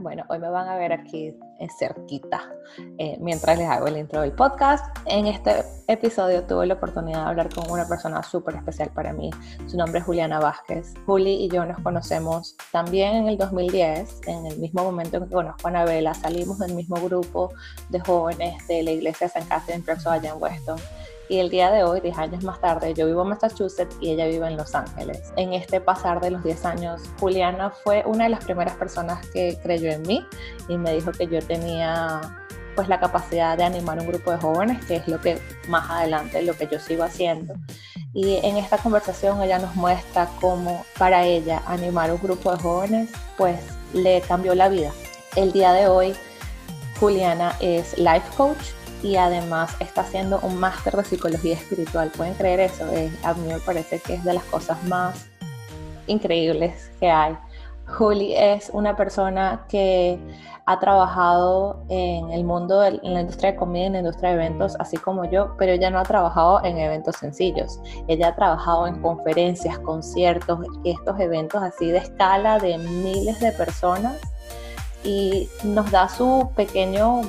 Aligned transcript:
Bueno, 0.00 0.24
hoy 0.28 0.40
me 0.40 0.50
van 0.50 0.68
a 0.68 0.76
ver 0.76 0.92
aquí 0.92 1.32
eh, 1.60 1.68
cerquita 1.78 2.52
eh, 2.98 3.16
mientras 3.20 3.56
les 3.56 3.68
hago 3.68 3.86
el 3.86 3.96
intro 3.96 4.22
del 4.22 4.32
podcast. 4.32 4.84
En 5.06 5.26
este 5.26 5.62
episodio 5.86 6.42
tuve 6.42 6.66
la 6.66 6.74
oportunidad 6.74 7.22
de 7.22 7.28
hablar 7.28 7.54
con 7.54 7.70
una 7.70 7.86
persona 7.86 8.24
súper 8.24 8.56
especial 8.56 8.90
para 8.92 9.12
mí. 9.12 9.30
Su 9.68 9.76
nombre 9.76 10.00
es 10.00 10.04
Juliana 10.04 10.40
Vázquez. 10.40 10.94
Juli 11.06 11.44
y 11.44 11.48
yo 11.48 11.64
nos 11.64 11.78
conocemos 11.80 12.56
también 12.72 13.14
en 13.14 13.28
el 13.28 13.38
2010, 13.38 14.22
en 14.26 14.46
el 14.46 14.58
mismo 14.58 14.82
momento 14.82 15.18
en 15.18 15.26
que 15.26 15.34
conozco 15.34 15.68
a 15.68 15.70
Anabela. 15.70 16.12
Salimos 16.12 16.58
del 16.58 16.74
mismo 16.74 16.96
grupo 16.96 17.52
de 17.88 18.00
jóvenes 18.00 18.66
de 18.66 18.82
la 18.82 18.90
iglesia 18.90 19.28
de 19.28 19.32
San 19.32 19.44
Catherine 19.44 19.84
Preso 19.84 20.10
allá 20.10 20.30
en 20.30 20.42
Weston. 20.42 20.78
Y 21.28 21.38
el 21.38 21.50
día 21.50 21.70
de 21.70 21.84
hoy, 21.84 22.00
10 22.00 22.18
años 22.18 22.44
más 22.44 22.60
tarde, 22.60 22.94
yo 22.94 23.06
vivo 23.06 23.22
en 23.22 23.28
Massachusetts 23.28 23.96
y 24.00 24.10
ella 24.10 24.26
vive 24.26 24.46
en 24.46 24.56
Los 24.56 24.74
Ángeles. 24.74 25.32
En 25.36 25.52
este 25.52 25.80
pasar 25.80 26.20
de 26.20 26.30
los 26.30 26.42
10 26.42 26.64
años, 26.64 27.02
Juliana 27.20 27.70
fue 27.70 28.02
una 28.06 28.24
de 28.24 28.30
las 28.30 28.44
primeras 28.44 28.76
personas 28.76 29.26
que 29.28 29.58
creyó 29.62 29.90
en 29.90 30.02
mí 30.02 30.26
y 30.68 30.78
me 30.78 30.94
dijo 30.94 31.12
que 31.12 31.26
yo 31.26 31.40
tenía 31.42 32.20
pues 32.74 32.88
la 32.88 33.00
capacidad 33.00 33.58
de 33.58 33.64
animar 33.64 33.98
un 33.98 34.06
grupo 34.06 34.30
de 34.30 34.38
jóvenes, 34.38 34.84
que 34.86 34.96
es 34.96 35.08
lo 35.08 35.20
que 35.20 35.40
más 35.68 35.90
adelante, 35.90 36.40
lo 36.42 36.56
que 36.56 36.68
yo 36.68 36.78
sigo 36.78 37.02
haciendo. 37.02 37.54
Y 38.14 38.36
en 38.42 38.56
esta 38.56 38.78
conversación 38.78 39.42
ella 39.42 39.58
nos 39.58 39.74
muestra 39.74 40.28
cómo 40.40 40.86
para 40.96 41.26
ella 41.26 41.60
animar 41.66 42.10
un 42.12 42.20
grupo 42.22 42.52
de 42.52 42.58
jóvenes 42.58 43.10
pues 43.36 43.58
le 43.92 44.20
cambió 44.22 44.54
la 44.54 44.68
vida. 44.68 44.92
El 45.36 45.52
día 45.52 45.72
de 45.72 45.88
hoy 45.88 46.14
Juliana 46.98 47.54
es 47.60 47.98
life 47.98 48.26
coach 48.36 48.77
y 49.02 49.16
además 49.16 49.74
está 49.80 50.02
haciendo 50.02 50.40
un 50.42 50.58
máster 50.58 50.96
de 50.96 51.04
psicología 51.04 51.54
espiritual. 51.54 52.10
¿Pueden 52.16 52.34
creer 52.34 52.60
eso? 52.60 52.84
a 53.22 53.34
mí 53.34 53.48
me 53.48 53.58
parece 53.60 54.00
que 54.00 54.14
es 54.14 54.24
de 54.24 54.34
las 54.34 54.44
cosas 54.44 54.82
más 54.84 55.26
increíbles 56.06 56.90
que 57.00 57.10
hay. 57.10 57.36
Juli 57.86 58.34
es 58.34 58.70
una 58.72 58.96
persona 58.96 59.64
que 59.68 60.18
ha 60.66 60.78
trabajado 60.78 61.82
en 61.88 62.30
el 62.30 62.44
mundo, 62.44 62.80
de, 62.80 63.00
en 63.02 63.14
la 63.14 63.20
industria 63.22 63.52
de 63.52 63.56
comida, 63.56 63.86
en 63.86 63.92
la 63.94 63.98
industria 64.00 64.30
de 64.30 64.34
eventos, 64.34 64.76
así 64.78 64.98
como 64.98 65.24
yo, 65.24 65.54
pero 65.56 65.72
ella 65.72 65.88
no 65.90 65.98
ha 65.98 66.02
trabajado 66.02 66.62
en 66.62 66.76
eventos 66.76 67.16
sencillos. 67.16 67.80
Ella 68.06 68.28
ha 68.28 68.36
trabajado 68.36 68.86
en 68.86 69.00
conferencias, 69.00 69.78
conciertos, 69.78 70.58
estos 70.84 71.18
eventos 71.18 71.62
así 71.62 71.86
de 71.86 71.98
escala 71.98 72.58
de 72.58 72.76
miles 72.76 73.40
de 73.40 73.52
personas 73.52 74.16
y 75.02 75.48
nos 75.64 75.90
da 75.90 76.10
su 76.10 76.50
pequeño 76.54 77.22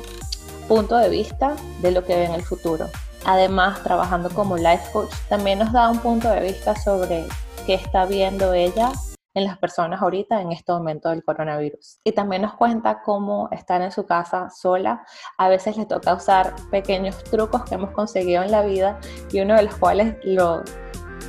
punto 0.69 0.97
de 0.97 1.09
vista 1.09 1.55
de 1.81 1.91
lo 1.91 2.05
que 2.05 2.15
ve 2.15 2.25
en 2.25 2.33
el 2.33 2.43
futuro. 2.43 2.85
Además, 3.25 3.81
trabajando 3.81 4.29
como 4.29 4.55
life 4.55 4.91
coach, 4.93 5.11
también 5.27 5.57
nos 5.59 5.73
da 5.73 5.89
un 5.89 5.97
punto 5.97 6.29
de 6.29 6.41
vista 6.41 6.75
sobre 6.75 7.25
qué 7.65 7.73
está 7.73 8.05
viendo 8.05 8.53
ella 8.53 8.91
en 9.33 9.45
las 9.45 9.57
personas 9.57 10.01
ahorita 10.01 10.41
en 10.41 10.51
este 10.51 10.71
momento 10.71 11.09
del 11.09 11.23
coronavirus. 11.23 11.99
Y 12.03 12.11
también 12.11 12.43
nos 12.43 12.53
cuenta 12.53 13.01
cómo 13.01 13.49
estar 13.51 13.81
en 13.81 13.91
su 13.91 14.05
casa 14.05 14.49
sola. 14.51 15.03
A 15.39 15.49
veces 15.49 15.75
le 15.75 15.87
toca 15.87 16.13
usar 16.13 16.53
pequeños 16.69 17.23
trucos 17.23 17.63
que 17.63 17.75
hemos 17.75 17.89
conseguido 17.91 18.43
en 18.43 18.51
la 18.51 18.61
vida 18.61 18.99
y 19.31 19.41
uno 19.41 19.55
de 19.55 19.63
los 19.63 19.75
cuales 19.75 20.17
lo 20.23 20.63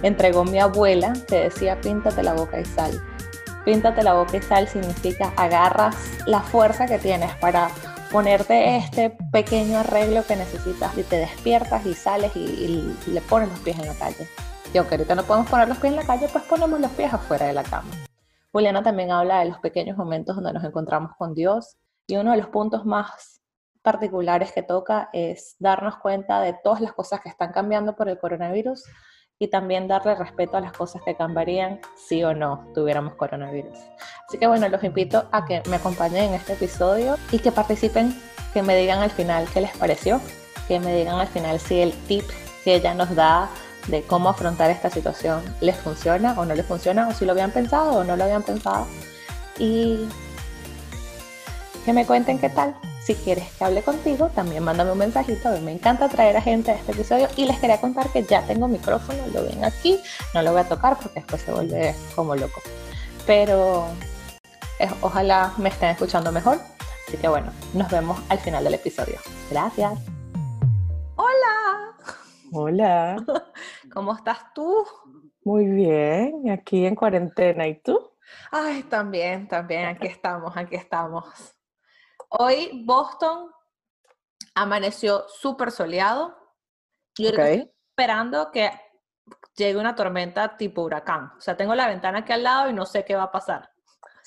entregó 0.02 0.44
mi 0.44 0.58
abuela, 0.58 1.14
que 1.28 1.44
decía 1.44 1.80
píntate 1.80 2.22
la 2.22 2.34
boca 2.34 2.61
y 2.61 2.64
sal. 2.66 3.02
Píntate 3.64 4.02
la 4.02 4.14
boca 4.14 4.36
y 4.36 4.42
sal 4.42 4.68
significa 4.68 5.33
agarras 5.36 5.96
la 6.27 6.41
fuerza 6.41 6.86
que 6.86 6.98
tienes 6.98 7.34
para 7.36 7.70
ponerte 8.11 8.77
este 8.77 9.16
pequeño 9.33 9.78
arreglo 9.78 10.25
que 10.27 10.36
necesitas 10.36 10.97
y 10.98 11.03
te 11.03 11.16
despiertas 11.16 11.86
y 11.86 11.94
sales 11.94 12.34
y, 12.34 12.94
le 13.06 13.20
pones 13.22 13.48
los 13.48 13.58
pies 13.61 13.78
en 13.78 13.86
la 13.86 13.94
calle. 13.94 14.27
Y 14.72 14.78
aunque 14.78 14.97
ahorita 14.97 15.14
no 15.14 15.22
podemos 15.22 15.48
poner 15.48 15.69
los 15.69 15.78
pies 15.78 15.92
en 15.92 15.97
la 15.97 16.06
calle, 16.06 16.28
pues 16.28 16.44
ponemos 16.44 16.80
los 16.80 16.91
pies 16.92 17.12
afuera 17.12 17.47
de 17.47 17.52
la 17.52 17.62
cama. 17.62 17.91
Juliana 18.52 18.83
también 18.83 19.12
habla 19.12 19.41
de 19.41 19.47
los 19.47 19.58
pequeños 19.58 19.97
momentos 19.97 20.34
donde 20.34 20.52
nos 20.52 20.64
encontramos 20.64 21.12
con 21.17 21.34
Dios 21.34 21.77
y 22.06 22.17
uno 22.17 22.33
de 22.33 22.39
los 22.39 22.48
puntos 22.48 22.84
más 22.84 23.41
particulares 23.83 24.52
que 24.52 24.63
toca 24.63 25.08
es 25.13 25.57
darnos 25.58 25.96
cuenta 25.98 26.40
de 26.40 26.55
todas 26.64 26.80
las 26.80 26.92
cosas 26.92 27.20
que 27.20 27.29
están 27.29 27.52
cambiando 27.52 27.95
por 27.95 28.08
el 28.08 28.18
coronavirus 28.18 28.84
y 29.42 29.48
también 29.48 29.89
darle 29.89 30.14
respeto 30.14 30.58
a 30.58 30.61
las 30.61 30.73
cosas 30.73 31.02
que 31.02 31.17
cambiarían 31.17 31.80
si 31.96 32.23
o 32.23 32.34
no 32.34 32.67
tuviéramos 32.74 33.14
coronavirus. 33.14 33.78
Así 34.28 34.39
que 34.39 34.46
bueno, 34.46 34.68
los 34.68 34.84
invito 34.84 35.27
a 35.33 35.46
que 35.46 35.62
me 35.68 35.77
acompañen 35.77 36.24
en 36.24 36.34
este 36.34 36.52
episodio 36.52 37.17
y 37.33 37.39
que 37.39 37.51
participen, 37.51 38.14
que 38.52 38.62
me 38.62 38.77
digan 38.77 38.98
al 38.98 39.11
final 39.11 39.48
qué 39.52 39.62
les 39.62 39.74
pareció, 39.78 40.20
que 40.68 40.78
me 40.78 40.95
digan 40.95 41.18
al 41.18 41.27
final 41.27 41.58
si 41.58 41.80
el 41.80 41.95
tip 42.06 42.24
que 42.64 42.74
ella 42.74 42.92
nos 42.92 43.14
da 43.14 43.48
de 43.89 44.02
cómo 44.02 44.28
afrontar 44.28 44.70
esta 44.70 44.90
situación 44.90 45.42
les 45.62 45.77
funciona 45.77 46.39
o 46.39 46.45
no 46.45 46.55
les 46.55 46.67
funciona, 46.67 47.08
o 47.08 47.12
si 47.12 47.24
lo 47.24 47.33
habían 47.33 47.51
pensado 47.51 47.95
o 47.95 48.05
no 48.05 48.17
lo 48.17 48.24
habían 48.24 48.42
pensado. 48.42 48.86
Y 49.58 50.07
que 51.86 51.95
me 51.95 52.05
cuenten 52.05 52.39
qué 52.39 52.51
tal. 52.51 52.74
Si 53.00 53.14
quieres 53.14 53.50
que 53.52 53.64
hable 53.64 53.83
contigo, 53.83 54.28
también 54.34 54.62
mándame 54.62 54.92
un 54.92 54.98
mensajito. 54.98 55.48
A 55.48 55.52
mí 55.52 55.61
me 55.61 55.72
encanta 55.72 56.08
traer 56.08 56.36
a 56.36 56.42
gente 56.42 56.70
a 56.70 56.74
este 56.74 56.92
episodio 56.92 57.28
y 57.36 57.46
les 57.46 57.58
quería 57.58 57.80
contar 57.80 58.08
que 58.11 58.22
ya 58.24 58.42
tengo 58.46 58.68
micrófono, 58.68 59.27
lo 59.33 59.42
ven 59.42 59.64
aquí. 59.64 59.98
No 60.34 60.42
lo 60.42 60.52
voy 60.52 60.61
a 60.61 60.68
tocar 60.68 60.98
porque 60.98 61.20
después 61.20 61.40
se 61.40 61.50
vuelve 61.50 61.94
como 62.14 62.36
loco. 62.36 62.60
Pero 63.27 63.86
ojalá 65.00 65.55
me 65.56 65.70
estén 65.70 65.90
escuchando 65.90 66.30
mejor. 66.30 66.58
Así 67.08 67.16
que 67.16 67.28
bueno, 67.28 67.50
nos 67.72 67.90
vemos 67.90 68.20
al 68.28 68.39
final 68.39 68.64
del 68.64 68.74
episodio. 68.74 69.18
Gracias. 69.50 69.98
Hola. 71.16 71.96
Hola. 72.52 73.16
¿Cómo 73.92 74.14
estás 74.14 74.52
tú? 74.55 74.84
Muy 75.42 75.66
bien, 75.66 76.50
aquí 76.50 76.84
en 76.84 76.94
cuarentena. 76.94 77.66
¿Y 77.66 77.80
tú? 77.80 77.98
Ay, 78.52 78.83
también, 78.84 79.48
también, 79.48 79.86
aquí 79.86 80.06
estamos, 80.06 80.55
aquí 80.56 80.77
estamos. 80.77 81.24
Hoy 82.30 82.83
Boston 82.85 83.51
amaneció 84.55 85.27
súper 85.29 85.70
soleado. 85.70 86.36
Y 87.17 87.27
estoy 87.27 87.70
esperando 87.91 88.51
que 88.51 88.70
llegue 89.57 89.79
una 89.79 89.95
tormenta 89.95 90.57
tipo 90.57 90.83
huracán. 90.83 91.33
O 91.36 91.40
sea, 91.40 91.57
tengo 91.57 91.74
la 91.74 91.89
ventana 91.89 92.20
aquí 92.20 92.33
al 92.33 92.45
lado 92.45 92.70
y 92.70 92.73
no 92.73 92.86
sé 92.86 93.05
qué 93.05 93.17
va 93.17 93.24
a 93.24 93.33
pasar. 93.33 93.70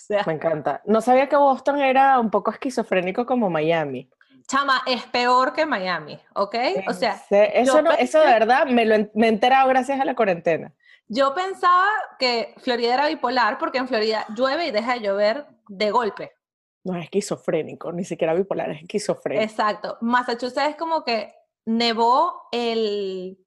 Me 0.28 0.34
encanta. 0.34 0.82
No 0.86 1.02
sabía 1.02 1.30
que 1.30 1.36
Boston 1.36 1.80
era 1.80 2.20
un 2.20 2.30
poco 2.30 2.52
esquizofrénico 2.52 3.26
como 3.26 3.50
Miami. 3.50 4.10
Chama, 4.48 4.84
es 4.86 5.06
peor 5.06 5.54
que 5.54 5.66
Miami, 5.66 6.20
¿ok? 6.34 6.56
O 6.90 6.94
sea, 6.94 7.14
eso, 7.30 7.80
eso 7.98 8.20
de 8.20 8.26
verdad 8.26 8.66
me, 8.66 8.86
lo, 8.86 9.10
me 9.14 9.28
he 9.28 9.30
enterado 9.30 9.70
gracias 9.70 10.02
a 10.02 10.06
la 10.06 10.16
cuarentena. 10.16 10.74
Yo 11.08 11.34
pensaba 11.34 11.88
que 12.20 12.54
Florida 12.58 12.94
era 12.94 13.08
bipolar 13.08 13.58
porque 13.58 13.78
en 13.78 13.88
Florida 13.88 14.26
llueve 14.36 14.68
y 14.68 14.72
deja 14.72 14.96
de 14.96 15.00
llover 15.00 15.48
de 15.70 15.92
golpe. 15.92 16.34
No 16.84 16.98
es 16.98 17.06
esquizofrénico, 17.06 17.92
ni 17.92 18.04
siquiera 18.04 18.34
bipolar, 18.34 18.72
es 18.72 18.82
esquizofrénico. 18.82 19.44
Exacto. 19.44 19.98
Massachusetts 20.02 20.70
es 20.70 20.76
como 20.76 21.04
que 21.04 21.34
nevó 21.66 22.48
el 22.52 23.38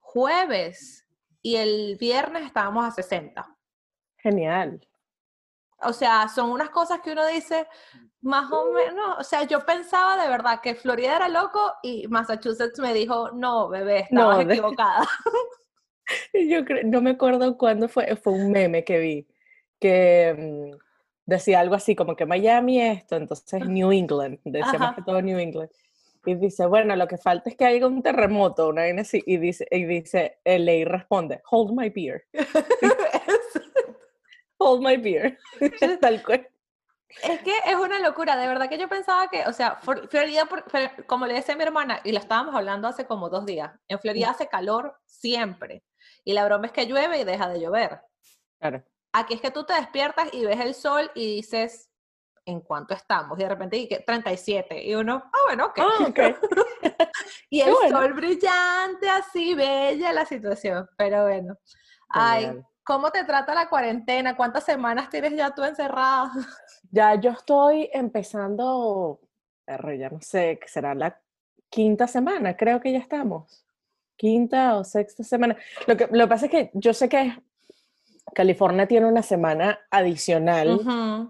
jueves 0.00 1.06
y 1.42 1.56
el 1.56 1.96
viernes 1.98 2.44
estábamos 2.44 2.86
a 2.86 2.90
60. 2.90 3.46
Genial. 4.16 4.80
O 5.82 5.92
sea, 5.92 6.28
son 6.28 6.50
unas 6.50 6.70
cosas 6.70 7.00
que 7.00 7.12
uno 7.12 7.26
dice, 7.26 7.66
más 8.22 8.50
o 8.50 8.72
menos, 8.72 9.18
o 9.18 9.22
sea, 9.22 9.42
yo 9.42 9.66
pensaba 9.66 10.22
de 10.22 10.28
verdad 10.28 10.60
que 10.62 10.74
Florida 10.74 11.16
era 11.16 11.28
loco 11.28 11.74
y 11.82 12.08
Massachusetts 12.08 12.78
me 12.78 12.94
dijo, 12.94 13.30
no, 13.32 13.68
bebé, 13.68 14.00
estabas 14.00 14.40
equivocada. 14.40 15.06
yo 16.48 16.60
no 16.84 17.02
me 17.02 17.10
acuerdo 17.10 17.58
cuándo 17.58 17.88
fue, 17.88 18.16
fue 18.16 18.32
un 18.32 18.50
meme 18.50 18.84
que 18.84 18.98
vi, 18.98 19.28
que 19.78 20.72
mm, 20.72 20.78
decía 21.26 21.60
algo 21.60 21.74
así 21.74 21.94
como 21.94 22.16
que 22.16 22.26
Miami 22.26 22.80
esto, 22.80 23.16
entonces 23.16 23.66
New 23.66 23.92
England, 23.92 24.38
decía 24.44 24.78
más 24.78 24.94
que 24.94 25.02
todo 25.02 25.20
New 25.22 25.38
England. 25.38 25.70
Y 26.26 26.34
dice, 26.36 26.66
bueno, 26.66 26.96
lo 26.96 27.06
que 27.06 27.18
falta 27.18 27.50
es 27.50 27.56
que 27.56 27.66
haya 27.66 27.86
un 27.86 28.02
terremoto, 28.02 28.68
una 28.68 28.82
vaina 28.82 29.02
así. 29.02 29.22
Y 29.26 29.36
dice, 29.36 29.66
y 29.70 29.84
dice, 29.84 30.38
LA 30.44 30.84
responde, 30.86 31.42
hold 31.50 31.72
my 31.72 31.90
beer. 31.90 32.24
hold 34.58 34.82
my 34.82 34.96
beer. 34.96 35.38
Tal 36.00 36.22
cual. 36.22 36.48
Es 37.22 37.42
que 37.42 37.52
es 37.66 37.76
una 37.76 38.00
locura, 38.00 38.36
de 38.36 38.48
verdad 38.48 38.68
que 38.68 38.78
yo 38.78 38.88
pensaba 38.88 39.28
que, 39.28 39.46
o 39.46 39.52
sea, 39.52 39.76
Florida, 39.76 40.48
como 41.06 41.26
le 41.26 41.34
decía 41.34 41.54
a 41.54 41.58
mi 41.58 41.62
hermana, 41.62 42.00
y 42.02 42.10
lo 42.10 42.18
estábamos 42.18 42.54
hablando 42.54 42.88
hace 42.88 43.06
como 43.06 43.28
dos 43.28 43.46
días, 43.46 43.70
en 43.86 44.00
Florida 44.00 44.30
hace 44.30 44.48
calor 44.48 44.96
siempre. 45.04 45.84
Y 46.24 46.32
la 46.32 46.44
broma 46.44 46.66
es 46.66 46.72
que 46.72 46.86
llueve 46.86 47.20
y 47.20 47.24
deja 47.24 47.48
de 47.48 47.60
llover. 47.60 48.00
Claro. 48.58 48.82
Aquí 49.16 49.34
es 49.34 49.40
que 49.40 49.52
tú 49.52 49.62
te 49.62 49.74
despiertas 49.74 50.28
y 50.32 50.44
ves 50.44 50.58
el 50.58 50.74
sol 50.74 51.08
y 51.14 51.36
dices, 51.36 51.88
¿en 52.44 52.60
cuánto 52.60 52.94
estamos? 52.94 53.38
Y 53.38 53.44
de 53.44 53.48
repente, 53.48 53.76
y 53.76 53.86
37. 53.88 54.84
Y 54.84 54.96
uno, 54.96 55.22
ah, 55.24 55.38
bueno, 55.46 55.66
ok. 55.66 55.78
Ah, 55.78 56.06
okay. 56.08 56.34
y 57.48 57.60
el 57.60 57.72
sol 57.90 58.12
brillante, 58.12 59.08
así, 59.08 59.54
bella 59.54 60.12
la 60.12 60.26
situación. 60.26 60.88
Pero 60.96 61.22
bueno. 61.22 61.56
Ay, 62.08 62.60
¿cómo 62.82 63.12
te 63.12 63.22
trata 63.22 63.54
la 63.54 63.68
cuarentena? 63.68 64.36
¿Cuántas 64.36 64.64
semanas 64.64 65.08
tienes 65.10 65.36
ya 65.36 65.54
tú 65.54 65.62
encerrada? 65.62 66.32
Ya 66.90 67.16
yo 67.16 67.30
estoy 67.32 67.90
empezando, 67.92 69.18
ya 69.66 70.10
no 70.10 70.20
sé, 70.20 70.60
será 70.64 70.94
la 70.94 71.20
quinta 71.68 72.06
semana, 72.06 72.56
creo 72.56 72.80
que 72.80 72.92
ya 72.92 73.00
estamos. 73.00 73.66
Quinta 74.14 74.76
o 74.76 74.84
sexta 74.84 75.24
semana. 75.24 75.56
Lo 75.88 75.96
que, 75.96 76.06
lo 76.12 76.24
que 76.24 76.28
pasa 76.28 76.46
es 76.46 76.52
que 76.52 76.70
yo 76.72 76.94
sé 76.94 77.08
que 77.08 77.36
California 78.34 78.86
tiene 78.86 79.06
una 79.06 79.22
semana 79.22 79.80
adicional 79.90 80.80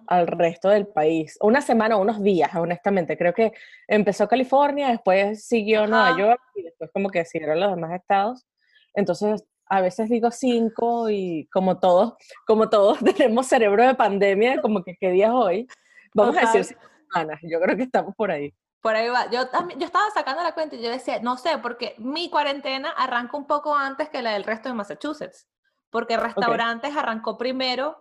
al 0.06 0.26
resto 0.26 0.68
del 0.68 0.86
país. 0.86 1.36
Una 1.40 1.60
semana 1.60 1.96
o 1.96 2.00
unos 2.00 2.22
días, 2.22 2.54
honestamente. 2.54 3.16
Creo 3.16 3.32
que 3.32 3.52
empezó 3.86 4.26
California, 4.26 4.88
después 4.88 5.46
siguió 5.46 5.86
Nueva 5.86 6.18
York 6.18 6.40
y 6.56 6.62
después 6.62 6.90
como 6.92 7.10
que 7.10 7.24
siguieron 7.24 7.60
los 7.60 7.74
demás 7.74 7.92
estados. 7.92 8.46
Entonces, 8.94 9.44
a 9.66 9.80
veces 9.80 10.08
digo 10.08 10.30
cinco 10.30 11.08
y 11.10 11.48
como 11.52 11.78
todos, 11.78 12.14
como 12.46 12.68
todos 12.68 12.98
tenemos 13.16 13.46
cerebro 13.46 13.86
de 13.86 13.94
pandemia, 13.94 14.60
como 14.60 14.82
que 14.82 14.96
qué 14.98 15.10
día 15.10 15.26
es 15.26 15.32
hoy, 15.32 15.68
vamos 16.14 16.36
a 16.36 16.40
decir 16.40 16.76
semanas. 17.12 17.40
Yo 17.42 17.60
creo 17.60 17.76
que 17.76 17.84
estamos 17.84 18.14
por 18.16 18.30
ahí. 18.30 18.52
Por 18.80 18.94
ahí 18.96 19.08
va. 19.08 19.30
Yo, 19.30 19.48
también, 19.48 19.78
yo 19.80 19.86
estaba 19.86 20.10
sacando 20.10 20.42
la 20.42 20.52
cuenta 20.52 20.76
y 20.76 20.82
yo 20.82 20.90
decía, 20.90 21.18
no 21.20 21.36
sé, 21.36 21.58
porque 21.58 21.94
mi 21.98 22.28
cuarentena 22.28 22.90
arranca 22.90 23.36
un 23.36 23.46
poco 23.46 23.74
antes 23.74 24.10
que 24.10 24.22
la 24.22 24.32
del 24.32 24.44
resto 24.44 24.68
de 24.68 24.74
Massachusetts 24.74 25.46
porque 25.94 26.16
restaurantes 26.16 26.96
arrancó 26.96 27.38
primero 27.38 27.96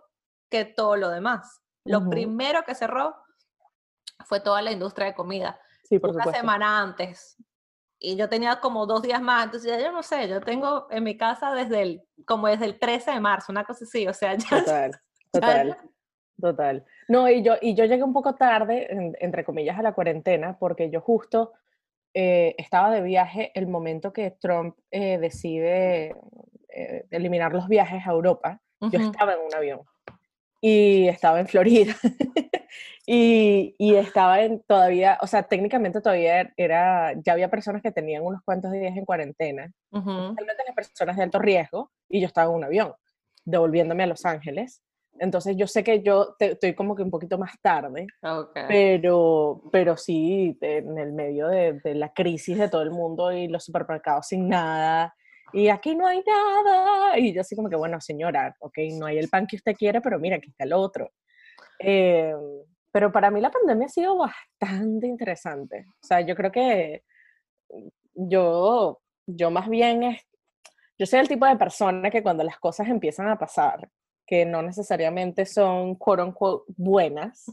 que 0.50 0.64
todo 0.64 0.96
lo 0.96 1.10
demás. 1.10 1.62
Lo 1.84 2.10
primero 2.10 2.64
que 2.64 2.74
cerró 2.74 3.14
fue 4.24 4.40
toda 4.40 4.62
la 4.62 4.72
industria 4.72 5.06
de 5.06 5.14
comida. 5.14 5.60
Sí, 5.84 6.00
por 6.00 6.10
Una 6.10 6.24
semana 6.24 6.82
antes. 6.82 7.36
Y 8.00 8.16
yo 8.16 8.28
tenía 8.28 8.58
como 8.58 8.86
dos 8.86 9.02
días 9.02 9.22
más, 9.22 9.44
entonces 9.44 9.70
ya 9.70 9.78
yo 9.78 9.92
no 9.92 10.02
sé, 10.02 10.28
yo 10.28 10.40
tengo 10.40 10.88
en 10.90 11.04
mi 11.04 11.16
casa 11.16 11.54
desde 11.54 11.82
el, 11.82 12.02
como 12.26 12.48
desde 12.48 12.64
el 12.64 12.80
13 12.80 13.12
de 13.12 13.20
marzo, 13.20 13.52
una 13.52 13.64
cosa 13.64 13.84
así, 13.84 14.08
o 14.08 14.12
sea, 14.12 14.34
ya... 14.34 14.48
Total, 14.64 15.00
total, 15.30 15.76
total. 16.40 16.84
No, 17.06 17.30
y 17.30 17.44
yo, 17.44 17.54
y 17.62 17.76
yo 17.76 17.84
llegué 17.84 18.02
un 18.02 18.12
poco 18.12 18.34
tarde, 18.34 18.88
entre 19.20 19.44
comillas, 19.44 19.78
a 19.78 19.82
la 19.82 19.94
cuarentena, 19.94 20.58
porque 20.58 20.90
yo 20.90 21.00
justo 21.00 21.52
eh, 22.12 22.56
estaba 22.58 22.90
de 22.90 23.02
viaje 23.02 23.52
el 23.54 23.68
momento 23.68 24.12
que 24.12 24.32
Trump 24.32 24.76
eh, 24.90 25.18
decide 25.18 26.16
eh, 26.74 27.06
eliminar 27.10 27.52
los 27.52 27.68
viajes 27.68 28.06
a 28.06 28.10
Europa, 28.10 28.60
yo 28.80 29.00
estaba 29.00 29.34
en 29.34 29.40
un 29.40 29.54
avión 29.54 29.80
y 30.66 31.08
estaba 31.08 31.40
en 31.40 31.46
Florida 31.46 31.94
y, 33.06 33.74
y, 33.76 33.94
estaba 33.96 34.42
en 34.42 34.62
todavía, 34.62 35.18
o 35.20 35.26
sea, 35.26 35.42
técnicamente 35.42 36.00
todavía 36.00 36.52
era, 36.56 37.12
ya 37.22 37.34
había 37.34 37.50
personas 37.50 37.82
que 37.82 37.92
tenían 37.92 38.24
unos 38.24 38.40
cuantos 38.42 38.72
días 38.72 38.96
en 38.96 39.04
cuarentena, 39.04 39.70
especialmente 39.92 40.64
las 40.66 40.74
personas 40.74 41.16
de 41.18 41.22
alto 41.22 41.38
riesgo, 41.38 41.92
y 42.08 42.20
yo 42.22 42.26
estaba 42.26 42.50
en 42.50 42.56
un 42.56 42.64
avión, 42.64 42.94
devolviéndome 43.44 44.04
a 44.04 44.06
Los 44.06 44.24
Ángeles. 44.24 44.82
Entonces 45.18 45.54
yo 45.56 45.66
sé 45.66 45.84
que 45.84 46.02
yo 46.02 46.34
estoy 46.38 46.74
como 46.74 46.96
que 46.96 47.02
un 47.02 47.10
poquito 47.10 47.36
más 47.36 47.52
tarde, 47.60 48.06
pero, 48.66 49.62
pero 49.70 49.98
sí, 49.98 50.56
en 50.62 50.98
el 50.98 51.12
medio 51.12 51.48
de, 51.48 51.74
de, 51.84 51.94
la 51.94 52.12
crisis 52.14 52.58
de 52.58 52.70
todo 52.70 52.80
el 52.80 52.90
mundo 52.90 53.30
y 53.32 53.48
los 53.48 53.64
supermercados 53.64 54.28
sin 54.28 54.48
nada, 54.48 55.14
y 55.54 55.68
aquí 55.68 55.94
no 55.94 56.06
hay 56.06 56.20
nada. 56.26 57.16
Y 57.16 57.32
yo 57.32 57.40
así 57.40 57.54
como 57.54 57.70
que, 57.70 57.76
bueno, 57.76 58.00
señora, 58.00 58.56
ok, 58.58 58.76
no 58.98 59.06
hay 59.06 59.18
el 59.18 59.28
pan 59.28 59.46
que 59.46 59.56
usted 59.56 59.74
quiere, 59.74 60.00
pero 60.00 60.18
mira, 60.18 60.36
aquí 60.36 60.50
está 60.50 60.64
el 60.64 60.72
otro. 60.72 61.12
Em, 61.78 62.36
pero 62.90 63.12
para 63.12 63.30
mí 63.30 63.40
la 63.40 63.52
pandemia 63.52 63.86
ha 63.86 63.88
sido 63.88 64.16
bastante 64.18 65.06
interesante. 65.06 65.86
O 65.88 66.06
sea, 66.06 66.20
yo 66.22 66.34
creo 66.34 66.50
que 66.50 67.04
yo, 68.14 69.00
yo 69.26 69.50
más 69.52 69.68
bien 69.68 70.02
es, 70.02 70.22
yo 70.98 71.06
soy 71.06 71.20
el 71.20 71.28
tipo 71.28 71.46
de 71.46 71.56
persona 71.56 72.10
que 72.10 72.22
cuando 72.22 72.42
las 72.42 72.58
cosas 72.58 72.88
empiezan 72.88 73.28
a 73.28 73.38
pasar, 73.38 73.88
que 74.26 74.44
no 74.44 74.60
necesariamente 74.60 75.46
son 75.46 75.94
quote 75.94 76.22
unquote 76.22 76.64
buenas, 76.76 77.44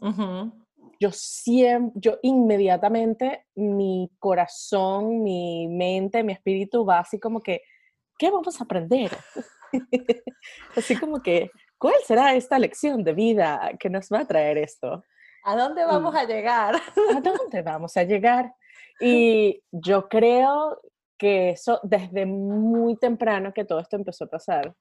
yo 1.00 1.12
siempre, 1.12 2.00
yo 2.02 2.18
inmediatamente 2.24 3.46
mi 3.56 4.12
corazón, 4.18 5.24
mi 5.24 5.68
mente, 5.68 6.24
mi 6.24 6.34
espíritu 6.34 6.84
va 6.84 7.00
así 7.00 7.20
como 7.20 7.42
que 7.42 7.62
¿qué 8.22 8.30
vamos 8.30 8.62
a 8.62 8.66
aprender? 8.66 9.10
Así 10.76 10.96
como 10.96 11.24
que, 11.24 11.50
¿cuál 11.80 11.96
será 12.06 12.36
esta 12.36 12.60
lección 12.60 13.04
de 13.04 13.14
vida 13.14 13.72
que 13.80 13.90
nos 13.90 14.10
va 14.10 14.20
a 14.20 14.28
traer 14.28 14.60
esto? 14.60 15.04
¿A 15.44 15.56
dónde 15.56 15.84
vamos 15.86 16.14
a 16.14 16.26
llegar? 16.26 16.76
¿A 16.76 17.20
dónde 17.20 17.64
vamos 17.64 17.98
a 17.98 18.04
llegar? 18.04 18.54
Y 19.00 19.64
yo 19.72 20.08
creo 20.08 20.80
que 21.18 21.50
eso, 21.50 21.80
desde 21.82 22.28
muy 22.28 22.96
temprano 22.96 23.54
que 23.54 23.66
todo 23.66 23.80
esto 23.80 23.96
empezó 23.96 24.26
a 24.26 24.30
pasar, 24.30 24.76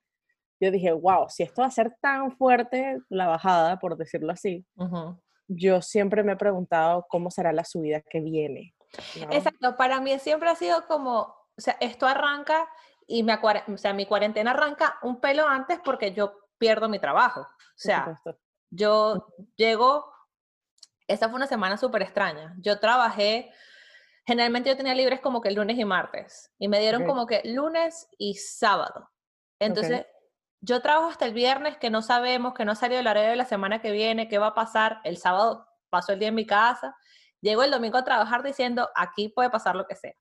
yo 0.60 0.70
dije, 0.70 0.92
wow, 0.92 1.24
si 1.30 1.42
esto 1.42 1.62
va 1.62 1.68
a 1.68 1.70
ser 1.70 1.96
tan 2.02 2.36
fuerte, 2.36 2.98
la 3.08 3.26
bajada, 3.26 3.78
por 3.78 3.96
decirlo 3.96 4.32
así, 4.32 4.66
yo 5.48 5.80
siempre 5.80 6.22
me 6.22 6.32
he 6.32 6.36
preguntado 6.36 7.06
cómo 7.08 7.30
será 7.30 7.54
la 7.54 7.64
subida 7.64 8.02
que 8.02 8.20
viene. 8.20 8.74
Exacto, 9.30 9.76
para 9.78 9.98
mí 10.02 10.18
siempre 10.18 10.50
ha 10.50 10.56
sido 10.56 10.86
como, 10.86 11.20
o 11.20 11.60
sea, 11.60 11.78
esto 11.80 12.06
arranca 12.06 12.68
y 13.10 13.24
me, 13.24 13.34
o 13.34 13.76
sea, 13.76 13.92
mi 13.92 14.06
cuarentena 14.06 14.52
arranca 14.52 14.96
un 15.02 15.20
pelo 15.20 15.48
antes 15.48 15.80
porque 15.84 16.14
yo 16.14 16.48
pierdo 16.58 16.88
mi 16.88 17.00
trabajo. 17.00 17.40
O 17.40 17.46
sea, 17.74 18.16
yo 18.70 19.26
llego, 19.56 20.14
esa 21.08 21.28
fue 21.28 21.36
una 21.36 21.48
semana 21.48 21.76
súper 21.76 22.02
extraña. 22.02 22.54
Yo 22.58 22.78
trabajé, 22.78 23.52
generalmente 24.24 24.70
yo 24.70 24.76
tenía 24.76 24.94
libres 24.94 25.20
como 25.20 25.40
que 25.40 25.48
el 25.48 25.56
lunes 25.56 25.76
y 25.76 25.84
martes, 25.84 26.52
y 26.56 26.68
me 26.68 26.78
dieron 26.78 27.04
como 27.04 27.26
que 27.26 27.42
lunes 27.44 28.06
y 28.16 28.34
sábado. 28.34 29.10
Entonces, 29.58 30.06
yo 30.60 30.80
trabajo 30.80 31.08
hasta 31.08 31.26
el 31.26 31.34
viernes 31.34 31.78
que 31.78 31.90
no 31.90 32.02
sabemos, 32.02 32.54
que 32.54 32.64
no 32.64 32.76
salió 32.76 33.00
el 33.00 33.08
horario 33.08 33.30
de 33.30 33.36
la 33.36 33.44
semana 33.44 33.82
que 33.82 33.90
viene, 33.90 34.28
qué 34.28 34.38
va 34.38 34.48
a 34.48 34.54
pasar. 34.54 35.00
El 35.02 35.16
sábado 35.16 35.66
paso 35.88 36.12
el 36.12 36.20
día 36.20 36.28
en 36.28 36.36
mi 36.36 36.46
casa. 36.46 36.96
Llego 37.40 37.64
el 37.64 37.72
domingo 37.72 37.98
a 37.98 38.04
trabajar 38.04 38.44
diciendo, 38.44 38.88
aquí 38.94 39.30
puede 39.30 39.50
pasar 39.50 39.74
lo 39.74 39.88
que 39.88 39.96
sea. 39.96 40.14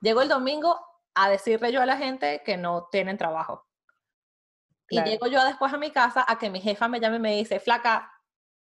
Llego 0.00 0.20
el 0.20 0.28
domingo 0.28 0.80
a 1.18 1.28
decirle 1.28 1.72
yo 1.72 1.82
a 1.82 1.86
la 1.86 1.96
gente 1.96 2.42
que 2.44 2.56
no 2.56 2.88
tienen 2.90 3.18
trabajo. 3.18 3.66
Y 4.90 5.02
llego 5.02 5.26
yo 5.26 5.44
después 5.44 5.72
a 5.72 5.76
mi 5.76 5.90
casa 5.90 6.24
a 6.26 6.38
que 6.38 6.48
mi 6.48 6.60
jefa 6.60 6.88
me 6.88 7.00
llame 7.00 7.16
y 7.16 7.20
me 7.20 7.36
dice, 7.36 7.60
flaca, 7.60 8.10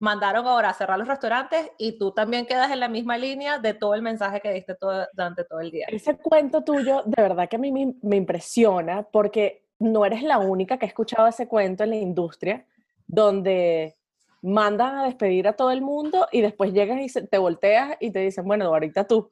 mandaron 0.01 0.47
ahora 0.47 0.71
a 0.71 0.75
cerrar 0.75 0.99
los 0.99 1.09
restaurantes 1.09 1.71
y 1.79 1.99
tú 1.99 2.13
también 2.13 2.47
quedas 2.47 2.71
en 2.71 2.81
la 2.81 2.89
misma 2.89 3.17
línea 3.17 3.59
de 3.59 3.73
todo 3.73 3.95
el 3.95 4.03
mensaje 4.03 4.41
que 4.41 4.53
diste 4.53 4.75
todo, 4.75 5.07
durante 5.13 5.45
todo 5.45 5.61
el 5.61 5.71
día. 5.71 5.87
Ese 5.89 6.19
cuento 6.19 6.63
tuyo, 6.63 7.03
de 7.07 7.23
verdad 7.23 7.49
que 7.49 7.57
a 7.57 7.59
mí 7.59 7.73
me, 7.73 7.95
me 8.03 8.17
impresiona 8.17 9.03
porque 9.03 9.67
no 9.79 10.05
eres 10.05 10.23
la 10.23 10.39
única 10.39 10.79
que 10.79 10.87
ha 10.87 10.89
escuchado 10.89 11.27
ese 11.27 11.49
cuento 11.49 11.85
en 11.85 11.91
la 11.91 11.97
industria 11.97 12.67
donde 13.07 13.97
mandan 14.43 14.99
a 14.99 15.05
despedir 15.05 15.49
a 15.49 15.55
todo 15.55 15.71
el 15.71 15.83
mundo 15.83 16.29
y 16.33 16.41
después 16.41 16.73
llegas 16.73 17.01
y 17.01 17.27
te 17.27 17.39
volteas 17.39 17.97
y 18.01 18.11
te 18.11 18.21
dicen, 18.21 18.45
bueno, 18.45 18.67
ahorita 18.67 19.07
tú. 19.07 19.31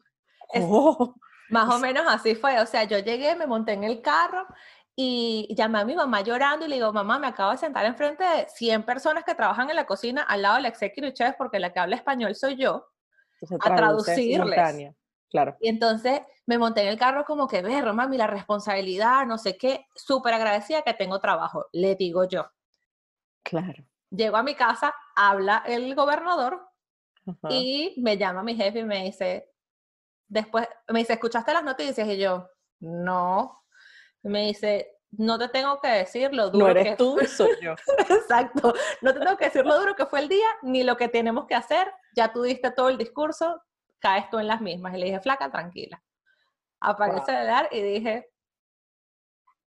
Oh. 0.54 1.14
Más 1.50 1.74
o 1.74 1.78
menos 1.78 2.04
así 2.06 2.34
fue. 2.34 2.60
O 2.60 2.66
sea, 2.66 2.84
yo 2.84 2.98
llegué, 2.98 3.34
me 3.36 3.46
monté 3.46 3.72
en 3.72 3.84
el 3.84 4.02
carro 4.02 4.46
y 4.94 5.54
llamé 5.54 5.78
a 5.78 5.84
mi 5.84 5.94
mamá 5.94 6.22
llorando 6.22 6.66
y 6.66 6.68
le 6.68 6.74
digo, 6.74 6.92
mamá, 6.92 7.18
me 7.18 7.28
acabo 7.28 7.52
de 7.52 7.58
sentar 7.58 7.86
enfrente 7.86 8.24
de 8.24 8.48
100 8.48 8.82
personas 8.82 9.24
que 9.24 9.34
trabajan 9.34 9.70
en 9.70 9.76
la 9.76 9.86
cocina 9.86 10.22
al 10.22 10.42
lado 10.42 10.56
del 10.56 10.66
executive 10.66 11.12
chef 11.12 11.36
porque 11.36 11.60
la 11.60 11.72
que 11.72 11.78
habla 11.78 11.96
español 11.96 12.34
soy 12.34 12.56
yo, 12.56 12.88
a 13.60 13.76
traducirles. 13.76 14.92
Claro. 15.30 15.56
Y 15.60 15.68
entonces 15.68 16.22
me 16.46 16.56
monté 16.58 16.80
en 16.82 16.88
el 16.88 16.98
carro 16.98 17.24
como 17.24 17.46
que, 17.46 17.60
ve, 17.60 17.80
mami, 17.92 18.16
la 18.16 18.26
responsabilidad, 18.26 19.26
no 19.26 19.36
sé 19.36 19.56
qué, 19.56 19.86
súper 19.94 20.34
agradecida 20.34 20.82
que 20.82 20.94
tengo 20.94 21.20
trabajo, 21.20 21.66
le 21.72 21.94
digo 21.94 22.26
yo. 22.26 22.50
Claro. 23.42 23.84
Llego 24.10 24.36
a 24.38 24.42
mi 24.42 24.54
casa, 24.54 24.94
habla 25.14 25.62
el 25.66 25.94
gobernador 25.94 26.66
y 27.50 27.94
me 27.98 28.16
llama 28.16 28.42
mi 28.42 28.56
jefe 28.56 28.78
y 28.78 28.84
me 28.84 29.04
dice, 29.04 29.50
después 30.28 30.68
me 30.88 31.00
dice, 31.00 31.14
¿escuchaste 31.14 31.52
las 31.52 31.64
noticias? 31.64 32.06
Y 32.06 32.18
yo, 32.18 32.48
no. 32.80 33.64
Me 34.22 34.46
dice, 34.46 34.98
no 35.12 35.38
te 35.38 35.48
tengo 35.48 35.80
que 35.80 35.88
decir 35.88 36.34
lo 36.34 36.50
duro 36.50 36.66
no 36.66 36.70
eres 36.70 36.84
que 36.84 36.96
tú, 36.96 37.18
soy 37.26 37.56
yo. 37.62 37.74
Exacto. 37.98 38.74
No 39.00 39.12
te 39.12 39.20
tengo 39.20 39.36
que 39.36 39.46
decir 39.46 39.64
lo 39.64 39.78
duro 39.78 39.96
que 39.96 40.06
fue 40.06 40.20
el 40.20 40.28
día, 40.28 40.48
ni 40.62 40.82
lo 40.82 40.96
que 40.96 41.08
tenemos 41.08 41.46
que 41.46 41.54
hacer. 41.54 41.92
Ya 42.14 42.32
tú 42.32 42.42
diste 42.42 42.70
todo 42.70 42.88
el 42.88 42.98
discurso, 42.98 43.62
caes 43.98 44.28
tú 44.30 44.38
en 44.38 44.46
las 44.46 44.60
mismas. 44.60 44.94
Y 44.94 44.98
le 44.98 45.06
dije, 45.06 45.20
flaca, 45.20 45.50
tranquila. 45.50 46.02
Apagué 46.80 47.20
el 47.26 47.46
dar 47.46 47.68
y 47.72 47.82
dije, 47.82 48.30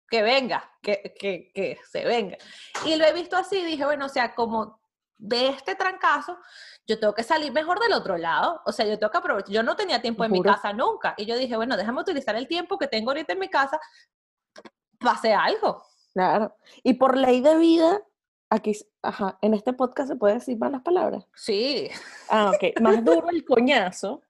que 0.08 0.22
venga, 0.22 0.72
que, 0.82 1.14
que, 1.18 1.52
que 1.54 1.78
se 1.88 2.04
venga. 2.04 2.38
Y 2.86 2.96
lo 2.96 3.04
he 3.04 3.12
visto 3.12 3.36
así, 3.36 3.64
dije, 3.64 3.84
bueno, 3.84 4.06
o 4.06 4.08
sea, 4.08 4.34
como 4.34 4.80
de 5.18 5.48
este 5.48 5.74
trancazo, 5.74 6.38
yo 6.86 6.98
tengo 6.98 7.12
que 7.12 7.22
salir 7.22 7.52
mejor 7.52 7.80
del 7.80 7.92
otro 7.92 8.16
lado. 8.16 8.62
O 8.64 8.72
sea, 8.72 8.86
yo 8.86 8.98
tengo 8.98 9.10
que 9.10 9.18
aprovechar. 9.18 9.52
Yo 9.52 9.62
no 9.62 9.76
tenía 9.76 10.00
tiempo 10.00 10.24
en 10.24 10.32
mi 10.32 10.42
casa 10.42 10.72
nunca. 10.72 11.14
Y 11.16 11.26
yo 11.26 11.36
dije, 11.36 11.56
bueno, 11.56 11.76
déjame 11.76 12.00
utilizar 12.00 12.36
el 12.36 12.48
tiempo 12.48 12.78
que 12.78 12.86
tengo 12.86 13.10
ahorita 13.10 13.32
en 13.32 13.38
mi 13.40 13.48
casa 13.48 13.78
para 14.98 15.16
hacer 15.16 15.34
algo. 15.34 15.82
Claro. 16.14 16.56
Y 16.82 16.94
por 16.94 17.16
ley 17.16 17.40
de 17.40 17.56
vida, 17.56 18.00
aquí, 18.48 18.72
ajá, 19.02 19.38
en 19.42 19.54
este 19.54 19.72
podcast 19.72 20.08
se 20.08 20.16
puede 20.16 20.34
decir 20.34 20.56
malas 20.56 20.82
palabras. 20.82 21.26
Sí. 21.34 21.90
Ah, 22.28 22.52
ok. 22.54 22.80
Más 22.80 23.04
duro 23.04 23.28
el 23.30 23.44
coñazo. 23.44 24.22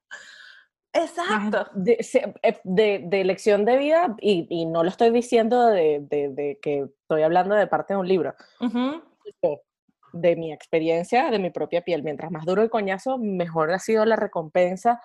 Exacto. 0.92 1.68
De, 1.74 1.98
eh, 2.42 2.60
de, 2.64 3.02
de, 3.04 3.20
elección 3.20 3.64
de 3.64 3.76
vida, 3.76 4.16
y, 4.20 4.46
y, 4.48 4.64
no 4.64 4.82
lo 4.82 4.88
estoy 4.88 5.10
diciendo 5.10 5.66
de, 5.66 6.00
de, 6.00 6.58
que 6.60 6.88
estoy 7.02 7.22
hablando 7.22 7.54
de 7.54 7.66
parte 7.66 7.92
de 7.92 8.00
un 8.00 8.08
libro 8.08 8.34
de 10.12 10.36
mi 10.36 10.52
experiencia, 10.52 11.30
de 11.30 11.38
mi 11.38 11.50
propia 11.50 11.82
piel. 11.82 12.02
Mientras 12.02 12.30
más 12.30 12.44
duro 12.44 12.62
el 12.62 12.70
coñazo, 12.70 13.18
mejor 13.18 13.72
ha 13.72 13.78
sido 13.78 14.04
la 14.04 14.16
recompensa. 14.16 15.00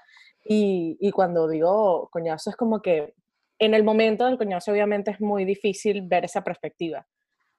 Y, 0.45 0.97
y, 0.99 1.11
cuando 1.11 1.47
digo 1.47 2.09
coñazo 2.11 2.49
es 2.49 2.57
como 2.57 2.81
que 2.81 3.13
en 3.59 3.73
el 3.73 3.83
momento 3.83 4.25
del 4.25 4.37
coñazo 4.37 4.71
obviamente 4.71 5.11
es 5.11 5.21
muy 5.21 5.45
difícil 5.45 6.01
ver 6.01 6.25
esa 6.25 6.43
perspectiva, 6.43 7.07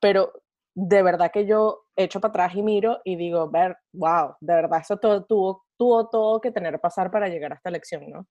pero 0.01 0.33
de 0.75 1.03
verdad 1.03 1.31
que 1.33 1.47
yo 1.47 1.85
echo 1.97 2.21
para 2.21 2.31
atrás 2.31 2.57
y 2.57 2.63
miro 2.63 3.01
y 3.05 3.17
digo, 3.17 3.49
ver, 3.49 3.77
wow, 3.93 4.35
de 4.41 4.55
verdad 4.55 4.81
eso 4.81 4.99
todo, 4.99 5.25
tuvo, 5.25 5.65
tuvo 5.79 6.09
todo 6.09 6.41
que 6.41 6.51
tener 6.51 6.81
pasar 6.81 7.11
para 7.11 7.29
llegar 7.29 7.53
a 7.53 7.57
esta 7.57 7.69
elección, 7.69 8.11
¿no? 8.11 8.27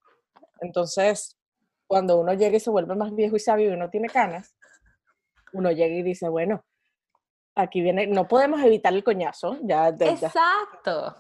Entonces, 0.60 1.38
cuando 1.88 2.20
uno 2.20 2.34
llega 2.34 2.58
y 2.58 2.60
se 2.60 2.70
vuelve 2.70 2.96
más 2.96 3.16
viejo 3.16 3.36
y 3.38 3.40
sabio 3.40 3.70
y 3.70 3.74
uno 3.74 3.90
tiene 3.90 4.10
canas, 4.10 4.56
uno 5.54 5.72
llega 5.72 5.96
y 5.96 6.04
dice, 6.04 6.28
bueno, 6.28 6.64
aquí 7.56 7.82
viene, 7.82 8.08
no 8.08 8.28
podemos 8.28 8.62
evitar 8.62 8.94
el 8.94 9.04
coñazo, 9.04 9.58
ya. 9.62 9.90
Exacto. 9.90 11.16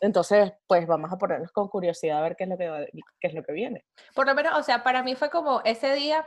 Entonces, 0.00 0.52
pues 0.66 0.86
vamos 0.86 1.12
a 1.12 1.16
ponernos 1.16 1.50
con 1.52 1.68
curiosidad 1.68 2.18
a 2.18 2.22
ver 2.22 2.36
qué 2.36 2.44
es 2.44 2.50
lo 2.50 2.58
que, 2.58 2.88
qué 3.20 3.28
es 3.28 3.34
lo 3.34 3.42
que 3.42 3.52
viene. 3.52 3.84
Por 4.14 4.26
lo 4.26 4.34
menos, 4.34 4.58
o 4.58 4.62
sea, 4.62 4.82
para 4.82 5.02
mí 5.02 5.14
fue 5.14 5.30
como 5.30 5.62
ese 5.64 5.94
día, 5.94 6.26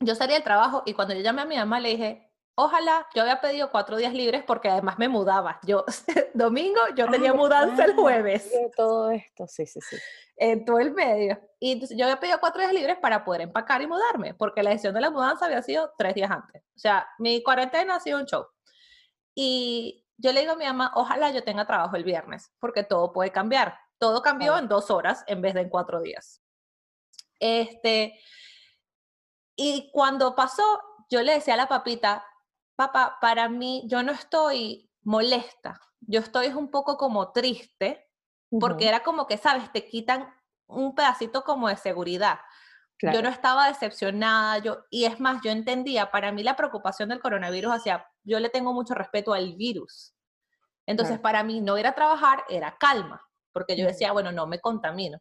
yo 0.00 0.14
salí 0.14 0.34
del 0.34 0.44
trabajo 0.44 0.82
y 0.86 0.94
cuando 0.94 1.14
yo 1.14 1.20
llamé 1.20 1.42
a 1.42 1.46
mi 1.46 1.56
mamá 1.56 1.80
le 1.80 1.90
dije, 1.90 2.32
ojalá, 2.54 3.06
yo 3.14 3.22
había 3.22 3.40
pedido 3.40 3.70
cuatro 3.70 3.96
días 3.96 4.14
libres 4.14 4.42
porque 4.46 4.68
además 4.68 4.98
me 4.98 5.08
mudaba. 5.08 5.58
Yo, 5.64 5.84
domingo, 6.34 6.80
yo 6.96 7.08
tenía 7.08 7.34
mudanza 7.34 7.84
el 7.84 7.94
jueves. 7.94 8.50
Todo 8.76 9.10
esto, 9.10 9.46
sí, 9.46 9.66
sí, 9.66 9.80
sí. 9.80 9.96
En 10.36 10.64
todo 10.64 10.78
el 10.78 10.92
medio. 10.92 11.38
Y 11.58 11.72
entonces 11.72 11.96
yo 11.96 12.04
había 12.04 12.20
pedido 12.20 12.38
cuatro 12.40 12.60
días 12.60 12.72
libres 12.72 12.98
para 12.98 13.24
poder 13.24 13.42
empacar 13.42 13.82
y 13.82 13.86
mudarme, 13.86 14.34
porque 14.34 14.62
la 14.62 14.70
decisión 14.70 14.94
de 14.94 15.00
la 15.00 15.10
mudanza 15.10 15.46
había 15.46 15.62
sido 15.62 15.92
tres 15.96 16.14
días 16.14 16.30
antes. 16.30 16.62
O 16.76 16.78
sea, 16.78 17.08
mi 17.18 17.42
cuarentena 17.42 17.96
ha 17.96 18.00
sido 18.00 18.18
un 18.18 18.26
show. 18.26 18.46
Y 19.38 20.08
yo 20.16 20.32
le 20.32 20.40
digo 20.40 20.52
a 20.54 20.56
mi 20.56 20.64
mamá, 20.64 20.92
ojalá 20.94 21.30
yo 21.30 21.44
tenga 21.44 21.66
trabajo 21.66 21.94
el 21.94 22.04
viernes, 22.04 22.50
porque 22.58 22.82
todo 22.82 23.12
puede 23.12 23.30
cambiar. 23.30 23.78
Todo 23.98 24.22
cambió 24.22 24.56
en 24.58 24.66
dos 24.66 24.90
horas 24.90 25.22
en 25.26 25.42
vez 25.42 25.54
de 25.54 25.60
en 25.60 25.68
cuatro 25.68 26.00
días. 26.00 26.42
Este, 27.38 28.18
y 29.54 29.90
cuando 29.92 30.34
pasó, 30.34 30.62
yo 31.10 31.22
le 31.22 31.34
decía 31.34 31.54
a 31.54 31.58
la 31.58 31.68
papita, 31.68 32.24
papá, 32.76 33.18
para 33.20 33.48
mí 33.48 33.84
yo 33.86 34.02
no 34.02 34.12
estoy 34.12 34.90
molesta, 35.02 35.80
yo 36.00 36.20
estoy 36.20 36.48
un 36.48 36.70
poco 36.70 36.96
como 36.96 37.32
triste, 37.32 38.10
porque 38.58 38.88
era 38.88 39.02
como 39.02 39.26
que, 39.26 39.36
sabes, 39.36 39.70
te 39.70 39.86
quitan 39.86 40.34
un 40.66 40.94
pedacito 40.94 41.44
como 41.44 41.68
de 41.68 41.76
seguridad. 41.76 42.38
Yo 43.02 43.22
no 43.22 43.28
estaba 43.28 43.68
decepcionada, 43.68 44.58
yo, 44.58 44.84
y 44.90 45.04
es 45.04 45.20
más, 45.20 45.42
yo 45.44 45.50
entendía, 45.50 46.10
para 46.10 46.32
mí 46.32 46.42
la 46.42 46.56
preocupación 46.56 47.10
del 47.10 47.20
coronavirus 47.20 47.74
hacia, 47.74 48.10
yo 48.24 48.40
le 48.40 48.48
tengo 48.48 48.72
mucho 48.72 48.94
respeto 48.94 49.34
al 49.34 49.54
virus. 49.54 50.14
Entonces, 50.86 51.18
para 51.18 51.42
mí 51.42 51.60
no 51.60 51.76
ir 51.76 51.86
a 51.86 51.94
trabajar 51.94 52.44
era 52.48 52.76
calma, 52.78 53.20
porque 53.52 53.76
yo 53.76 53.86
decía, 53.86 54.12
bueno, 54.12 54.32
no 54.32 54.46
me 54.46 54.60
contamino. 54.60 55.18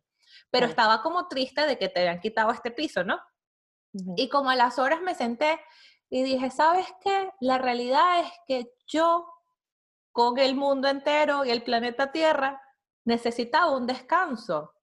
Pero 0.52 0.68
estaba 0.68 1.02
como 1.02 1.28
triste 1.28 1.66
de 1.66 1.78
que 1.78 1.90
te 1.90 2.02
habían 2.02 2.20
quitado 2.20 2.52
este 2.52 2.72
piso, 2.72 3.04
¿no? 3.04 3.20
Y 4.16 4.30
como 4.30 4.50
a 4.50 4.56
las 4.56 4.78
horas 4.80 5.02
me 5.02 5.16
senté 5.16 5.60
y 6.10 6.24
dije, 6.24 6.52
¿sabes 6.52 6.86
qué? 7.02 7.32
La 7.40 7.58
realidad 7.58 8.20
es 8.20 8.32
que 8.46 8.74
yo, 8.88 9.28
con 10.12 10.38
el 10.38 10.56
mundo 10.56 10.88
entero 10.88 11.46
y 11.46 11.50
el 11.50 11.64
planeta 11.64 12.12
Tierra, 12.12 12.62
necesitaba 13.06 13.72
un 13.72 13.88
descanso. 13.88 14.74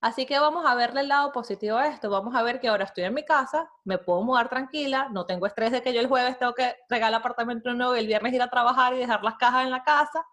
Así 0.00 0.24
que 0.24 0.38
vamos 0.38 0.64
a 0.66 0.74
verle 0.74 1.02
el 1.02 1.08
lado 1.08 1.30
positivo 1.30 1.76
a 1.76 1.88
esto. 1.88 2.08
Vamos 2.08 2.34
a 2.34 2.42
ver 2.42 2.58
que 2.58 2.68
ahora 2.68 2.84
estoy 2.84 3.04
en 3.04 3.14
mi 3.14 3.24
casa, 3.24 3.70
me 3.84 3.98
puedo 3.98 4.22
mudar 4.22 4.48
tranquila, 4.48 5.08
no 5.10 5.26
tengo 5.26 5.46
estrés 5.46 5.72
de 5.72 5.82
que 5.82 5.92
yo 5.92 6.00
el 6.00 6.06
jueves 6.06 6.38
tengo 6.38 6.54
que 6.54 6.74
regalar 6.88 7.20
apartamento 7.20 7.72
nuevo 7.74 7.94
y 7.94 7.98
el 7.98 8.06
viernes 8.06 8.32
ir 8.32 8.42
a 8.42 8.48
trabajar 8.48 8.94
y 8.94 8.98
dejar 8.98 9.22
las 9.22 9.36
cajas 9.36 9.64
en 9.64 9.70
la 9.70 9.84
casa. 9.84 10.24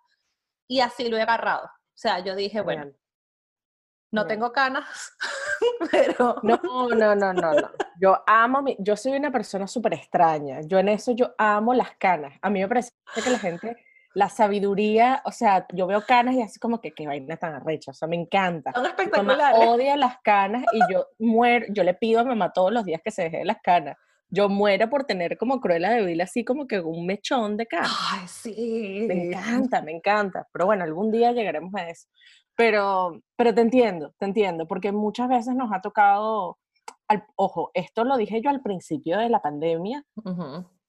Y 0.68 0.80
así 0.80 1.10
lo 1.10 1.18
he 1.18 1.22
agarrado. 1.22 1.66
O 1.66 2.00
sea, 2.00 2.20
yo 2.20 2.36
dije, 2.36 2.62
bueno, 2.62 2.94
no 4.12 4.26
tengo 4.26 4.52
canas, 4.54 4.86
pero... 5.92 6.38
No, 6.44 6.60
no, 6.90 7.16
no, 7.16 7.34
no, 7.34 7.54
no. 7.54 7.72
Yo 8.00 8.24
amo, 8.26 8.62
mi, 8.62 8.78
yo 8.80 8.96
soy 8.96 9.14
una 9.14 9.32
persona 9.32 9.68
súper 9.68 9.96
extraña. 9.96 10.62
Yo 10.62 10.80
en 10.80 10.90
eso, 10.90 11.12
yo 11.12 11.34
amo 11.38 11.74
las 11.74 11.96
canas. 11.98 12.38
A 12.42 12.50
mí 12.50 12.62
me 12.62 12.68
parece 12.68 12.92
que 13.14 13.30
la 13.30 13.40
gente, 13.40 13.76
la 14.18 14.30
sabiduría, 14.30 15.22
o 15.26 15.32
sea, 15.32 15.68
yo 15.72 15.86
veo 15.86 16.02
canas 16.02 16.34
y 16.34 16.42
así 16.42 16.60
como 16.60 16.82
que 16.82 16.92
qué 16.92 17.06
vaina 17.06 17.38
tan 17.38 17.54
arrecha, 17.54 17.92
o 17.92 17.94
sea, 17.94 18.08
me 18.08 18.16
encanta. 18.16 18.72
Son 18.74 18.88
espectaculares. 18.88 19.60
odia 19.70 19.96
las 19.96 20.18
canas 20.24 20.64
y 20.74 20.80
yo 20.92 21.06
muero, 21.20 21.68
yo 21.70 21.84
le 21.84 21.94
pido 21.94 22.22
a 22.22 22.24
mamá 22.24 22.52
todos 22.52 22.74
los 22.74 22.84
días 22.84 23.00
que 23.04 23.12
se 23.12 23.26
deje 23.26 23.46
las 23.46 23.62
canas. 23.62 23.96
Yo 24.28 24.50
muero 24.50 24.90
por 24.90 25.04
tener 25.04 25.38
como 25.38 25.62
Cruella 25.62 25.92
de 25.92 26.04
Vil 26.04 26.20
así 26.20 26.44
como 26.44 26.66
que 26.66 26.80
un 26.80 27.06
mechón 27.06 27.58
de 27.58 27.68
canas. 27.68 27.96
Ay, 28.12 28.28
sí. 28.28 29.06
Me 29.08 29.28
encanta, 29.28 29.84
me 29.84 29.92
encanta. 29.92 30.48
Pero 30.52 30.66
bueno, 30.66 30.84
algún 30.84 31.12
día 31.12 31.32
llegaremos 31.32 31.76
a 31.76 31.88
eso. 31.88 32.08
Pero, 32.56 33.22
pero 33.36 33.54
te 33.54 33.62
entiendo, 33.62 34.16
te 34.18 34.26
entiendo, 34.26 34.68
porque 34.68 34.92
muchas 34.92 35.30
veces 35.30 35.54
nos 35.54 35.72
ha 35.72 35.80
tocado, 35.80 36.58
al, 37.08 37.24
ojo, 37.36 37.70
esto 37.76 38.04
lo 38.04 38.18
dije 38.18 38.42
yo 38.42 38.50
al 38.50 38.64
principio 38.64 39.20
de 39.20 39.30
la 39.30 39.44
pandemia, 39.44 40.04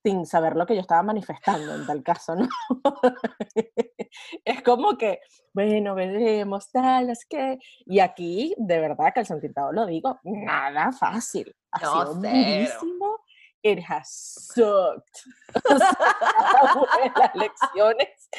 sin 0.09 0.25
saber 0.25 0.57
lo 0.57 0.65
que 0.65 0.75
yo 0.75 0.81
estaba 0.81 1.03
manifestando 1.03 1.75
en 1.75 1.87
tal 1.87 2.03
caso, 2.03 2.35
¿no? 2.35 2.49
es 4.45 4.63
como 4.63 4.97
que, 4.97 5.21
bueno, 5.53 5.95
veremos, 5.95 6.71
tal, 6.71 7.11
es 7.11 7.27
que, 7.27 7.59
y 7.85 8.01
aquí, 8.01 8.55
de 8.57 8.81
verdad, 8.81 9.13
que 9.15 9.21
el 9.21 9.41
Pintado 9.41 9.73
lo 9.73 9.85
digo, 9.85 10.19
nada 10.25 10.93
fácil, 10.93 11.55
ha 11.73 11.79
sido 11.81 12.15
durísimo, 12.15 13.21
it 13.63 13.81
has 13.87 14.51
sucked. 14.55 15.05
las 17.17 17.35
lecciones, 17.35 18.31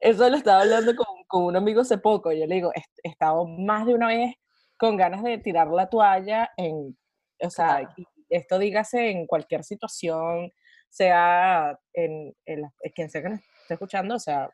eso 0.00 0.30
lo 0.30 0.36
estaba 0.36 0.62
hablando 0.62 0.96
con, 0.96 1.06
con, 1.26 1.44
un 1.44 1.56
amigo 1.56 1.82
hace 1.82 1.98
poco, 1.98 2.32
yo 2.32 2.46
le 2.46 2.54
digo, 2.54 2.72
he 2.74 3.08
estado 3.08 3.46
más 3.46 3.84
de 3.84 3.94
una 3.94 4.08
vez 4.08 4.34
con 4.78 4.96
ganas 4.96 5.22
de 5.22 5.36
tirar 5.36 5.68
la 5.68 5.90
toalla 5.90 6.50
en, 6.56 6.96
o 7.42 7.50
sea, 7.50 7.86
esto 8.30 8.58
dígase 8.58 9.10
en 9.10 9.26
cualquier 9.26 9.62
situación, 9.62 10.52
sea 10.88 11.78
en, 11.92 12.34
en, 12.46 12.62
quien 12.94 13.10
sea 13.10 13.22
que 13.22 13.28
nos 13.30 13.40
esté 13.40 13.74
escuchando, 13.74 14.14
o 14.14 14.18
sea, 14.18 14.50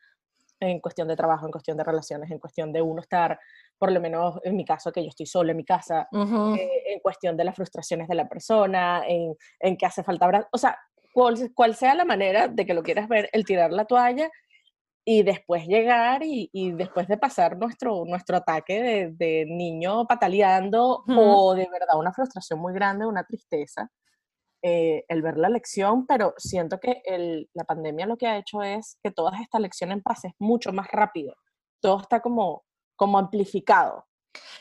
en 0.61 0.81
cuestión 0.81 1.09
de 1.09 1.17
trabajo, 1.17 1.47
en 1.47 1.53
cuestión 1.53 1.77
de 1.77 1.85
relaciones, 1.85 2.31
en 2.31 2.39
cuestión 2.39 2.73
de 2.73 2.83
uno 2.83 3.01
estar, 3.01 3.39
por 3.79 3.93
lo 3.93 4.01
menos 4.01 4.41
en 4.45 4.57
mi 4.57 4.65
caso, 4.65 4.93
que 4.93 5.03
yo 5.03 5.09
estoy 5.09 5.27
solo 5.27 5.51
en 5.51 5.57
mi 5.57 5.65
casa, 5.65 6.09
eh, 6.13 6.83
en 6.87 7.01
cuestión 7.01 7.37
de 7.37 7.45
las 7.45 7.57
frustraciones 7.57 8.09
de 8.09 8.15
la 8.15 8.29
persona, 8.29 9.03
en, 9.07 9.35
en 9.61 9.77
que 9.77 9.87
hace 9.87 10.03
falta, 10.03 10.49
o 10.53 10.59
sea, 10.59 10.79
cual, 11.13 11.53
cual, 11.55 11.75
sea 11.75 11.95
la 11.95 12.05
manera 12.05 12.49
de 12.49 12.67
que 12.67 12.75
lo 12.75 12.83
quieras 12.83 13.09
ver, 13.09 13.29
el 13.33 13.45
tirar 13.45 13.73
la 13.73 13.85
toalla 13.85 14.31
y 15.05 15.23
después 15.23 15.67
llegar 15.67 16.23
y, 16.23 16.49
y 16.53 16.73
después 16.73 17.07
de 17.09 17.19
pasar 17.19 17.59
nuestro, 17.59 18.05
nuestro 18.07 18.39
ataque 18.39 18.83
de, 18.83 19.11
de 19.13 19.45
niño 19.47 20.07
pataleando 20.07 21.05
o 21.07 21.55
de 21.55 21.69
verdad 21.71 21.99
una 21.99 22.13
frustración 22.13 22.59
muy 22.59 22.73
grande, 22.73 23.07
una 23.07 23.25
tristeza, 23.25 23.91
eh, 24.67 25.05
el 25.09 25.21
ver 25.21 25.37
la 25.37 25.51
lección, 25.51 26.07
pero 26.07 26.33
siento 26.39 26.81
que 26.81 27.03
el, 27.05 27.51
la 27.53 27.65
pandemia 27.65 28.07
lo 28.07 28.17
que 28.17 28.27
ha 28.27 28.39
hecho 28.39 28.63
es 28.63 28.99
que 29.03 29.11
todas 29.11 29.39
estas 29.43 29.61
lecciones 29.61 30.03
pasen 30.03 30.33
mucho 30.39 30.73
más 30.73 30.89
rápido. 30.91 31.35
Todo 31.83 32.01
está 32.01 32.23
como, 32.23 32.65
como 32.97 33.19
amplificado. 33.19 34.07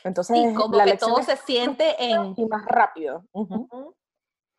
Entonces, 0.04 0.54
como 0.54 0.76
que 0.84 0.98
todo 0.98 1.22
se 1.22 1.38
siente 1.38 1.94
en... 1.98 2.34
Y 2.36 2.44
más 2.44 2.66
rápido. 2.66 3.24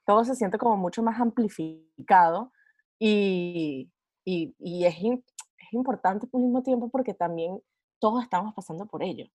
Todo 0.03 0.23
se 0.23 0.33
siente 0.33 0.57
como 0.57 0.77
mucho 0.77 1.03
más 1.03 1.19
amplificado 1.21 2.51
y, 2.97 3.91
y, 4.25 4.55
y 4.57 4.85
es, 4.85 4.95
es 4.95 5.73
importante 5.73 6.27
al 6.33 6.41
mismo 6.41 6.63
tiempo 6.63 6.89
porque 6.89 7.13
también 7.13 7.61
todos 7.99 8.23
estamos 8.23 8.51
pasando 8.55 8.87
por 8.87 9.03
ello. 9.03 9.27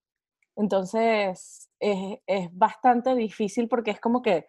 Entonces, 0.56 1.70
es, 1.78 2.18
es 2.26 2.48
bastante 2.52 3.14
difícil 3.14 3.68
porque 3.68 3.92
es 3.92 4.00
como 4.00 4.22
que 4.22 4.48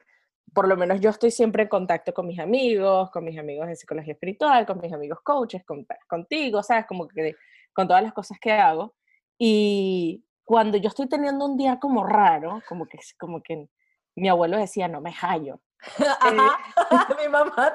por 0.54 0.68
lo 0.68 0.76
menos 0.76 1.00
yo 1.00 1.10
estoy 1.10 1.32
siempre 1.32 1.64
en 1.64 1.70
contacto 1.70 2.14
con 2.14 2.28
mis 2.28 2.40
amigos, 2.40 3.10
con 3.12 3.24
mis 3.24 3.38
amigos 3.38 3.68
de 3.68 3.76
psicología 3.76 4.14
espiritual, 4.14 4.66
con 4.66 4.80
mis 4.80 4.92
amigos 4.92 5.20
coaches, 5.24 5.64
con, 5.66 5.86
contigo, 6.08 6.62
¿sabes? 6.62 6.86
Como 6.88 7.08
que 7.08 7.36
con 7.74 7.88
todas 7.88 8.04
las 8.04 8.14
cosas 8.14 8.38
que 8.40 8.52
hago. 8.52 8.96
Y 9.38 10.24
cuando 10.44 10.78
yo 10.78 10.90
estoy 10.90 11.08
teniendo 11.08 11.46
un 11.46 11.58
día 11.58 11.80
como 11.80 12.04
raro, 12.06 12.62
como 12.68 12.86
que, 12.86 13.00
como 13.18 13.42
que 13.42 13.70
mi 14.16 14.28
abuelo 14.28 14.58
decía, 14.58 14.88
no 14.88 15.02
me 15.02 15.14
hallo. 15.14 15.62
Ajá, 16.20 16.58
mi 17.22 17.30
mamá. 17.30 17.74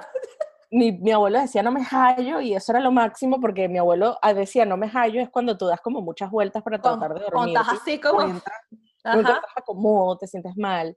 Mi, 0.70 0.92
mi, 0.92 1.12
abuelo 1.12 1.40
decía, 1.40 1.62
no 1.62 1.70
me 1.70 1.84
hallo, 1.84 2.40
y 2.40 2.54
eso 2.54 2.72
era 2.72 2.80
lo 2.80 2.90
máximo, 2.90 3.40
porque 3.40 3.68
mi 3.68 3.78
abuelo 3.78 4.18
ah, 4.20 4.34
decía, 4.34 4.66
no 4.66 4.76
me 4.76 4.88
hallo, 4.88 5.22
es 5.22 5.30
cuando 5.30 5.56
tú 5.56 5.66
das 5.66 5.80
como 5.80 6.02
muchas 6.02 6.30
vueltas 6.30 6.62
para 6.62 6.80
tratar 6.80 7.14
de 7.14 7.20
dormir. 7.20 7.56
Estás 7.56 7.80
así 7.80 8.00
como... 8.00 8.40
te 9.02 9.32
acomodo, 9.54 10.18
te 10.18 10.26
sientes 10.26 10.56
mal. 10.56 10.96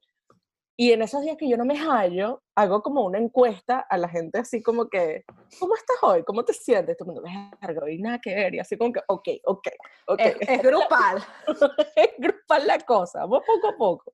Y 0.79 0.93
en 0.93 1.01
esos 1.01 1.21
días 1.21 1.36
que 1.36 1.50
yo 1.50 1.57
no 1.57 1.65
me 1.65 1.77
hallo, 1.77 2.41
hago 2.55 2.81
como 2.81 3.03
una 3.03 3.17
encuesta 3.17 3.79
a 3.81 3.98
la 3.98 4.07
gente 4.07 4.39
así 4.39 4.63
como 4.63 4.88
que, 4.88 5.25
¿cómo 5.59 5.75
estás 5.75 5.98
hoy? 6.01 6.24
¿Cómo 6.24 6.45
te 6.45 6.53
sientes? 6.53 6.95
Todo 6.95 7.12
el 7.12 7.15
mundo, 7.15 7.29
me 7.29 7.93
y 7.93 8.01
nada 8.01 8.19
que 8.19 8.33
ver. 8.33 8.55
Y 8.55 8.59
así 8.59 8.77
como 8.77 8.93
que, 8.93 9.01
ok, 9.05 9.27
ok, 9.43 9.67
ok. 10.07 10.21
Es, 10.39 10.62
grupal. 10.62 11.21
es 11.98 12.12
grupal 12.17 12.65
la 12.65 12.79
cosa, 12.79 13.25
vamos 13.25 13.43
poco 13.45 13.67
a 13.67 13.77
poco. 13.77 14.13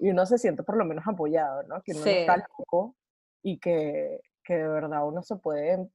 Y 0.00 0.10
uno 0.10 0.26
se 0.26 0.38
siente 0.38 0.64
por 0.64 0.76
lo 0.76 0.84
menos 0.84 1.06
apoyado, 1.06 1.62
¿no? 1.62 1.80
Que 1.84 1.92
uno 1.92 2.00
no 2.00 2.10
está 2.10 2.36
loco 2.36 2.96
y 3.44 3.60
que, 3.60 4.18
que, 4.42 4.56
de 4.56 4.66
verdad 4.66 5.06
uno 5.06 5.22
se 5.22 5.36
puede 5.36 5.88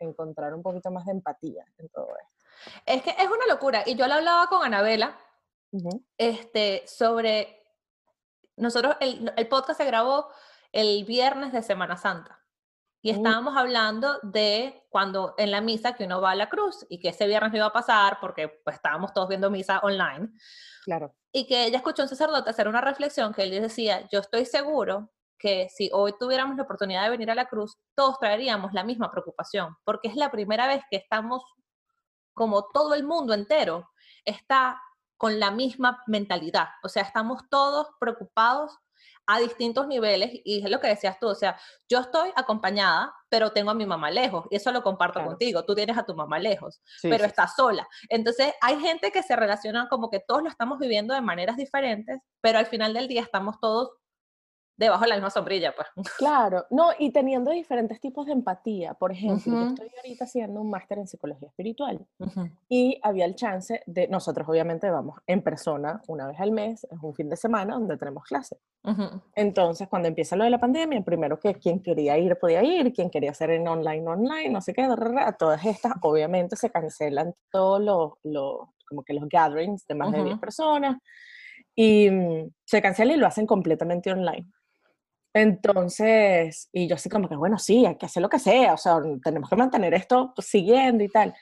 encontrar 0.00 0.52
un 0.52 0.64
poquito 0.64 0.90
más 0.90 1.06
de 1.06 1.12
empatía 1.12 1.64
en 1.78 1.88
todo 1.90 2.08
esto. 2.08 2.82
Es 2.84 3.02
que 3.04 3.10
es 3.10 3.28
una 3.28 3.46
locura. 3.46 3.84
Y 3.86 3.94
yo 3.94 4.08
lo 4.08 4.14
hablaba 4.14 4.48
con 4.48 4.64
Anabela 4.64 5.16
este, 6.16 6.82
sobre 6.88 7.57
nosotros, 8.58 8.96
el, 9.00 9.32
el, 9.36 9.48
podcast 9.48 9.80
se 9.80 9.86
grabó 9.86 10.28
el 10.72 11.04
viernes 11.04 11.52
de 11.52 11.62
Semana 11.62 11.96
Santa. 11.96 12.38
Y 13.00 13.10
estábamos 13.10 13.56
hablando 13.56 14.18
de 14.24 14.84
cuando 14.90 15.34
en 15.38 15.52
la 15.52 15.60
misa 15.60 15.94
que 15.94 16.04
uno 16.04 16.20
va 16.20 16.32
a 16.32 16.34
la 16.34 16.48
cruz 16.48 16.84
y 16.88 16.98
que 16.98 17.10
ese 17.10 17.28
viernes 17.28 17.52
no 17.52 17.58
iba 17.58 17.66
a 17.66 17.72
pasar 17.72 18.18
porque 18.20 18.48
pues 18.64 18.76
estábamos 18.76 19.12
todos 19.12 19.28
viendo 19.28 19.50
misa 19.50 19.78
online. 19.78 20.30
Claro. 20.84 21.14
Y 21.32 21.46
que 21.46 21.66
ella 21.66 21.76
escuchó 21.76 22.02
a 22.02 22.04
un 22.06 22.08
sacerdote 22.08 22.50
hacer 22.50 22.66
una 22.66 22.80
reflexión 22.80 23.32
que 23.32 23.44
él 23.44 23.50
decía, 23.50 24.08
yo 24.10 24.18
estoy 24.18 24.46
seguro 24.46 25.12
que 25.38 25.68
si 25.70 25.88
hoy 25.92 26.12
tuviéramos 26.18 26.56
la 26.56 26.64
oportunidad 26.64 27.04
de 27.04 27.10
venir 27.10 27.30
a 27.30 27.34
la 27.34 27.46
cruz, 27.46 27.78
todos 27.94 28.18
traeríamos 28.18 28.72
la 28.72 28.82
misma 28.82 29.10
preocupación, 29.10 29.76
porque 29.84 30.08
es 30.08 30.16
la 30.16 30.30
primera 30.30 30.66
vez 30.66 30.82
que 30.90 30.96
estamos, 30.96 31.44
como 32.34 32.66
todo 32.74 32.94
el 32.94 33.04
mundo 33.04 33.32
entero, 33.32 33.88
está 34.24 34.82
con 35.18 35.38
la 35.38 35.50
misma 35.50 36.02
mentalidad. 36.06 36.68
O 36.82 36.88
sea, 36.88 37.02
estamos 37.02 37.42
todos 37.50 37.88
preocupados 38.00 38.78
a 39.28 39.38
distintos 39.40 39.86
niveles 39.86 40.30
y 40.42 40.64
es 40.64 40.70
lo 40.70 40.80
que 40.80 40.88
decías 40.88 41.18
tú, 41.20 41.28
o 41.28 41.34
sea, 41.34 41.60
yo 41.86 41.98
estoy 41.98 42.30
acompañada, 42.34 43.14
pero 43.28 43.52
tengo 43.52 43.70
a 43.70 43.74
mi 43.74 43.84
mamá 43.84 44.10
lejos 44.10 44.46
y 44.50 44.56
eso 44.56 44.72
lo 44.72 44.82
comparto 44.82 45.22
contigo, 45.22 45.66
tú 45.66 45.74
tienes 45.74 45.98
a 45.98 46.06
tu 46.06 46.14
mamá 46.14 46.38
lejos, 46.38 46.80
pero 47.02 47.26
estás 47.26 47.54
sola. 47.54 47.86
Entonces, 48.08 48.54
hay 48.62 48.80
gente 48.80 49.12
que 49.12 49.22
se 49.22 49.36
relaciona 49.36 49.86
como 49.90 50.08
que 50.08 50.20
todos 50.20 50.42
lo 50.42 50.48
estamos 50.48 50.78
viviendo 50.78 51.12
de 51.12 51.20
maneras 51.20 51.58
diferentes, 51.58 52.18
pero 52.40 52.58
al 52.58 52.64
final 52.64 52.94
del 52.94 53.06
día 53.06 53.20
estamos 53.20 53.60
todos 53.60 53.90
debajo 54.78 55.02
de 55.02 55.08
la 55.08 55.16
misma 55.16 55.30
sombrilla, 55.30 55.74
pues. 55.74 55.88
Claro, 56.18 56.64
no, 56.70 56.90
y 56.98 57.10
teniendo 57.10 57.50
diferentes 57.50 58.00
tipos 58.00 58.26
de 58.26 58.32
empatía. 58.32 58.94
Por 58.94 59.12
ejemplo, 59.12 59.52
yo 59.52 59.66
estoy 59.66 59.90
ahorita 59.96 60.24
haciendo 60.24 60.60
un 60.60 60.70
máster 60.70 60.98
en 60.98 61.06
psicología 61.06 61.48
espiritual 61.48 62.06
y 62.68 62.98
había 63.02 63.24
el 63.24 63.34
chance 63.34 63.82
de, 63.86 64.08
nosotros 64.08 64.48
obviamente 64.48 64.88
vamos 64.90 65.18
en 65.26 65.42
persona 65.42 66.00
una 66.06 66.26
vez 66.26 66.40
al 66.40 66.52
mes, 66.52 66.84
es 66.84 66.98
un 67.02 67.14
fin 67.14 67.28
de 67.28 67.36
semana 67.36 67.74
donde 67.74 67.96
tenemos 67.96 68.24
clase. 68.24 68.56
Entonces, 69.34 69.88
cuando 69.88 70.08
empieza 70.08 70.36
lo 70.36 70.44
de 70.44 70.50
la 70.50 70.58
pandemia, 70.58 71.02
primero 71.02 71.38
que 71.38 71.54
quien 71.56 71.82
quería 71.82 72.16
ir 72.16 72.36
podía 72.36 72.62
ir, 72.62 72.92
quien 72.92 73.10
quería 73.10 73.32
hacer 73.32 73.50
en 73.50 73.66
online, 73.68 74.06
online, 74.06 74.48
no 74.48 74.60
sé 74.60 74.72
qué, 74.72 74.88
todas 75.38 75.64
estas, 75.66 75.92
obviamente 76.02 76.56
se 76.56 76.70
cancelan 76.70 77.34
todos 77.50 77.80
los, 78.22 78.68
como 78.88 79.02
que 79.02 79.12
los 79.12 79.28
gatherings 79.28 79.86
de 79.86 79.94
más 79.94 80.12
de 80.12 80.24
10 80.24 80.38
personas 80.38 80.96
y 81.74 82.10
mm, 82.10 82.50
se 82.64 82.82
cancela 82.82 83.12
y 83.12 83.16
lo 83.16 83.26
hacen 83.26 83.46
completamente 83.46 84.10
online. 84.10 84.50
Entonces, 85.34 86.68
y 86.72 86.88
yo 86.88 86.94
así 86.96 87.08
como 87.08 87.28
que, 87.28 87.36
bueno, 87.36 87.58
sí, 87.58 87.86
hay 87.86 87.96
que 87.96 88.06
hacer 88.06 88.22
lo 88.22 88.28
que 88.28 88.38
sea, 88.38 88.74
o 88.74 88.76
sea, 88.78 88.98
tenemos 89.22 89.48
que 89.48 89.56
mantener 89.56 89.94
esto 89.94 90.32
siguiendo 90.38 91.04
y 91.04 91.08
tal. 91.08 91.34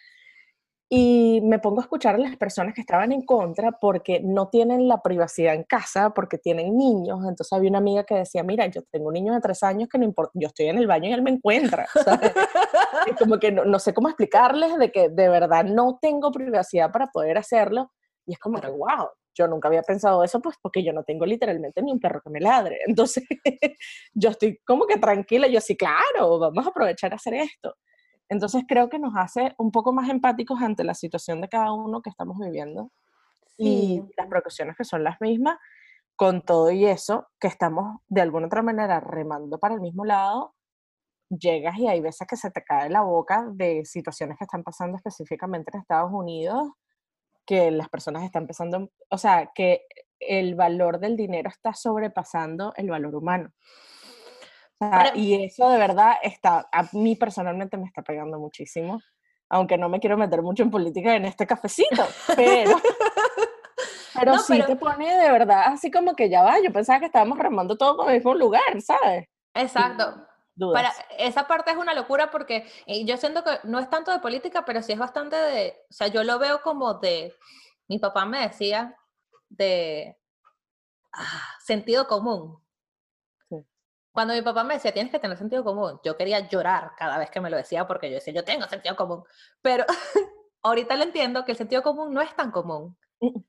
Y 0.88 1.40
me 1.42 1.58
pongo 1.58 1.80
a 1.80 1.82
escuchar 1.82 2.14
a 2.14 2.18
las 2.18 2.36
personas 2.36 2.72
que 2.72 2.80
estaban 2.80 3.10
en 3.10 3.22
contra 3.22 3.72
porque 3.72 4.20
no 4.20 4.48
tienen 4.48 4.86
la 4.86 5.02
privacidad 5.02 5.54
en 5.54 5.64
casa, 5.64 6.10
porque 6.10 6.38
tienen 6.38 6.76
niños. 6.76 7.18
Entonces 7.20 7.52
había 7.52 7.70
una 7.70 7.78
amiga 7.78 8.04
que 8.04 8.14
decía, 8.14 8.44
mira, 8.44 8.66
yo 8.66 8.82
tengo 8.92 9.08
un 9.08 9.14
niño 9.14 9.34
de 9.34 9.40
tres 9.40 9.64
años 9.64 9.88
que 9.88 9.98
no 9.98 10.04
importa, 10.04 10.30
yo 10.34 10.46
estoy 10.46 10.66
en 10.66 10.78
el 10.78 10.86
baño 10.86 11.08
y 11.08 11.12
él 11.12 11.22
me 11.22 11.30
encuentra. 11.30 11.88
y 13.10 13.14
como 13.14 13.38
que 13.40 13.50
no, 13.50 13.64
no, 13.64 13.80
sé 13.80 13.94
cómo 13.94 14.08
explicarles 14.08 14.78
de 14.78 14.92
que 14.92 15.08
de 15.08 15.28
verdad 15.28 15.64
no 15.64 15.98
tengo 16.00 16.30
privacidad 16.30 16.92
para 16.92 17.08
poder 17.08 17.36
hacerlo. 17.36 17.90
Y 18.24 18.34
es 18.34 18.38
como 18.38 18.60
que, 18.60 18.68
wow, 18.68 19.08
yo 19.36 19.46
nunca 19.46 19.68
había 19.68 19.82
pensado 19.82 20.24
eso, 20.24 20.40
pues 20.40 20.56
porque 20.60 20.82
yo 20.82 20.92
no 20.92 21.04
tengo 21.04 21.26
literalmente 21.26 21.82
ni 21.82 21.92
un 21.92 22.00
perro 22.00 22.20
que 22.22 22.30
me 22.30 22.40
ladre. 22.40 22.78
Entonces, 22.86 23.24
yo 24.14 24.30
estoy 24.30 24.58
como 24.64 24.86
que 24.86 24.98
tranquila, 24.98 25.46
yo 25.46 25.60
sí, 25.60 25.76
claro, 25.76 26.38
vamos 26.38 26.66
a 26.66 26.70
aprovechar 26.70 27.12
a 27.12 27.16
hacer 27.16 27.34
esto. 27.34 27.76
Entonces, 28.28 28.64
creo 28.66 28.88
que 28.88 28.98
nos 28.98 29.14
hace 29.16 29.54
un 29.58 29.70
poco 29.70 29.92
más 29.92 30.08
empáticos 30.08 30.60
ante 30.60 30.82
la 30.82 30.94
situación 30.94 31.40
de 31.40 31.48
cada 31.48 31.72
uno 31.72 32.02
que 32.02 32.10
estamos 32.10 32.38
viviendo 32.38 32.90
y 33.58 34.02
las 34.16 34.26
precauciones 34.26 34.76
que 34.76 34.84
son 34.84 35.04
las 35.04 35.20
mismas, 35.20 35.58
con 36.16 36.42
todo 36.42 36.70
y 36.70 36.86
eso, 36.86 37.28
que 37.38 37.46
estamos 37.46 38.00
de 38.08 38.22
alguna 38.22 38.46
otra 38.46 38.62
manera 38.62 39.00
remando 39.00 39.58
para 39.58 39.74
el 39.74 39.80
mismo 39.80 40.04
lado, 40.04 40.54
llegas 41.28 41.78
y 41.78 41.88
hay 41.88 42.00
veces 42.00 42.26
que 42.26 42.36
se 42.36 42.50
te 42.50 42.62
cae 42.64 42.88
la 42.90 43.02
boca 43.02 43.46
de 43.52 43.84
situaciones 43.84 44.38
que 44.38 44.44
están 44.44 44.62
pasando 44.62 44.96
específicamente 44.96 45.70
en 45.72 45.80
Estados 45.80 46.10
Unidos 46.12 46.70
que 47.46 47.70
las 47.70 47.88
personas 47.88 48.24
están 48.24 48.42
empezando, 48.42 48.90
o 49.08 49.18
sea, 49.18 49.50
que 49.54 49.86
el 50.18 50.54
valor 50.54 50.98
del 50.98 51.16
dinero 51.16 51.48
está 51.48 51.72
sobrepasando 51.74 52.72
el 52.76 52.90
valor 52.90 53.14
humano. 53.14 53.52
y 55.14 55.44
eso 55.44 55.70
de 55.70 55.78
verdad 55.78 56.14
está, 56.22 56.68
a 56.72 56.88
mí 56.92 57.16
personalmente 57.16 57.76
me 57.76 57.86
está 57.86 58.02
pegando 58.02 58.38
muchísimo, 58.38 59.00
aunque 59.48 59.78
no 59.78 59.88
me 59.88 60.00
quiero 60.00 60.18
meter 60.18 60.42
mucho 60.42 60.62
en 60.62 60.70
política 60.70 61.14
en 61.14 61.24
este 61.24 61.46
cafecito, 61.46 62.04
pero, 62.34 62.76
pero 64.14 64.38
sí 64.38 64.60
te 64.66 64.76
pone 64.76 65.16
de 65.16 65.30
verdad 65.30 65.62
así 65.66 65.90
como 65.90 66.14
que 66.14 66.28
ya 66.28 66.42
va, 66.42 66.60
yo 66.60 66.72
pensaba 66.72 66.98
que 66.98 67.06
estábamos 67.06 67.38
remando 67.38 67.76
todo 67.76 67.96
por 67.96 68.08
el 68.08 68.16
mismo 68.16 68.34
lugar, 68.34 68.82
¿sabes? 68.82 69.28
Exacto. 69.54 70.26
Para, 70.58 70.92
esa 71.18 71.46
parte 71.46 71.70
es 71.70 71.76
una 71.76 71.92
locura 71.92 72.30
porque 72.30 72.66
yo 73.04 73.16
siento 73.18 73.44
que 73.44 73.58
no 73.64 73.78
es 73.78 73.90
tanto 73.90 74.10
de 74.10 74.20
política, 74.20 74.64
pero 74.64 74.82
sí 74.82 74.92
es 74.92 74.98
bastante 74.98 75.36
de, 75.36 75.84
o 75.90 75.92
sea, 75.92 76.06
yo 76.08 76.24
lo 76.24 76.38
veo 76.38 76.62
como 76.62 76.94
de, 76.94 77.34
mi 77.88 77.98
papá 77.98 78.24
me 78.24 78.40
decía, 78.40 78.96
de 79.50 80.16
ah, 81.12 81.56
sentido 81.60 82.06
común. 82.06 82.62
Cuando 84.12 84.32
mi 84.32 84.40
papá 84.40 84.64
me 84.64 84.74
decía, 84.74 84.94
tienes 84.94 85.12
que 85.12 85.18
tener 85.18 85.36
sentido 85.36 85.62
común, 85.62 86.00
yo 86.02 86.16
quería 86.16 86.48
llorar 86.48 86.92
cada 86.96 87.18
vez 87.18 87.30
que 87.30 87.40
me 87.40 87.50
lo 87.50 87.58
decía 87.58 87.86
porque 87.86 88.08
yo 88.08 88.14
decía, 88.14 88.32
yo 88.32 88.44
tengo 88.44 88.66
sentido 88.66 88.96
común, 88.96 89.24
pero 89.60 89.84
ahorita 90.62 90.96
lo 90.96 91.02
entiendo 91.02 91.44
que 91.44 91.52
el 91.52 91.58
sentido 91.58 91.82
común 91.82 92.14
no 92.14 92.22
es 92.22 92.34
tan 92.34 92.50
común. 92.50 92.96
Mm. 93.20 93.40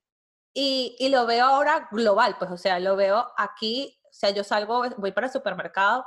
Y, 0.53 0.97
y 0.99 1.07
lo 1.07 1.25
veo 1.25 1.45
ahora 1.45 1.87
global, 1.89 2.35
pues, 2.37 2.51
o 2.51 2.57
sea, 2.57 2.79
lo 2.79 2.97
veo 2.97 3.27
aquí, 3.37 3.97
o 4.03 4.11
sea, 4.11 4.31
yo 4.31 4.43
salgo, 4.43 4.83
voy 4.97 5.11
para 5.13 5.27
el 5.27 5.33
supermercado 5.33 6.05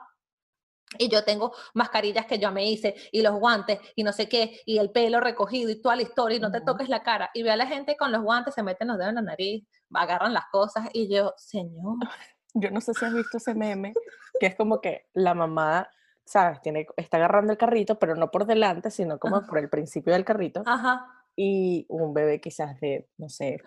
y 0.99 1.09
yo 1.09 1.25
tengo 1.25 1.53
mascarillas 1.75 2.27
que 2.27 2.39
yo 2.39 2.51
me 2.51 2.69
hice 2.69 2.95
y 3.13 3.23
los 3.23 3.35
guantes 3.35 3.79
y 3.95 4.03
no 4.03 4.13
sé 4.13 4.29
qué 4.29 4.61
y 4.67 4.79
el 4.79 4.91
pelo 4.91 5.21
recogido 5.21 5.71
y 5.71 5.81
toda 5.81 5.97
la 5.97 6.03
historia 6.03 6.39
y 6.39 6.41
no 6.41 6.51
te 6.51 6.61
toques 6.61 6.89
la 6.89 7.03
cara 7.03 7.31
y 7.35 7.43
ve 7.43 7.51
a 7.51 7.57
la 7.57 7.67
gente 7.67 7.97
con 7.97 8.11
los 8.13 8.23
guantes 8.23 8.55
se 8.55 8.63
meten 8.63 8.89
los 8.89 8.99
dedos 8.99 9.11
en 9.11 9.17
la 9.17 9.23
nariz 9.23 9.65
agarran 9.95 10.35
las 10.35 10.45
cosas 10.51 10.89
y 10.93 11.13
yo 11.15 11.33
señor 11.37 11.97
yo 12.55 12.71
no 12.71 12.81
sé 12.81 12.95
si 12.95 13.05
has 13.05 13.15
visto 13.15 13.37
ese 13.37 13.55
meme 13.55 13.93
que 14.41 14.47
es 14.47 14.57
como 14.57 14.81
que 14.81 15.07
la 15.13 15.35
mamá 15.35 15.89
sabes 16.25 16.61
tiene 16.61 16.87
está 16.97 17.19
agarrando 17.19 17.53
el 17.53 17.59
carrito 17.59 17.99
pero 17.99 18.17
no 18.17 18.31
por 18.31 18.47
delante 18.47 18.91
sino 18.91 19.19
como 19.19 19.47
por 19.47 19.59
el 19.59 19.69
principio 19.69 20.13
del 20.13 20.25
carrito 20.25 20.63
Ajá. 20.67 21.07
y 21.37 21.87
un 21.89 22.13
bebé 22.13 22.41
quizás 22.41 22.79
de 22.81 23.09
no 23.17 23.29
sé 23.29 23.59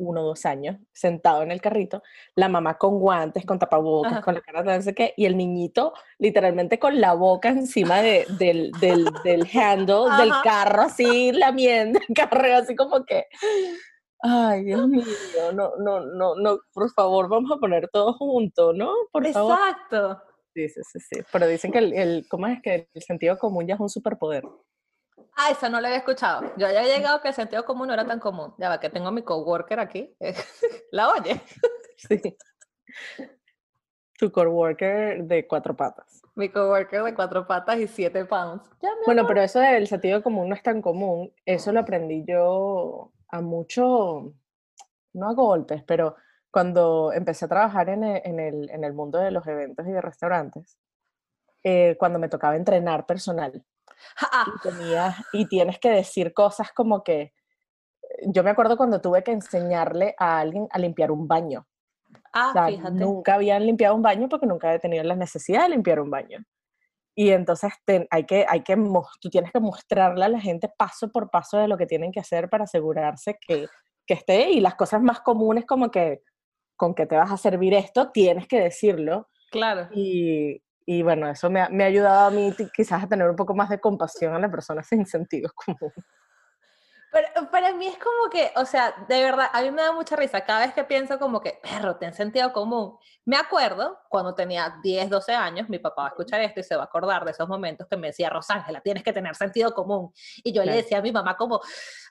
uno 0.00 0.22
o 0.22 0.24
dos 0.24 0.46
años, 0.46 0.76
sentado 0.92 1.42
en 1.42 1.50
el 1.50 1.60
carrito, 1.60 2.02
la 2.34 2.48
mamá 2.48 2.78
con 2.78 2.98
guantes, 2.98 3.44
con 3.44 3.58
tapabocas, 3.58 4.24
con 4.24 4.34
la 4.34 4.40
cara 4.40 4.62
de 4.62 4.76
no 4.76 4.82
sé 4.82 4.94
qué, 4.94 5.14
y 5.16 5.26
el 5.26 5.36
niñito 5.36 5.92
literalmente 6.18 6.78
con 6.78 7.00
la 7.00 7.14
boca 7.14 7.50
encima 7.50 8.00
de, 8.00 8.26
del, 8.38 8.72
del, 8.80 9.04
del, 9.24 9.46
handle 9.52 10.16
del 10.18 10.32
carro, 10.42 10.82
así 10.82 11.32
lamiendo 11.32 12.00
el 12.08 12.14
carro, 12.14 12.56
así 12.56 12.74
como 12.74 13.04
que, 13.04 13.26
ay, 14.22 14.64
Dios 14.64 14.88
mío, 14.88 15.04
no, 15.54 15.72
no, 15.78 16.00
no, 16.00 16.34
no, 16.34 16.58
por 16.72 16.90
favor, 16.92 17.28
vamos 17.28 17.52
a 17.52 17.60
poner 17.60 17.88
todo 17.92 18.14
junto, 18.14 18.72
¿no? 18.72 18.92
Por 19.12 19.26
Exacto. 19.26 20.22
Sí, 20.54 20.68
sí, 20.68 20.80
sí, 20.82 20.98
sí, 20.98 21.20
pero 21.32 21.46
dicen 21.46 21.70
que 21.70 21.78
el, 21.78 21.92
el, 21.92 22.26
¿cómo 22.28 22.48
es 22.48 22.60
que 22.60 22.88
el 22.92 23.02
sentido 23.02 23.38
común 23.38 23.66
ya 23.66 23.74
es 23.74 23.80
un 23.80 23.88
superpoder? 23.88 24.44
Ah, 25.36 25.50
esa 25.50 25.68
no 25.68 25.80
la 25.80 25.88
había 25.88 25.98
escuchado. 25.98 26.52
Yo 26.56 26.66
había 26.66 26.82
llegado 26.82 27.20
que 27.20 27.28
el 27.28 27.34
sentido 27.34 27.64
común 27.64 27.88
no 27.88 27.94
era 27.94 28.06
tan 28.06 28.20
común. 28.20 28.54
Ya 28.58 28.68
va, 28.68 28.80
que 28.80 28.90
tengo 28.90 29.08
a 29.08 29.12
mi 29.12 29.22
coworker 29.22 29.80
aquí. 29.80 30.14
¿La 30.92 31.10
oye? 31.10 31.40
Sí. 31.96 32.18
Tu 34.18 34.32
coworker 34.32 35.22
de 35.24 35.46
cuatro 35.46 35.76
patas. 35.76 36.22
Mi 36.34 36.48
coworker 36.48 37.02
de 37.02 37.14
cuatro 37.14 37.46
patas 37.46 37.78
y 37.78 37.86
siete 37.86 38.24
pounds. 38.24 38.62
bueno, 39.04 39.26
pero 39.26 39.42
eso 39.42 39.60
del 39.60 39.86
sentido 39.86 40.22
común 40.22 40.48
no 40.48 40.54
es 40.54 40.62
tan 40.62 40.80
común. 40.80 41.30
Eso 41.44 41.72
lo 41.72 41.80
aprendí 41.80 42.24
yo 42.26 43.12
a 43.28 43.42
mucho, 43.42 44.32
no 45.12 45.28
a 45.28 45.34
golpes, 45.34 45.82
pero 45.84 46.16
cuando 46.50 47.12
empecé 47.12 47.44
a 47.44 47.48
trabajar 47.48 47.90
en 47.90 48.02
el, 48.02 48.22
en 48.24 48.40
el, 48.40 48.70
en 48.70 48.84
el 48.84 48.94
mundo 48.94 49.18
de 49.18 49.30
los 49.30 49.46
eventos 49.46 49.86
y 49.86 49.92
de 49.92 50.00
restaurantes, 50.00 50.78
eh, 51.62 51.96
cuando 51.98 52.18
me 52.18 52.30
tocaba 52.30 52.56
entrenar 52.56 53.04
personal 53.04 53.62
y, 55.32 55.46
tienes 55.46 55.78
que 55.78 55.90
decir 55.90 56.32
cosas 56.32 56.72
como 56.72 57.02
que, 57.02 57.32
yo 58.26 58.42
me 58.42 58.50
acuerdo 58.50 58.76
cuando 58.76 59.00
tuve 59.00 59.22
que 59.22 59.32
enseñarle 59.32 60.14
a 60.18 60.40
alguien 60.40 60.66
a 60.70 60.78
limpiar 60.78 61.10
un 61.10 61.26
baño. 61.26 61.66
Ah, 62.32 62.66
fíjate. 62.66 62.92
Nunca 62.92 63.34
habían 63.34 63.64
limpiado 63.66 63.94
un 63.94 64.02
baño 64.02 64.28
porque 64.28 64.46
nunca 64.46 64.68
había 64.68 64.80
tenido 64.80 65.04
la 65.04 65.16
necesidad 65.16 65.62
de 65.62 65.70
limpiar 65.70 66.00
un 66.00 66.10
baño. 66.10 66.38
Y 67.14 67.30
entonces 67.30 67.72
hay 68.10 68.24
que, 68.24 68.46
hay 68.48 68.62
que, 68.62 68.76
tú 69.20 69.28
tienes 69.30 69.52
que 69.52 69.60
mostrarle 69.60 70.24
a 70.24 70.28
la 70.28 70.40
gente 70.40 70.70
paso 70.76 71.10
por 71.10 71.30
paso 71.30 71.58
de 71.58 71.68
lo 71.68 71.76
que 71.76 71.86
tienen 71.86 72.12
que 72.12 72.20
hacer 72.20 72.48
para 72.48 72.64
asegurarse 72.64 73.38
que, 73.46 73.66
que 74.06 74.14
esté. 74.14 74.50
Y 74.50 74.60
las 74.60 74.74
cosas 74.74 75.02
más 75.02 75.20
comunes 75.20 75.66
como 75.66 75.90
que 75.90 76.22
con 76.76 76.94
que 76.94 77.04
te 77.04 77.16
vas 77.16 77.30
a 77.30 77.36
servir 77.36 77.74
esto, 77.74 78.10
tienes 78.10 78.48
que 78.48 78.58
decirlo. 78.58 79.28
Claro. 79.50 79.88
Y, 79.92 80.62
y 80.92 81.02
bueno, 81.04 81.30
eso 81.30 81.48
me 81.48 81.60
ha, 81.60 81.68
me 81.68 81.84
ha, 81.84 81.86
ayudado 81.86 82.26
a 82.26 82.30
mí 82.32 82.52
quizás 82.74 83.04
a 83.04 83.06
tener 83.06 83.30
un 83.30 83.36
poco 83.36 83.54
más 83.54 83.68
de 83.68 83.78
compasión 83.78 84.34
a 84.34 84.40
las 84.40 84.50
personas 84.50 84.88
sin 84.88 85.06
sentido 85.06 85.48
común. 85.54 85.92
Pero 87.12 87.48
para 87.48 87.72
mí 87.74 87.86
es 87.86 87.96
como 87.96 88.28
que, 88.28 88.50
o 88.56 88.64
sea, 88.64 88.92
de 89.08 89.22
verdad, 89.22 89.46
a 89.52 89.62
mí 89.62 89.70
me 89.70 89.82
da 89.82 89.92
mucha 89.92 90.16
risa 90.16 90.44
cada 90.44 90.66
vez 90.66 90.74
que 90.74 90.82
pienso 90.82 91.16
como 91.20 91.40
que, 91.40 91.60
perro, 91.62 91.96
ten 91.96 92.12
sentido 92.12 92.52
común. 92.52 92.98
Me 93.24 93.36
acuerdo 93.36 94.00
cuando 94.08 94.34
tenía 94.34 94.80
10, 94.82 95.10
12 95.10 95.32
años, 95.32 95.68
mi 95.68 95.78
papá 95.78 96.02
va 96.02 96.08
a 96.08 96.10
escuchar 96.10 96.40
esto 96.40 96.58
y 96.58 96.64
se 96.64 96.74
va 96.74 96.82
a 96.82 96.86
acordar 96.86 97.24
de 97.24 97.30
esos 97.30 97.48
momentos 97.48 97.86
que 97.88 97.96
me 97.96 98.08
decía, 98.08 98.28
Rosángela, 98.28 98.80
tienes 98.80 99.04
que 99.04 99.12
tener 99.12 99.36
sentido 99.36 99.72
común. 99.72 100.12
Y 100.42 100.52
yo 100.52 100.64
le 100.64 100.74
decía 100.74 100.98
a 100.98 101.02
mi 101.02 101.12
mamá 101.12 101.36
como, 101.36 101.60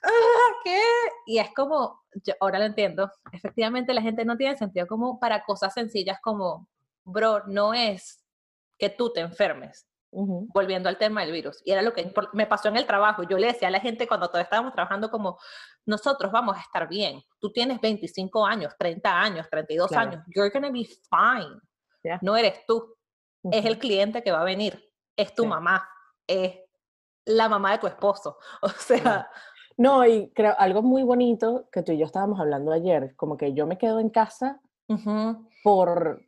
ah, 0.04 0.52
¿qué? 0.64 0.80
Y 1.26 1.38
es 1.38 1.52
como, 1.54 2.02
yo 2.14 2.32
ahora 2.40 2.58
lo 2.58 2.64
entiendo, 2.64 3.10
efectivamente 3.30 3.92
la 3.92 4.00
gente 4.00 4.24
no 4.24 4.38
tiene 4.38 4.56
sentido 4.56 4.86
común 4.86 5.18
para 5.20 5.44
cosas 5.44 5.74
sencillas 5.74 6.18
como, 6.22 6.66
bro, 7.04 7.42
no 7.46 7.74
es 7.74 8.19
que 8.80 8.88
tú 8.88 9.12
te 9.12 9.20
enfermes, 9.20 9.86
volviendo 10.10 10.88
al 10.88 10.98
tema 10.98 11.20
del 11.20 11.32
virus. 11.32 11.60
Y 11.64 11.70
era 11.70 11.82
lo 11.82 11.92
que 11.92 12.12
me 12.32 12.46
pasó 12.46 12.68
en 12.68 12.78
el 12.78 12.86
trabajo. 12.86 13.22
Yo 13.22 13.38
le 13.38 13.48
decía 13.48 13.68
a 13.68 13.70
la 13.70 13.78
gente 13.78 14.08
cuando 14.08 14.28
todos 14.28 14.42
estábamos 14.42 14.72
trabajando 14.72 15.10
como, 15.10 15.38
nosotros 15.86 16.32
vamos 16.32 16.56
a 16.56 16.60
estar 16.60 16.88
bien. 16.88 17.22
Tú 17.38 17.52
tienes 17.52 17.80
25 17.80 18.44
años, 18.44 18.74
30 18.78 19.20
años, 19.20 19.46
32 19.50 19.92
años. 19.92 20.24
You're 20.34 20.50
to 20.50 20.72
be 20.72 20.88
fine. 21.08 22.18
No 22.22 22.36
eres 22.36 22.64
tú. 22.66 22.96
Es 23.52 23.64
el 23.64 23.78
cliente 23.78 24.22
que 24.22 24.32
va 24.32 24.40
a 24.40 24.44
venir. 24.44 24.82
Es 25.14 25.34
tu 25.34 25.44
mamá. 25.46 25.86
Es 26.26 26.58
la 27.26 27.48
mamá 27.48 27.72
de 27.72 27.78
tu 27.78 27.86
esposo. 27.86 28.38
O 28.62 28.68
sea... 28.68 29.30
No, 29.76 30.04
y 30.04 30.30
creo 30.34 30.54
algo 30.58 30.82
muy 30.82 31.02
bonito 31.04 31.68
que 31.72 31.82
tú 31.82 31.92
y 31.92 31.98
yo 31.98 32.04
estábamos 32.04 32.38
hablando 32.38 32.70
ayer, 32.70 33.16
como 33.16 33.38
que 33.38 33.54
yo 33.54 33.66
me 33.66 33.78
quedo 33.78 33.98
en 33.98 34.10
casa 34.10 34.60
por 35.62 36.20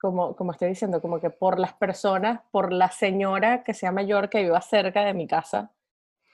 como, 0.00 0.36
como 0.36 0.52
estoy 0.52 0.68
diciendo, 0.68 1.00
como 1.00 1.20
que 1.20 1.30
por 1.30 1.58
las 1.58 1.74
personas, 1.74 2.40
por 2.50 2.72
la 2.72 2.90
señora 2.90 3.64
que 3.64 3.74
sea 3.74 3.92
mayor 3.92 4.28
que 4.28 4.42
viva 4.42 4.60
cerca 4.60 5.04
de 5.04 5.14
mi 5.14 5.26
casa, 5.26 5.72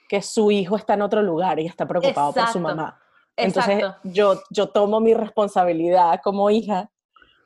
que 0.07 0.21
su 0.21 0.51
hijo 0.51 0.75
está 0.75 0.93
en 0.93 1.01
otro 1.01 1.21
lugar 1.21 1.59
y 1.59 1.65
está 1.65 1.87
preocupado 1.87 2.33
por 2.33 2.47
su 2.47 2.59
mamá. 2.59 2.99
Entonces 3.35 3.83
yo, 4.03 4.41
yo 4.49 4.69
tomo 4.69 4.99
mi 4.99 5.13
responsabilidad 5.13 6.21
como 6.23 6.49
hija 6.49 6.89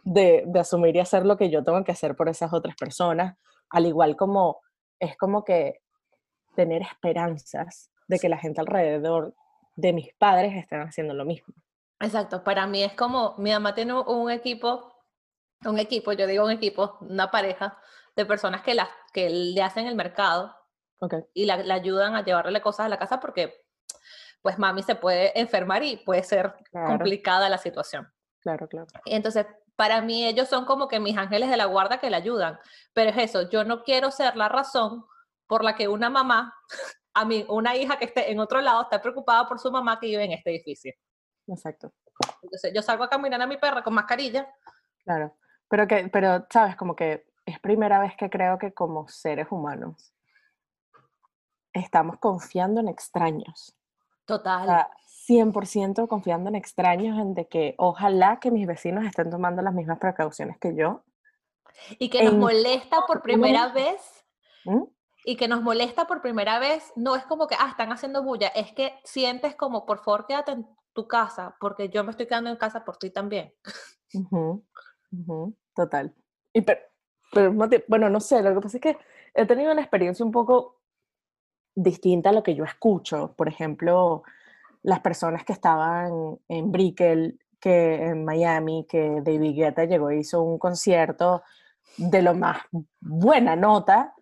de, 0.03 0.43
de, 0.45 0.59
asumir 0.59 0.95
y 0.95 0.99
hacer 0.99 1.25
lo 1.25 1.37
que 1.37 1.49
yo 1.49 1.63
tengo 1.63 1.83
que 1.83 1.91
hacer 1.91 2.15
por 2.15 2.29
esas 2.29 2.53
otras 2.53 2.75
personas, 2.75 3.37
al 3.69 3.85
igual 3.85 4.15
como 4.15 4.61
es 4.99 5.17
como 5.17 5.43
que 5.43 5.81
tener 6.55 6.81
esperanzas 6.81 7.91
de 8.07 8.19
que 8.19 8.29
la 8.29 8.37
gente 8.37 8.59
alrededor 8.59 9.33
de 9.75 9.93
mis 9.93 10.13
padres 10.15 10.55
estén 10.55 10.81
haciendo 10.81 11.13
lo 11.13 11.25
mismo. 11.25 11.53
Exacto, 12.01 12.43
para 12.43 12.67
mí 12.67 12.83
es 12.83 12.93
como, 12.93 13.35
mi 13.37 13.51
mamá 13.51 13.73
tiene 13.75 13.93
un 13.93 14.31
equipo 14.31 14.88
un 15.65 15.79
equipo, 15.79 16.13
yo 16.13 16.27
digo 16.27 16.45
un 16.45 16.51
equipo, 16.51 16.97
una 17.01 17.31
pareja 17.31 17.77
de 18.15 18.25
personas 18.25 18.61
que, 18.61 18.73
la, 18.73 18.89
que 19.13 19.29
le 19.29 19.61
hacen 19.61 19.87
el 19.87 19.95
mercado 19.95 20.55
y 21.33 21.45
la, 21.45 21.55
ayudan 21.73 22.15
a 22.15 22.23
llevarle 22.23 22.61
cosas 22.61 22.85
a 22.85 22.89
la 22.89 22.99
casa 22.99 23.19
porque 23.19 23.65
pues 24.41 24.57
mami 24.57 24.83
se 24.83 24.95
puede 24.95 25.37
enfermar 25.39 25.83
y 25.83 25.97
puede 25.97 26.23
ser 26.23 26.53
complicada 26.71 27.49
la 27.49 27.57
situación. 27.57 28.11
Claro, 28.39 28.67
claro. 28.67 28.87
Entonces, 29.05 29.45
para 29.75 30.01
mí 30.01 30.25
ellos 30.25 30.47
son 30.47 30.65
como 30.65 30.87
que 30.87 30.99
mis 30.99 31.17
ángeles 31.17 31.49
de 31.49 31.57
la 31.57 31.65
guarda 31.65 31.99
que 31.99 32.09
le 32.09 32.15
ayudan, 32.15 32.57
pero 32.93 33.09
es 33.11 33.17
eso, 33.17 33.49
yo 33.49 33.63
no 33.63 33.83
quiero 33.83 34.11
ser 34.11 34.35
la 34.37 34.47
razón 34.47 35.05
por 35.47 35.63
la 35.63 35.75
que 35.75 35.87
una 35.87 36.09
mamá, 36.09 36.53
a 37.13 37.25
mí, 37.25 37.45
una 37.49 37.75
hija 37.75 37.97
que 37.97 38.05
esté 38.05 38.31
en 38.31 38.39
otro 38.39 38.61
lado 38.61 38.83
está 38.83 39.01
preocupada 39.01 39.47
por 39.47 39.59
su 39.59 39.71
mamá 39.71 39.99
que 39.99 40.07
vive 40.07 40.23
en 40.23 40.33
este 40.33 40.51
edificio. 40.51 40.93
Exacto. 41.47 41.91
Entonces, 42.41 42.71
yo 42.73 42.81
salgo 42.81 43.03
a 43.03 43.09
caminar 43.09 43.41
a 43.41 43.47
mi 43.47 43.57
perra 43.57 43.81
con 43.81 43.93
mascarilla. 43.93 44.47
Claro. 45.03 45.35
Pero, 45.69 45.87
que, 45.87 46.09
pero, 46.11 46.45
sabes, 46.49 46.75
como 46.75 46.95
que 46.95 47.25
es 47.45 47.59
primera 47.59 47.99
vez 47.99 48.15
que 48.17 48.29
creo 48.29 48.57
que 48.57 48.73
como 48.73 49.07
seres 49.07 49.47
humanos 49.51 50.13
estamos 51.73 52.17
confiando 52.19 52.81
en 52.81 52.87
extraños. 52.87 53.75
Total. 54.25 54.67
O 54.67 54.99
100% 55.27 56.07
confiando 56.07 56.49
en 56.49 56.55
extraños, 56.55 57.19
en 57.19 57.33
de 57.33 57.47
que 57.47 57.75
ojalá 57.77 58.39
que 58.39 58.51
mis 58.51 58.67
vecinos 58.67 59.05
estén 59.05 59.29
tomando 59.29 59.61
las 59.61 59.73
mismas 59.73 59.99
precauciones 59.99 60.57
que 60.59 60.75
yo. 60.75 61.03
Y 61.99 62.09
que 62.09 62.23
nos 62.23 62.33
molesta 62.33 63.05
por 63.07 63.21
primera 63.21 63.69
vez. 63.69 64.25
¿Mm? 64.65 64.83
Y 65.25 65.35
que 65.35 65.47
nos 65.47 65.61
molesta 65.61 66.07
por 66.07 66.21
primera 66.21 66.59
vez, 66.59 66.91
no 66.95 67.15
es 67.15 67.23
como 67.25 67.47
que, 67.47 67.55
ah, 67.59 67.67
están 67.69 67.91
haciendo 67.91 68.23
bulla, 68.23 68.47
es 68.47 68.71
que 68.71 68.93
sientes 69.03 69.55
como, 69.55 69.85
por 69.85 69.99
favor, 70.03 70.25
quédate 70.25 70.53
en 70.53 70.67
tu 70.93 71.07
casa, 71.07 71.55
porque 71.59 71.89
yo 71.89 72.03
me 72.03 72.11
estoy 72.11 72.25
quedando 72.25 72.49
en 72.49 72.55
casa 72.55 72.83
por 72.83 72.97
ti 72.97 73.11
también. 73.11 73.53
Total. 75.75 76.13
Pero, 77.31 77.53
bueno, 77.87 78.09
no 78.09 78.19
sé, 78.19 78.41
lo 78.41 78.53
que 78.55 78.61
pasa 78.61 78.77
es 78.77 78.81
que 78.81 78.97
he 79.33 79.45
tenido 79.45 79.71
una 79.71 79.81
experiencia 79.81 80.25
un 80.25 80.31
poco 80.31 80.81
distinta 81.75 82.29
a 82.29 82.33
lo 82.33 82.43
que 82.43 82.55
yo 82.55 82.63
escucho. 82.63 83.33
Por 83.35 83.47
ejemplo, 83.47 84.23
las 84.81 84.99
personas 85.01 85.43
que 85.43 85.53
estaban 85.53 86.39
en 86.47 86.71
Brickell, 86.71 87.39
que 87.59 87.95
en 88.05 88.25
Miami, 88.25 88.85
que 88.89 89.21
David 89.21 89.55
Guetta 89.55 89.85
llegó 89.85 90.11
y 90.11 90.19
hizo 90.19 90.41
un 90.41 90.57
concierto 90.57 91.43
de 91.97 92.21
lo 92.21 92.33
más 92.33 92.61
buena 93.01 93.55
nota, 93.55 94.13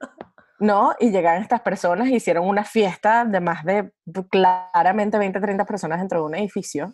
¿no? 0.60 0.96
Y 1.00 1.12
llegaron 1.12 1.44
estas 1.44 1.62
personas, 1.62 2.10
hicieron 2.10 2.48
una 2.48 2.64
fiesta 2.64 3.26
de 3.26 3.40
más 3.40 3.64
de 3.64 3.92
claramente 4.30 5.18
20, 5.18 5.40
30 5.40 5.66
personas 5.66 6.00
dentro 6.00 6.20
de 6.20 6.26
un 6.26 6.36
edificio 6.36 6.94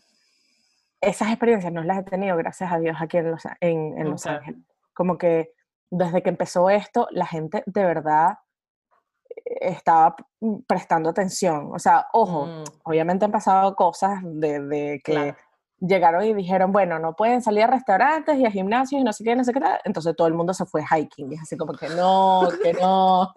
esas 1.03 1.29
experiencias 1.29 1.71
no 1.71 1.83
las 1.83 1.99
he 1.99 2.03
tenido, 2.03 2.35
gracias 2.37 2.71
a 2.71 2.79
Dios, 2.79 2.95
aquí 2.99 3.17
en 3.17 3.31
Los, 3.31 3.43
en, 3.59 4.09
Los 4.09 4.25
Ángeles. 4.25 4.61
Como 4.93 5.17
que 5.17 5.53
desde 5.89 6.23
que 6.23 6.29
empezó 6.29 6.69
esto, 6.69 7.07
la 7.11 7.25
gente 7.25 7.63
de 7.65 7.85
verdad 7.85 8.37
eh, 9.29 9.57
estaba 9.61 10.15
prestando 10.67 11.09
atención. 11.09 11.69
O 11.73 11.79
sea, 11.79 12.07
ojo, 12.13 12.45
mm. 12.45 12.63
obviamente 12.85 13.25
han 13.25 13.31
pasado 13.31 13.75
cosas 13.75 14.19
de, 14.23 15.01
que 15.03 15.35
llegaron 15.79 16.23
y 16.23 16.33
dijeron, 16.33 16.71
bueno, 16.71 16.99
no 16.99 17.15
pueden 17.15 17.41
salir 17.41 17.63
a 17.63 17.67
restaurantes 17.67 18.37
y 18.37 18.45
a 18.45 18.51
gimnasios 18.51 19.01
y 19.01 19.03
no 19.03 19.11
sé 19.11 19.23
qué, 19.23 19.35
no 19.35 19.43
sé 19.43 19.53
qué 19.53 19.59
tal. 19.59 19.79
Entonces 19.83 20.15
todo 20.15 20.27
el 20.27 20.33
mundo 20.33 20.53
se 20.53 20.65
fue 20.65 20.83
hiking. 20.83 21.31
Y 21.31 21.35
es 21.35 21.41
así 21.41 21.57
como 21.57 21.73
que 21.73 21.89
no, 21.89 22.47
que 22.63 22.73
no. 22.73 23.33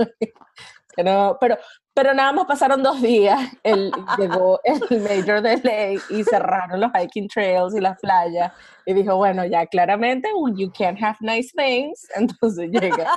Pero, 0.96 1.58
pero 1.94 2.14
nada 2.14 2.32
más 2.32 2.46
pasaron 2.46 2.82
dos 2.82 3.00
días, 3.00 3.40
el, 3.62 3.92
llegó 4.18 4.60
el 4.64 5.00
Major 5.00 5.42
de 5.42 5.56
Ley 5.58 5.98
y 6.10 6.24
cerraron 6.24 6.80
los 6.80 6.90
hiking 6.92 7.28
trails 7.28 7.74
y 7.74 7.80
las 7.80 7.98
playas. 8.00 8.52
Y 8.84 8.94
dijo, 8.94 9.16
bueno, 9.16 9.44
ya 9.44 9.66
claramente, 9.66 10.28
you 10.54 10.70
can't 10.72 11.02
have 11.02 11.16
nice 11.20 11.52
things. 11.56 12.06
Entonces 12.14 12.70
llega. 12.70 13.10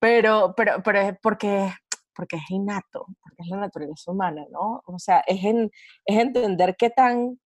Pero, 0.00 0.54
pero, 0.56 0.82
pero 0.82 1.00
es 1.00 1.14
porque, 1.22 1.72
porque 2.14 2.36
es 2.36 2.50
innato, 2.50 3.06
porque 3.22 3.42
es 3.42 3.48
la 3.48 3.56
naturaleza 3.56 4.10
humana, 4.10 4.44
¿no? 4.50 4.82
O 4.86 4.98
sea, 4.98 5.24
es, 5.26 5.42
en, 5.44 5.70
es 6.04 6.18
entender 6.18 6.76
qué 6.76 6.90
tan, 6.90 7.40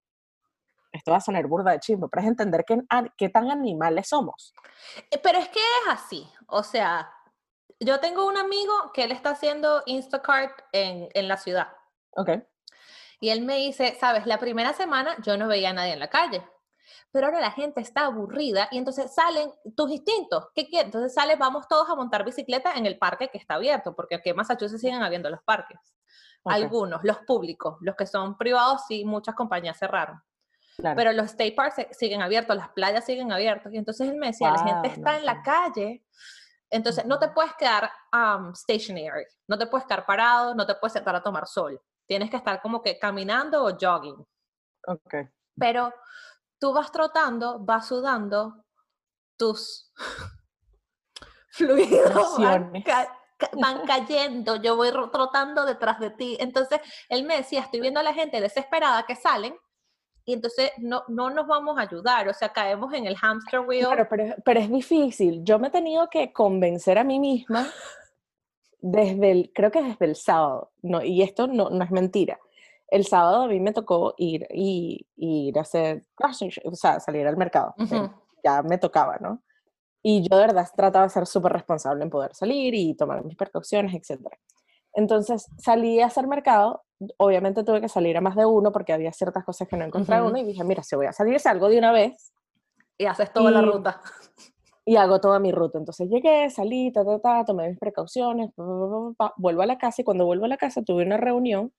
esto 0.92 1.12
va 1.12 1.18
a 1.18 1.22
sonar 1.22 1.46
burda 1.48 1.72
de 1.72 1.80
chimbo, 1.80 2.10
pero 2.10 2.24
es 2.24 2.28
entender 2.28 2.66
qué, 2.66 2.82
qué 3.18 3.30
tan 3.30 3.52
animales 3.52 4.10
somos. 4.10 4.54
Eh, 5.12 5.20
pero 5.22 5.38
es 5.38 5.50
que 5.50 5.60
es 5.60 5.94
así, 5.94 6.28
o 6.48 6.64
sea, 6.64 7.10
yo 7.80 8.00
tengo 8.00 8.26
un 8.26 8.38
amigo 8.38 8.92
que 8.94 9.04
él 9.04 9.12
está 9.12 9.32
haciendo 9.32 9.84
Instacart 9.86 10.60
en, 10.72 11.10
en 11.14 11.28
la 11.28 11.38
ciudad. 11.38 11.68
Ok. 12.12 12.30
Y 13.20 13.30
él 13.30 13.42
me 13.42 13.58
dice, 13.58 13.96
sabes, 14.00 14.26
la 14.26 14.38
primera 14.38 14.74
semana 14.74 15.16
yo 15.24 15.38
no 15.38 15.48
veía 15.48 15.72
a 15.72 15.74
nadie 15.74 15.94
en 15.94 16.00
la 16.00 16.10
calle, 16.10 16.44
pero 17.12 17.28
ahora 17.28 17.40
la 17.40 17.52
gente 17.52 17.82
está 17.82 18.06
aburrida 18.06 18.68
y 18.72 18.78
entonces 18.78 19.14
salen 19.14 19.52
tus 19.76 19.92
instintos. 19.92 20.50
¿Qué 20.54 20.68
quieres? 20.68 20.86
Entonces 20.86 21.14
sales, 21.14 21.40
vamos 21.40 21.68
todos 21.68 21.90
a 21.90 21.96
montar 21.96 22.24
bicicleta 22.24 22.74
en 22.74 22.86
el 22.86 22.98
parque 22.98 23.30
que 23.30 23.38
está 23.38 23.56
abierto, 23.56 23.96
porque 23.96 24.16
aquí 24.16 24.30
en 24.30 24.36
Massachusetts 24.36 24.82
siguen 24.82 25.02
habiendo 25.02 25.30
los 25.30 25.42
parques. 25.44 25.80
Algunos, 26.46 27.04
los 27.04 27.18
públicos, 27.20 27.78
los 27.82 27.96
que 27.96 28.06
son 28.06 28.38
privados, 28.38 28.84
sí, 28.88 29.04
muchas 29.04 29.36
compañías 29.36 29.78
cerraron. 29.78 30.22
Pero 30.78 31.12
los 31.12 31.26
state 31.26 31.54
parks 31.54 31.88
siguen 31.92 32.22
abiertos, 32.22 32.56
las 32.56 32.70
playas 32.70 33.04
siguen 33.04 33.32
abiertas. 33.32 33.74
Y 33.74 33.78
entonces 33.78 34.08
él 34.08 34.16
me 34.16 34.28
decía, 34.28 34.52
la 34.52 34.64
gente 34.64 34.88
está 34.90 35.18
en 35.18 35.26
la 35.26 35.42
calle 35.42 36.06
entonces, 36.70 37.06
no 37.06 37.18
te 37.18 37.30
puedes 37.30 37.54
quedar 37.56 37.90
stationary, 38.54 39.26
no 39.48 39.58
te 39.58 39.68
puedes 39.68 39.86
quedar 39.86 40.06
parado, 40.06 40.54
no 40.54 40.66
te 40.66 40.76
puedes 40.76 40.94
sentar 40.94 41.16
a 41.16 41.24
tomar 41.24 41.48
sol. 41.48 41.80
Tienes 42.06 42.30
que 42.30 42.38
estar 42.38 42.62
como 42.62 42.82
que 42.82 43.00
caminando 43.00 43.64
o 43.64 43.78
jogging. 43.80 44.26
Ok. 44.88 45.16
Pero 45.58 45.94
tú 46.60 46.74
vas 46.74 46.92
trotando, 46.92 47.60
vas 47.60 47.88
sudando, 47.88 48.66
tus 49.38 49.92
fluidos 51.52 52.38
van, 53.54 53.86
cayendo, 53.86 54.56
yo 54.56 54.76
voy 54.76 54.92
trotando 55.12 55.66
detrás 55.66 56.00
de 56.00 56.10
ti. 56.10 56.38
Entonces, 56.40 56.82
él 57.10 57.24
me 57.24 57.38
decía, 57.38 57.62
estoy 57.62 57.82
viendo 57.82 58.00
a 58.00 58.04
la 58.04 58.14
gente 58.14 58.42
desesperada 58.42 59.06
que 59.06 59.16
salen 59.16 59.58
y 60.28 60.34
entonces 60.34 60.72
no, 60.78 61.04
no 61.08 61.30
nos 61.30 61.48
vamos 61.48 61.80
a 61.80 61.84
ayudar, 61.84 62.28
o 62.28 62.34
sea, 62.34 62.50
caemos 62.50 62.94
en 62.94 63.06
el 63.08 63.16
hamster 63.16 63.62
wheel. 63.62 63.86
Claro, 63.86 64.08
pero, 64.10 64.36
pero 64.44 64.60
es 64.60 64.70
difícil. 64.70 65.42
Yo 65.46 65.58
me 65.58 65.70
he 65.70 65.72
tenido 65.72 66.10
que 66.10 66.34
convencer 66.34 66.98
a 66.98 67.06
mí 67.06 67.18
misma 67.18 67.66
desde 68.82 69.32
el, 69.32 69.52
creo 69.56 69.72
que 69.72 69.82
desde 69.82 70.04
el 70.04 70.18
sábado, 70.18 70.72
no, 70.82 71.02
y 71.02 71.22
esto 71.22 71.48
no, 71.48 71.70
no 71.70 71.82
es 71.82 71.92
mentira. 71.92 72.38
El 72.90 73.06
sábado 73.06 73.44
a 73.44 73.48
mí 73.48 73.62
me 73.62 73.72
tocó 73.72 74.16
ir 74.18 74.46
y 74.54 75.08
ir 75.16 75.58
a 75.58 75.62
hacer, 75.62 76.04
o 76.66 76.76
sea, 76.76 77.00
salir 77.00 77.26
al 77.26 77.38
mercado. 77.38 77.74
Ya 78.44 78.62
me 78.64 78.78
tocaba, 78.78 79.18
¿no? 79.22 79.42
Y 80.04 80.28
yo 80.28 80.36
de 80.36 80.48
verdad 80.48 80.68
trataba 80.76 81.06
de 81.06 81.10
ser 81.10 81.26
súper 81.26 81.54
responsable 81.54 82.04
en 82.04 82.10
poder 82.10 82.36
salir 82.36 82.76
y 82.76 82.96
tomar 82.96 83.24
mis 83.24 83.38
precauciones, 83.38 83.94
etc. 83.96 84.28
Entonces 84.98 85.48
salí 85.58 86.02
a 86.02 86.08
hacer 86.08 86.28
mercado 86.28 86.84
obviamente 87.18 87.64
tuve 87.64 87.82
que 87.82 87.90
salir 87.90 88.18
a 88.18 88.22
más 88.22 88.36
de 88.36 88.46
uno 88.46 88.72
porque 88.72 88.94
había 88.94 89.12
ciertas 89.12 89.44
cosas 89.44 89.68
que 89.68 89.78
no 89.78 89.86
encontraba 89.86 90.28
uno 90.28 90.38
y 90.38 90.44
dije, 90.44 90.64
mira, 90.64 90.84
si 90.84 90.96
voy 90.96 91.06
a 91.06 91.14
salir, 91.14 91.40
salgo 91.40 91.70
de 91.70 91.78
una 91.78 91.92
vez. 91.92 92.34
Y 92.98 93.06
haces 93.06 93.32
toda 93.32 93.52
la 93.52 93.62
ruta. 93.62 94.02
Y 94.86 94.96
hago 94.96 95.20
toda 95.20 95.40
mi 95.40 95.52
ruta. 95.52 95.78
Entonces 95.78 96.10
llegué, 96.10 96.50
salí, 96.50 96.92
ta, 96.92 97.06
ta, 97.06 97.20
ta, 97.20 97.46
tomé 97.46 97.70
mis 97.70 97.78
precauciones, 97.78 98.52
vuelvo 98.56 99.62
a 99.62 99.66
la 99.66 99.78
casa 99.78 100.02
y 100.02 100.06
cuando 100.06 100.26
vuelvo 100.26 100.46
a 100.46 100.48
la 100.48 100.58
casa 100.58 100.82
tuve 100.82 101.04
una 101.04 101.18
reunión 101.18 101.72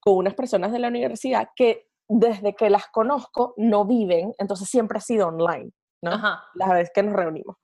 con 0.00 0.16
unas 0.16 0.34
personas 0.34 0.72
de 0.72 0.78
la 0.78 0.88
universidad 0.88 1.48
que 1.54 1.88
desde 2.08 2.54
que 2.54 2.70
las 2.70 2.86
conozco 2.88 3.54
no 3.56 3.84
viven, 3.84 4.34
entonces 4.38 4.68
siempre 4.68 4.98
ha 4.98 5.00
sido 5.00 5.28
online, 5.28 5.70
¿no? 6.02 6.12
Ajá. 6.12 6.44
Las 6.54 6.70
veces 6.70 6.90
que 6.94 7.02
nos 7.02 7.14
reunimos. 7.14 7.56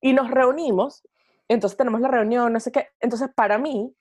Y 0.00 0.12
nos 0.12 0.30
reunimos, 0.30 1.02
entonces 1.54 1.76
tenemos 1.76 2.00
la 2.00 2.08
reunión, 2.08 2.52
no 2.52 2.60
sé 2.60 2.72
qué. 2.72 2.88
Entonces 3.00 3.30
para 3.34 3.58
mí 3.58 3.94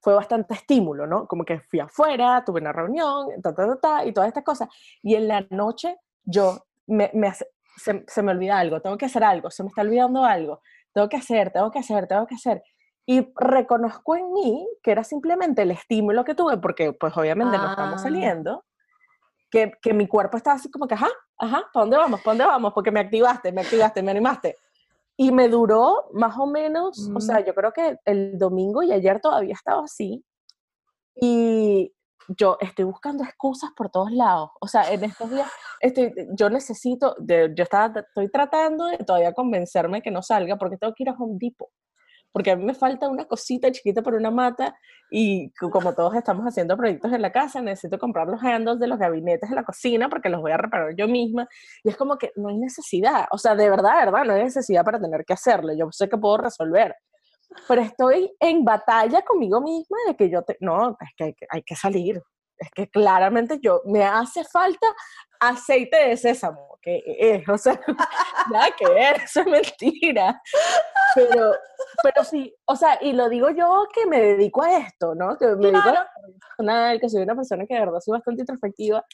fue 0.00 0.14
bastante 0.14 0.54
estímulo, 0.54 1.06
¿no? 1.06 1.26
Como 1.26 1.44
que 1.44 1.60
fui 1.60 1.80
afuera, 1.80 2.42
tuve 2.44 2.60
una 2.60 2.72
reunión, 2.72 3.28
ta, 3.42 3.54
ta, 3.54 3.76
ta, 3.76 4.04
y 4.04 4.12
todas 4.12 4.28
estas 4.28 4.44
cosas. 4.44 4.68
Y 5.02 5.14
en 5.14 5.28
la 5.28 5.46
noche 5.50 5.98
yo 6.24 6.66
me, 6.86 7.10
me 7.14 7.32
se, 7.32 8.04
se, 8.06 8.22
me 8.22 8.32
olvida 8.32 8.58
algo, 8.58 8.80
tengo 8.80 8.96
que 8.96 9.06
hacer 9.06 9.24
algo, 9.24 9.50
se 9.50 9.62
me 9.62 9.68
está 9.68 9.82
olvidando 9.82 10.24
algo, 10.24 10.62
tengo 10.92 11.08
que 11.08 11.16
hacer, 11.16 11.50
tengo 11.50 11.70
que 11.70 11.78
hacer, 11.80 12.06
tengo 12.06 12.26
que 12.26 12.34
hacer. 12.34 12.62
Y 13.06 13.32
reconozco 13.36 14.16
en 14.16 14.32
mí 14.32 14.68
que 14.82 14.92
era 14.92 15.04
simplemente 15.04 15.62
el 15.62 15.70
estímulo 15.70 16.24
que 16.24 16.34
tuve, 16.34 16.58
porque 16.58 16.92
pues 16.92 17.16
obviamente 17.16 17.58
no 17.58 17.70
estamos 17.70 17.96
ah. 17.96 18.02
saliendo, 18.02 18.64
que, 19.50 19.72
que, 19.82 19.92
mi 19.92 20.06
cuerpo 20.06 20.36
estaba 20.36 20.56
así 20.56 20.70
como 20.70 20.86
que, 20.86 20.94
ajá, 20.94 21.08
ajá, 21.36 21.68
¿para 21.72 21.82
dónde 21.82 21.96
vamos? 21.96 22.20
¿Para 22.20 22.32
dónde 22.32 22.46
vamos? 22.46 22.72
Porque 22.72 22.92
me 22.92 23.00
activaste, 23.00 23.50
me 23.50 23.62
activaste, 23.62 24.02
me 24.02 24.12
animaste. 24.12 24.56
Y 25.20 25.32
me 25.32 25.50
duró 25.50 26.08
más 26.14 26.38
o 26.38 26.46
menos, 26.46 27.10
o 27.14 27.20
sea, 27.20 27.40
mm. 27.40 27.44
yo 27.44 27.54
creo 27.54 27.72
que 27.74 27.98
el 28.06 28.38
domingo 28.38 28.82
y 28.82 28.90
ayer 28.90 29.20
todavía 29.20 29.52
estaba 29.52 29.84
así. 29.84 30.24
Y 31.14 31.92
yo 32.28 32.56
estoy 32.58 32.86
buscando 32.86 33.22
excusas 33.22 33.70
por 33.76 33.90
todos 33.90 34.10
lados. 34.12 34.48
O 34.62 34.66
sea, 34.66 34.90
en 34.90 35.04
estos 35.04 35.30
días 35.30 35.46
estoy, 35.80 36.14
yo 36.32 36.48
necesito, 36.48 37.16
de, 37.18 37.52
yo 37.54 37.64
estaba, 37.64 38.00
estoy 38.00 38.30
tratando 38.30 38.86
de 38.86 38.96
todavía 38.96 39.34
convencerme 39.34 40.00
que 40.00 40.10
no 40.10 40.22
salga 40.22 40.56
porque 40.56 40.78
tengo 40.78 40.94
que 40.94 41.02
ir 41.02 41.10
a 41.10 41.16
Home 41.18 41.36
Depot 41.38 41.68
porque 42.32 42.50
a 42.50 42.56
mí 42.56 42.64
me 42.64 42.74
falta 42.74 43.08
una 43.08 43.24
cosita 43.24 43.70
chiquita 43.72 44.02
para 44.02 44.16
una 44.16 44.30
mata 44.30 44.76
y 45.10 45.50
como 45.52 45.92
todos 45.94 46.14
estamos 46.14 46.44
haciendo 46.44 46.76
proyectos 46.76 47.12
en 47.12 47.22
la 47.22 47.32
casa, 47.32 47.60
necesito 47.60 47.98
comprar 47.98 48.28
los 48.28 48.42
handles 48.42 48.78
de 48.78 48.86
los 48.86 48.98
gabinetes 48.98 49.50
de 49.50 49.56
la 49.56 49.64
cocina 49.64 50.08
porque 50.08 50.28
los 50.28 50.40
voy 50.40 50.52
a 50.52 50.56
reparar 50.56 50.94
yo 50.96 51.08
misma. 51.08 51.48
Y 51.82 51.88
es 51.88 51.96
como 51.96 52.16
que 52.16 52.32
no 52.36 52.48
hay 52.48 52.58
necesidad, 52.58 53.26
o 53.32 53.38
sea, 53.38 53.54
de 53.54 53.68
verdad, 53.68 53.98
de 54.00 54.06
verdad, 54.06 54.24
no 54.24 54.34
hay 54.34 54.44
necesidad 54.44 54.84
para 54.84 55.00
tener 55.00 55.24
que 55.24 55.32
hacerlo. 55.32 55.72
Yo 55.76 55.88
sé 55.90 56.08
que 56.08 56.18
puedo 56.18 56.38
resolver. 56.38 56.94
Pero 57.66 57.82
estoy 57.82 58.30
en 58.38 58.64
batalla 58.64 59.22
conmigo 59.22 59.60
misma 59.60 59.96
de 60.06 60.14
que 60.16 60.30
yo, 60.30 60.42
te, 60.42 60.56
no, 60.60 60.96
es 61.00 61.08
que 61.16 61.24
hay, 61.24 61.34
que 61.34 61.46
hay 61.48 61.62
que 61.62 61.74
salir. 61.74 62.22
Es 62.60 62.70
que 62.72 62.88
claramente 62.90 63.58
yo, 63.62 63.82
me 63.86 64.04
hace 64.04 64.44
falta 64.44 64.86
aceite 65.40 66.08
de 66.08 66.16
sésamo, 66.18 66.78
que 66.82 67.02
es, 67.06 67.48
o 67.48 67.56
sea, 67.56 67.80
nada 68.52 68.68
que 68.76 68.86
ver, 68.86 69.16
eso 69.24 69.40
es 69.40 69.46
mentira. 69.46 70.40
Pero, 71.14 71.52
pero 72.02 72.22
sí, 72.22 72.54
o 72.66 72.76
sea, 72.76 72.98
y 73.00 73.14
lo 73.14 73.30
digo 73.30 73.48
yo 73.50 73.86
que 73.92 74.06
me 74.06 74.20
dedico 74.20 74.62
a 74.62 74.76
esto, 74.76 75.14
¿no? 75.14 75.36
Que 75.38 75.46
me 75.56 75.72
dedico 75.72 75.88
a 75.88 76.98
que 77.00 77.08
soy 77.08 77.22
una 77.22 77.34
persona 77.34 77.66
que 77.66 77.74
de 77.74 77.80
verdad 77.80 78.00
soy 78.00 78.12
bastante 78.12 78.42
introspectiva 78.42 79.04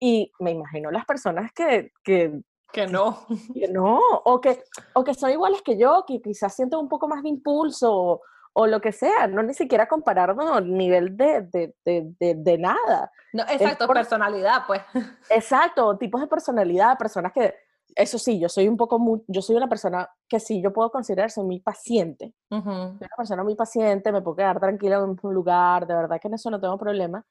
y 0.00 0.32
me 0.40 0.52
imagino 0.52 0.90
las 0.90 1.04
personas 1.04 1.52
que, 1.52 1.92
que 2.02 2.40
que 2.72 2.86
no. 2.86 3.26
Que 3.54 3.68
no, 3.68 4.00
o 4.24 4.40
que, 4.40 4.62
o 4.94 5.04
que 5.04 5.14
son 5.14 5.30
iguales 5.30 5.62
que 5.62 5.78
yo, 5.78 6.04
que 6.06 6.20
quizás 6.20 6.54
sienten 6.54 6.78
un 6.78 6.88
poco 6.88 7.08
más 7.08 7.22
de 7.22 7.28
impulso 7.28 7.90
o, 7.90 8.22
o 8.58 8.66
lo 8.66 8.80
que 8.80 8.90
sea, 8.90 9.26
no 9.26 9.42
ni 9.42 9.52
siquiera 9.52 9.86
compararnos 9.86 10.50
a 10.50 10.60
nivel 10.62 11.14
de, 11.14 11.42
de, 11.42 11.74
de, 11.84 12.34
de, 12.36 12.58
nada. 12.58 13.12
No, 13.34 13.42
exacto, 13.42 13.86
personalidad, 13.86 14.62
pues. 14.66 14.80
Exacto, 15.30 15.98
tipos 15.98 16.22
de 16.22 16.26
personalidad, 16.26 16.96
personas 16.96 17.32
que, 17.34 17.54
eso 17.94 18.18
sí, 18.18 18.40
yo 18.40 18.48
soy 18.48 18.66
un 18.66 18.78
poco, 18.78 18.98
muy, 18.98 19.22
yo 19.28 19.42
soy 19.42 19.56
una 19.56 19.68
persona 19.68 20.08
que 20.26 20.40
sí, 20.40 20.62
yo 20.62 20.72
puedo 20.72 20.90
considerar 20.90 21.30
soy 21.30 21.44
muy 21.44 21.60
paciente. 21.60 22.32
Soy 22.48 22.62
una 22.64 22.98
persona 23.14 23.44
muy 23.44 23.56
paciente, 23.56 24.10
me 24.10 24.22
puedo 24.22 24.36
quedar 24.36 24.58
tranquila 24.58 24.96
en 24.96 25.16
un 25.22 25.34
lugar, 25.34 25.86
de 25.86 25.94
verdad 25.94 26.18
que 26.18 26.28
en 26.28 26.34
eso 26.34 26.50
no 26.50 26.58
tengo 26.58 26.78
problema, 26.78 27.22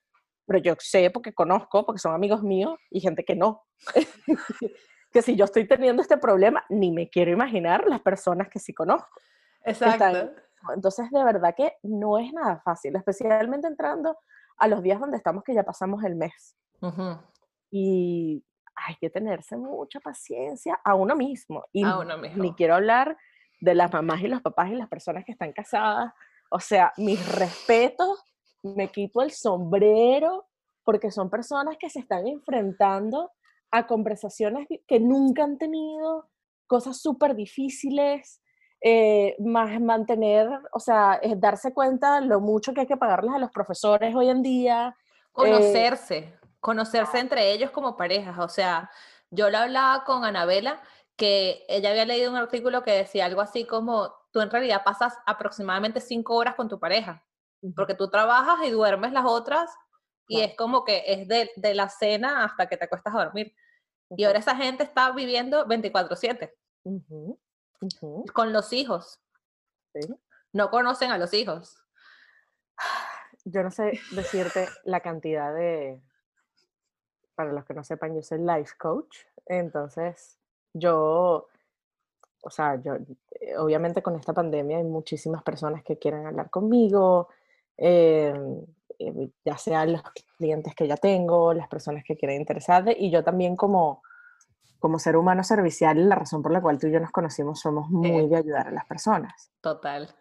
pero 0.46 0.60
yo 0.60 0.76
sé 0.78 1.10
porque 1.10 1.34
conozco, 1.34 1.88
porque 1.88 2.00
son 2.00 2.14
amigos 2.14 2.44
míos 2.44 2.76
y 2.92 3.00
gente 3.00 3.26
que 3.26 3.36
no. 3.36 3.64
que 5.12 5.24
si 5.24 5.36
yo 5.36 5.46
estoy 5.46 5.68
teniendo 5.68 6.04
este 6.04 6.18
problema, 6.18 6.64
ni 6.70 6.92
me 6.92 7.10
quiero 7.10 7.32
imaginar 7.32 7.86
las 7.88 8.02
personas 8.02 8.48
que 8.48 8.60
sí 8.60 8.76
conozco. 8.76 9.10
Exacto. 9.64 10.45
Entonces, 10.73 11.10
de 11.12 11.23
verdad 11.23 11.54
que 11.56 11.73
no 11.84 12.17
es 12.17 12.32
nada 12.34 12.62
fácil, 12.63 12.95
especialmente 12.95 13.67
entrando 13.67 14.17
a 14.58 14.67
los 14.67 14.82
días 14.82 14.99
donde 14.99 15.17
estamos 15.17 15.43
que 15.43 15.54
ya 15.54 15.63
pasamos 15.63 16.04
el 16.04 16.15
mes. 16.15 16.56
Y 17.71 18.43
hay 18.75 18.95
que 18.99 19.10
tenerse 19.10 19.58
mucha 19.58 19.99
paciencia 19.99 20.80
a 20.84 20.95
uno 20.95 21.15
mismo. 21.15 21.63
Y 21.71 21.84
a 21.84 21.99
uno 21.99 22.17
mismo. 22.17 22.43
ni 22.43 22.54
quiero 22.54 22.75
hablar 22.75 23.17
de 23.62 23.75
las 23.75 23.91
mamás 23.91 24.21
y 24.21 24.28
los 24.28 24.41
papás 24.41 24.69
y 24.69 24.75
las 24.75 24.89
personas 24.89 25.25
que 25.25 25.32
están 25.32 25.54
casadas. 25.54 26.13
O 26.49 26.60
sea, 26.60 26.93
mis 26.97 27.25
respetos, 27.36 28.23
me 28.63 28.89
quito 28.89 29.21
el 29.21 29.32
sombrero 29.32 30.47
porque 30.84 31.12
son 31.12 31.30
personas 31.30 31.78
que 31.80 31.89
se 31.89 31.99
están 31.99 32.28
enfrentando 32.28 33.32
a 33.71 33.88
conversaciones 33.88 34.67
que 34.88 34.99
nunca 34.99 35.43
han 35.43 35.58
tenido, 35.58 36.30
cosas 36.67 37.01
súper 37.01 37.36
difíciles, 37.36 38.41
eh, 38.88 39.36
más 39.39 39.82
mantener, 39.82 40.48
o 40.71 40.80
sea, 40.80 41.15
es 41.15 41.39
darse 41.39 41.74
cuenta 41.74 42.21
lo 42.21 42.39
mucho 42.39 42.71
que 42.74 42.82
hay 42.82 42.88
que 42.88 42.98
pagarles 42.98 43.34
a 43.34 43.39
los 43.39 43.50
profesores 43.50 44.13
hoy 44.13 44.30
en 44.30 44.43
día. 44.43 44.95
Eh, 44.98 45.32
conocerse 45.34 46.38
conocerse 46.65 47.19
entre 47.19 47.52
ellos 47.52 47.69
como 47.69 47.95
parejas. 47.95 48.39
O 48.39 48.50
sea, 48.50 48.89
yo 49.30 49.52
lo 49.52 49.60
hablaba 49.60 50.04
con 50.04 50.26
Anabela, 50.26 50.82
que 51.15 51.63
ella 51.69 51.91
había 51.91 52.06
leído 52.06 52.32
un 52.32 52.38
artículo 52.38 52.82
que 52.82 52.91
decía 52.91 53.26
algo 53.26 53.41
así 53.41 53.67
como, 53.67 54.12
tú 54.32 54.41
en 54.41 54.50
realidad 54.50 54.82
pasas 54.84 55.13
aproximadamente 55.28 56.02
cinco 56.02 56.34
horas 56.36 56.56
con 56.56 56.67
tu 56.67 56.80
pareja, 56.80 57.24
porque 57.76 57.93
tú 57.93 58.10
trabajas 58.10 58.65
y 58.65 58.71
duermes 58.71 59.13
las 59.13 59.26
otras, 59.26 59.69
y 60.28 60.41
es 60.41 60.56
como 60.56 60.84
que 60.84 61.04
es 61.06 61.28
de, 61.28 61.52
de, 61.56 61.76
la 61.76 61.88
cena 61.88 62.43
hasta 62.43 62.67
que 62.67 62.78
te 62.78 62.86
acuestas 62.86 63.13
a 63.13 63.26
dormir. 63.26 63.54
Y 64.17 64.24
ahora 64.24 64.39
esa 64.39 64.56
gente 64.56 64.84
está 64.84 65.12
viviendo 65.12 65.67
24/7 65.67 66.52
con 68.34 68.54
los 68.54 68.74
hijos. 68.74 69.20
No 70.54 70.70
conocen 70.70 71.12
a 71.12 71.18
los 71.18 71.34
hijos. 71.34 71.78
Yo 73.46 73.64
no 73.64 73.72
sé 73.72 74.00
decirte 74.12 74.68
la 74.84 75.02
cantidad 75.02 75.54
de, 75.54 76.02
para 77.36 77.52
los 77.52 77.66
que 77.66 77.74
no 77.74 77.84
sepan, 77.84 78.16
yo 78.16 78.24
soy 78.24 78.40
life 78.40 78.74
coach, 78.80 79.18
entonces 79.46 80.40
yo, 80.74 81.48
o 82.42 82.50
sea, 82.50 82.82
yo, 82.82 82.96
eh, 83.40 83.58
obviamente 83.58 84.02
con 84.02 84.16
esta 84.16 84.34
pandemia 84.34 84.78
hay 84.78 84.84
muchísimas 84.84 85.44
personas 85.44 85.84
que 85.84 86.00
quieren 86.00 86.26
hablar 86.26 86.50
conmigo, 86.50 87.30
em, 87.78 88.66
eh, 88.98 89.30
ya 89.44 89.58
sean 89.58 89.94
los 89.94 90.02
clientes 90.38 90.74
que 90.74 90.88
ya 90.88 90.98
tengo, 90.98 91.54
las 91.54 91.68
personas 91.68 92.04
que 92.04 92.16
quieren 92.16 92.40
interesarse, 92.40 92.96
y 92.98 93.12
yo 93.12 93.24
también 93.24 93.56
como, 93.56 94.02
como 94.86 95.00
ser 95.00 95.17
humano 95.17 95.43
servicial, 95.43 96.08
la 96.08 96.13
razón 96.13 96.43
por 96.43 96.52
la 96.52 96.62
cual 96.62 96.78
tú 96.78 96.86
y 96.86 96.91
yo 96.91 97.00
nos 97.00 97.10
conocimos, 97.10 97.60
somos 97.60 97.89
muy 97.89 98.28
de 98.28 98.36
ayudar 98.36 98.67
a 98.67 98.71
las 98.71 98.86
personas. 98.86 99.52
Total. 99.60 100.13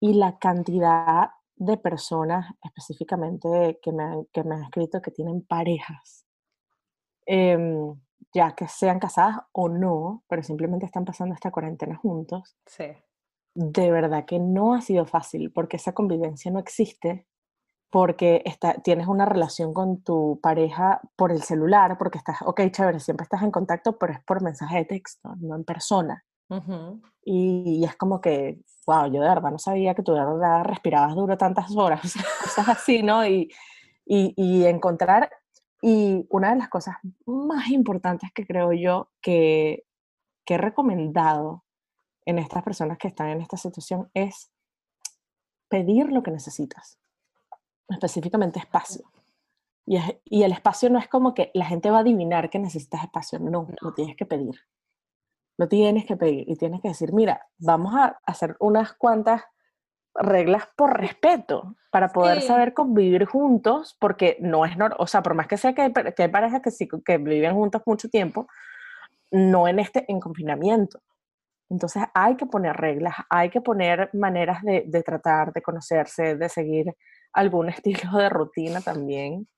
Y 0.00 0.14
la 0.14 0.38
cantidad 0.38 1.30
de 1.54 1.76
personas 1.76 2.54
específicamente 2.62 3.78
que 3.82 3.92
me, 3.92 4.04
han, 4.04 4.24
que 4.32 4.42
me 4.42 4.54
han 4.54 4.62
escrito 4.62 5.02
que 5.02 5.10
tienen 5.10 5.42
parejas 5.42 6.26
Em, 7.26 8.00
ya 8.32 8.54
que 8.54 8.68
sean 8.68 9.00
casadas 9.00 9.38
o 9.52 9.68
no, 9.68 10.22
pero 10.28 10.42
simplemente 10.42 10.86
están 10.86 11.04
pasando 11.04 11.34
esta 11.34 11.50
cuarentena 11.50 11.96
juntos. 11.96 12.56
Sí. 12.66 12.86
De 13.54 13.90
verdad 13.90 14.24
que 14.24 14.38
no 14.38 14.74
ha 14.74 14.80
sido 14.80 15.06
fácil 15.06 15.52
porque 15.52 15.76
esa 15.76 15.92
convivencia 15.92 16.50
no 16.50 16.60
existe, 16.60 17.26
porque 17.90 18.42
está, 18.44 18.74
tienes 18.74 19.06
una 19.06 19.24
relación 19.24 19.72
con 19.72 20.02
tu 20.02 20.40
pareja 20.42 21.00
por 21.16 21.32
el 21.32 21.42
celular, 21.42 21.96
porque 21.98 22.18
estás, 22.18 22.38
ok, 22.42 22.62
chévere, 22.70 23.00
siempre 23.00 23.24
estás 23.24 23.42
en 23.42 23.50
contacto, 23.50 23.98
pero 23.98 24.12
es 24.12 24.20
por 24.24 24.42
mensaje 24.42 24.78
de 24.78 24.84
texto, 24.84 25.34
no 25.40 25.56
en 25.56 25.64
persona. 25.64 26.24
y, 27.24 27.84
es 27.84 27.96
como 27.96 28.20
que, 28.20 28.60
wow, 28.86 29.06
yo 29.06 29.20
de 29.20 29.28
verdad 29.28 29.50
no 29.50 29.58
sabía 29.58 29.94
que 29.94 30.02
tú 30.02 30.12
de 30.12 30.24
verdad 30.24 30.64
respirabas 30.64 31.14
duro 31.14 31.36
tantas 31.36 31.74
horas, 31.76 32.00
cosas 32.42 32.68
así, 32.68 33.02
¿no? 33.02 33.26
Y, 33.26 33.50
y, 34.04 34.34
y 34.36 34.66
encontrar 34.66 35.30
y 35.82 36.26
una 36.30 36.50
de 36.50 36.56
las 36.56 36.68
cosas 36.68 36.96
más 37.26 37.68
importantes 37.68 38.30
que 38.34 38.46
creo 38.46 38.72
yo 38.72 39.10
que, 39.20 39.84
que 40.44 40.54
he 40.54 40.58
recomendado 40.58 41.64
en 42.24 42.38
estas 42.38 42.62
personas 42.62 42.98
que 42.98 43.08
están 43.08 43.28
en 43.28 43.40
esta 43.40 43.56
situación 43.56 44.10
es 44.14 44.50
pedir 45.68 46.10
lo 46.10 46.22
que 46.22 46.30
necesitas, 46.30 46.98
específicamente 47.88 48.58
espacio. 48.58 49.10
Y, 49.86 49.98
y, 50.24 50.42
el 50.42 50.52
espacio 50.52 50.90
no 50.90 50.98
es 50.98 51.08
como 51.08 51.32
que 51.32 51.50
la 51.54 51.64
gente 51.64 51.90
va 51.90 51.98
a 51.98 52.00
adivinar 52.00 52.50
que 52.50 52.58
necesitas 52.58 53.04
espacio, 53.04 53.38
no, 53.38 53.68
lo 53.80 53.94
tienes 53.94 54.16
que 54.16 54.26
pedir. 54.26 54.60
Lo 55.58 55.68
tienes 55.68 56.04
que 56.04 56.16
pedir 56.16 56.44
y 56.48 56.56
tienes 56.56 56.82
que 56.82 56.88
decir, 56.88 57.12
mira, 57.12 57.46
vamos 57.58 57.94
a 57.94 58.18
hacer 58.26 58.56
unas 58.58 58.92
cuantas 58.94 59.42
reglas 60.18 60.68
por 60.76 60.98
respeto, 60.98 61.76
para 61.90 62.08
poder 62.12 62.42
saber 62.42 62.74
convivir 62.74 63.24
juntos, 63.24 63.96
porque 63.98 64.36
no 64.40 64.66
es 64.66 64.76
normal, 64.76 64.98
o 65.00 65.06
sea, 65.06 65.22
por 65.22 65.34
más 65.34 65.46
que 65.46 65.56
sea 65.56 65.74
que 65.74 65.82
hay, 65.82 65.92
que 65.92 66.22
hay 66.24 66.28
parejas 66.28 66.60
que, 66.60 66.70
sí, 66.70 66.88
que 67.04 67.18
viven 67.18 67.54
juntos 67.54 67.82
mucho 67.86 68.08
tiempo, 68.08 68.48
no 69.30 69.66
en 69.66 69.78
este 69.78 70.04
en 70.08 70.20
confinamiento. 70.20 71.00
Entonces 71.68 72.02
hay 72.14 72.36
que 72.36 72.46
poner 72.46 72.76
reglas, 72.76 73.14
hay 73.28 73.50
que 73.50 73.60
poner 73.60 74.10
maneras 74.12 74.62
de, 74.62 74.84
de 74.86 75.02
tratar, 75.02 75.52
de 75.52 75.62
conocerse, 75.62 76.36
de 76.36 76.48
seguir 76.48 76.94
algún 77.36 77.68
estilo 77.76 78.18
de 78.18 78.28
rutina 78.28 78.80
también. 78.80 79.48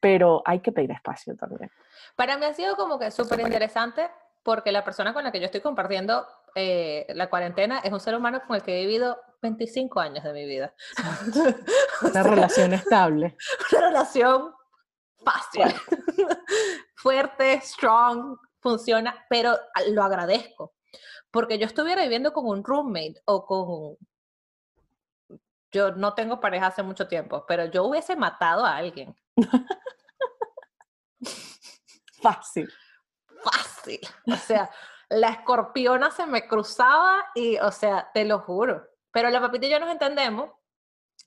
Pero 0.00 0.42
hay 0.46 0.60
que 0.60 0.72
pedir 0.72 0.92
espacio 0.92 1.36
también. 1.36 1.70
Para 2.16 2.38
mí 2.38 2.46
ha 2.46 2.54
sido 2.54 2.74
como 2.76 2.98
que 2.98 3.10
súper 3.10 3.40
interesante 3.40 4.08
porque 4.42 4.72
la 4.72 4.82
persona 4.82 5.12
con 5.12 5.22
la 5.22 5.30
que 5.30 5.40
yo 5.40 5.44
estoy 5.44 5.60
compartiendo 5.60 6.26
eh, 6.54 7.06
la 7.10 7.28
cuarentena 7.28 7.80
es 7.80 7.92
un 7.92 8.00
ser 8.00 8.14
humano 8.14 8.40
con 8.46 8.56
el 8.56 8.62
que 8.62 8.78
he 8.78 8.86
vivido 8.86 9.20
25 9.42 10.00
años 10.00 10.24
de 10.24 10.32
mi 10.32 10.46
vida. 10.46 10.74
Una 12.02 12.22
relación 12.22 12.72
estable. 12.72 13.36
Una 13.72 13.88
relación 13.88 14.54
fácil, 15.22 15.64
fuerte, 16.94 17.60
strong, 17.60 18.38
funciona, 18.60 19.26
pero 19.28 19.58
lo 19.90 20.02
agradezco. 20.02 20.74
Porque 21.30 21.58
yo 21.58 21.66
estuviera 21.66 22.02
viviendo 22.02 22.32
con 22.32 22.46
un 22.46 22.64
roommate 22.64 23.20
o 23.26 23.44
con... 23.44 23.96
Yo 25.72 25.92
no 25.92 26.14
tengo 26.14 26.40
pareja 26.40 26.66
hace 26.66 26.82
mucho 26.82 27.06
tiempo, 27.08 27.44
pero 27.46 27.66
yo 27.66 27.84
hubiese 27.84 28.16
matado 28.16 28.64
a 28.64 28.76
alguien. 28.76 29.16
Fácil. 32.22 32.68
Fácil. 33.42 34.00
O 34.26 34.36
sea, 34.36 34.70
la 35.08 35.28
escorpiona 35.28 36.10
se 36.10 36.26
me 36.26 36.46
cruzaba 36.46 37.30
y, 37.34 37.58
o 37.58 37.70
sea, 37.70 38.10
te 38.12 38.24
lo 38.24 38.40
juro. 38.40 38.86
Pero 39.12 39.30
la 39.30 39.40
papita 39.40 39.66
y 39.66 39.70
yo 39.70 39.80
nos 39.80 39.90
entendemos 39.90 40.50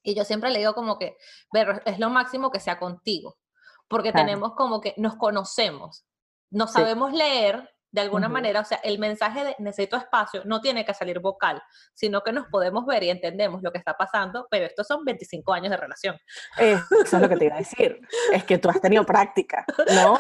y 0.04 0.16
yo 0.16 0.26
siempre 0.26 0.50
le 0.52 0.60
digo 0.60 0.74
como 0.74 1.00
que, 1.00 1.18
ver, 1.52 1.82
es 1.86 2.00
lo 2.00 2.10
máximo 2.10 2.52
que 2.52 2.60
sea 2.60 2.78
contigo, 2.78 3.38
porque 3.88 4.12
tenemos 4.12 4.54
como 4.56 4.82
que 4.82 4.94
nos 4.98 5.16
conocemos 5.16 6.06
no 6.54 6.68
sabemos 6.68 7.12
leer 7.12 7.73
de 7.94 8.02
alguna 8.02 8.28
manera, 8.28 8.60
o 8.60 8.66
sea, 8.66 8.80
el 8.84 8.98
mensaje 8.98 9.46
de 9.46 9.56
necesito 9.60 9.96
espacio 9.98 10.42
no 10.46 10.62
tiene 10.62 10.84
que 10.84 10.96
salir 10.96 11.20
vocal, 11.20 11.62
sino 11.94 12.22
que 12.22 12.34
nos 12.34 12.48
podemos 12.48 12.88
ver 12.88 13.04
y 13.04 13.12
entendemos 13.12 13.62
lo 13.62 13.72
que 13.72 13.78
está 13.78 13.94
pasando, 13.94 14.48
pero 14.50 14.66
estos 14.66 14.88
son 14.88 15.06
25 15.06 15.54
años 15.54 15.70
de 15.70 15.78
relación. 15.78 16.18
eso 16.58 16.86
es 17.02 17.14
lo 17.14 17.30
que 17.30 17.38
te 17.38 17.46
iba 17.46 17.56
a 17.56 17.60
decir, 17.60 18.02
es 18.34 18.44
que 18.46 18.58
tú 18.58 18.68
has 18.70 18.82
tenido 18.82 19.06
práctica, 19.06 19.64
¿no? 19.94 20.20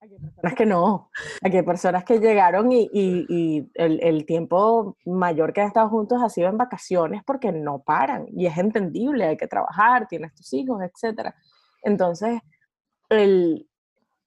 Hay 0.00 0.08
personas 0.08 0.54
que 0.56 0.64
no, 0.64 1.10
hay 1.42 1.62
personas 1.62 2.04
que 2.04 2.18
llegaron 2.20 2.72
y, 2.72 2.88
y, 2.90 3.70
el, 3.74 4.02
el, 4.02 4.24
tiempo 4.24 4.96
mayor 5.04 5.52
que 5.52 5.60
han 5.60 5.66
estado 5.66 5.90
juntos 5.90 6.22
ha 6.22 6.30
sido 6.30 6.48
en 6.48 6.56
vacaciones 6.56 7.22
porque 7.26 7.52
no 7.52 7.82
paran 7.82 8.26
y 8.34 8.46
es 8.46 8.56
entendible, 8.56 9.26
hay 9.26 9.36
que 9.36 9.46
trabajar, 9.46 10.08
tienes 10.08 10.34
tus 10.34 10.54
hijos, 10.54 10.80
etc. 10.80 11.34
Entonces, 11.82 12.40
el, 13.10 13.68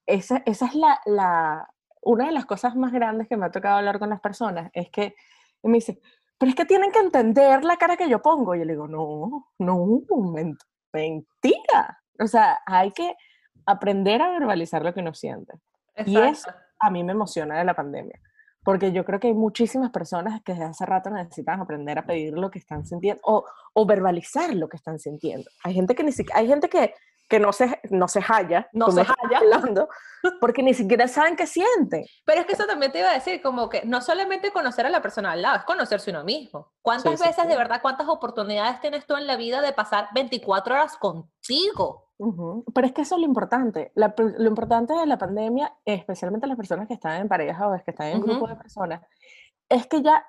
esa, 0.05 0.41
esa 0.45 0.65
es 0.65 0.75
la, 0.75 0.99
la, 1.05 1.67
una 2.01 2.25
de 2.25 2.31
las 2.31 2.45
cosas 2.45 2.75
más 2.75 2.91
grandes 2.91 3.27
que 3.27 3.37
me 3.37 3.45
ha 3.45 3.51
tocado 3.51 3.77
hablar 3.77 3.99
con 3.99 4.09
las 4.09 4.21
personas, 4.21 4.71
es 4.73 4.89
que 4.89 5.15
me 5.63 5.73
dice, 5.73 5.99
pero 6.37 6.49
es 6.49 6.55
que 6.55 6.65
tienen 6.65 6.91
que 6.91 6.99
entender 6.99 7.63
la 7.63 7.77
cara 7.77 7.95
que 7.95 8.09
yo 8.09 8.21
pongo. 8.21 8.55
Y 8.55 8.59
yo 8.59 8.65
le 8.65 8.73
digo, 8.73 8.87
no, 8.87 9.51
no, 9.59 10.01
mentira. 10.91 12.01
O 12.19 12.27
sea, 12.27 12.61
hay 12.65 12.91
que 12.91 13.15
aprender 13.65 14.21
a 14.21 14.31
verbalizar 14.31 14.83
lo 14.83 14.93
que 14.93 15.01
uno 15.01 15.13
siente. 15.13 15.53
Y 16.05 16.17
eso 16.17 16.51
a 16.79 16.89
mí 16.89 17.03
me 17.03 17.11
emociona 17.11 17.59
de 17.59 17.63
la 17.63 17.75
pandemia, 17.75 18.19
porque 18.63 18.91
yo 18.91 19.05
creo 19.05 19.19
que 19.19 19.27
hay 19.27 19.33
muchísimas 19.35 19.91
personas 19.91 20.41
que 20.41 20.53
desde 20.53 20.65
hace 20.65 20.85
rato 20.85 21.11
necesitan 21.11 21.61
aprender 21.61 21.99
a 21.99 22.05
pedir 22.05 22.33
lo 22.33 22.49
que 22.49 22.57
están 22.57 22.85
sintiendo 22.85 23.21
o, 23.23 23.45
o 23.73 23.85
verbalizar 23.85 24.55
lo 24.55 24.67
que 24.67 24.77
están 24.77 24.97
sintiendo. 24.97 25.47
Hay 25.63 25.75
gente 25.75 25.93
que 25.93 26.03
ni 26.03 26.11
siquiera, 26.11 26.39
hay 26.39 26.47
gente 26.47 26.69
que 26.69 26.95
que 27.31 27.39
no 27.39 27.53
se, 27.53 27.79
no 27.89 28.09
se 28.09 28.19
halla, 28.19 28.67
no 28.73 28.91
se 28.91 29.03
halla, 29.03 29.37
hablando, 29.37 29.87
porque 30.41 30.61
ni 30.61 30.73
siquiera 30.73 31.07
saben 31.07 31.37
qué 31.37 31.47
sienten. 31.47 32.03
Pero 32.25 32.41
es 32.41 32.45
que 32.45 32.53
eso 32.53 32.65
también 32.65 32.91
te 32.91 32.99
iba 32.99 33.09
a 33.09 33.13
decir, 33.13 33.41
como 33.41 33.69
que 33.69 33.83
no 33.85 34.01
solamente 34.01 34.51
conocer 34.51 34.85
a 34.85 34.89
la 34.89 35.01
persona 35.01 35.31
al 35.31 35.41
lado, 35.41 35.59
es 35.59 35.63
conocerse 35.63 36.11
uno 36.11 36.25
mismo. 36.25 36.73
¿Cuántas 36.81 37.21
veces, 37.21 37.47
de 37.47 37.55
verdad, 37.55 37.81
cuántas 37.81 38.09
oportunidades 38.09 38.81
tienes 38.81 39.07
tú 39.07 39.15
en 39.15 39.27
la 39.27 39.37
vida 39.37 39.61
de 39.61 39.71
pasar 39.71 40.09
24 40.13 40.75
horas 40.75 40.97
contigo? 40.97 42.09
Pero 42.75 42.85
es 42.85 42.91
que 42.91 43.03
eso 43.03 43.15
es 43.15 43.21
lo 43.21 43.27
importante. 43.27 43.93
lo 43.95 44.47
importante 44.47 44.93
de 44.93 45.05
la 45.05 45.17
pandemia, 45.17 45.73
especialmente 45.85 46.47
las 46.47 46.57
personas 46.57 46.89
que 46.89 46.95
están 46.95 47.21
en 47.21 47.29
pareja 47.29 47.65
o 47.65 47.81
que 47.81 47.91
están 47.91 48.07
en 48.07 48.21
grupo 48.21 48.45
de 48.45 48.57
personas, 48.57 49.01
es 49.69 49.87
que 49.87 50.01
ya 50.01 50.25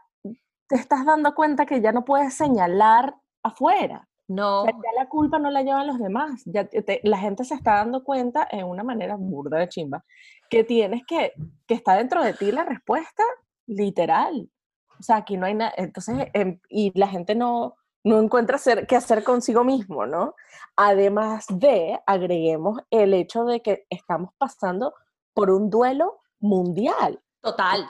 te 0.68 0.76
estás 0.76 1.04
dando 1.04 1.34
cuenta 1.34 1.66
que 1.66 1.80
ya 1.80 1.90
no 1.90 2.04
puedes 2.04 2.32
señalar 2.32 3.16
afuera. 3.42 4.08
No. 4.34 4.66
ya 4.66 4.72
la 4.96 5.08
culpa 5.08 5.38
no 5.38 5.50
la 5.50 5.62
llevan 5.62 5.86
los 5.86 5.98
demás. 5.98 6.42
Ya 6.46 6.68
la 7.02 7.18
gente 7.18 7.44
se 7.44 7.54
está 7.54 7.76
dando 7.76 8.02
cuenta 8.04 8.46
en 8.50 8.66
una 8.66 8.82
manera 8.82 9.16
burda 9.16 9.58
de 9.58 9.68
chimba 9.68 10.04
que 10.48 10.64
tienes 10.64 11.02
que, 11.06 11.32
que 11.66 11.74
está 11.74 11.96
dentro 11.96 12.22
de 12.22 12.34
ti 12.34 12.52
la 12.52 12.64
respuesta 12.64 13.24
literal. 13.66 14.50
O 14.98 15.02
sea, 15.02 15.16
aquí 15.16 15.36
no 15.36 15.46
hay 15.46 15.54
nada. 15.54 15.72
Entonces, 15.76 16.28
em, 16.34 16.60
y 16.68 16.96
la 16.98 17.08
gente 17.08 17.34
no, 17.34 17.76
no 18.04 18.20
encuentra 18.20 18.56
hacer, 18.56 18.86
qué 18.86 18.96
hacer 18.96 19.24
consigo 19.24 19.64
mismo, 19.64 20.06
¿no? 20.06 20.34
Además 20.76 21.46
de, 21.48 21.98
agreguemos 22.06 22.80
el 22.90 23.14
hecho 23.14 23.44
de 23.44 23.62
que 23.62 23.86
estamos 23.90 24.30
pasando 24.38 24.94
por 25.34 25.50
un 25.50 25.70
duelo 25.70 26.20
mundial. 26.38 27.20
Total. 27.40 27.86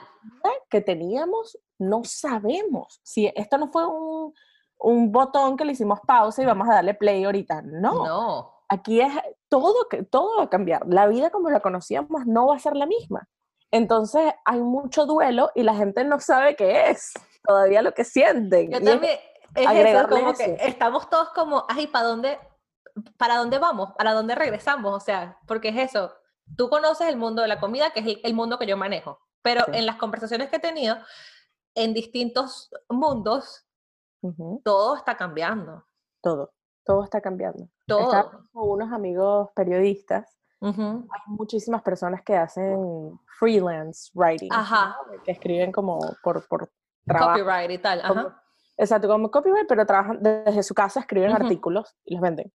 Que 0.69 0.81
teníamos, 0.81 1.59
no 1.77 2.03
sabemos. 2.03 2.99
Si 3.03 3.31
esto 3.35 3.57
no 3.57 3.71
fue 3.71 3.85
un, 3.85 4.33
un 4.79 5.11
botón 5.11 5.57
que 5.57 5.65
le 5.65 5.73
hicimos 5.73 5.99
pausa 6.05 6.41
y 6.41 6.45
vamos 6.45 6.67
a 6.69 6.75
darle 6.75 6.93
play 6.93 7.23
ahorita. 7.23 7.61
No. 7.63 8.05
No. 8.05 8.53
Aquí 8.69 9.01
es 9.01 9.13
todo, 9.49 9.87
todo 10.09 10.37
va 10.37 10.43
a 10.43 10.49
cambiar. 10.49 10.83
La 10.87 11.07
vida 11.07 11.29
como 11.29 11.49
la 11.49 11.59
conocíamos 11.59 12.25
no 12.25 12.47
va 12.47 12.55
a 12.55 12.59
ser 12.59 12.75
la 12.75 12.85
misma. 12.85 13.27
Entonces 13.71 14.33
hay 14.45 14.61
mucho 14.61 15.05
duelo 15.05 15.51
y 15.55 15.63
la 15.63 15.73
gente 15.73 16.03
no 16.03 16.19
sabe 16.19 16.55
qué 16.55 16.89
es 16.89 17.11
todavía 17.43 17.81
lo 17.81 17.93
que 17.93 18.03
sienten. 18.03 18.71
Yo 18.71 18.81
también, 18.81 19.19
es 19.55 19.69
eso, 19.69 20.09
como 20.09 20.33
que 20.33 20.57
estamos 20.61 21.09
todos 21.09 21.29
como, 21.29 21.65
ay, 21.67 21.87
¿para 21.87 22.05
dónde, 22.05 22.39
¿para 23.17 23.37
dónde 23.37 23.59
vamos? 23.59 23.89
¿Para 23.97 24.13
dónde 24.13 24.35
regresamos? 24.35 24.93
O 24.93 24.99
sea, 24.99 25.37
porque 25.47 25.69
es 25.69 25.77
eso. 25.77 26.13
Tú 26.57 26.69
conoces 26.69 27.07
el 27.07 27.17
mundo 27.17 27.41
de 27.41 27.47
la 27.47 27.59
comida, 27.59 27.91
que 27.91 27.99
es 27.99 28.17
el, 28.23 28.33
mundo 28.33 28.59
que 28.59 28.65
yo 28.65 28.77
manejo, 28.77 29.19
pero 29.41 29.65
en 29.73 29.85
las 29.85 29.95
conversaciones 29.97 30.49
que 30.49 30.57
he 30.57 30.59
tenido 30.59 30.97
en 31.75 31.93
distintos 31.93 32.69
mundos, 32.89 33.62
todo 34.63 34.95
está 34.95 35.15
cambiando. 35.17 35.85
Todo, 36.21 36.53
todo 36.85 37.03
está 37.03 37.21
cambiando. 37.21 37.67
Todo. 37.87 38.47
con 38.51 38.69
unos 38.69 38.91
amigos 38.91 39.49
periodistas. 39.55 40.37
Hay 40.61 41.21
muchísimas 41.27 41.81
personas 41.81 42.21
que 42.23 42.37
hacen 42.37 43.19
freelance 43.37 44.09
writing, 44.13 44.49
que 45.25 45.31
escriben 45.31 45.73
como 45.73 45.99
por, 46.23 46.47
por 46.47 46.71
trabajo. 47.05 47.39
Copyright 47.39 47.71
y 47.71 47.77
tal. 47.79 47.99
Ajá. 48.01 48.41
exacto, 48.77 49.09
como 49.09 49.29
copyright, 49.29 49.67
pero 49.67 49.85
trabajan 49.85 50.19
desde 50.21 50.63
su 50.63 50.73
casa, 50.73 51.01
escriben 51.01 51.31
artículos 51.31 51.93
y 52.05 52.13
los 52.13 52.21
venden. 52.21 52.53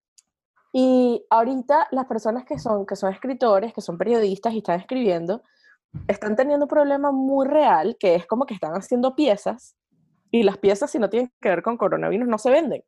Y 0.72 1.26
ahorita 1.30 1.88
las 1.92 2.06
personas 2.06 2.46
que 2.46 2.60
son, 2.60 2.86
que 2.86 2.96
son 2.96 3.12
escritores, 3.12 3.74
que 3.74 3.82
son 3.82 3.98
periodistas 3.98 4.54
y 4.54 4.60
están 4.60 4.80
escribiendo, 4.80 5.42
están 6.08 6.36
teniendo 6.36 6.66
un 6.66 6.70
problema 6.70 7.12
muy 7.12 7.48
real, 7.48 7.98
que 8.00 8.16
es 8.16 8.28
como 8.28 8.46
que 8.46 8.54
están 8.54 8.74
haciendo 8.74 9.16
piezas 9.16 9.77
y 10.32 10.44
las 10.44 10.58
piezas, 10.58 10.92
si 10.92 11.00
no 11.00 11.10
tienen 11.10 11.32
que 11.42 11.50
ver 11.50 11.64
con 11.64 11.78
coronavirus, 11.78 12.28
no 12.28 12.38
se 12.38 12.50
venden. 12.50 12.84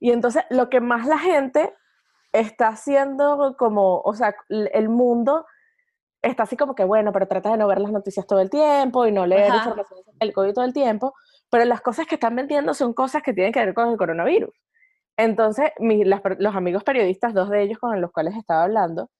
Y 0.00 0.12
entonces 0.12 0.44
lo 0.50 0.68
que 0.70 0.80
más 0.80 1.06
la 1.06 1.18
gente 1.18 1.74
está 2.32 2.68
haciendo 2.68 3.56
como, 3.58 4.00
o 4.00 4.14
sea, 4.14 4.34
el 4.48 4.88
mundo 4.88 5.46
está 6.22 6.44
así 6.44 6.56
como 6.56 6.74
que, 6.74 6.84
bueno, 6.84 7.12
pero 7.12 7.26
trata 7.26 7.50
de 7.50 7.58
no 7.58 7.66
ver 7.66 7.80
las 7.80 7.92
noticias 7.92 8.26
todo 8.26 8.40
el 8.40 8.50
tiempo 8.50 9.06
y 9.06 9.12
no 9.12 9.26
leer 9.26 9.54
información 9.54 10.00
del 10.20 10.32
COVID 10.32 10.52
todo 10.52 10.64
el 10.64 10.72
tiempo, 10.72 11.14
pero 11.50 11.64
las 11.64 11.80
cosas 11.80 12.06
que 12.06 12.16
están 12.16 12.36
vendiendo 12.36 12.74
son 12.74 12.92
cosas 12.92 13.22
que 13.22 13.32
tienen 13.32 13.52
que 13.52 13.64
ver 13.64 13.74
con 13.74 13.88
el 13.88 13.96
coronavirus. 13.96 14.54
Entonces, 15.16 15.72
los 15.78 16.54
amigos 16.54 16.84
periodistas, 16.84 17.34
dos 17.34 17.50
de 17.50 17.62
ellos 17.62 17.78
con 17.78 18.00
los 18.00 18.12
cuales 18.12 18.36
estaba 18.36 18.64
hablando, 18.64 19.10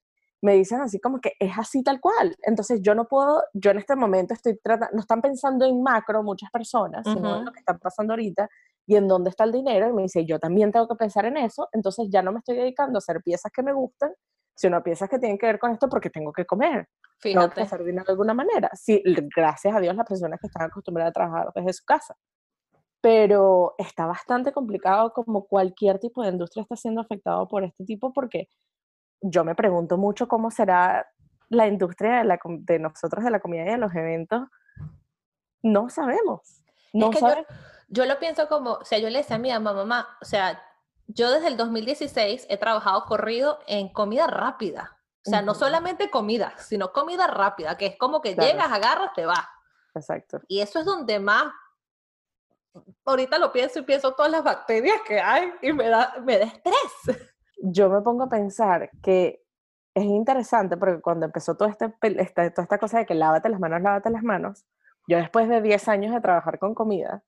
me 0.41 0.53
dicen 0.53 0.81
así 0.81 0.99
como 0.99 1.19
que 1.19 1.33
es 1.39 1.57
así 1.57 1.83
tal 1.83 1.99
cual. 1.99 2.35
Entonces 2.43 2.81
yo 2.81 2.95
no 2.95 3.07
puedo, 3.07 3.43
yo 3.53 3.71
en 3.71 3.79
este 3.79 3.95
momento 3.95 4.33
estoy 4.33 4.57
tratando, 4.63 4.95
no 4.95 5.01
están 5.01 5.21
pensando 5.21 5.65
en 5.65 5.83
macro 5.83 6.23
muchas 6.23 6.49
personas, 6.51 7.03
sino 7.03 7.37
en 7.37 7.45
lo 7.45 7.51
que 7.51 7.59
está 7.59 7.77
pasando 7.77 8.13
ahorita 8.13 8.47
y 8.85 8.95
en 8.95 9.07
dónde 9.07 9.29
está 9.29 9.43
el 9.43 9.51
dinero. 9.51 9.89
Y 9.89 9.93
me 9.93 10.03
dice, 10.03 10.25
yo 10.25 10.39
también 10.39 10.71
tengo 10.71 10.87
que 10.87 10.95
pensar 10.95 11.25
en 11.25 11.37
eso, 11.37 11.67
entonces 11.73 12.07
ya 12.09 12.21
no 12.21 12.31
me 12.31 12.39
estoy 12.39 12.55
dedicando 12.55 12.97
a 12.97 12.99
hacer 12.99 13.21
piezas 13.23 13.51
que 13.51 13.63
me 13.63 13.73
gustan, 13.73 14.13
sino 14.55 14.81
piezas 14.83 15.09
que 15.09 15.19
tienen 15.19 15.37
que 15.37 15.45
ver 15.45 15.59
con 15.59 15.71
esto 15.71 15.87
porque 15.89 16.09
tengo 16.09 16.31
que 16.31 16.45
comer. 16.45 16.87
Fíjate. 17.19 17.45
Tengo 17.45 17.53
que 17.53 17.61
hacer 17.61 17.83
dinero 17.83 18.05
de 18.05 18.11
alguna 18.11 18.33
manera. 18.33 18.69
Sí, 18.73 19.01
gracias 19.35 19.75
a 19.75 19.79
Dios 19.79 19.95
las 19.95 20.07
personas 20.07 20.39
que 20.39 20.47
están 20.47 20.63
acostumbradas 20.63 21.11
a 21.11 21.13
trabajar 21.13 21.51
desde 21.53 21.73
su 21.73 21.85
casa. 21.85 22.15
Pero 23.01 23.75
está 23.77 24.05
bastante 24.05 24.51
complicado 24.51 25.13
como 25.13 25.45
cualquier 25.45 25.99
tipo 25.99 26.23
de 26.23 26.29
industria 26.29 26.63
está 26.63 26.75
siendo 26.75 26.99
afectado 26.99 27.47
por 27.47 27.63
este 27.63 27.85
tipo 27.85 28.11
porque 28.11 28.49
yo 29.21 29.43
me 29.43 29.55
pregunto 29.55 29.97
mucho 29.97 30.27
cómo 30.27 30.51
será 30.51 31.07
la 31.49 31.67
industria 31.67 32.23
de, 32.23 32.79
nosotros 32.79 33.23
de 33.23 33.31
la 33.31 33.39
comida 33.39 33.63
y 33.63 33.71
de 33.71 33.77
los 33.77 33.93
eventos 33.95 34.47
no 35.61 35.89
sabemos. 35.89 36.63
No 36.93 37.11
es 37.11 37.17
que 37.17 37.45
Yo, 37.89 38.05
lo 38.05 38.19
pienso 38.19 38.47
como, 38.47 38.73
o 38.73 38.85
sea, 38.85 38.99
yo 38.99 39.09
le 39.09 39.19
decía 39.19 39.35
a 39.35 39.39
mi 39.39 39.51
mamá, 39.51 39.73
mamá, 39.73 40.07
o 40.21 40.25
sea, 40.25 40.61
yo 41.07 41.31
desde 41.31 41.47
el 41.47 41.57
2016 41.57 42.45
he 42.49 42.57
trabajado 42.57 43.03
corrido 43.05 43.59
en 43.67 43.89
comida 43.91 44.27
rápida. 44.27 44.95
O 45.25 45.29
sea, 45.29 45.41
no 45.41 45.53
solamente 45.53 46.09
comida, 46.09 46.53
sino 46.57 46.93
comida 46.93 47.27
rápida, 47.27 47.77
que 47.77 47.87
es 47.87 47.97
como 47.97 48.21
que 48.21 48.35
llegas, 48.35 48.71
agarras, 48.71 49.13
te 49.13 49.25
vas. 49.25 49.45
Exacto. 49.93 50.39
Y 50.47 50.61
eso 50.61 50.79
es 50.79 50.85
donde 50.85 51.19
más, 51.19 51.51
ahorita 53.05 53.37
lo 53.37 53.51
pienso 53.51 53.79
y 53.79 53.83
pienso 53.83 54.13
todas 54.13 54.31
las 54.31 54.43
bacterias 54.43 55.01
que 55.05 55.19
hay 55.19 55.51
y 55.61 55.73
me 55.73 55.89
da, 55.89 56.15
me 56.23 56.39
da 56.39 56.45
estrés. 56.45 57.33
Yo 57.61 57.89
me 57.89 58.01
pongo 58.01 58.23
a 58.23 58.29
pensar 58.29 58.89
que 59.01 59.43
es 59.93 60.03
interesante 60.03 60.77
porque 60.77 61.01
cuando 61.01 61.25
empezó 61.25 61.55
todo 61.55 61.67
este, 61.69 61.93
esta, 62.01 62.49
toda 62.51 62.63
esta 62.63 62.77
cosa 62.77 62.99
de 62.99 63.05
que 63.05 63.15
lávate 63.15 63.49
las 63.49 63.59
manos, 63.59 63.81
lávate 63.81 64.09
las 64.09 64.23
manos, 64.23 64.65
yo 65.07 65.17
después 65.17 65.49
de 65.49 65.61
10 65.61 65.87
años 65.87 66.13
de 66.13 66.21
trabajar 66.21 66.59
con 66.59 66.73
comida, 66.75 67.23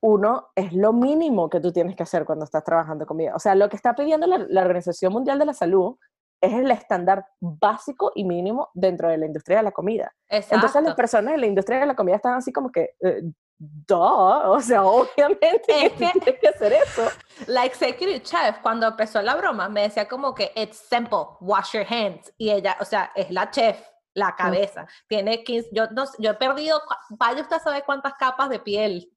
uno 0.00 0.48
es 0.54 0.72
lo 0.72 0.92
mínimo 0.92 1.48
que 1.48 1.60
tú 1.60 1.72
tienes 1.72 1.96
que 1.96 2.02
hacer 2.02 2.24
cuando 2.24 2.44
estás 2.44 2.62
trabajando 2.62 3.06
comida. 3.06 3.34
O 3.34 3.38
sea, 3.38 3.54
lo 3.54 3.68
que 3.68 3.76
está 3.76 3.94
pidiendo 3.94 4.26
la, 4.26 4.60
Organización 4.60 5.12
Mundial 5.12 5.38
de 5.38 5.46
la 5.46 5.54
Salud 5.54 5.96
es 6.40 6.52
el 6.52 6.70
estándar 6.70 7.26
básico 7.40 8.12
y 8.14 8.24
mínimo 8.24 8.68
dentro 8.74 9.08
de 9.08 9.16
la 9.16 9.26
industria 9.26 9.58
de 9.58 9.62
la 9.64 9.72
comida. 9.72 10.14
Entonces 10.28 10.82
las 10.82 10.94
personas 10.94 11.34
en 11.34 11.40
la 11.40 11.46
industria 11.46 11.80
de 11.80 11.86
la 11.86 11.96
comida 11.96 12.16
están 12.16 12.34
así 12.34 12.52
como 12.52 12.70
que, 12.70 12.90
eh, 13.00 13.22
duh, 13.58 14.50
o 14.50 14.60
sea, 14.60 14.84
obviamente 14.84 15.90
tienes 15.96 16.40
que 16.40 16.48
hacer 16.48 16.72
eso. 16.72 17.08
La 17.46 17.64
executive 17.64 18.22
chef, 18.22 18.58
cuando 18.62 18.86
empezó 18.86 19.22
la 19.22 19.34
broma, 19.34 19.68
me 19.68 19.82
decía 19.82 20.08
como 20.08 20.34
que, 20.34 20.52
it's 20.54 20.78
simple, 20.78 21.36
wash 21.40 21.72
your 21.72 21.86
hands. 21.88 22.32
Y 22.38 22.50
ella, 22.50 22.76
o 22.80 22.84
sea, 22.84 23.12
es 23.14 23.30
la 23.30 23.50
chef, 23.50 23.78
la 24.14 24.34
cabeza. 24.34 24.86
Tiene 25.08 25.42
15, 25.44 25.70
yo, 25.72 25.86
no, 25.88 26.04
yo 26.18 26.30
he 26.30 26.34
perdido, 26.34 26.80
vaya 27.10 27.42
usted 27.42 27.58
sabe 27.62 27.82
cuántas 27.82 28.14
capas 28.14 28.48
de 28.48 28.58
piel 28.58 29.10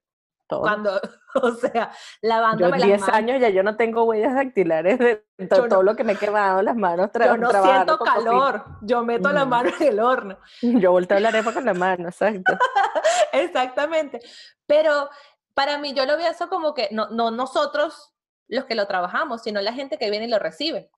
cuando, 0.58 1.00
o 1.36 1.52
sea, 1.52 1.91
lavándome 2.22 2.80
yo 2.80 2.86
10 2.86 3.10
años 3.10 3.39
ya 3.39 3.50
yo 3.50 3.64
no 3.64 3.76
tengo 3.76 4.04
huellas 4.04 4.34
dactilares 4.34 4.97
de 4.97 5.24
todo, 5.47 5.84
lo 5.84 5.95
que 5.95 6.04
me 6.04 6.14
he 6.14 6.16
quemado 6.16 6.62
las 6.62 6.76
manos. 6.76 7.12
Yo 7.14 7.38
no 7.38 7.52
siento 7.52 8.00
calor, 8.00 8.66
yo 8.82 9.04
meto 9.04 9.32
la 9.32 9.45
mano 9.45 9.70
en 9.80 9.88
el 9.88 10.00
horno. 10.00 10.38
Yo 10.62 10.91
volteo 10.91 11.20
la 11.20 11.30
arepa 11.30 11.54
con 11.54 11.66
la 11.66 11.74
mano, 11.74 12.10
exacto. 12.10 12.58
Exactamente. 13.34 14.20
Pero 14.66 15.10
para 15.54 15.78
mí 15.78 15.93
yo 15.93 16.06
lo 16.06 16.18
veo 16.18 16.30
eso 16.30 16.50
como 16.50 16.74
que 16.74 16.89
no, 16.91 17.10
no 17.10 17.32
nosotros 17.32 18.14
los 18.47 18.66
que 18.66 18.76
lo 18.76 18.88
trabajamos, 18.88 19.43
sino 19.43 19.62
la 19.62 19.74
gente 19.74 19.97
que 19.97 20.10
viene 20.10 20.26
y 20.26 20.30
lo 20.30 20.39
recibe. 20.39 20.89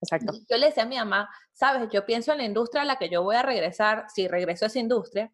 Exacto. 0.00 0.32
Yo 0.48 0.56
le 0.56 0.66
decía 0.66 0.82
a 0.82 0.86
mi 0.86 0.96
mamá, 0.96 1.28
sabes, 1.52 1.88
yo 1.90 2.04
pienso 2.04 2.32
en 2.32 2.38
la 2.38 2.44
industria 2.44 2.82
a 2.82 2.84
la 2.84 2.96
que 2.96 3.08
yo 3.08 3.22
voy 3.22 3.36
a 3.36 3.42
regresar, 3.42 4.06
si 4.08 4.28
regreso 4.28 4.64
a 4.64 4.68
esa 4.68 4.78
industria, 4.78 5.32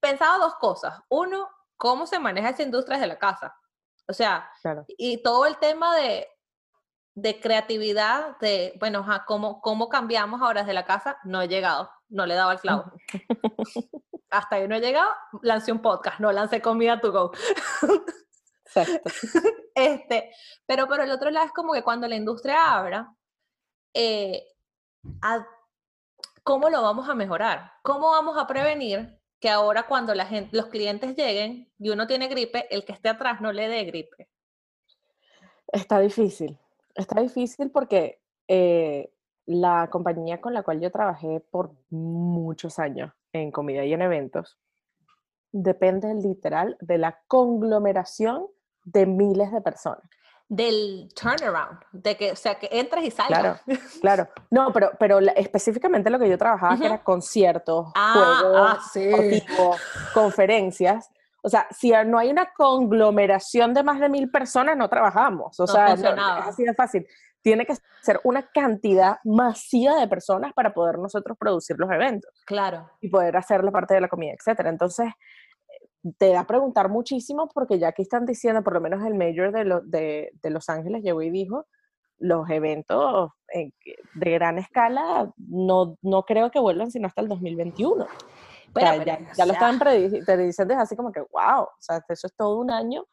pensaba 0.00 0.38
dos 0.38 0.54
cosas. 0.56 1.00
Uno, 1.08 1.48
cómo 1.76 2.06
se 2.06 2.18
maneja 2.18 2.50
esa 2.50 2.62
industria 2.62 2.96
desde 2.96 3.08
la 3.08 3.18
casa. 3.18 3.56
O 4.08 4.12
sea, 4.12 4.50
y 4.98 5.22
todo 5.22 5.46
el 5.46 5.56
tema 5.58 5.96
de, 5.96 6.28
de 7.14 7.40
creatividad, 7.40 8.38
de, 8.38 8.74
bueno, 8.78 9.06
cómo, 9.26 9.60
cómo 9.60 9.88
cambiamos 9.88 10.42
ahora 10.42 10.62
desde 10.62 10.74
la 10.74 10.84
casa, 10.84 11.18
no 11.24 11.40
he 11.40 11.48
llegado, 11.48 11.90
no 12.08 12.26
le 12.26 12.34
he 12.34 12.36
dado 12.36 12.50
al 12.50 12.60
clavo. 12.60 12.92
Hasta 14.30 14.56
ahí 14.56 14.68
no 14.68 14.74
he 14.74 14.80
llegado, 14.80 15.10
lancé 15.42 15.72
un 15.72 15.80
podcast, 15.80 16.18
no 16.20 16.32
lancé 16.32 16.60
comida 16.60 17.00
to 17.00 17.12
go. 17.12 17.32
Exacto. 18.64 19.10
Este, 19.76 20.32
pero 20.66 20.86
por 20.86 21.00
el 21.00 21.10
otro 21.10 21.32
lado 21.32 21.46
es 21.46 21.52
como 21.52 21.72
que 21.72 21.82
cuando 21.82 22.06
la 22.06 22.14
industria 22.14 22.76
abra, 22.76 23.12
eh, 23.92 24.46
¿cómo 26.44 26.70
lo 26.70 26.80
vamos 26.80 27.08
a 27.08 27.14
mejorar? 27.14 27.72
¿Cómo 27.82 28.12
vamos 28.12 28.38
a 28.38 28.46
prevenir 28.46 29.20
que 29.44 29.50
ahora 29.50 29.86
cuando 29.86 30.14
la 30.14 30.24
gente, 30.24 30.56
los 30.56 30.68
clientes 30.68 31.14
lleguen 31.14 31.70
y 31.78 31.90
uno 31.90 32.06
tiene 32.06 32.28
gripe, 32.28 32.66
el 32.74 32.82
que 32.82 32.92
esté 32.92 33.10
atrás 33.10 33.42
no 33.42 33.52
le 33.52 33.68
dé 33.68 33.84
gripe? 33.84 34.30
Está 35.66 36.00
difícil. 36.00 36.58
Está 36.94 37.20
difícil 37.20 37.70
porque 37.70 38.22
eh, 38.48 39.12
la 39.44 39.90
compañía 39.90 40.40
con 40.40 40.54
la 40.54 40.62
cual 40.62 40.80
yo 40.80 40.90
trabajé 40.90 41.40
por 41.40 41.72
muchos 41.90 42.78
años 42.78 43.12
en 43.34 43.50
comida 43.50 43.84
y 43.84 43.92
en 43.92 44.00
eventos 44.00 44.56
depende 45.52 46.14
literal 46.14 46.78
de 46.80 46.96
la 46.96 47.20
conglomeración 47.28 48.46
de 48.86 49.04
miles 49.04 49.52
de 49.52 49.60
personas 49.60 50.08
del 50.54 51.08
turnaround, 51.20 51.80
de 51.92 52.16
que, 52.16 52.32
o 52.32 52.36
sea, 52.36 52.54
que 52.54 52.68
entres 52.70 53.04
y 53.04 53.10
salgas. 53.10 53.62
Claro, 53.62 53.80
claro. 54.00 54.28
No, 54.50 54.72
pero, 54.72 54.92
pero 54.98 55.18
específicamente 55.18 56.10
lo 56.10 56.18
que 56.18 56.28
yo 56.28 56.38
trabajaba, 56.38 56.76
que 56.78 56.86
era 56.86 57.02
conciertos, 57.02 57.90
ah, 57.94 58.40
juegos, 58.40 59.40
ah, 59.58 59.76
conferencias. 60.12 61.10
O 61.42 61.48
sea, 61.48 61.66
si 61.70 61.92
no 62.06 62.18
hay 62.18 62.30
una 62.30 62.52
conglomeración 62.56 63.74
de 63.74 63.82
más 63.82 64.00
de 64.00 64.08
mil 64.08 64.30
personas, 64.30 64.76
no 64.76 64.88
trabajamos. 64.88 65.58
O 65.60 65.66
sea, 65.66 65.92
es 65.92 66.02
así 66.04 66.64
de 66.64 66.72
fácil. 66.72 67.06
Tiene 67.42 67.66
que 67.66 67.74
ser 68.00 68.20
una 68.24 68.48
cantidad 68.50 69.18
masiva 69.24 70.00
de 70.00 70.08
personas 70.08 70.54
para 70.54 70.72
poder 70.72 70.98
nosotros 70.98 71.36
producir 71.36 71.76
los 71.78 71.90
eventos. 71.90 72.30
Claro. 72.46 72.88
Y 73.02 73.10
poder 73.10 73.36
hacer 73.36 73.62
la 73.62 73.70
parte 73.70 73.92
de 73.92 74.00
la 74.00 74.08
comida, 74.08 74.32
etcétera. 74.32 74.70
Entonces, 74.70 75.12
te 76.18 76.30
da 76.30 76.40
a 76.40 76.46
preguntar 76.46 76.88
muchísimo 76.88 77.48
porque 77.48 77.78
ya 77.78 77.88
aquí 77.88 78.02
están 78.02 78.26
diciendo, 78.26 78.62
por 78.62 78.74
lo 78.74 78.80
menos 78.80 79.04
el 79.04 79.14
mayor 79.14 79.52
de, 79.52 80.30
de, 80.32 80.50
Los 80.50 80.68
Ángeles 80.68 81.02
llegó 81.02 81.22
y 81.22 81.30
dijo, 81.30 81.66
los 82.18 82.48
eventos 82.50 83.30
de 84.14 84.30
gran 84.30 84.58
escala 84.58 85.30
no, 85.36 85.96
no 86.02 86.22
creo 86.24 86.50
que 86.50 86.60
vuelvan 86.60 86.90
sino 86.90 87.06
hasta 87.06 87.22
el 87.22 87.28
2021. 87.28 88.06
ya, 89.36 89.46
lo 89.46 89.52
están 89.52 89.78
prediciendo, 89.78 90.74
es 90.74 90.80
así 90.80 90.94
como 90.94 91.10
que, 91.10 91.20
wow, 91.20 91.62
o 91.62 91.76
sea, 91.78 92.04
eso 92.08 92.26
es 92.26 92.34
todo 92.36 92.58
un 92.58 92.70
año 92.70 93.06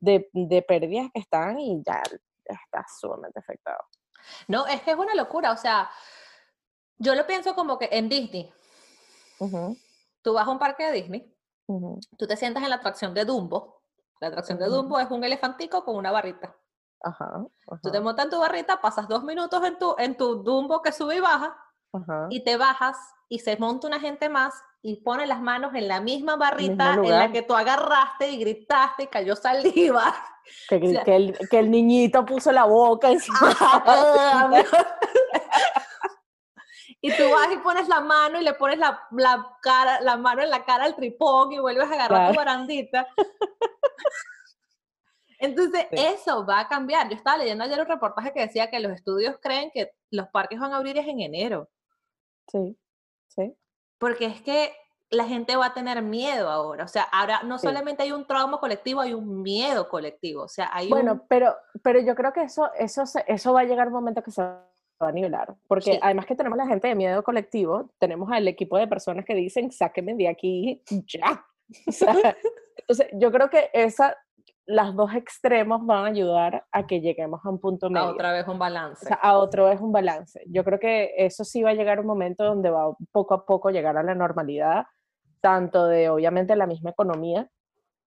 de, 0.00 0.28
de 0.32 0.62
pérdidas 0.62 1.10
que 1.14 1.20
están 1.20 1.60
y 1.60 1.80
ya, 1.86 2.02
está 2.44 2.84
sumamente 3.00 3.38
afectado. 3.38 3.78
No, 4.48 4.66
es 4.66 4.82
que 4.82 4.92
es 4.92 4.96
una 4.96 5.14
locura, 5.14 5.52
o 5.52 5.56
sea, 5.56 5.88
yo 6.98 7.14
lo 7.14 7.26
pienso 7.26 7.54
como 7.54 7.78
que 7.78 7.88
en 7.92 8.08
Disney, 8.08 8.52
tú 10.22 10.34
vas 10.34 10.46
a 10.46 10.50
un 10.50 10.58
parque 10.58 10.84
de 10.84 10.92
Disney 10.92 11.31
Tú 12.16 12.26
te 12.26 12.36
sientas 12.36 12.62
en 12.62 12.70
la 12.70 12.76
atracción 12.76 13.14
de 13.14 13.24
Dumbo. 13.24 13.82
La 14.20 14.28
atracción 14.28 14.58
de 14.58 14.66
Dumbo 14.66 14.98
es 15.00 15.10
un 15.10 15.24
elefantico 15.24 15.84
con 15.84 15.96
una 15.96 16.10
barrita. 16.10 16.56
Ajá, 17.04 17.44
Tú 17.82 17.90
te 17.90 18.00
montas 18.00 18.26
en 18.26 18.30
tu 18.30 18.38
barrita, 18.38 18.80
pasas 18.80 19.08
dos 19.08 19.24
minutos 19.24 19.64
en 19.64 19.78
tu, 19.78 19.94
en 19.98 20.16
tu 20.16 20.42
Dumbo 20.42 20.82
que 20.82 20.92
sube 20.92 21.16
y 21.16 21.20
baja, 21.20 21.56
y 22.30 22.44
te 22.44 22.56
bajas 22.56 22.96
y 23.28 23.40
se 23.40 23.56
monta 23.56 23.88
una 23.88 23.98
gente 23.98 24.28
más 24.28 24.54
y 24.82 24.96
pone 24.96 25.26
las 25.26 25.40
manos 25.40 25.74
en 25.74 25.88
la 25.88 26.00
misma 26.00 26.36
barrita 26.36 26.94
en 26.94 27.10
la 27.10 27.32
que 27.32 27.42
tú 27.42 27.54
agarraste 27.54 28.30
y 28.30 28.38
gritaste 28.38 29.04
y 29.04 29.06
cayó 29.06 29.36
saliva. 29.36 30.14
Que, 30.68 30.80
que, 30.80 31.16
el, 31.16 31.38
que 31.48 31.60
el, 31.60 31.70
niñito 31.70 32.26
puso 32.26 32.50
la 32.50 32.64
boca 32.64 33.12
encima. 33.12 33.38
y 37.04 37.14
tú 37.16 37.24
vas 37.30 37.52
y 37.52 37.56
pones 37.58 37.88
la 37.88 38.00
mano 38.00 38.40
y 38.40 38.44
le 38.44 38.54
pones 38.54 38.78
la, 38.78 39.02
la, 39.10 39.58
cara, 39.60 40.00
la 40.00 40.16
mano 40.16 40.40
en 40.40 40.50
la 40.50 40.64
cara 40.64 40.84
al 40.84 40.94
tripón 40.94 41.52
y 41.52 41.58
vuelves 41.58 41.90
a 41.90 41.94
agarrar 41.94 42.30
tu 42.30 42.36
barandita. 42.36 43.08
Entonces, 45.40 45.88
eso 45.90 46.46
va 46.46 46.60
a 46.60 46.68
cambiar. 46.68 47.08
Yo 47.08 47.16
estaba 47.16 47.38
leyendo 47.38 47.64
ayer 47.64 47.80
un 47.80 47.86
reportaje 47.86 48.32
que 48.32 48.42
decía 48.42 48.70
que 48.70 48.78
los 48.78 48.92
estudios 48.92 49.36
creen 49.42 49.72
que 49.74 49.90
los 50.12 50.28
parques 50.28 50.60
van 50.60 50.72
a 50.72 50.76
abrir 50.76 50.96
en 50.96 51.18
enero. 51.18 51.68
Sí, 52.46 52.78
sí. 53.26 53.52
Porque 53.98 54.26
es 54.26 54.40
que 54.40 54.72
la 55.10 55.24
gente 55.24 55.56
va 55.56 55.66
a 55.66 55.74
tener 55.74 56.00
miedo 56.02 56.48
ahora. 56.48 56.84
O 56.84 56.88
sea, 56.88 57.02
ahora 57.02 57.42
no 57.42 57.58
solamente 57.58 58.04
hay 58.04 58.12
un 58.12 58.28
trauma 58.28 58.60
colectivo, 58.60 59.00
hay 59.00 59.12
un 59.12 59.42
miedo 59.42 59.88
colectivo. 59.88 60.44
O 60.44 60.48
sea, 60.48 60.70
hay 60.72 60.88
bueno, 60.88 61.26
pero, 61.28 61.56
pero 61.82 62.00
yo 62.00 62.14
creo 62.14 62.32
que 62.32 62.42
eso, 62.42 62.70
eso, 62.74 63.02
eso 63.26 63.52
va 63.52 63.62
a 63.62 63.64
llegar 63.64 63.88
un 63.88 63.94
momento 63.94 64.22
que 64.22 64.30
se 64.30 64.42
va 64.42 64.64
a 65.08 65.12
nivelar, 65.12 65.54
porque 65.68 65.98
además 66.02 66.26
que 66.26 66.34
tenemos 66.34 66.56
la 66.56 66.66
gente 66.66 66.88
de 66.88 66.94
miedo 66.94 67.22
colectivo, 67.22 67.90
tenemos 67.98 68.30
al 68.30 68.46
equipo 68.48 68.78
de 68.78 68.86
personas 68.86 69.24
que 69.24 69.34
dicen, 69.34 69.70
sáquenme 69.70 70.14
de 70.14 70.28
aquí 70.28 70.82
ya. 71.06 71.44
entonces, 72.76 73.08
yo 73.12 73.32
creo 73.32 73.48
que 73.48 73.70
esa, 73.72 74.16
las 74.66 74.94
dos 74.94 75.14
extremos 75.14 75.84
van 75.86 76.04
a 76.04 76.08
ayudar 76.08 76.66
a 76.70 76.86
que 76.86 77.00
lleguemos 77.00 77.40
a 77.44 77.50
un 77.50 77.58
punto 77.58 77.90
medio. 77.90 78.06
A 78.06 78.10
otra 78.10 78.32
vez 78.32 78.46
un 78.46 78.58
balance. 78.58 79.04
O 79.04 79.08
sea, 79.08 79.16
a 79.16 79.38
otro 79.38 79.66
vez 79.66 79.80
un 79.80 79.92
balance. 79.92 80.42
Yo 80.46 80.64
creo 80.64 80.78
que 80.78 81.12
eso 81.16 81.44
sí 81.44 81.62
va 81.62 81.70
a 81.70 81.74
llegar 81.74 82.00
un 82.00 82.06
momento 82.06 82.44
donde 82.44 82.70
va 82.70 82.94
poco 83.10 83.34
a 83.34 83.46
poco 83.46 83.70
llegar 83.70 83.96
a 83.96 84.02
la 84.02 84.14
normalidad, 84.14 84.84
tanto 85.40 85.86
de 85.86 86.08
obviamente 86.08 86.54
la 86.56 86.66
misma 86.66 86.90
economía, 86.90 87.48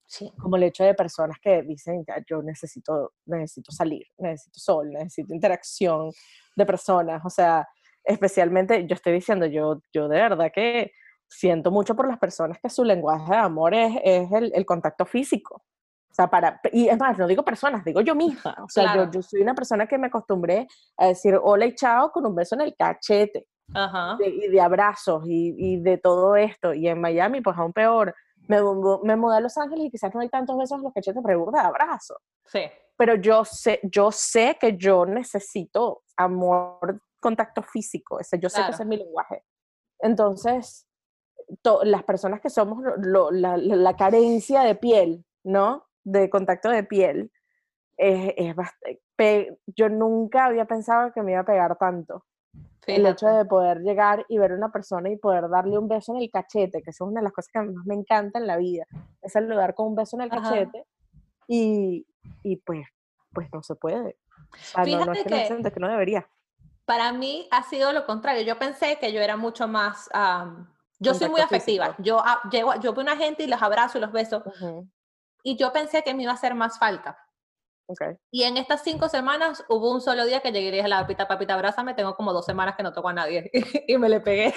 Sí. 0.08 0.32
Como 0.39 0.56
el 0.56 0.64
hecho 0.64 0.84
de 0.84 0.93
personas 0.93 1.38
que 1.41 1.64
dicen, 1.64 2.04
ya, 2.08 2.24
yo 2.28 2.41
necesito, 2.41 3.14
necesito 3.26 3.72
salir, 3.72 4.06
necesito 4.18 4.60
sol, 4.60 4.91
necesito 4.91 5.34
interacción 5.34 6.12
de 6.56 6.66
personas. 6.66 7.22
O 7.26 7.30
sea, 7.30 7.68
especialmente, 8.03 8.86
yo 8.88 8.95
estoy 8.95 9.14
diciendo, 9.14 9.45
yo, 9.45 9.82
yo 9.93 10.08
de 10.08 10.20
verdad 10.20 10.51
que 10.53 10.91
siento 11.28 11.72
mucho 11.72 11.95
por 11.95 12.08
las 12.08 12.20
personas 12.20 12.60
que 12.62 12.70
su 12.70 12.84
lenguaje 12.84 13.32
de 13.32 13.38
amor 13.38 13.74
es, 13.74 13.95
es 14.03 14.32
el, 14.32 14.51
el, 14.53 14.66
contacto 14.66 15.06
físico. 15.06 15.56
O 15.56 16.14
sea, 16.14 16.28
para, 16.28 16.62
y 16.72 16.88
es 16.88 16.97
más, 16.97 17.18
no 17.18 17.28
digo 17.28 17.43
personas, 17.43 17.84
digo 17.84 18.01
yo 18.01 18.16
misma. 18.16 18.56
O 18.64 18.70
sea, 18.70 18.95
yo, 18.95 19.12
yo, 19.12 19.22
soy 19.22 19.41
una 19.41 19.53
persona 19.53 19.86
que 19.88 19.97
me 19.97 20.08
acostumbré 20.08 20.68
a 20.97 21.08
decir 21.08 21.38
hola 21.41 21.66
y 21.66 21.76
chao 21.76 22.12
con 22.12 22.26
un 22.26 22.36
beso 22.36 22.56
en 22.56 22.62
el 22.62 22.76
cachete. 22.76 23.47
Ajá. 23.74 24.16
y 24.24 24.47
de 24.47 24.62
abrazos 24.62 25.24
y, 25.26 25.56
y 25.58 25.78
de 25.82 25.97
todo 25.97 26.36
esto. 26.36 26.74
Y 26.76 26.88
en 26.88 27.01
Miami, 27.01 27.41
pues 27.41 27.58
aún 27.58 27.74
peor 27.74 28.14
me, 28.47 28.58
me 29.03 29.16
mudé 29.16 29.38
a 29.38 29.41
Los 29.41 29.58
Ángeles 29.58 29.86
y 29.86 29.91
quizás 29.91 30.14
no 30.14 30.22
hay 30.22 30.30
tantos 30.30 30.58
besos 30.58 30.78
en 30.78 30.84
los 30.84 30.93
cachetes, 30.93 31.22
pero 31.26 31.45
hay 31.47 31.53
de 31.53 31.60
abrazo. 31.60 32.16
Sí. 32.45 32.62
Pero 32.98 33.16
yo 33.16 33.43
sé, 33.43 33.80
yo 33.84 34.12
sé 34.12 34.58
que 34.60 34.78
yo 34.78 35.06
necesito 35.06 36.04
amor, 36.16 37.02
contacto 37.20 37.62
físico, 37.62 38.20
ese, 38.20 38.39
yo 38.39 38.50
sé 38.50 38.62
que 38.64 38.72
ese 38.72 38.84
es 38.84 38.88
mi 38.88 38.98
lenguaje. 38.98 39.43
Entonces, 40.00 40.88
las 41.84 42.04
personas 42.04 42.41
que 42.41 42.50
somos 42.50 42.84
la, 43.32 43.58
la, 43.58 43.96
carencia 43.96 44.62
de 44.62 44.76
piel, 44.76 45.26
¿no? 45.43 45.86
De 46.04 46.30
contacto 46.30 46.70
de 46.70 46.84
piel, 46.84 47.32
es, 47.98 48.34
es 48.38 48.56
bastante, 48.56 49.58
yo 49.68 49.89
nunca 49.89 50.46
había 50.46 50.66
pensado 50.66 51.12
que 51.14 51.22
me 51.22 51.32
iba 51.32 51.41
a 51.41 51.46
pegar 51.46 51.78
tanto. 51.78 52.26
El 52.88 53.06
hecho 53.08 53.28
de 53.28 53.46
poder 53.46 53.80
llegar 53.80 54.26
y 54.30 54.38
ver 54.38 54.52
a 54.52 54.56
una 54.56 54.72
persona 54.72 55.10
y 55.10 55.18
poder 55.18 55.50
darle 55.50 55.78
un 55.78 55.88
beso 55.88 56.14
en 56.14 56.22
el 56.22 56.30
cachete, 56.30 56.84
que 56.84 56.91
eso 56.91 57.06
es 57.06 57.10
una 57.10 57.20
de 57.20 57.24
las 57.24 57.34
cosas 57.34 57.52
que 57.52 57.60
más 57.60 57.86
me 57.86 57.96
encanta 57.96 58.38
en 58.38 58.46
la 58.46 58.58
vida, 58.58 58.86
es 59.22 59.34
saludar 59.34 59.74
con 59.74 59.88
un 59.88 59.96
beso 59.96 60.16
en 60.18 60.22
el 60.22 60.30
cachete 60.30 60.86
y, 61.48 62.06
y, 62.43 62.57
pues, 62.57 62.88
pues 63.34 63.47
no 63.53 63.63
se 63.63 63.76
puede. 63.76 64.17
no, 64.76 65.13
es 65.13 65.23
que, 65.23 65.71
que, 65.73 65.80
no 65.80 65.88
debería. 65.88 66.28
Para 66.86 67.11
mí 67.13 67.47
ha 67.51 67.63
sido 67.63 67.91
lo 67.91 68.05
contrario. 68.05 68.43
Yo 68.43 68.57
pensé 68.59 68.97
que 68.99 69.11
yo 69.11 69.21
era 69.21 69.38
mucho 69.38 69.67
más... 69.67 70.09
yo 70.99 71.13
soy 71.13 71.30
muy 71.30 71.41
afectiva. 71.41 71.95
Yo, 71.99 72.23
llego, 72.51 72.76
yo 72.76 72.93
veo 72.93 73.01
a 73.01 73.13
una 73.13 73.17
gente 73.17 73.43
y 73.43 73.47
los 73.47 73.61
abrazo 73.61 73.97
y 73.97 74.01
los 74.01 74.11
beso. 74.11 74.43
Y 75.43 75.57
yo 75.57 75.73
pensé 75.73 76.03
que 76.03 76.13
me 76.13 76.23
iba 76.23 76.32
a 76.32 76.36
hacer 76.36 76.55
más 76.55 76.80
falta. 76.80 77.17
Y 78.32 78.43
en 78.43 78.57
estas 78.57 78.84
cinco 78.84 79.09
semanas 79.09 79.63
hubo 79.69 79.91
un 79.91 80.01
solo 80.01 80.26
día 80.26 80.41
que 80.41 80.51
llegué 80.51 80.69
y 80.69 80.71
dije, 80.71 80.88
la 80.88 81.01
papita, 81.01 81.28
papita, 81.28 81.53
abrázame, 81.53 81.93
tengo 81.93 82.15
como 82.15 82.34
dos 82.34 82.45
semanas 82.45 82.76
que 82.76 82.84
no 82.84 82.93
toco 82.93 83.09
a 83.09 83.13
nadie. 83.13 83.51
y 83.88 83.97
me 83.97 84.09
le 84.09 84.19
pegué. 84.19 84.53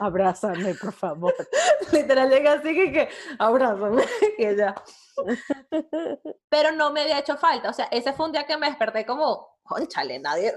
Abrázame, 0.00 0.74
por 0.74 0.92
favor. 0.92 1.34
Literal 1.92 2.30
llegué 2.30 2.48
así 2.48 2.74
que, 2.74 2.92
que 2.92 3.08
abrázame. 3.38 4.04
y 4.38 4.56
ya. 4.56 4.74
Pero 6.48 6.72
no 6.72 6.92
me 6.92 7.02
había 7.02 7.18
hecho 7.18 7.36
falta. 7.36 7.70
O 7.70 7.72
sea, 7.72 7.86
ese 7.90 8.12
fue 8.12 8.26
un 8.26 8.32
día 8.32 8.46
que 8.46 8.56
me 8.56 8.68
desperté 8.68 9.04
como, 9.04 9.58
oye, 9.70 9.86
chale, 9.88 10.18
nadie, 10.18 10.54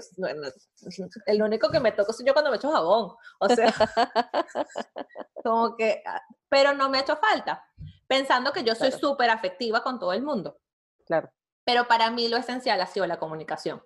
el 1.26 1.42
único 1.42 1.70
que 1.70 1.80
me 1.80 1.92
toco 1.92 2.12
soy 2.12 2.26
yo 2.26 2.32
cuando 2.32 2.50
me 2.50 2.56
echo 2.56 2.70
jabón. 2.70 3.14
O 3.38 3.48
sea, 3.48 3.72
como 5.42 5.76
que, 5.76 6.02
ah, 6.06 6.22
pero 6.48 6.74
no 6.74 6.88
me 6.88 6.98
ha 6.98 7.02
hecho 7.02 7.16
falta 7.16 7.64
pensando 8.06 8.52
que 8.52 8.64
yo 8.64 8.74
soy 8.74 8.92
súper 8.92 9.30
afectiva 9.30 9.82
con 9.82 9.98
todo 9.98 10.12
el 10.12 10.22
mundo. 10.22 10.58
Claro. 11.04 11.30
Pero 11.64 11.88
para 11.88 12.10
mí 12.10 12.28
lo 12.28 12.36
esencial 12.36 12.80
ha 12.80 12.86
sido 12.86 13.06
la 13.06 13.18
comunicación. 13.18 13.82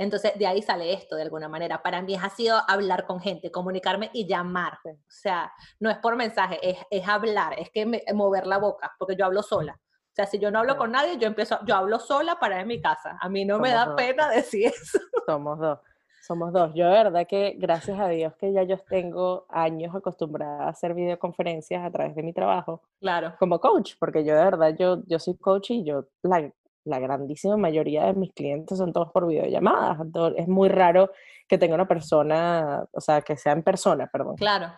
Entonces, 0.00 0.32
de 0.38 0.46
ahí 0.46 0.62
sale 0.62 0.94
esto 0.94 1.14
de 1.14 1.22
alguna 1.22 1.46
manera. 1.46 1.82
Para 1.82 2.00
mí 2.00 2.16
ha 2.16 2.30
sido 2.30 2.58
hablar 2.66 3.04
con 3.04 3.20
gente, 3.20 3.50
comunicarme 3.50 4.08
y 4.14 4.26
llamar. 4.26 4.78
O 4.82 4.96
sea, 5.08 5.52
no 5.78 5.90
es 5.90 5.98
por 5.98 6.16
mensaje, 6.16 6.58
es, 6.62 6.78
es 6.90 7.06
hablar, 7.06 7.52
es 7.58 7.70
que 7.70 7.84
mover 8.14 8.46
la 8.46 8.56
boca, 8.56 8.94
porque 8.98 9.14
yo 9.14 9.26
hablo 9.26 9.42
sola. 9.42 9.78
O 9.78 10.14
sea, 10.14 10.24
si 10.24 10.38
yo 10.38 10.50
no 10.50 10.60
hablo 10.60 10.78
con 10.78 10.90
nadie, 10.90 11.18
yo 11.18 11.26
empiezo, 11.26 11.58
yo 11.66 11.74
hablo 11.74 11.98
sola 11.98 12.38
para 12.40 12.62
en 12.62 12.68
mi 12.68 12.80
casa. 12.80 13.18
A 13.20 13.28
mí 13.28 13.44
no 13.44 13.58
me 13.58 13.72
da 13.72 13.94
pena 13.94 14.28
decir 14.30 14.68
eso. 14.68 14.98
Somos 15.26 15.58
dos. 15.58 15.78
Somos 16.22 16.50
dos. 16.54 16.72
Yo 16.74 16.86
de 16.86 16.92
verdad 16.92 17.26
que 17.26 17.56
gracias 17.58 18.00
a 18.00 18.08
Dios 18.08 18.34
que 18.36 18.54
ya 18.54 18.62
yo 18.62 18.78
tengo 18.78 19.44
años 19.50 19.94
acostumbrada 19.94 20.64
a 20.64 20.70
hacer 20.70 20.94
videoconferencias 20.94 21.84
a 21.84 21.90
través 21.90 22.14
de 22.14 22.22
mi 22.22 22.32
trabajo. 22.32 22.82
Claro. 23.00 23.34
Como 23.38 23.60
coach, 23.60 23.96
porque 23.98 24.24
yo 24.24 24.34
de 24.34 24.44
verdad, 24.44 24.74
yo, 24.78 25.02
yo 25.06 25.18
soy 25.18 25.36
coach 25.36 25.72
y 25.72 25.84
yo, 25.84 26.06
la, 26.22 26.50
la 26.84 26.98
grandísima 26.98 27.56
mayoría 27.56 28.06
de 28.06 28.14
mis 28.14 28.32
clientes 28.32 28.78
son 28.78 28.92
todos 28.92 29.10
por 29.12 29.26
videollamadas. 29.26 29.98
es 30.36 30.48
muy 30.48 30.68
raro 30.68 31.10
que 31.48 31.58
tenga 31.58 31.74
una 31.74 31.88
persona, 31.88 32.84
o 32.92 33.00
sea, 33.00 33.22
que 33.22 33.36
sea 33.36 33.52
en 33.52 33.62
persona, 33.62 34.08
perdón. 34.12 34.36
Claro. 34.36 34.72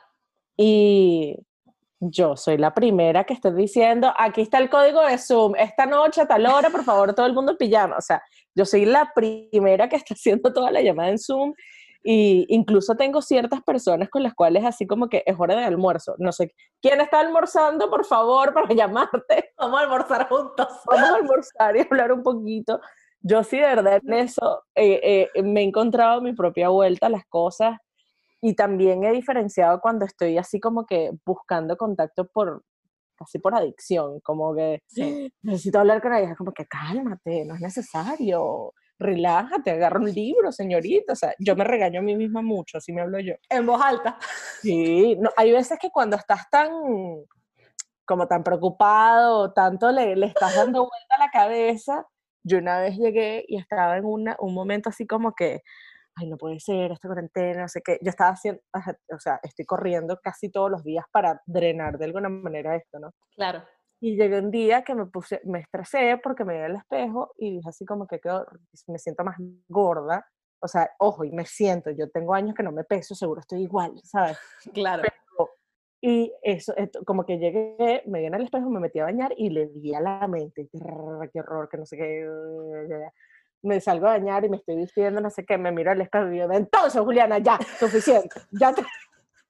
Y 0.56 1.36
yo 2.00 2.36
soy 2.36 2.58
la 2.58 2.74
primera 2.74 3.24
que 3.24 3.34
estoy 3.34 3.52
diciendo, 3.54 4.12
aquí 4.18 4.40
está 4.40 4.58
el 4.58 4.68
código 4.68 5.06
de 5.06 5.18
Zoom, 5.18 5.54
esta 5.56 5.86
noche 5.86 6.20
a 6.20 6.26
tal 6.26 6.44
hora, 6.46 6.70
por 6.70 6.82
favor, 6.82 7.14
todo 7.14 7.26
el 7.26 7.32
mundo 7.32 7.52
en 7.52 7.58
pijama. 7.58 7.96
O 7.96 8.00
sea, 8.00 8.22
yo 8.54 8.64
soy 8.64 8.84
la 8.84 9.12
primera 9.14 9.88
que 9.88 9.96
está 9.96 10.14
haciendo 10.14 10.52
toda 10.52 10.70
la 10.70 10.82
llamada 10.82 11.10
en 11.10 11.18
Zoom 11.18 11.54
y 12.02 12.46
incluso 12.48 12.96
tengo 12.96 13.22
ciertas 13.22 13.62
personas 13.62 14.08
con 14.08 14.22
las 14.22 14.34
cuales 14.34 14.64
así 14.64 14.86
como 14.86 15.08
que 15.08 15.22
es 15.24 15.36
hora 15.38 15.54
de 15.54 15.64
almuerzo. 15.64 16.14
No 16.18 16.32
sé, 16.32 16.54
¿quién 16.80 17.00
está 17.00 17.20
almorzando, 17.20 17.88
por 17.88 18.04
favor, 18.04 18.52
para 18.54 18.74
llamarte? 18.74 19.52
Vamos 19.56 19.78
a 19.78 19.82
almorzar 19.82 20.28
juntos. 20.28 20.68
Vamos 20.86 21.10
a 21.10 21.14
almorzar 21.16 21.76
y 21.76 21.80
hablar 21.80 22.12
un 22.12 22.22
poquito. 22.22 22.80
Yo 23.20 23.44
sí, 23.44 23.56
de 23.56 23.66
verdad, 23.66 24.00
en 24.04 24.12
eso 24.14 24.64
eh, 24.74 25.28
eh, 25.34 25.42
me 25.42 25.60
he 25.60 25.64
encontrado 25.64 26.20
mi 26.20 26.32
propia 26.32 26.70
vuelta 26.70 27.06
a 27.06 27.10
las 27.10 27.24
cosas 27.26 27.78
y 28.40 28.54
también 28.56 29.04
he 29.04 29.12
diferenciado 29.12 29.80
cuando 29.80 30.04
estoy 30.04 30.38
así 30.38 30.58
como 30.58 30.84
que 30.86 31.12
buscando 31.24 31.76
contacto 31.76 32.26
por, 32.26 32.64
casi 33.14 33.38
por 33.38 33.54
adicción, 33.54 34.18
como 34.20 34.56
que 34.56 34.80
necesito 35.42 35.78
hablar 35.78 36.02
con 36.02 36.12
ella, 36.14 36.34
como 36.34 36.50
que 36.50 36.66
cálmate, 36.66 37.44
no 37.44 37.54
es 37.54 37.60
necesario, 37.60 38.74
relájate, 39.02 39.70
agarra 39.70 40.00
un 40.00 40.10
libro, 40.10 40.52
señorita, 40.52 41.12
o 41.12 41.16
sea, 41.16 41.34
yo 41.38 41.56
me 41.56 41.64
regaño 41.64 42.00
a 42.00 42.02
mí 42.02 42.16
misma 42.16 42.42
mucho, 42.42 42.78
así 42.78 42.92
me 42.92 43.02
hablo 43.02 43.20
yo. 43.20 43.34
En 43.48 43.66
voz 43.66 43.80
alta. 43.82 44.18
Sí, 44.60 45.16
no, 45.16 45.30
hay 45.36 45.52
veces 45.52 45.78
que 45.80 45.90
cuando 45.90 46.16
estás 46.16 46.48
tan, 46.50 46.70
como 48.04 48.26
tan 48.26 48.42
preocupado, 48.42 49.52
tanto 49.52 49.90
le, 49.90 50.16
le 50.16 50.26
estás 50.26 50.54
dando 50.56 50.80
vuelta 50.80 51.16
a 51.16 51.18
la 51.18 51.30
cabeza, 51.30 52.06
yo 52.44 52.58
una 52.58 52.80
vez 52.80 52.96
llegué 52.96 53.44
y 53.46 53.58
estaba 53.58 53.96
en 53.96 54.04
una, 54.04 54.36
un 54.40 54.54
momento 54.54 54.88
así 54.88 55.06
como 55.06 55.34
que, 55.34 55.62
ay, 56.16 56.28
no 56.28 56.36
puede 56.36 56.60
ser, 56.60 56.92
esta 56.92 57.08
cuarentena, 57.08 57.62
no 57.62 57.68
sé 57.68 57.80
qué. 57.82 57.98
Yo 58.02 58.10
estaba 58.10 58.30
haciendo, 58.30 58.60
o 58.72 59.18
sea, 59.18 59.40
estoy 59.42 59.64
corriendo 59.64 60.18
casi 60.22 60.50
todos 60.50 60.70
los 60.70 60.82
días 60.84 61.04
para 61.10 61.40
drenar 61.46 61.98
de 61.98 62.04
alguna 62.06 62.28
manera 62.28 62.76
esto, 62.76 62.98
¿no? 62.98 63.12
Claro. 63.34 63.64
Y 64.04 64.16
llegué 64.16 64.40
un 64.40 64.50
día 64.50 64.82
que 64.82 64.96
me 64.96 65.06
puse, 65.06 65.40
me 65.44 65.60
estresé 65.60 66.18
porque 66.20 66.44
me 66.44 66.54
vi 66.54 66.60
al 66.64 66.74
espejo 66.74 67.34
y 67.38 67.52
dije 67.52 67.68
así 67.68 67.84
como 67.84 68.08
que 68.08 68.18
quedo, 68.18 68.44
me 68.88 68.98
siento 68.98 69.22
más 69.22 69.36
gorda. 69.68 70.26
O 70.60 70.66
sea, 70.66 70.90
ojo, 70.98 71.22
y 71.22 71.30
me 71.30 71.46
siento, 71.46 71.88
yo 71.92 72.10
tengo 72.10 72.34
años 72.34 72.52
que 72.56 72.64
no 72.64 72.72
me 72.72 72.82
peso, 72.82 73.14
seguro 73.14 73.40
estoy 73.40 73.62
igual, 73.62 73.92
¿sabes? 74.02 74.36
Claro. 74.74 75.04
y 76.00 76.32
eso, 76.42 76.74
como 77.06 77.24
que 77.24 77.38
llegué, 77.38 78.02
me 78.06 78.18
vi 78.18 78.26
en 78.26 78.34
el 78.34 78.42
espejo, 78.42 78.68
me 78.70 78.80
metí 78.80 78.98
a 78.98 79.04
bañar 79.04 79.32
y 79.36 79.50
le 79.50 79.68
di 79.68 79.94
a 79.94 80.00
la 80.00 80.26
mente, 80.26 80.68
qué 80.72 80.78
horror, 81.38 81.68
que 81.68 81.78
no 81.78 81.86
sé 81.86 81.96
qué 81.96 82.28
me 83.62 83.80
salgo 83.80 84.08
a 84.08 84.18
bañar 84.18 84.44
y 84.44 84.48
me 84.48 84.56
estoy 84.56 84.78
vistiendo, 84.78 85.20
no 85.20 85.30
sé 85.30 85.44
qué, 85.46 85.56
me 85.58 85.70
miro 85.70 85.92
al 85.92 86.00
espejo 86.00 86.26
y 86.26 86.40
digo, 86.40 86.52
entonces 86.52 87.00
Juliana, 87.00 87.38
ya, 87.38 87.56
suficiente, 87.78 88.40
ya 88.50 88.72
te... 88.72 88.82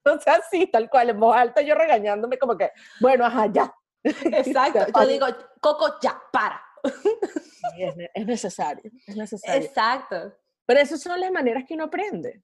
O 0.04 0.18
sea, 0.18 0.34
así, 0.34 0.66
tal 0.66 0.90
cual, 0.90 1.10
en 1.10 1.20
voz 1.20 1.36
alta, 1.36 1.62
yo 1.62 1.76
regañándome 1.76 2.36
como 2.36 2.58
que, 2.58 2.72
bueno, 3.00 3.24
ajá, 3.24 3.46
ya. 3.46 3.72
Exacto, 4.04 4.86
yo 5.00 5.06
digo, 5.06 5.26
Coco, 5.60 5.98
ya, 6.00 6.20
para. 6.32 6.62
es, 8.14 8.26
necesario, 8.26 8.90
es 9.06 9.16
necesario. 9.16 9.62
Exacto. 9.62 10.34
Pero 10.66 10.80
esas 10.80 11.00
son 11.00 11.20
las 11.20 11.30
maneras 11.30 11.64
que 11.66 11.74
uno 11.74 11.84
aprende. 11.84 12.42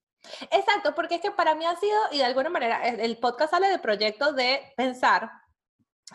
Exacto, 0.51 0.95
porque 0.95 1.17
es 1.17 1.21
que 1.21 1.31
para 1.31 1.55
mí 1.55 1.65
ha 1.65 1.77
sido, 1.77 1.99
y 2.13 2.19
de 2.19 2.25
alguna 2.25 2.51
manera, 2.51 2.87
el 2.87 3.19
podcast 3.19 3.53
sale 3.53 3.69
de 3.69 3.79
proyecto 3.79 4.33
de 4.33 4.61
pensar 4.77 5.31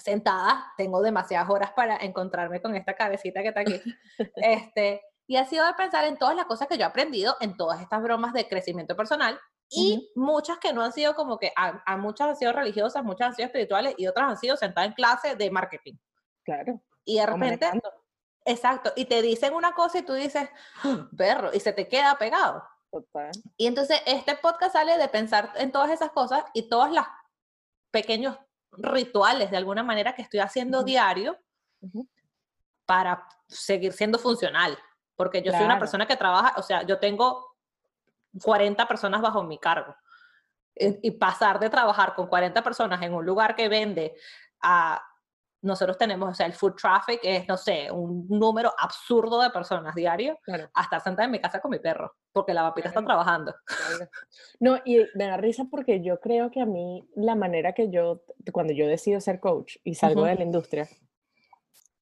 sentada, 0.01 0.73
tengo 0.77 1.01
demasiadas 1.01 1.49
horas 1.49 1.71
para 1.71 1.97
encontrarme 1.97 2.61
con 2.61 2.75
esta 2.75 2.95
cabecita 2.95 3.41
que 3.41 3.49
está 3.49 3.61
aquí, 3.61 3.81
este, 4.35 5.01
y 5.27 5.37
ha 5.37 5.45
sido 5.45 5.65
de 5.65 5.73
pensar 5.73 6.05
en 6.05 6.17
todas 6.17 6.35
las 6.35 6.45
cosas 6.45 6.67
que 6.67 6.77
yo 6.77 6.83
he 6.83 6.87
aprendido 6.87 7.35
en 7.39 7.55
todas 7.55 7.81
estas 7.81 8.01
bromas 8.01 8.33
de 8.33 8.47
crecimiento 8.47 8.95
personal 8.95 9.39
y 9.75 10.11
muchas 10.15 10.59
que 10.59 10.73
no 10.73 10.83
han 10.83 10.93
sido 10.93 11.15
como 11.15 11.37
que, 11.37 11.51
a, 11.55 11.97
muchas 11.97 12.29
han 12.29 12.35
sido 12.35 12.53
religiosas, 12.53 13.03
muchas 13.03 13.29
han 13.29 13.35
sido 13.35 13.45
espirituales 13.47 13.95
y 13.97 14.07
otras 14.07 14.29
han 14.29 14.37
sido 14.37 14.57
sentadas 14.57 14.89
en 14.89 14.93
clase 14.93 15.35
de 15.35 15.51
marketing. 15.51 15.95
Claro. 16.43 16.81
Y 17.05 17.17
de 17.17 17.25
repente, 17.25 17.71
exacto, 18.45 18.93
y 18.95 19.05
te 19.05 19.21
dicen 19.21 19.53
una 19.53 19.73
cosa 19.73 19.99
y 19.99 20.03
tú 20.03 20.13
dices, 20.13 20.49
¡Ah, 20.83 21.07
perro, 21.17 21.51
y 21.53 21.59
se 21.59 21.73
te 21.73 21.87
queda 21.87 22.17
pegado. 22.17 22.63
Total. 22.91 23.31
Y 23.57 23.67
entonces 23.67 24.01
este 24.05 24.35
podcast 24.35 24.73
sale 24.73 24.97
de 24.97 25.07
pensar 25.07 25.51
en 25.55 25.71
todas 25.71 25.89
esas 25.89 26.11
cosas 26.11 26.43
y 26.53 26.69
todos 26.69 26.91
los 26.91 27.05
pequeños 27.91 28.37
rituales 28.71 29.49
de 29.51 29.57
alguna 29.57 29.83
manera 29.83 30.13
que 30.13 30.21
estoy 30.21 30.39
haciendo 30.39 30.83
diario 30.83 31.37
para 32.85 33.27
seguir 33.47 33.93
siendo 33.93 34.19
funcional 34.19 34.77
porque 35.15 35.41
yo 35.41 35.51
soy 35.51 35.63
una 35.63 35.79
persona 35.79 36.05
que 36.05 36.17
trabaja, 36.17 36.53
o 36.57 36.63
sea, 36.63 36.83
yo 36.83 36.99
tengo 36.99 37.52
40 38.41 38.87
personas 38.87 39.21
bajo 39.21 39.43
mi 39.43 39.57
cargo. 39.57 39.95
Y 40.75 41.11
pasar 41.11 41.59
de 41.59 41.69
trabajar 41.69 42.15
con 42.15 42.27
40 42.27 42.63
personas 42.63 43.01
en 43.03 43.13
un 43.13 43.25
lugar 43.25 43.55
que 43.55 43.69
vende 43.69 44.15
a 44.61 45.01
nosotros 45.63 45.97
tenemos, 45.97 46.29
o 46.29 46.33
sea, 46.33 46.45
el 46.45 46.53
food 46.53 46.75
traffic 46.75 47.21
es, 47.23 47.47
no 47.47 47.55
sé, 47.55 47.89
un 47.89 48.27
número 48.27 48.73
absurdo 48.77 49.41
de 49.41 49.49
personas 49.49 49.95
diario, 49.95 50.37
a 50.73 50.81
estar 50.83 51.01
sentada 51.01 51.23
en 51.23 51.31
mi 51.31 51.39
casa 51.39 51.61
con 51.61 51.71
mi 51.71 51.79
perro, 51.79 52.15
porque 52.33 52.53
la 52.53 52.63
papita 52.63 52.89
está 52.89 53.03
trabajando. 53.03 53.55
No, 54.59 54.77
y 54.83 55.05
me 55.15 55.27
da 55.27 55.37
risa 55.37 55.65
porque 55.71 56.03
yo 56.03 56.19
creo 56.19 56.51
que 56.51 56.59
a 56.59 56.65
mí 56.65 57.07
la 57.15 57.35
manera 57.35 57.71
que 57.73 57.89
yo, 57.89 58.23
cuando 58.51 58.73
yo 58.73 58.87
decido 58.87 59.21
ser 59.21 59.39
coach 59.39 59.77
y 59.85 59.95
salgo 59.95 60.25
de 60.25 60.35
la 60.35 60.43
industria, 60.43 60.87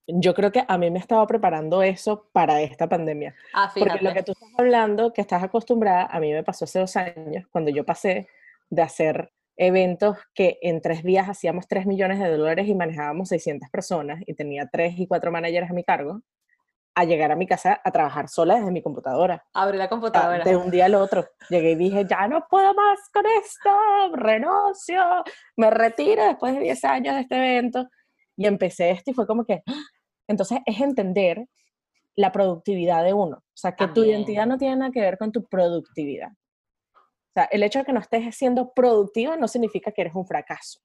yo 0.08 0.34
creo 0.34 0.52
que 0.52 0.64
a 0.68 0.78
mí 0.78 0.91
me 0.91 0.99
estaba 0.99 1.26
preparando 1.28 1.82
eso 1.84 2.28
para 2.32 2.62
esta 2.62 2.88
pandemia. 2.88 3.36
Ah, 3.54 3.72
Porque 3.74 4.04
lo 4.04 4.14
que 4.14 4.24
tú 4.24 4.32
estás 4.34 4.49
hablando, 4.58 5.14
que 5.14 5.22
estás 5.22 5.43
acostumbrada, 5.43 6.06
a 6.06 6.20
mí 6.20 6.32
me 6.32 6.43
pasó 6.43 6.66
hace 6.66 6.80
dos 6.80 6.95
años, 6.95 7.45
cuando 7.52 7.72
yo 7.72 7.86
pasé 7.86 8.28
de 8.70 8.82
hacer 8.82 9.32
eventos 9.58 10.18
que 10.34 10.58
en 10.62 10.82
tres 10.82 11.04
días 11.04 11.30
hacíamos 11.30 11.68
3 11.68 11.86
millones 11.86 12.20
de 12.20 12.36
dólares 12.36 12.68
y 12.68 12.74
manejábamos 12.74 13.30
600 13.30 13.70
personas 13.70 14.22
y 14.26 14.34
tenía 14.34 14.68
tres 14.72 14.97
y 14.97 15.08
cuatro 15.08 15.32
managers 15.32 15.70
a 15.70 15.74
mi 15.74 15.84
cargo, 15.84 16.22
a 16.95 17.04
llegar 17.04 17.32
a 17.32 17.36
mi 17.36 17.47
casa 17.47 17.80
a 17.84 17.91
trabajar 17.91 18.28
sola 18.28 18.56
desde 18.56 18.72
mi 18.72 18.82
computadora. 18.82 19.45
Abrí 19.54 19.78
la 19.78 19.88
computadora. 19.88 20.43
De 20.43 20.58
un 20.58 20.72
día 20.72 20.86
al 20.86 20.95
otro. 20.95 21.26
Llegué 21.49 21.72
y 21.72 21.76
dije, 21.76 22.06
ya 22.10 22.28
no 22.28 22.45
puedo 22.49 22.74
más 22.74 22.99
con 23.14 23.24
esto, 23.43 23.70
renuncio, 24.16 25.02
me 25.56 25.70
retiro 25.70 26.26
después 26.26 26.54
de 26.54 26.62
10 26.62 26.84
años 26.86 27.16
de 27.16 27.22
este 27.22 27.36
evento. 27.36 27.88
Y 28.42 28.48
empecé 28.48 28.89
esto 28.89 29.12
y 29.12 29.14
fue 29.14 29.28
como 29.28 29.46
que, 29.46 29.62
¡ah! 29.68 29.84
entonces 30.28 30.60
es 30.66 30.82
entender 30.82 31.46
la 32.16 32.32
productividad 32.32 33.04
de 33.04 33.14
uno. 33.14 33.38
O 33.38 33.58
sea, 33.58 33.76
que 33.76 33.88
tu 33.88 34.04
identidad 34.04 34.48
no 34.48 34.58
tiene 34.58 34.78
nada 34.78 34.92
que 34.92 35.02
ver 35.02 35.18
con 35.18 35.32
tu 35.32 35.46
productividad. 35.46 36.30
O 36.92 37.34
sea, 37.34 37.46
el 37.46 37.64
hecho 37.64 37.80
de 37.80 37.86
que 37.86 37.94
no 37.94 38.00
estés 38.00 38.36
siendo 38.36 38.74
productiva 38.74 39.38
no 39.38 39.48
significa 39.48 39.92
que 39.92 40.02
eres 40.02 40.16
un 40.16 40.26
fracaso. 40.26 40.80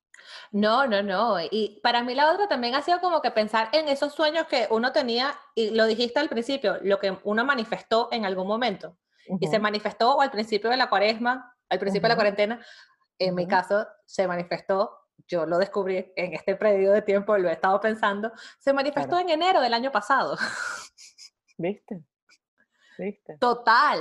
No, 0.52 0.86
no, 0.86 1.02
no. 1.02 1.38
Y 1.50 1.80
para 1.82 2.02
mí 2.04 2.14
la 2.14 2.30
otra 2.30 2.46
también 2.46 2.74
ha 2.74 2.82
sido 2.82 3.00
como 3.00 3.20
que 3.22 3.30
pensar 3.30 3.68
en 3.72 3.88
esos 3.88 4.14
sueños 4.14 4.46
que 4.46 4.68
uno 4.70 4.92
tenía, 4.92 5.34
y 5.54 5.70
lo 5.70 5.86
dijiste 5.86 6.20
al 6.20 6.28
principio, 6.28 6.78
lo 6.82 6.98
que 6.98 7.16
uno 7.24 7.44
manifestó 7.44 8.08
en 8.12 8.24
algún 8.24 8.46
momento. 8.46 8.96
Y 9.40 9.48
se 9.48 9.58
manifestó 9.58 10.20
al 10.20 10.30
principio 10.30 10.70
de 10.70 10.76
la 10.76 10.88
cuaresma, 10.88 11.56
al 11.68 11.78
principio 11.80 12.06
de 12.06 12.10
la 12.10 12.16
cuarentena. 12.16 12.64
En 13.18 13.34
mi 13.34 13.48
caso, 13.48 13.86
se 14.04 14.28
manifestó, 14.28 14.90
yo 15.28 15.46
lo 15.46 15.58
descubrí 15.58 16.12
en 16.16 16.34
este 16.34 16.56
periodo 16.56 16.94
de 16.94 17.02
tiempo, 17.02 17.36
lo 17.36 17.48
he 17.48 17.52
estado 17.52 17.80
pensando, 17.80 18.32
se 18.58 18.72
manifestó 18.72 19.18
en 19.18 19.30
enero 19.30 19.60
del 19.60 19.74
año 19.74 19.90
pasado. 19.90 20.36
¿Viste? 21.58 22.04
¿Viste? 22.98 23.36
Total, 23.38 24.00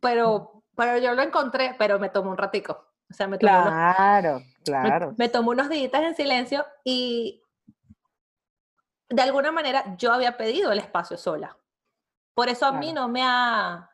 pero, 0.00 0.64
pero 0.76 0.98
yo 0.98 1.14
lo 1.14 1.22
encontré, 1.22 1.74
pero 1.78 1.98
me 1.98 2.08
tomó 2.08 2.30
un 2.30 2.38
ratico. 2.38 2.92
O 3.10 3.14
sea, 3.14 3.28
me 3.28 3.38
tomó 3.38 3.50
claro, 3.52 4.42
claro. 4.64 5.14
Me, 5.18 5.28
tomó 5.28 5.50
unos 5.50 5.68
días 5.68 5.92
en 5.92 6.16
silencio 6.16 6.66
y 6.82 7.42
de 9.10 9.22
alguna 9.22 9.52
manera 9.52 9.94
yo 9.98 10.12
había 10.12 10.36
pedido 10.38 10.72
el 10.72 10.78
espacio 10.78 11.18
sola. 11.18 11.56
Por 12.34 12.48
eso 12.48 12.64
a 12.64 12.72
mí 12.72 12.94
no 12.94 13.08
me 13.08 13.22
ha... 13.22 13.90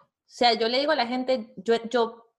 O 0.00 0.32
sea, 0.32 0.52
yo 0.52 0.68
le 0.68 0.78
digo 0.78 0.92
a 0.92 0.96
la 0.96 1.08
gente, 1.08 1.52
yo, 1.56 1.74
yo, 1.88 2.32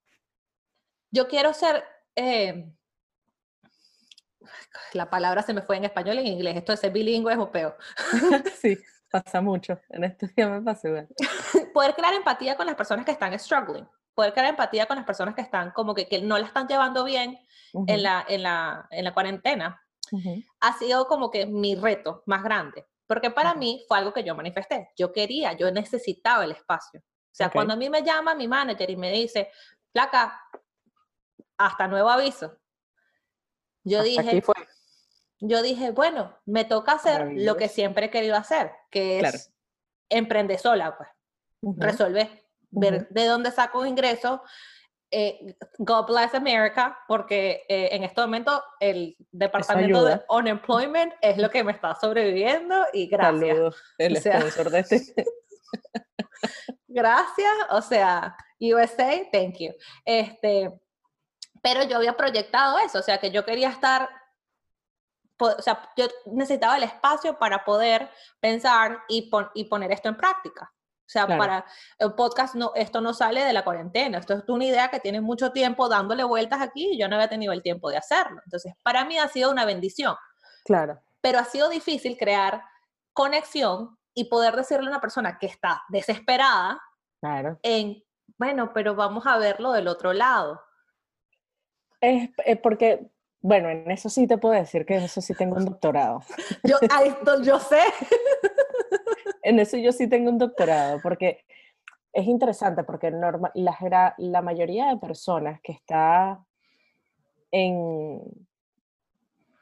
yo 1.12 1.28
quiero 1.28 1.54
ser... 1.54 1.84
Eh, 2.16 2.74
la 4.94 5.10
palabra 5.10 5.42
se 5.42 5.54
me 5.54 5.62
fue 5.62 5.78
en 5.78 5.86
español 5.86 6.18
y 6.18 6.20
en 6.20 6.28
inglés. 6.28 6.58
Esto 6.58 6.72
de 6.72 6.78
ser 6.78 6.92
bilingüe 6.92 7.34
es 7.34 7.40
un 7.40 7.52
peo. 7.52 7.76
sí, 8.62 8.78
pasa 9.10 9.42
mucho. 9.42 9.80
En 9.90 10.04
estos 10.04 10.34
días 10.36 10.50
me 10.50 10.62
pasa 10.62 10.88
igual. 10.88 11.08
Poder 11.74 11.94
crear 11.96 12.14
empatía 12.14 12.56
con 12.56 12.66
las 12.66 12.76
personas 12.76 13.06
que 13.06 13.12
están 13.12 13.38
struggling 13.38 13.88
poder 14.14 14.34
crear 14.34 14.50
empatía 14.50 14.86
con 14.86 14.98
las 14.98 15.06
personas 15.06 15.36
que 15.36 15.42
están 15.42 15.72
como 15.72 15.94
que, 15.94 16.08
que 16.08 16.22
no 16.22 16.38
la 16.38 16.46
están 16.46 16.68
llevando 16.68 17.04
bien 17.04 17.40
en, 17.88 18.04
la, 18.04 18.26
en, 18.28 18.44
la, 18.44 18.88
en 18.92 19.06
la 19.06 19.14
cuarentena, 19.14 19.82
ha 20.60 20.78
sido 20.78 21.08
como 21.08 21.32
que 21.32 21.46
mi 21.46 21.76
reto 21.76 22.24
más 22.26 22.44
grande. 22.44 22.86
Porque 23.08 23.32
para 23.32 23.54
mí 23.56 23.84
fue 23.88 23.98
algo 23.98 24.14
que 24.14 24.24
yo 24.24 24.36
manifesté. 24.36 24.92
Yo 24.98 25.12
quería, 25.12 25.54
yo 25.54 25.72
necesitaba 25.72 26.46
el 26.46 26.52
espacio. 26.52 27.00
O 27.00 27.34
sea, 27.34 27.50
cuando 27.50 27.74
a 27.74 27.78
mí 27.78 27.90
me 27.90 28.04
llama 28.04 28.36
mi 28.36 28.48
manager 28.48 28.90
y 28.90 28.96
me 28.96 29.12
dice, 29.12 29.50
placa, 29.92 30.42
hasta 31.58 31.88
nuevo 31.88 32.10
aviso. 32.10 32.58
Yo 33.84 34.04
dije, 34.04 34.44
yo 35.40 35.62
dije, 35.62 35.92
bueno, 35.92 36.38
me 36.46 36.66
toca 36.66 36.94
hacer 36.94 37.32
lo 37.34 37.58
que 37.58 37.68
siempre 37.68 38.08
he 38.08 38.10
querido 38.10 38.36
hacer, 38.36 38.72
que 38.92 39.20
es 39.20 39.52
emprender 40.10 40.60
sola, 40.60 40.98
pues, 40.98 41.10
resolver 41.78 42.42
ver 42.72 43.08
de 43.10 43.26
dónde 43.26 43.52
saco 43.52 43.86
ingresos. 43.86 44.40
Eh, 45.14 45.58
God 45.78 46.06
bless 46.08 46.34
America, 46.34 46.98
porque 47.06 47.66
eh, 47.68 47.90
en 47.92 48.04
este 48.06 48.22
momento 48.22 48.64
el 48.80 49.18
departamento 49.32 50.06
de 50.06 50.22
unemployment 50.30 51.14
es 51.22 51.38
lo 51.38 51.50
que 51.50 51.66
me 51.66 51.74
está 51.74 51.96
sobreviviendo 51.96 52.86
y 52.94 53.08
gracias. 53.08 53.58
Saludos, 53.58 53.84
el 53.98 54.18
sponsor 54.18 54.70
de 54.70 54.80
este. 54.80 55.26
gracias, 56.88 57.52
o 57.72 57.82
sea, 57.82 58.38
USA, 58.62 59.30
thank 59.34 59.58
you. 59.58 59.74
Este, 60.06 60.72
pero 61.62 61.84
yo 61.84 61.98
había 61.98 62.18
proyectado 62.18 62.80
eso, 62.80 63.00
o 63.00 63.04
sea, 63.04 63.20
que 63.20 63.32
yo 63.32 63.46
quería 63.46 63.70
estar, 63.70 64.10
o 65.38 65.62
sea, 65.62 65.90
yo 65.96 66.08
necesitaba 66.26 66.78
el 66.78 66.84
espacio 66.84 67.38
para 67.38 67.64
poder 67.64 68.10
pensar 68.40 69.04
y, 69.08 69.30
y 69.54 69.66
poner 69.66 69.92
esto 69.92 70.10
en 70.10 70.18
práctica. 70.18 70.72
O 71.04 71.12
sea, 71.12 71.28
para 71.28 71.66
el 72.00 72.14
podcast, 72.14 72.56
no, 72.56 72.72
esto 72.74 73.02
no 73.02 73.14
sale 73.14 73.44
de 73.44 73.52
la 73.52 73.66
cuarentena, 73.66 74.18
esto 74.18 74.34
es 74.34 74.44
una 74.48 74.64
idea 74.64 74.88
que 74.88 75.02
tiene 75.02 75.20
mucho 75.20 75.52
tiempo 75.52 75.90
dándole 75.90 76.24
vueltas 76.24 76.62
aquí 76.62 76.92
y 76.94 76.98
yo 76.98 77.10
no 77.10 77.16
había 77.18 77.28
tenido 77.28 77.52
el 77.52 77.62
tiempo 77.62 77.90
de 77.90 77.98
hacerlo. 77.98 78.40
Entonces, 78.46 78.76
para 78.82 79.04
mí 79.04 79.18
ha 79.18 79.28
sido 79.28 79.52
una 79.52 79.66
bendición. 79.66 80.16
Claro. 80.64 81.02
Pero 81.20 81.40
ha 81.40 81.44
sido 81.44 81.68
difícil 81.68 82.16
crear 82.18 82.64
conexión 83.12 83.98
y 84.14 84.30
poder 84.30 84.56
decirle 84.56 84.86
a 84.86 84.90
una 84.90 85.02
persona 85.02 85.38
que 85.38 85.48
está 85.48 85.84
desesperada 85.90 86.82
claro. 87.20 87.60
en, 87.62 88.02
bueno, 88.38 88.72
pero 88.74 88.96
vamos 88.96 89.28
a 89.28 89.38
verlo 89.38 89.74
del 89.74 89.90
otro 89.90 90.14
lado. 90.14 90.62
Es, 92.02 92.30
porque, 92.62 93.08
bueno, 93.42 93.70
en 93.70 93.90
eso 93.92 94.10
sí 94.10 94.28
te 94.28 94.38
puedo 94.38 94.56
decir 94.56 94.86
que 94.86 94.96
en 94.96 95.04
eso 95.04 95.22
sí 95.22 95.34
tengo 95.34 95.56
un 95.56 95.66
doctorado. 95.66 96.22
yo, 96.64 96.78
yo 97.44 97.60
sé. 97.60 97.80
en 99.44 99.60
eso 99.60 99.78
yo 99.78 99.92
sí 99.92 100.08
tengo 100.08 100.30
un 100.30 100.38
doctorado, 100.38 101.00
porque 101.02 101.46
es 102.12 102.26
interesante, 102.28 102.84
porque 102.84 103.12
normal, 103.12 103.52
la, 103.54 104.16
la 104.18 104.42
mayoría 104.42 104.88
de 104.88 104.98
personas 104.98 105.62
que 105.62 105.72
está 105.72 106.44
en 107.52 108.22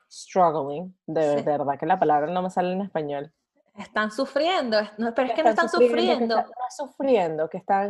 struggling, 0.10 0.98
de 1.06 1.44
verdad 1.44 1.78
que 1.78 1.86
la 1.86 2.00
palabra 2.00 2.32
no 2.32 2.42
me 2.42 2.50
sale 2.50 2.74
en 2.74 2.82
español. 2.82 3.34
Están 3.80 4.11
sufriendo, 4.11 4.77
pero 5.15 5.30
es 5.30 5.34
que, 5.34 5.41
no 5.41 5.49
están 5.51 5.69
sufriendo. 5.69 6.36
no 6.36 6.41
están 6.41 6.71
sufriendo, 6.75 7.49
que 7.49 7.57
están... 7.59 7.89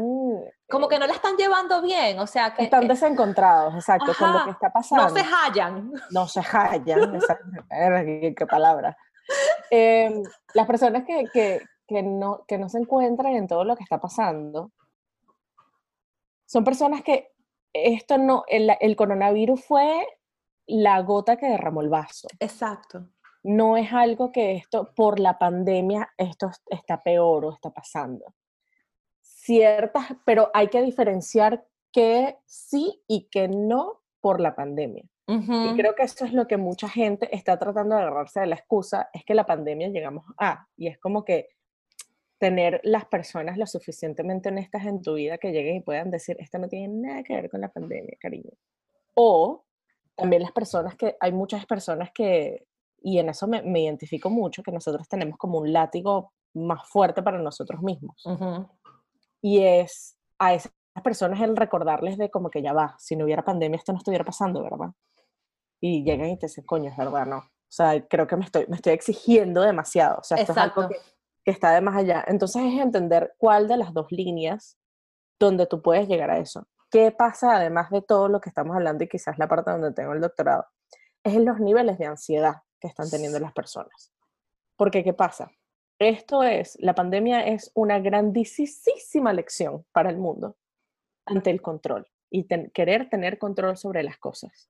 Como 0.69 0.87
que 0.87 0.99
no 0.99 1.07
la 1.07 1.13
están 1.13 1.35
llevando 1.35 1.81
bien, 1.81 2.19
o 2.19 2.27
sea 2.27 2.53
que... 2.53 2.65
Están 2.65 2.87
desencontrados, 2.87 3.73
exacto, 3.73 4.13
con 4.17 4.31
lo 4.31 4.45
que 4.45 4.51
está 4.51 4.71
pasando. 4.71 5.05
No 5.05 5.09
se 5.09 5.23
hallan. 5.23 5.91
No 6.11 6.27
se 6.27 6.41
hallan, 6.41 7.19
qué 8.37 8.47
palabra. 8.47 8.95
Em, 9.71 10.21
las 10.53 10.67
personas 10.67 11.05
que, 11.05 11.25
que, 11.33 11.61
que 11.87 12.03
no, 12.03 12.45
que 12.47 12.59
no 12.59 12.69
se 12.69 12.77
encuentran 12.77 13.33
en 13.33 13.47
todo 13.47 13.63
lo 13.63 13.75
que 13.75 13.83
está 13.83 13.99
pasando, 13.99 14.71
son 16.45 16.63
personas 16.63 17.01
que 17.01 17.31
esto 17.73 18.19
no, 18.19 18.43
el, 18.47 18.71
el 18.79 18.95
coronavirus 18.95 19.65
fue 19.65 20.07
la 20.67 21.01
gota 21.01 21.35
que 21.35 21.47
derramó 21.47 21.81
el 21.81 21.89
vaso. 21.89 22.27
Exacto. 22.39 23.09
No 23.43 23.77
es 23.77 23.91
algo 23.93 24.31
que 24.31 24.53
esto, 24.55 24.93
por 24.95 25.19
la 25.19 25.37
pandemia, 25.37 26.09
esto 26.17 26.51
está 26.69 27.01
peor 27.01 27.45
o 27.45 27.53
está 27.53 27.71
pasando. 27.71 28.33
Ciertas, 29.21 30.07
pero 30.25 30.51
hay 30.53 30.67
que 30.67 30.81
diferenciar 30.81 31.65
que 31.91 32.37
sí 32.45 33.01
y 33.07 33.29
que 33.29 33.47
no 33.47 34.01
por 34.19 34.39
la 34.39 34.55
pandemia. 34.55 35.05
Y 35.31 35.75
creo 35.75 35.93
que 35.93 36.01
eso 36.01 36.25
es 36.25 36.33
lo 36.33 36.47
que 36.47 36.57
mucha 36.57 36.89
gente 36.89 37.29
está 37.35 37.59
tratando 37.59 37.95
de 37.95 38.01
agarrarse 38.01 38.39
de 38.39 38.47
la 38.47 38.55
excusa, 38.55 39.11
es 39.13 39.23
que 39.23 39.35
la 39.35 39.45
pandemia 39.45 39.89
llegamos 39.89 40.25
a, 40.39 40.67
y 40.75 40.87
es 40.87 40.97
como 40.97 41.23
que 41.23 41.49
tener 42.39 42.81
las 42.83 43.05
personas 43.05 43.55
lo 43.55 43.67
suficientemente 43.67 44.49
honestas 44.49 44.87
en 44.87 45.03
tu 45.03 45.13
vida 45.13 45.37
que 45.37 45.51
lleguen 45.51 45.75
y 45.75 45.81
puedan 45.81 46.09
decir, 46.09 46.35
esto 46.39 46.57
no 46.57 46.67
tiene 46.67 46.87
nada 46.87 47.21
que 47.21 47.35
ver 47.35 47.49
con 47.49 47.61
la 47.61 47.69
pandemia, 47.69 48.17
cariño. 48.19 48.49
O 49.13 49.65
también 50.15 50.41
las 50.41 50.51
personas 50.51 50.95
que, 50.95 51.15
hay 51.19 51.31
muchas 51.31 51.65
personas 51.67 52.09
que, 52.11 52.65
y 53.01 53.19
en 53.19 53.29
eso 53.29 53.47
me, 53.47 53.81
identifico 53.81 54.29
mucho, 54.29 54.63
que 54.63 54.71
nosotros 54.71 55.07
tenemos 55.07 55.37
como 55.37 55.59
un 55.59 55.71
látigo 55.71 56.33
más 56.53 56.87
fuerte 56.87 57.21
para 57.21 57.39
nosotros 57.39 57.81
mismos. 57.81 58.23
Y 59.41 59.63
es 59.63 60.17
a 60.37 60.53
esas 60.53 60.71
personas 61.03 61.41
el 61.41 61.55
recordarles 61.55 62.17
de 62.17 62.29
como 62.29 62.49
que 62.49 62.61
ya 62.61 62.73
va, 62.73 62.95
si 62.97 63.15
no 63.15 63.25
hubiera 63.25 63.43
pandemia 63.43 63.77
esto 63.77 63.91
no 63.91 63.99
estuviera 63.99 64.25
pasando, 64.25 64.63
¿verdad? 64.63 64.91
Y 65.81 66.03
llegan 66.03 66.29
y 66.29 66.37
te 66.37 66.47
dicen, 66.47 66.65
coño, 66.65 66.89
es 66.91 66.97
verdad, 66.97 67.25
no. 67.25 67.37
O 67.37 67.71
sea, 67.71 68.05
creo 68.07 68.27
que 68.27 68.35
me 68.35 68.45
estoy, 68.45 68.65
me 68.67 68.75
estoy 68.75 68.93
exigiendo 68.93 69.61
demasiado. 69.61 70.17
O 70.19 70.23
sea, 70.23 70.37
esto 70.37 70.51
es 70.51 70.57
algo 70.57 70.89
que 70.89 70.95
que 71.43 71.51
está 71.51 71.71
de 71.71 71.81
más 71.81 71.95
allá. 71.95 72.23
Entonces 72.27 72.61
es 72.63 72.79
entender 72.79 73.33
cuál 73.37 73.67
de 73.67 73.77
las 73.77 73.93
dos 73.93 74.11
líneas 74.11 74.77
donde 75.39 75.65
tú 75.67 75.81
puedes 75.81 76.07
llegar 76.07 76.29
a 76.29 76.39
eso. 76.39 76.67
¿Qué 76.91 77.11
pasa 77.11 77.55
además 77.55 77.89
de 77.91 78.01
todo 78.01 78.27
lo 78.27 78.41
que 78.41 78.49
estamos 78.49 78.75
hablando 78.75 79.03
y 79.03 79.07
quizás 79.07 79.37
la 79.37 79.47
parte 79.47 79.71
donde 79.71 79.93
tengo 79.93 80.13
el 80.13 80.21
doctorado? 80.21 80.65
Es 81.23 81.35
en 81.35 81.45
los 81.45 81.59
niveles 81.59 81.97
de 81.97 82.05
ansiedad 82.05 82.55
que 82.79 82.87
están 82.87 83.09
teniendo 83.09 83.39
las 83.39 83.53
personas. 83.53 84.11
Porque 84.75 85.03
¿qué 85.03 85.13
pasa? 85.13 85.51
Esto 85.99 86.43
es, 86.43 86.77
la 86.79 86.95
pandemia 86.95 87.45
es 87.45 87.71
una 87.73 87.99
grandísima 87.99 89.33
lección 89.33 89.85
para 89.91 90.09
el 90.09 90.17
mundo 90.17 90.55
ante 91.25 91.49
el 91.49 91.61
control 91.61 92.07
y 92.29 92.47
querer 92.73 93.09
tener 93.09 93.37
control 93.37 93.75
sobre 93.75 94.03
las 94.03 94.17
cosas. 94.17 94.69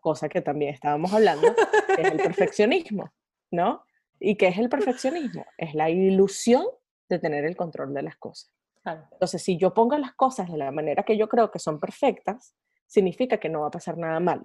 Cosa 0.00 0.28
que 0.28 0.40
también 0.40 0.72
estábamos 0.74 1.12
hablando, 1.12 1.54
que 1.94 2.02
es 2.02 2.12
el 2.12 2.16
perfeccionismo, 2.16 3.12
¿no? 3.50 3.84
¿Y 4.18 4.36
qué 4.36 4.48
es 4.48 4.58
el 4.58 4.68
perfeccionismo? 4.68 5.44
Es 5.58 5.74
la 5.74 5.90
ilusión 5.90 6.64
de 7.08 7.18
tener 7.18 7.44
el 7.44 7.56
control 7.56 7.92
de 7.94 8.02
las 8.02 8.16
cosas. 8.16 8.50
Entonces, 8.84 9.42
si 9.42 9.58
yo 9.58 9.74
pongo 9.74 9.98
las 9.98 10.14
cosas 10.14 10.50
de 10.50 10.56
la 10.56 10.70
manera 10.70 11.02
que 11.02 11.16
yo 11.16 11.28
creo 11.28 11.50
que 11.50 11.58
son 11.58 11.78
perfectas, 11.78 12.54
significa 12.86 13.38
que 13.38 13.48
no 13.48 13.60
va 13.60 13.68
a 13.68 13.70
pasar 13.70 13.98
nada 13.98 14.18
malo. 14.20 14.42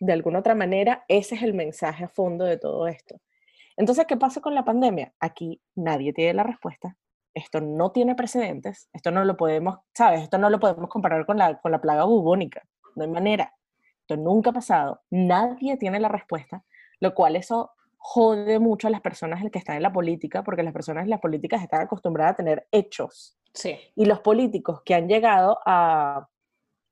De 0.00 0.12
alguna 0.12 0.40
otra 0.40 0.54
manera, 0.54 1.04
ese 1.08 1.36
es 1.36 1.42
el 1.42 1.54
mensaje 1.54 2.04
a 2.04 2.08
fondo 2.08 2.44
de 2.44 2.56
todo 2.56 2.88
esto. 2.88 3.20
Entonces, 3.76 4.06
¿qué 4.06 4.16
pasa 4.16 4.40
con 4.40 4.54
la 4.54 4.64
pandemia? 4.64 5.14
Aquí 5.20 5.60
nadie 5.74 6.12
tiene 6.12 6.34
la 6.34 6.42
respuesta. 6.42 6.96
Esto 7.34 7.60
no 7.60 7.92
tiene 7.92 8.14
precedentes. 8.14 8.88
Esto 8.92 9.10
no 9.10 9.24
lo 9.24 9.36
podemos, 9.36 9.78
¿sabes? 9.94 10.22
Esto 10.22 10.38
no 10.38 10.50
lo 10.50 10.58
podemos 10.58 10.88
comparar 10.88 11.24
con 11.26 11.38
la, 11.38 11.60
con 11.60 11.70
la 11.70 11.80
plaga 11.80 12.04
bubónica. 12.04 12.62
No 12.96 13.04
hay 13.04 13.10
manera. 13.10 13.54
Esto 14.00 14.16
nunca 14.16 14.50
ha 14.50 14.54
pasado. 14.54 15.02
Nadie 15.10 15.76
tiene 15.76 16.00
la 16.00 16.08
respuesta, 16.08 16.64
lo 16.98 17.14
cual 17.14 17.36
eso 17.36 17.70
jode 17.98 18.58
mucho 18.58 18.88
a 18.88 18.90
las 18.90 19.02
personas 19.02 19.44
que 19.52 19.58
están 19.58 19.76
en 19.76 19.82
la 19.82 19.92
política, 19.92 20.42
porque 20.42 20.62
las 20.62 20.72
personas 20.72 21.04
en 21.04 21.10
las 21.10 21.20
políticas 21.20 21.62
están 21.62 21.82
acostumbradas 21.82 22.32
a 22.32 22.36
tener 22.36 22.66
hechos. 22.72 23.36
Sí. 23.52 23.78
Y 23.94 24.06
los 24.06 24.20
políticos 24.20 24.80
que 24.84 24.94
han 24.94 25.06
llegado 25.06 25.58
a, 25.66 26.28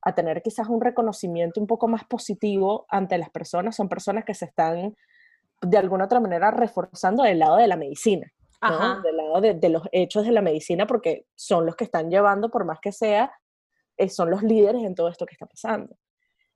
a 0.09 0.15
tener 0.15 0.43
quizás 0.43 0.69
un 0.69 0.81
reconocimiento 0.81 1.61
un 1.61 1.67
poco 1.67 1.89
más 1.89 2.05
positivo 2.05 2.87
ante 2.89 3.19
las 3.19 3.31
personas 3.31 3.77
son 3.77 3.89
personas 3.89 4.25
que 4.25 4.35
se 4.35 4.47
están 4.47 4.97
de 5.61 5.79
alguna 5.79 6.05
otra 6.05 6.21
manera 6.21 6.51
reforzando 6.51 7.23
del 7.23 7.39
lado 7.39 7.57
de 7.57 7.67
la 7.67 7.77
medicina, 7.77 8.33
¿no? 8.63 9.01
del 9.03 9.17
lado 9.17 9.41
de, 9.41 9.55
de, 9.55 9.69
los 9.69 9.83
hechos 9.93 10.25
de 10.25 10.33
la 10.33 10.43
medicina, 10.43 10.87
porque 10.87 11.27
son 11.35 11.67
los 11.67 11.77
que 11.77 11.85
están 11.85 12.11
llevando, 12.11 12.51
por 12.51 12.65
más 12.65 12.79
que 12.81 12.93
sea, 12.93 13.33
eh, 13.97 14.09
son 14.09 14.31
los 14.31 14.43
líderes 14.43 14.85
en 14.85 14.95
todo 14.95 15.09
esto 15.09 15.27
que 15.27 15.35
está 15.35 15.47
pasando. 15.47 15.97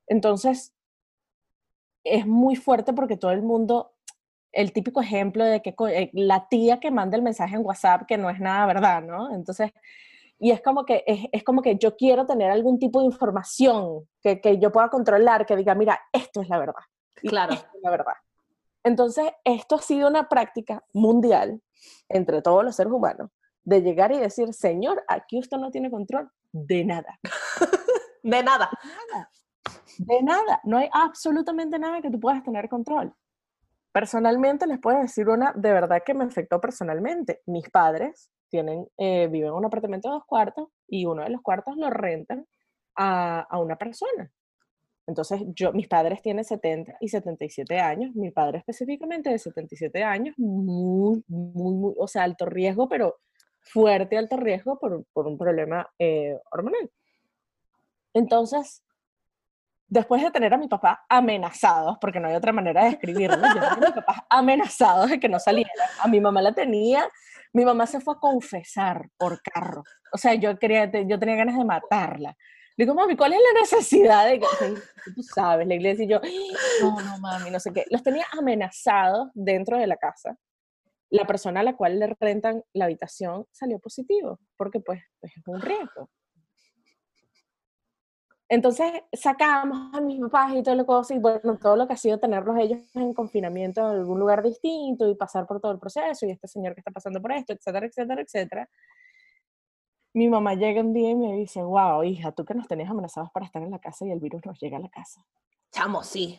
Entonces, 0.07 0.73
es 2.05 2.27
muy 2.27 2.57
fuerte 2.57 2.93
porque 2.93 3.17
todo 3.17 3.33
el 3.33 3.43
mundo 3.43 3.93
el 4.53 4.73
típico 4.73 5.01
ejemplo 5.01 5.45
de 5.45 5.63
que 5.63 5.75
eh, 5.89 6.11
la 6.13 6.49
tía 6.49 6.79
que 6.79 6.91
manda 6.91 7.17
el 7.17 7.23
mensaje 7.23 7.57
en 7.57 7.65
WhatsApp 7.65 8.07
que 8.07 8.19
no 8.19 8.31
es 8.31 8.39
nada 8.39 8.67
verdad, 8.67 9.03
¿no? 9.03 9.35
Entonces, 9.35 9.73
y 10.43 10.51
es 10.51 10.61
como 10.61 10.85
que, 10.85 11.05
es, 11.07 11.21
es 11.31 11.45
como 11.45 11.63
que 11.63 11.77
yo 11.77 11.97
quiero 11.97 12.27
tener 12.27 12.51
algún 12.51 12.77
tipo 12.77 12.99
de 12.99 13.07
información 13.07 14.09
que, 14.21 14.41
que, 14.41 14.59
yo 14.59 14.73
pueda 14.73 14.89
controlar, 14.89 15.47
que 15.47 15.55
diga, 15.55 15.77
mira, 15.77 16.01
esto 16.13 16.41
es 16.41 16.49
la 16.49 16.59
verdad. 16.59 16.83
Claro. 17.15 17.53
Esto 17.53 17.69
es 17.73 17.81
la 17.81 17.91
verdad. 17.91 18.15
Entonces, 18.83 19.31
esto 19.45 19.77
ha 19.77 19.83
sido 19.83 20.09
una 20.09 20.29
práctica 20.29 20.83
mundial 20.93 21.63
entre 22.09 22.43
todos 22.43 22.65
los 22.65 22.75
seres 22.75 22.93
humanos, 22.93 23.31
de 23.63 23.83
llegar 23.83 24.11
y 24.11 24.19
decir, 24.19 24.53
señor, 24.53 25.05
aquí 25.07 25.39
usted 25.39 25.59
no 25.59 25.71
tiene 25.71 25.93
control 25.93 26.29
de 26.51 26.85
nada. 26.87 27.21
de 28.25 28.43
nada. 28.43 28.69
De 28.83 28.89
nada. 29.13 29.31
De 29.99 30.23
nada. 30.25 30.61
No 30.65 30.79
hay 30.79 30.89
absolutamente 30.93 31.79
nada 31.79 32.03
que 32.03 32.11
tú 32.11 32.19
puedas 32.19 32.43
tener 32.43 32.69
control. 32.69 33.15
Personalmente 33.93 34.67
les 34.67 34.81
puedo 34.81 34.99
decir 34.99 35.29
una 35.29 35.53
de 35.53 35.73
verdad 35.73 36.03
que 36.05 36.15
me 36.15 36.25
afectó 36.25 36.61
personalmente. 36.61 37.43
Mis 37.47 37.71
padres 37.71 38.33
tienen, 38.53 38.87
eh, 38.99 39.29
viven 39.29 39.49
en 39.49 39.55
un 39.55 39.65
apartamento 39.65 40.09
de 40.09 40.15
dos 40.15 40.27
cuartos 40.27 40.69
y 40.87 41.07
uno 41.07 41.25
de 41.25 41.31
los 41.31 41.41
cuartos 41.41 41.75
lo 41.79 41.89
rentan 41.89 42.47
a, 42.95 43.41
a, 43.41 43.59
una 43.59 43.77
persona. 43.77 44.31
Entonces, 45.07 45.41
yo, 45.55 45.73
mis 45.73 45.89
padres 45.89 46.21
tienen 46.21 46.45
70 46.45 46.99
y 47.01 47.09
77 47.09 47.81
años, 47.81 48.15
mi 48.15 48.31
padre 48.31 48.59
específicamente 48.59 49.31
de 49.31 49.39
77 49.39 50.05
años, 50.05 50.35
muy, 50.39 51.25
muy, 51.27 51.75
muy, 51.75 51.95
o 51.99 52.07
sea, 52.07 52.25
alto 52.25 52.45
riesgo, 52.45 52.89
pero 52.89 53.17
fuerte 53.63 54.19
alto 54.19 54.37
riesgo 54.37 54.79
por, 54.79 55.05
por 55.15 55.27
un 55.27 55.39
problema 55.39 55.91
eh, 55.99 56.39
hormonal. 56.51 56.91
Entonces, 58.13 58.83
después 59.93 60.23
de 60.23 60.31
tener 60.31 60.55
a 60.55 60.59
mi 60.59 60.69
papá 60.69 61.05
amenazados, 61.09 61.99
porque 62.01 62.19
no 62.19 62.29
hay 62.29 62.35
otra 62.35 62.53
manera 62.53 62.85
de 62.85 62.91
escribirlo, 62.91 63.37
yo 63.37 63.53
tenía 63.53 63.73
a 63.73 63.77
mi 63.77 63.93
papá 63.95 64.27
amenazados 64.31 65.11
de 65.11 65.21
que 65.21 65.29
no 65.29 65.39
saliera. 65.39 65.71
A 66.01 66.09
mi 66.09 66.19
mamá 66.21 66.41
la 66.41 66.53
tenía, 66.53 67.07
mi 67.53 67.65
mamá 67.65 67.87
se 67.87 68.01
fue 68.01 68.15
a 68.15 68.19
confesar 68.19 69.09
por 69.17 69.41
carro. 69.43 69.83
O 70.13 70.19
sea, 70.19 70.35
yo, 70.35 70.59
quería, 70.59 70.91
yo 71.07 71.19
tenía 71.19 71.37
ganas 71.37 71.57
de 71.57 71.65
matarla. 71.65 72.37
Le 72.77 72.85
digo, 72.85 72.95
mami, 72.95 73.17
¿cuál 73.17 73.35
es 73.35 73.41
la 73.41 73.61
necesidad 73.61 74.27
de 74.27 74.41
que 74.41 74.47
tú 75.15 75.23
sabes, 75.23 75.67
la 75.67 75.75
iglesia 75.75 76.05
y 76.05 76.09
yo, 76.09 76.21
no, 76.81 77.01
no, 77.01 77.19
mami, 77.19 77.51
no 77.51 77.61
sé 77.61 77.73
qué. 77.73 77.85
Los 77.91 78.03
tenía 78.03 78.27
amenazados 78.33 79.29
dentro 79.35 79.79
de 79.79 79.87
la 79.87 79.97
casa. 79.97 80.37
La 81.11 81.27
persona 81.27 81.61
a 81.61 81.63
la 81.63 81.77
cual 81.77 81.99
le 81.99 82.17
rentan 82.19 82.65
la 82.73 82.87
habitación 82.87 83.47
salió 83.53 83.79
positivo, 83.79 84.41
porque 84.57 84.81
pues, 84.81 85.03
pues 85.21 85.37
es 85.37 85.47
un 85.47 85.61
riesgo. 85.61 86.09
Entonces 88.53 88.93
sacamos 89.15 89.95
a 89.95 90.01
mis 90.03 90.21
papás 90.21 90.53
y 90.55 90.63
todo 90.63 90.75
lo 90.75 90.85
que, 90.85 91.15
y 91.15 91.19
bueno, 91.19 91.57
todo 91.59 91.75
lo 91.75 91.87
que 91.87 91.95
ha 91.95 91.97
sido 91.97 92.19
tenerlos 92.19 92.55
ellos 92.59 92.81
en 92.95 93.15
confinamiento 93.15 93.81
en 93.81 94.01
algún 94.01 94.21
lugar 94.21 94.43
distinto 94.43 95.09
y 95.09 95.15
pasar 95.15 95.47
por 95.47 95.59
todo 95.59 95.73
el 95.73 95.79
proceso 95.79 96.27
y 96.27 96.33
este 96.33 96.47
señor 96.47 96.75
que 96.75 96.81
está 96.81 96.91
pasando 96.91 97.23
por 97.23 97.33
esto, 97.33 97.55
etcétera, 97.55 97.87
etcétera, 97.87 98.21
etcétera. 98.21 98.69
Mi 100.13 100.29
mamá 100.29 100.53
llega 100.53 100.83
un 100.83 100.93
día 100.93 101.09
y 101.09 101.15
me 101.15 101.33
dice, 101.33 101.63
wow, 101.63 102.05
hija, 102.05 102.33
tú 102.33 102.45
que 102.45 102.53
nos 102.53 102.69
tenías 102.69 102.91
amenazados 102.91 103.31
para 103.31 103.47
estar 103.47 103.63
en 103.63 103.71
la 103.71 103.79
casa 103.79 104.05
y 104.05 104.11
el 104.11 104.21
virus 104.21 104.45
nos 104.45 104.61
llega 104.61 104.77
a 104.77 104.81
la 104.81 104.91
casa. 104.91 105.25
Chamo, 105.71 106.03
sí. 106.03 106.39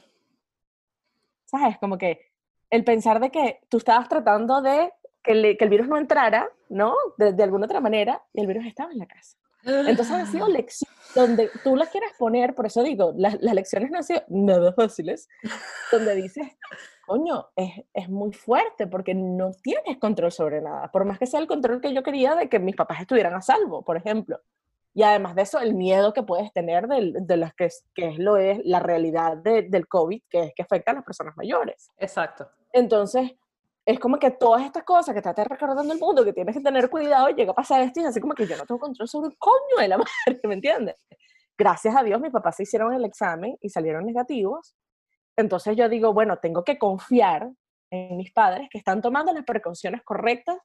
¿Sabes? 1.45 1.80
Como 1.80 1.97
que 1.97 2.30
el 2.70 2.84
pensar 2.84 3.20
de 3.20 3.32
que 3.32 3.61
tú 3.70 3.78
estabas 3.78 4.07
tratando 4.07 4.61
de 4.61 4.93
que, 5.24 5.34
le, 5.34 5.57
que 5.57 5.64
el 5.64 5.72
virus 5.72 5.88
no 5.88 5.97
entrara, 5.97 6.47
¿no? 6.70 6.93
De, 7.18 7.34
de 7.34 7.41
alguna 7.41 7.66
otra 7.66 7.82
manera, 7.82 8.22
y 8.34 8.41
el 8.41 8.45
virus 8.45 8.68
estaba 8.68 8.91
en 8.91 8.99
la 8.99 9.07
casa. 9.07 9.36
Entonces 9.66 10.11
han 10.11 10.28
sido 10.28 10.47
lecciones 10.47 10.93
donde 11.16 11.49
tú 11.64 11.76
las 11.76 11.89
quieras 11.89 12.11
poner, 12.18 12.55
por 12.55 12.66
eso 12.66 12.84
digo, 12.84 13.14
las, 13.16 13.41
las 13.41 13.53
lecciones 13.53 13.91
no 13.91 13.97
han 13.97 14.03
sido 14.03 14.24
nada 14.30 14.74
fáciles, 14.74 15.30
donde 15.91 16.16
dices, 16.16 16.47
coño, 17.05 17.49
es, 17.55 17.72
es, 17.93 18.09
muy 18.09 18.34
fuerte 18.34 18.88
porque 18.88 19.14
no 19.14 19.51
tienes 19.61 19.97
control 19.97 20.32
sobre 20.32 20.61
nada, 20.61 20.91
por 20.91 21.05
más 21.05 21.20
que 21.20 21.28
sea 21.28 21.39
el 21.39 21.47
control 21.47 21.82
que 21.82 21.93
yo 21.93 22.03
quería 22.03 22.36
de 22.36 22.49
que 22.49 22.59
mis 22.59 22.76
papás 22.76 23.01
estuvieran 23.01 23.36
a 23.36 23.41
salvo, 23.41 23.84
por 23.84 23.97
ejemplo. 23.97 24.39
Y 24.95 25.01
además 25.01 25.36
de 25.36 25.41
eso, 25.41 25.59
el 25.59 25.74
miedo 25.74 26.14
que 26.14 26.22
puedes 26.22 26.53
tener 26.53 26.88
de, 26.88 27.14
de 27.20 27.38
las 27.38 27.53
que, 27.55 27.68
que 27.95 28.09
es 28.09 28.20
lo 28.20 28.38
es 28.38 28.59
la 28.64 28.80
realidad 28.80 29.38
de, 29.38 29.64
del 29.64 29.88
COVID, 29.88 30.22
que 30.30 30.43
es 30.43 30.53
que 30.55 30.61
afecta 30.61 30.91
a 30.91 30.95
las 30.95 31.03
personas 31.03 31.36
mayores. 31.36 31.89
Exacto. 31.97 32.47
Entonces, 32.72 33.32
es 33.86 33.99
como 33.99 34.17
que 34.17 34.31
todas 34.31 34.63
estas 34.63 34.84
cosas 34.84 35.13
que 35.13 35.21
te 35.21 35.29
está 35.29 35.43
recordando 35.43 35.93
el 35.93 35.99
mundo, 35.99 36.23
que 36.23 36.34
tienes 36.34 36.55
que 36.55 36.61
tener 36.61 36.89
cuidado, 36.89 37.29
llega 37.29 37.51
a 37.51 37.55
pasar 37.55 37.81
esto 37.81 37.99
y 37.99 38.03
es 38.03 38.09
así 38.09 38.21
como 38.21 38.34
que 38.34 38.47
yo 38.47 38.55
no 38.55 38.65
tengo 38.65 38.79
control 38.79 39.07
sobre 39.07 39.27
un 39.27 39.36
coño 39.38 39.77
de 39.79 39.88
la 39.88 39.97
madre, 40.27 40.39
¿me 40.43 40.53
entiendes? 40.53 40.95
Gracias 41.57 41.95
a 41.95 42.03
Dios, 42.03 42.19
mis 42.21 42.31
papás 42.31 42.55
se 42.55 42.63
hicieron 42.63 42.93
el 42.93 43.05
examen 43.05 43.57
y 43.61 43.69
salieron 43.69 44.05
negativos. 44.05 44.75
Entonces 45.36 45.75
yo 45.75 45.89
digo, 45.89 46.13
bueno, 46.13 46.38
tengo 46.38 46.63
que 46.63 46.77
confiar 46.77 47.49
en 47.91 48.17
mis 48.17 48.31
padres 48.31 48.69
que 48.71 48.77
están 48.77 49.01
tomando 49.01 49.34
las 49.34 49.43
precauciones 49.43 50.01
correctas 50.03 50.57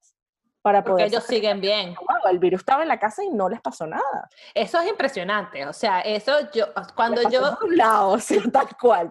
para 0.62 0.82
Porque 0.82 1.04
ellos 1.04 1.24
siguen 1.24 1.60
bien. 1.60 1.94
El 2.28 2.38
virus 2.38 2.60
estaba 2.60 2.82
en 2.82 2.88
la 2.88 2.98
casa 2.98 3.22
y 3.24 3.30
no 3.30 3.48
les 3.48 3.60
pasó 3.60 3.86
nada. 3.86 4.28
Eso 4.54 4.80
es 4.80 4.88
impresionante. 4.88 5.66
O 5.66 5.72
sea, 5.72 6.00
eso 6.00 6.50
yo, 6.52 6.66
cuando 6.94 7.22
yo... 7.30 7.56
Lado, 7.70 8.10
o 8.12 8.18
sea, 8.18 8.42
tal 8.52 8.68
cual. 8.80 9.10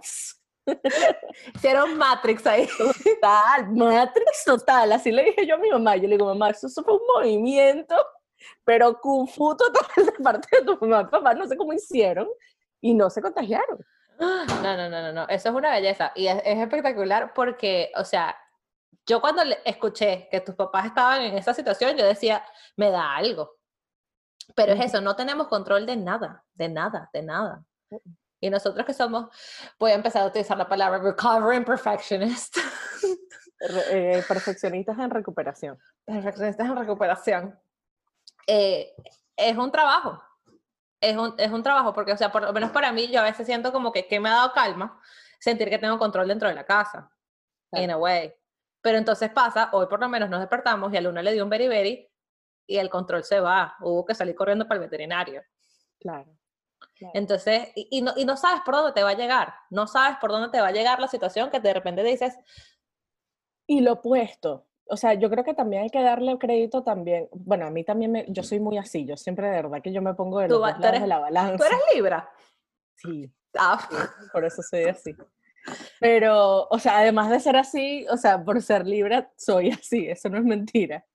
Hicieron 1.55 1.97
Matrix 1.97 2.45
ahí. 2.45 2.67
Total, 2.77 3.67
Matrix 3.71 4.43
total. 4.45 4.91
Así 4.91 5.11
le 5.11 5.23
dije 5.23 5.45
yo 5.45 5.55
a 5.55 5.57
mi 5.57 5.69
mamá. 5.69 5.95
Yo 5.95 6.03
le 6.03 6.15
digo, 6.15 6.25
mamá, 6.25 6.49
eso 6.49 6.69
fue 6.69 6.93
un 6.93 7.01
movimiento, 7.15 7.95
pero 8.63 8.99
Kung 8.99 9.27
Fu 9.27 9.55
total 9.55 10.05
de 10.05 10.11
parte 10.23 10.47
de 10.57 10.65
tu 10.65 10.77
mamá 10.85 11.09
papá. 11.09 11.33
No 11.33 11.45
sé 11.47 11.57
cómo 11.57 11.73
hicieron 11.73 12.27
y 12.81 12.93
no 12.93 13.09
se 13.09 13.21
contagiaron. 13.21 13.79
No, 14.19 14.45
no, 14.45 14.77
no, 14.77 14.89
no, 14.89 15.13
no. 15.13 15.27
Eso 15.29 15.49
es 15.49 15.55
una 15.55 15.71
belleza. 15.71 16.11
Y 16.15 16.27
es, 16.27 16.41
es 16.43 16.59
espectacular 16.59 17.33
porque, 17.33 17.91
o 17.95 18.03
sea, 18.03 18.35
yo 19.05 19.21
cuando 19.21 19.41
escuché 19.63 20.27
que 20.29 20.41
tus 20.41 20.55
papás 20.55 20.85
estaban 20.87 21.21
en 21.21 21.37
esa 21.37 21.53
situación, 21.53 21.95
yo 21.95 22.05
decía, 22.05 22.43
me 22.75 22.91
da 22.91 23.15
algo. 23.15 23.57
Pero 24.55 24.73
es 24.73 24.85
eso, 24.85 25.01
no 25.01 25.15
tenemos 25.15 25.47
control 25.47 25.85
de 25.85 25.95
nada, 25.95 26.43
de 26.53 26.69
nada, 26.69 27.09
de 27.13 27.21
nada. 27.21 27.63
Y 28.39 28.49
nosotros 28.49 28.85
que 28.85 28.93
somos, 28.93 29.29
voy 29.79 29.91
a 29.91 29.95
empezar 29.95 30.23
a 30.23 30.27
utilizar 30.27 30.57
la 30.57 30.67
palabra 30.67 30.99
recovering 30.99 31.63
perfectionist. 31.63 32.57
Eh, 33.89 34.23
perfeccionistas 34.27 34.99
en 34.99 35.09
recuperación. 35.09 35.79
Perfeccionistas 36.05 36.67
en 36.67 36.75
recuperación. 36.75 37.59
Eh, 38.45 38.93
es 39.35 39.57
un 39.57 39.71
trabajo. 39.71 40.21
Es 41.01 41.17
un, 41.17 41.33
es 41.39 41.51
un 41.51 41.63
trabajo, 41.63 41.91
porque, 41.91 42.11
o 42.11 42.17
sea, 42.17 42.31
por 42.31 42.43
lo 42.43 42.53
menos 42.53 42.69
para 42.69 42.91
mí, 42.91 43.07
yo 43.07 43.19
a 43.19 43.23
veces 43.23 43.47
siento 43.47 43.71
como 43.71 43.91
que, 43.91 44.07
que 44.07 44.19
me 44.19 44.29
ha 44.29 44.33
dado 44.33 44.53
calma 44.53 45.01
sentir 45.39 45.69
que 45.69 45.79
tengo 45.79 45.97
control 45.97 46.27
dentro 46.27 46.47
de 46.47 46.53
la 46.53 46.65
casa. 46.65 47.09
Claro. 47.71 47.83
In 47.83 47.91
a 47.91 47.97
way. 47.97 48.33
Pero 48.81 48.97
entonces 48.97 49.29
pasa, 49.31 49.69
hoy 49.73 49.87
por 49.87 49.99
lo 49.99 50.07
menos 50.07 50.29
nos 50.29 50.39
despertamos 50.39 50.93
y 50.93 50.97
a 50.97 51.01
Luna 51.01 51.21
le 51.21 51.33
dio 51.33 51.43
un 51.43 51.49
beriberi 51.49 52.07
y 52.67 52.77
el 52.77 52.89
control 52.89 53.23
se 53.23 53.39
va. 53.39 53.75
Hubo 53.79 54.05
que 54.05 54.15
salir 54.15 54.35
corriendo 54.35 54.67
para 54.67 54.75
el 54.75 54.87
veterinario. 54.87 55.43
Claro. 55.99 56.37
Claro. 56.97 57.11
Entonces, 57.15 57.69
y, 57.75 57.87
y, 57.91 58.01
no, 58.01 58.13
y, 58.15 58.25
no, 58.25 58.37
sabes 58.37 58.61
por 58.65 58.75
dónde 58.75 58.93
te 58.93 59.03
va 59.03 59.11
a 59.11 59.17
llegar, 59.17 59.53
no 59.69 59.87
sabes 59.87 60.17
por 60.19 60.31
dónde 60.31 60.49
te 60.49 60.59
va 60.59 60.67
a 60.67 60.71
llegar 60.71 60.99
la 60.99 61.07
situación 61.07 61.49
que 61.49 61.59
de 61.59 61.73
repente 61.73 62.03
dices. 62.03 62.35
Y 63.67 63.81
lo 63.81 63.93
opuesto, 63.93 64.67
o 64.89 64.97
sea, 64.97 65.13
yo 65.13 65.29
creo 65.29 65.43
que 65.43 65.53
también 65.53 65.83
hay 65.83 65.89
que 65.89 66.01
darle 66.01 66.37
crédito 66.37 66.83
también, 66.83 67.27
bueno, 67.31 67.67
a 67.67 67.69
mí 67.69 67.83
también, 67.83 68.11
me, 68.11 68.25
yo 68.29 68.43
soy 68.43 68.59
muy 68.59 68.77
así, 68.77 69.05
yo 69.05 69.17
siempre 69.17 69.47
de 69.47 69.61
verdad 69.61 69.81
que 69.81 69.91
yo 69.91 70.01
me 70.01 70.13
pongo 70.13 70.39
de 70.39 70.47
los 70.47 70.59
dos 70.59 70.79
lados 70.79 71.01
de 71.01 71.07
la 71.07 71.19
balanza. 71.19 71.57
¿Tú 71.57 71.63
eres 71.63 71.79
Libra? 71.93 72.29
Sí. 72.95 73.31
Ah. 73.57 73.87
Por 74.31 74.45
eso 74.45 74.61
soy 74.61 74.85
así. 74.85 75.15
Pero, 75.99 76.67
o 76.69 76.79
sea, 76.79 76.99
además 76.99 77.29
de 77.29 77.39
ser 77.39 77.57
así, 77.57 78.05
o 78.09 78.17
sea, 78.17 78.43
por 78.43 78.61
ser 78.61 78.85
Libra, 78.85 79.31
soy 79.35 79.69
así, 79.71 80.07
eso 80.07 80.29
no 80.29 80.37
es 80.37 80.43
mentira. 80.43 81.05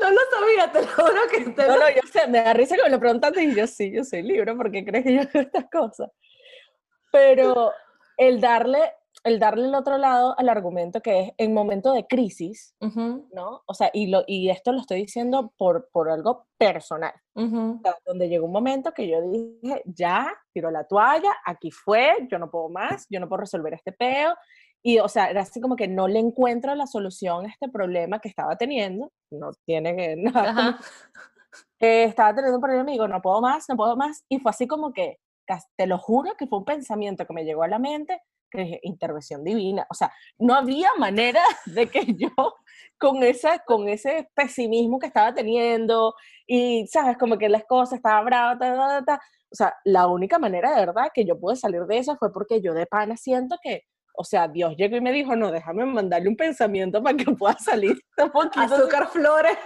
No 0.00 0.10
lo 0.10 0.20
sabía, 0.30 0.72
te 0.72 0.82
lo 0.82 0.88
juro 0.88 1.20
que 1.30 1.50
te 1.50 1.68
No, 1.68 1.76
no, 1.78 1.90
yo 1.90 2.00
sé, 2.12 2.26
me 2.26 2.42
da 2.42 2.52
risa 2.52 2.76
que 2.76 2.82
me 2.82 2.90
lo 2.90 2.98
preguntaste 2.98 3.42
y 3.42 3.54
yo 3.54 3.66
sí, 3.66 3.92
yo 3.92 4.04
soy 4.04 4.22
libre 4.22 4.54
porque 4.54 4.84
crees 4.84 5.04
que 5.04 5.14
yo 5.14 5.20
hago 5.20 5.40
estas 5.40 5.66
cosas. 5.70 6.10
Pero 7.12 7.72
el 8.16 8.40
darle, 8.40 8.92
el 9.24 9.38
darle 9.38 9.66
el 9.66 9.74
otro 9.74 9.98
lado 9.98 10.34
al 10.38 10.48
argumento 10.48 11.00
que 11.00 11.20
es 11.20 11.32
en 11.38 11.54
momento 11.54 11.92
de 11.92 12.06
crisis, 12.06 12.74
¿no? 12.80 13.62
O 13.66 13.74
sea, 13.74 13.90
y, 13.92 14.08
lo, 14.08 14.24
y 14.26 14.50
esto 14.50 14.72
lo 14.72 14.80
estoy 14.80 15.02
diciendo 15.02 15.52
por, 15.56 15.88
por 15.92 16.10
algo 16.10 16.46
personal. 16.58 17.14
o 17.34 17.80
sea, 17.82 17.96
donde 18.04 18.28
llegó 18.28 18.46
un 18.46 18.52
momento 18.52 18.92
que 18.92 19.08
yo 19.08 19.20
dije, 19.22 19.82
ya, 19.86 20.32
tiro 20.52 20.70
la 20.70 20.84
toalla, 20.84 21.32
aquí 21.44 21.70
fue, 21.70 22.26
yo 22.30 22.38
no 22.38 22.50
puedo 22.50 22.68
más, 22.68 23.06
yo 23.08 23.20
no 23.20 23.28
puedo 23.28 23.40
resolver 23.40 23.74
este 23.74 23.92
peo. 23.92 24.34
Y, 24.82 24.98
o 24.98 25.08
sea, 25.08 25.30
era 25.30 25.42
así 25.42 25.60
como 25.60 25.76
que 25.76 25.88
no 25.88 26.08
le 26.08 26.18
encuentro 26.18 26.74
la 26.74 26.86
solución 26.86 27.46
a 27.46 27.50
este 27.50 27.68
problema 27.68 28.18
que 28.18 28.28
estaba 28.28 28.56
teniendo. 28.56 29.12
No 29.30 29.50
tiene 29.66 29.96
que 29.96 30.16
nada. 30.16 30.78
estaba 31.80 32.34
teniendo 32.34 32.56
un 32.56 32.62
problema 32.62 32.90
y 32.90 32.94
digo, 32.94 33.08
no 33.08 33.20
puedo 33.20 33.40
más, 33.40 33.68
no 33.68 33.76
puedo 33.76 33.96
más. 33.96 34.24
Y 34.28 34.38
fue 34.38 34.50
así 34.50 34.66
como 34.66 34.92
que, 34.92 35.18
te 35.76 35.86
lo 35.86 35.98
juro 35.98 36.34
que 36.38 36.46
fue 36.46 36.60
un 36.60 36.64
pensamiento 36.64 37.26
que 37.26 37.34
me 37.34 37.44
llegó 37.44 37.64
a 37.64 37.68
la 37.68 37.78
mente, 37.78 38.22
que 38.50 38.80
intervención 38.82 39.44
divina. 39.44 39.86
O 39.90 39.94
sea, 39.94 40.12
no 40.38 40.54
había 40.54 40.90
manera 40.98 41.42
de 41.66 41.88
que 41.88 42.14
yo, 42.14 42.30
con, 42.98 43.22
esa, 43.22 43.58
con 43.60 43.88
ese 43.88 44.30
pesimismo 44.34 44.98
que 44.98 45.06
estaba 45.08 45.34
teniendo, 45.34 46.14
y, 46.46 46.86
¿sabes? 46.86 47.18
Como 47.18 47.38
que 47.38 47.48
las 47.48 47.64
cosas 47.64 47.98
estaban 47.98 48.24
bravas, 48.24 48.58
ta, 48.58 48.74
ta, 48.74 49.04
ta, 49.04 49.20
o 49.52 49.54
sea, 49.54 49.74
la 49.84 50.06
única 50.06 50.38
manera 50.38 50.70
de 50.70 50.86
verdad 50.86 51.10
que 51.12 51.24
yo 51.24 51.38
pude 51.38 51.56
salir 51.56 51.82
de 51.82 51.98
eso 51.98 52.16
fue 52.16 52.32
porque 52.32 52.60
yo 52.60 52.72
de 52.72 52.86
pana 52.86 53.16
siento 53.16 53.56
que 53.62 53.82
o 54.20 54.24
sea, 54.24 54.46
Dios 54.48 54.76
llegó 54.76 54.96
y 54.96 55.00
me 55.00 55.12
dijo, 55.12 55.34
no, 55.34 55.50
déjame 55.50 55.86
mandarle 55.86 56.28
un 56.28 56.36
pensamiento 56.36 57.02
para 57.02 57.16
que 57.16 57.32
pueda 57.32 57.56
salir 57.56 57.98
un 58.18 58.30
poquito. 58.30 58.60
Azúcar 58.60 59.08
flores. 59.08 59.56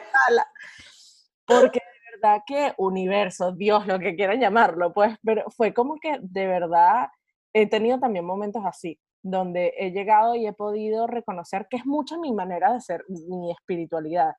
Porque 1.45 1.81
de 1.81 2.17
verdad 2.17 2.43
que 2.47 2.73
universo, 2.79 3.51
Dios, 3.51 3.85
lo 3.89 3.99
que 3.99 4.15
quieran 4.15 4.39
llamarlo, 4.39 4.93
pues, 4.93 5.17
pero 5.25 5.51
fue 5.51 5.75
como 5.75 5.97
que 5.97 6.19
de 6.21 6.47
verdad 6.47 7.09
he 7.53 7.69
tenido 7.69 7.99
también 7.99 8.25
momentos 8.25 8.63
así, 8.65 8.97
donde 9.25 9.75
he 9.77 9.91
llegado 9.91 10.37
y 10.37 10.47
he 10.47 10.53
podido 10.53 11.09
reconocer 11.09 11.67
que 11.69 11.79
es 11.79 11.85
mucho 11.85 12.21
mi 12.21 12.33
manera 12.33 12.73
de 12.73 12.81
ser, 12.81 13.05
mi 13.09 13.51
espiritualidad, 13.51 14.35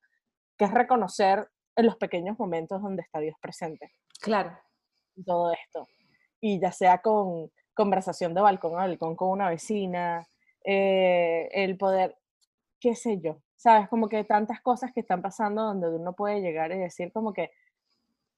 que 0.57 0.63
es 0.63 0.71
reconocer 0.71 1.49
en 1.75 1.87
los 1.87 1.97
pequeños 1.97 2.39
momentos 2.39 2.81
donde 2.81 3.01
está 3.01 3.19
Dios 3.19 3.35
presente. 3.41 3.91
Claro. 4.21 4.57
Todo 5.25 5.51
esto. 5.51 5.85
Y 6.39 6.57
ya 6.61 6.71
sea 6.71 6.99
con 6.99 7.51
conversación 7.75 8.33
de 8.33 8.41
balcón 8.41 8.73
a 8.73 8.87
balcón 8.87 9.15
con 9.15 9.29
una 9.29 9.49
vecina, 9.49 10.27
eh, 10.63 11.49
el 11.51 11.77
poder, 11.77 12.17
qué 12.79 12.95
sé 12.95 13.19
yo, 13.19 13.41
sabes, 13.55 13.87
como 13.89 14.09
que 14.09 14.23
tantas 14.23 14.61
cosas 14.61 14.91
que 14.93 15.01
están 15.01 15.21
pasando 15.21 15.63
donde 15.63 15.89
uno 15.89 16.13
puede 16.13 16.41
llegar 16.41 16.71
y 16.71 16.79
decir 16.79 17.11
como 17.11 17.33
que, 17.33 17.51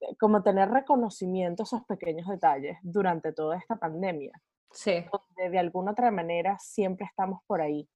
eh, 0.02 0.16
como 0.20 0.44
tener 0.44 0.70
reconocimiento 0.70 1.64
a 1.64 1.66
esos 1.66 1.86
pequeños 1.86 2.28
detalles 2.28 2.78
durante 2.82 3.32
toda 3.34 3.58
esta 3.58 3.78
pandemia. 3.78 4.34
Sí. 4.72 5.06
Donde 5.12 5.52
de 5.52 5.60
alguna 5.60 5.92
otra 5.92 6.12
manera 6.12 6.58
siempre 6.60 7.06
estamos 7.06 7.42
por 7.48 7.62
ahí. 7.62 7.88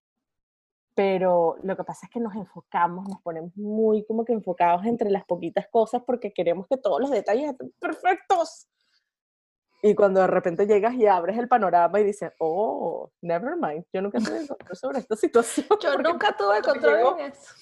Pero 0.94 1.56
lo 1.64 1.78
que 1.78 1.84
pasa 1.84 2.06
es 2.06 2.12
que 2.12 2.20
nos 2.20 2.36
enfocamos, 2.36 3.08
nos 3.08 3.22
ponemos 3.22 3.56
muy 3.56 4.06
como 4.06 4.26
que 4.26 4.34
enfocados 4.34 4.86
entre 4.86 5.10
las 5.10 5.26
poquitas 5.26 5.68
cosas 5.70 6.04
porque 6.06 6.34
queremos 6.34 6.68
que 6.68 6.78
todos 6.78 7.00
los 7.00 7.10
detalles 7.10 7.52
estén 7.52 7.72
perfectos. 7.80 8.68
Y 9.84 9.96
cuando 9.96 10.22
de 10.22 10.28
repente 10.28 10.68
llegas 10.68 10.94
y 10.94 11.08
abres 11.08 11.38
el 11.40 11.48
panorama 11.48 12.00
y 12.00 12.04
dices, 12.04 12.32
oh, 12.38 13.12
never 13.22 13.56
mind, 13.56 13.84
yo 13.92 14.02
nunca 14.02 14.20
tuve 14.20 14.48
control 14.48 14.78
sobre 14.78 15.00
esta 15.00 15.16
situación. 15.18 15.66
Yo 15.82 15.98
nunca 15.98 16.38
tuve 16.38 16.62
control 16.62 17.20
en 17.20 17.32
eso. 17.32 17.56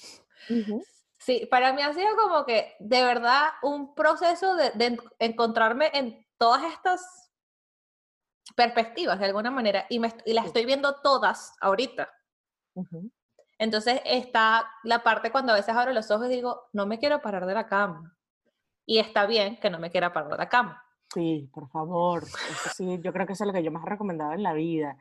Sí, 1.18 1.46
para 1.50 1.72
mí 1.72 1.82
ha 1.82 1.92
sido 1.92 2.14
como 2.16 2.44
que 2.44 2.74
de 2.78 3.02
verdad 3.02 3.50
un 3.62 3.94
proceso 3.94 4.54
de, 4.54 4.98
encontrarme 5.18 5.90
en 5.94 6.26
todas 6.38 6.64
estas 6.64 7.30
perspectivas 8.56 9.18
de 9.18 9.26
alguna 9.26 9.50
manera 9.50 9.86
y, 9.88 9.98
me, 9.98 10.12
y 10.24 10.32
las 10.32 10.46
estoy 10.46 10.66
viendo 10.66 11.00
todas 11.02 11.54
ahorita. 11.60 12.10
Entonces 13.58 14.00
está 14.04 14.70
la 14.84 15.02
parte 15.02 15.30
cuando 15.30 15.52
a 15.52 15.56
veces 15.56 15.74
abro 15.74 15.92
los 15.92 16.10
ojos 16.10 16.26
y 16.26 16.34
digo, 16.34 16.68
no 16.72 16.86
me 16.86 16.98
quiero 16.98 17.20
parar 17.20 17.46
de 17.46 17.54
la 17.54 17.66
cama. 17.66 18.16
Y 18.86 18.98
está 18.98 19.26
bien 19.26 19.58
que 19.58 19.70
no 19.70 19.78
me 19.78 19.90
quiera 19.90 20.12
parar 20.12 20.30
de 20.30 20.38
la 20.38 20.48
cama 20.48 20.82
Sí, 21.12 21.48
por 21.52 21.68
favor. 21.68 22.24
sí, 22.74 22.98
yo 23.02 23.12
creo 23.12 23.26
que 23.26 23.32
eso 23.32 23.44
es 23.44 23.48
lo 23.48 23.52
que 23.52 23.62
yo 23.62 23.70
más 23.70 23.84
he 23.84 23.90
recomendado 23.90 24.32
en 24.32 24.42
la 24.42 24.52
vida. 24.52 24.96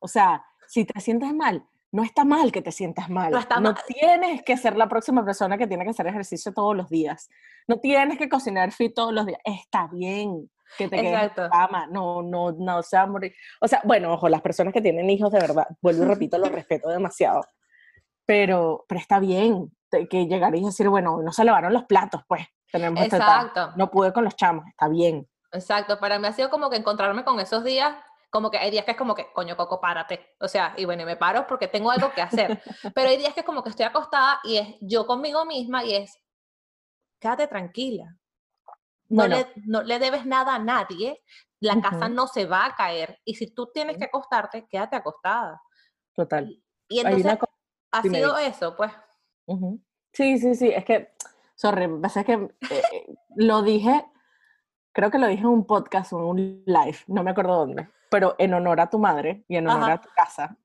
O 0.00 0.08
sea, 0.08 0.44
si 0.66 0.84
te 0.84 0.98
sientes 1.00 1.34
mal, 1.34 1.66
no 1.92 2.02
está 2.02 2.24
mal 2.24 2.52
que 2.52 2.62
te 2.62 2.72
sientas 2.72 3.10
mal. 3.10 3.32
No, 3.32 3.60
no 3.60 3.74
tienes 3.86 4.42
que 4.42 4.56
ser 4.56 4.76
la 4.76 4.88
próxima 4.88 5.24
persona 5.24 5.58
que 5.58 5.66
tiene 5.66 5.84
que 5.84 5.90
hacer 5.90 6.06
ejercicio 6.06 6.52
todos 6.52 6.76
los 6.76 6.88
días. 6.88 7.28
No 7.66 7.78
tienes 7.80 8.16
que 8.16 8.28
cocinar 8.28 8.72
fit 8.72 8.94
todos 8.94 9.12
los 9.12 9.26
días. 9.26 9.40
Está 9.44 9.88
bien 9.88 10.48
que 10.78 10.88
te 10.88 10.96
quedes 10.96 11.32
en 11.36 11.50
cama. 11.50 11.86
No, 11.88 12.22
no, 12.22 12.52
no, 12.52 12.78
o 12.78 12.82
sea, 12.82 13.06
morir. 13.06 13.34
O 13.60 13.66
sea, 13.66 13.82
bueno, 13.84 14.12
ojo, 14.12 14.28
las 14.28 14.40
personas 14.40 14.72
que 14.72 14.80
tienen 14.80 15.10
hijos 15.10 15.32
de 15.32 15.40
verdad, 15.40 15.66
vuelvo 15.82 16.04
y 16.04 16.06
repito, 16.08 16.38
lo 16.38 16.48
respeto 16.48 16.88
demasiado. 16.88 17.42
Pero, 18.24 18.84
pero 18.88 19.00
está 19.00 19.18
bien 19.18 19.72
que 20.08 20.26
llegar 20.26 20.54
y 20.54 20.64
decir, 20.64 20.88
bueno, 20.88 21.20
no 21.20 21.32
se 21.32 21.44
lavaron 21.44 21.72
los 21.72 21.84
platos, 21.84 22.22
pues 22.28 22.46
tenemos 22.70 23.02
este 23.02 23.16
Exacto. 23.16 23.72
no 23.74 23.90
pude 23.90 24.12
con 24.12 24.22
los 24.22 24.36
chamos, 24.36 24.64
está 24.68 24.88
bien. 24.88 25.26
Exacto, 25.52 25.98
para 25.98 26.18
mí 26.18 26.26
ha 26.26 26.32
sido 26.32 26.50
como 26.50 26.70
que 26.70 26.76
encontrarme 26.76 27.24
con 27.24 27.40
esos 27.40 27.64
días, 27.64 27.94
como 28.30 28.50
que 28.50 28.58
hay 28.58 28.70
días 28.70 28.84
que 28.84 28.92
es 28.92 28.96
como 28.96 29.14
que, 29.14 29.32
coño, 29.32 29.56
Coco, 29.56 29.80
párate. 29.80 30.34
O 30.38 30.46
sea, 30.46 30.74
y 30.76 30.84
bueno, 30.84 31.02
y 31.02 31.06
me 31.06 31.16
paro 31.16 31.46
porque 31.46 31.66
tengo 31.66 31.90
algo 31.90 32.12
que 32.12 32.22
hacer. 32.22 32.62
Pero 32.94 33.08
hay 33.08 33.16
días 33.16 33.34
que 33.34 33.40
es 33.40 33.46
como 33.46 33.62
que 33.62 33.70
estoy 33.70 33.86
acostada 33.86 34.40
y 34.44 34.56
es 34.58 34.76
yo 34.80 35.06
conmigo 35.06 35.44
misma 35.44 35.84
y 35.84 35.96
es, 35.96 36.16
quédate 37.18 37.48
tranquila. 37.48 38.16
No, 39.08 39.26
le, 39.26 39.48
no 39.66 39.82
le 39.82 39.98
debes 39.98 40.24
nada 40.24 40.54
a 40.54 40.60
nadie, 40.60 41.20
la 41.58 41.80
casa 41.80 42.08
no 42.08 42.28
se 42.28 42.46
va 42.46 42.66
a 42.66 42.74
caer. 42.76 43.18
Y 43.24 43.34
si 43.34 43.52
tú 43.52 43.68
tienes 43.74 43.98
que 43.98 44.04
acostarte, 44.04 44.68
quédate 44.68 44.94
acostada. 44.94 45.60
Total. 46.14 46.48
Y, 46.88 47.00
entonces 47.00 47.38
ha 47.90 48.02
sido 48.02 48.38
eso, 48.38 48.76
pues. 48.76 48.92
Sí, 50.12 50.38
sí, 50.38 50.54
sí, 50.54 50.68
es 50.68 50.84
que, 50.84 51.12
sorry, 51.56 51.88
pasa 52.00 52.22
que 52.22 52.34
eh, 52.34 52.48
eh, 52.70 53.14
lo 53.34 53.62
dije 53.62 54.04
creo 54.92 55.10
que 55.10 55.18
lo 55.18 55.26
dije 55.26 55.42
en 55.42 55.48
un 55.48 55.66
podcast 55.66 56.12
o 56.12 56.18
en 56.18 56.24
un 56.24 56.62
live, 56.66 56.98
no 57.06 57.22
me 57.22 57.30
acuerdo 57.30 57.56
dónde, 57.56 57.88
pero 58.10 58.34
en 58.38 58.54
honor 58.54 58.80
a 58.80 58.90
tu 58.90 58.98
madre 58.98 59.44
y 59.48 59.56
en 59.56 59.68
honor 59.68 59.90
a 59.90 60.00
tu 60.00 60.08
casa, 60.14 60.56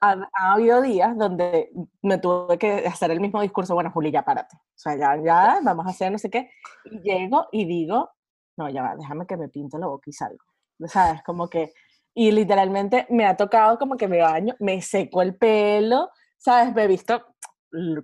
ha, 0.00 0.52
habido 0.52 0.80
días 0.82 1.16
donde 1.16 1.70
me 2.02 2.18
tuve 2.18 2.58
que 2.58 2.86
hacer 2.86 3.10
el 3.10 3.20
mismo 3.20 3.40
discurso, 3.40 3.74
bueno, 3.74 3.90
Juli, 3.90 4.10
ya 4.10 4.22
párate, 4.22 4.56
o 4.56 4.78
sea, 4.78 4.96
ya, 4.96 5.16
ya, 5.22 5.60
vamos 5.62 5.86
a 5.86 5.90
hacer 5.90 6.12
no 6.12 6.18
sé 6.18 6.30
qué, 6.30 6.50
y 6.84 7.00
llego 7.00 7.48
y 7.52 7.64
digo, 7.64 8.10
no, 8.56 8.68
ya 8.68 8.82
va, 8.82 8.96
déjame 8.96 9.26
que 9.26 9.36
me 9.36 9.48
pinto 9.48 9.78
la 9.78 9.86
boca 9.86 10.04
y 10.08 10.12
salgo, 10.12 10.44
¿sabes? 10.86 11.22
Como 11.22 11.48
que, 11.48 11.72
y 12.14 12.30
literalmente 12.32 13.06
me 13.10 13.26
ha 13.26 13.36
tocado 13.36 13.78
como 13.78 13.96
que 13.96 14.08
me 14.08 14.20
baño, 14.20 14.54
me 14.58 14.80
seco 14.82 15.22
el 15.22 15.36
pelo, 15.36 16.10
¿sabes? 16.38 16.74
Me 16.74 16.84
he 16.84 16.86
visto 16.86 17.24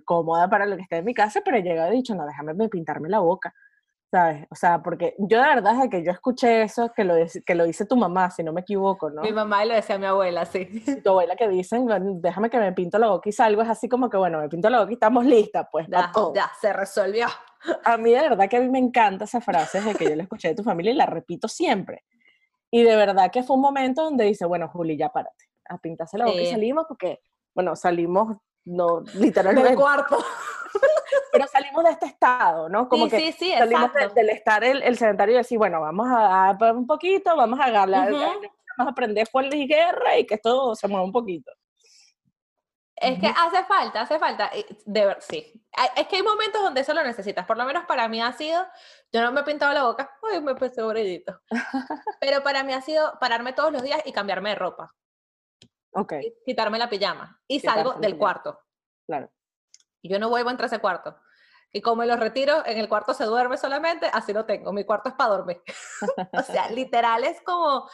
cómoda 0.05 0.49
para 0.49 0.65
lo 0.65 0.75
que 0.75 0.83
está 0.83 0.97
en 0.97 1.05
mi 1.05 1.13
casa, 1.13 1.41
pero 1.43 1.57
he 1.57 1.61
llegado 1.61 1.91
y 1.93 1.97
dicho, 1.97 2.15
no, 2.15 2.25
déjame 2.25 2.69
pintarme 2.69 3.09
la 3.09 3.19
boca. 3.19 3.53
¿Sabes? 4.09 4.47
O 4.49 4.55
sea, 4.55 4.81
porque 4.81 5.15
yo 5.17 5.41
de 5.41 5.47
verdad 5.47 5.83
es 5.83 5.89
que 5.89 6.03
yo 6.03 6.11
escuché 6.11 6.63
eso, 6.63 6.91
que 6.95 7.03
lo, 7.03 7.15
que 7.45 7.55
lo 7.55 7.65
dice 7.65 7.85
tu 7.85 7.97
mamá, 7.97 8.31
si 8.31 8.43
no 8.43 8.53
me 8.53 8.61
equivoco, 8.61 9.09
¿no? 9.09 9.21
Mi 9.21 9.33
mamá 9.33 9.65
y 9.65 9.67
lo 9.67 9.75
decía 9.75 9.97
mi 9.97 10.05
abuela, 10.05 10.45
sí. 10.45 10.65
tu 11.03 11.09
abuela 11.09 11.35
que 11.35 11.47
dicen, 11.49 11.87
déjame 12.21 12.49
que 12.49 12.59
me 12.59 12.71
pinto 12.73 12.97
la 12.97 13.07
boca 13.07 13.29
y 13.29 13.31
salgo, 13.31 13.61
es 13.61 13.69
así 13.69 13.89
como 13.89 14.09
que, 14.09 14.17
bueno, 14.17 14.39
me 14.39 14.49
pinto 14.49 14.69
la 14.69 14.79
boca 14.79 14.91
y 14.91 14.93
estamos 14.93 15.25
listas, 15.25 15.67
pues. 15.71 15.87
Ya, 15.89 16.11
ya, 16.33 16.51
se 16.59 16.73
resolvió. 16.73 17.27
A 17.83 17.97
mí 17.97 18.11
de 18.11 18.21
verdad 18.21 18.47
que 18.47 18.57
a 18.57 18.61
mí 18.61 18.69
me 18.69 18.79
encanta 18.79 19.25
esa 19.25 19.41
frase 19.41 19.81
de 19.81 19.95
que 19.95 20.05
yo 20.05 20.15
la 20.15 20.23
escuché 20.23 20.49
de 20.49 20.55
tu 20.55 20.63
familia 20.63 20.91
y 20.91 20.95
la 20.95 21.05
repito 21.05 21.47
siempre. 21.47 22.05
Y 22.71 22.83
de 22.83 22.95
verdad 22.95 23.31
que 23.31 23.43
fue 23.43 23.55
un 23.55 23.61
momento 23.61 24.03
donde 24.03 24.25
dice, 24.25 24.45
bueno, 24.45 24.69
Juli, 24.69 24.97
ya 24.97 25.09
párate, 25.09 25.45
a 25.67 25.77
pintarse 25.77 26.17
la 26.17 26.25
boca 26.25 26.41
y 26.41 26.47
salimos 26.47 26.85
porque, 26.87 27.19
bueno, 27.55 27.75
salimos, 27.75 28.37
no, 28.65 29.01
literalmente. 29.15 29.69
Del 29.69 29.77
cuarto 29.77 30.17
pero 31.31 31.47
salimos 31.47 31.83
de 31.83 31.91
este 31.91 32.05
estado, 32.07 32.69
¿no? 32.69 32.87
Como 32.89 33.07
que 33.09 33.31
salimos 33.31 33.91
del 34.13 34.29
estar 34.29 34.63
el, 34.63 34.81
el, 34.83 34.97
sedentario 34.97 35.35
y 35.35 35.37
decir, 35.37 35.57
bueno, 35.57 35.81
vamos 35.81 36.07
a, 36.09 36.57
un 36.73 36.87
poquito, 36.87 37.35
vamos 37.35 37.59
a 37.59 37.65
agarrar, 37.65 38.11
vamos 38.11 38.49
a 38.77 38.83
aprender 38.83 39.27
fuerza 39.27 39.55
y 39.55 39.67
guerra 39.67 40.17
y 40.17 40.25
que 40.25 40.35
esto 40.35 40.75
se 40.75 40.87
mueva 40.87 41.05
un 41.05 41.11
poquito. 41.11 41.51
Es 42.99 43.19
que 43.19 43.27
hace 43.27 43.63
falta, 43.65 44.01
hace 44.01 44.17
falta, 44.17 44.49
de 44.85 45.05
ver, 45.05 45.17
sí. 45.21 45.53
Es 45.95 46.07
que 46.07 46.15
hay 46.15 46.23
momentos 46.23 46.63
donde 46.63 46.81
eso 46.81 46.95
lo 46.95 47.03
necesitas, 47.03 47.45
por 47.45 47.55
lo 47.55 47.63
menos 47.63 47.85
para 47.85 48.07
mí 48.07 48.19
ha 48.19 48.33
sido, 48.33 48.65
yo 49.11 49.21
no 49.21 49.31
me 49.31 49.41
he 49.41 49.43
pintado 49.43 49.71
la 49.71 49.83
boca, 49.83 50.17
uy, 50.23 50.41
me 50.41 50.55
puse 50.55 50.81
brillito. 50.81 51.39
Pero 52.19 52.41
para 52.41 52.63
mí 52.63 52.73
ha 52.73 52.81
sido 52.81 53.17
pararme 53.19 53.53
todos 53.53 53.71
los 53.71 53.83
días 53.83 54.01
y 54.05 54.11
cambiarme 54.11 54.49
de 54.49 54.55
ropa. 54.55 54.93
Ok. 55.91 56.13
quitarme 56.45 56.77
la 56.77 56.89
pijama 56.89 57.39
y 57.47 57.59
salgo 57.59 57.93
del 57.93 58.17
cuarto. 58.17 58.59
Claro. 59.07 59.31
Y 60.01 60.09
yo 60.09 60.19
no 60.19 60.29
vuelvo 60.29 60.49
entre 60.49 60.67
ese 60.67 60.79
cuarto. 60.79 61.17
Y 61.73 61.81
como 61.81 61.97
me 61.97 62.07
lo 62.07 62.15
retiro, 62.15 62.65
en 62.65 62.77
el 62.77 62.87
cuarto 62.87 63.13
se 63.13 63.25
duerme 63.25 63.57
solamente, 63.57 64.07
así 64.13 64.33
lo 64.33 64.45
tengo. 64.45 64.71
Mi 64.71 64.85
cuarto 64.85 65.09
es 65.09 65.15
para 65.15 65.31
dormir. 65.31 65.61
o 66.33 66.41
sea, 66.43 66.69
literal 66.69 67.23
es 67.23 67.41
como, 67.41 67.89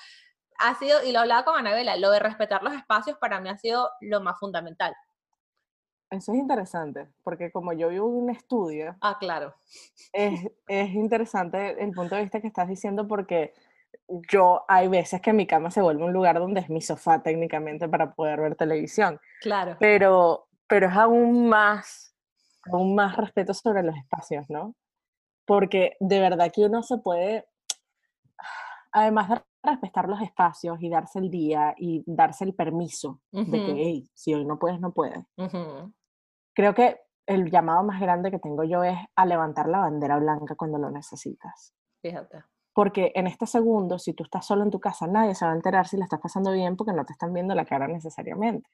ha 0.60 0.76
sido, 0.76 1.04
y 1.04 1.12
lo 1.12 1.22
hablaba 1.22 1.43
con 1.43 1.58
Anabela, 1.58 1.97
lo 1.97 2.12
de 2.12 2.20
respetar 2.20 2.64
los 2.64 2.74
espacios 2.74 3.18
para 3.18 3.39
mí 3.39 3.49
ha 3.49 3.58
sido 3.58 3.89
lo 4.01 4.22
más 4.22 4.39
fundamental. 4.39 4.93
Eso 6.10 6.32
es 6.32 6.38
interesante, 6.38 7.10
porque 7.24 7.51
como 7.51 7.74
yo 7.74 7.89
vivo 7.89 8.06
un 8.06 8.30
estudio. 8.30 8.95
Ah, 9.01 9.18
claro. 9.20 9.56
Es, 10.12 10.47
es 10.68 10.89
interesante 10.91 11.84
el 11.84 11.91
punto 11.91 12.16
de 12.16 12.22
vista 12.22 12.39
que 12.39 12.47
estás 12.47 12.68
diciendo, 12.68 13.08
porque 13.08 13.54
yo 14.30 14.64
hay 14.68 14.88
veces 14.88 15.22
que 15.22 15.34
mi 15.34 15.47
cama 15.47 15.72
se 15.72 15.82
vuelve 15.82 16.04
un 16.04 16.14
lugar 16.14 16.38
donde 16.38 16.62
es 16.62 16.70
mi 16.70 16.82
sofá 16.82 17.24
técnicamente 17.24 17.88
para 17.88 18.14
poder 18.14 18.41
ver 18.41 18.56
televisión. 18.56 19.20
Claro. 19.41 19.78
Pero, 19.80 20.47
pero 20.68 20.88
es 20.88 20.95
aún 20.95 21.47
más, 21.47 22.16
aún 22.72 22.95
más 22.95 23.16
respeto 23.18 23.53
sobre 23.53 23.84
los 23.84 23.95
espacios, 23.95 24.45
¿no? 24.49 24.76
Porque 25.45 25.97
de 25.99 26.20
verdad 26.20 26.51
que 26.53 26.66
uno 26.66 26.84
se 26.84 26.97
puede, 26.97 27.45
además 28.91 29.30
de 29.30 29.41
respetar 29.64 30.09
los 30.09 30.22
espacios 30.22 30.78
y 30.82 30.89
darse 30.89 31.20
el 31.20 31.30
día 31.30 31.74
y 31.78 32.03
darse 32.05 32.43
el 32.43 32.53
permiso 32.53 33.22
de 33.32 33.66
que, 33.66 33.74
hey, 33.76 34.09
si 34.14 34.34
hoy 34.34 34.45
no 34.45 34.59
puedes, 34.59 34.80
no 34.80 34.91
puedes. 34.91 35.24
Creo 36.53 36.74
que 36.74 36.99
el 37.26 37.49
llamado 37.49 37.84
más 37.84 38.01
grande 38.01 38.32
que 38.32 38.39
tengo 38.39 38.64
yo 38.64 38.84
es 38.84 38.97
a 39.16 39.26
levantar 39.26 39.68
la 39.70 39.80
bandera 39.80 40.18
blanca 40.18 40.55
cuando 40.55 40.78
lo 40.78 40.91
necesitas. 40.91 41.74
Fíjate. 42.01 42.43
Porque 42.74 43.11
en 43.16 43.28
este 43.28 43.45
segundo, 43.45 43.99
si 43.99 44.14
tú 44.14 44.24
estás 44.24 44.45
solo 44.45 44.64
en 44.64 44.72
tu 44.72 44.80
casa, 44.80 45.07
nadie 45.07 45.36
se 45.36 45.45
va 45.45 45.51
a 45.51 45.55
enterar 45.55 45.88
si 45.88 45.95
la 45.95 46.05
estás 46.05 46.20
pasando 46.20 46.51
bien 46.51 46.76
porque 46.76 46.91
no 46.91 47.05
te 47.05 47.14
están 47.14 47.34
viendo 47.34 47.55
la 47.55 47.66
cara 47.66 47.88
necesariamente. 47.88 48.68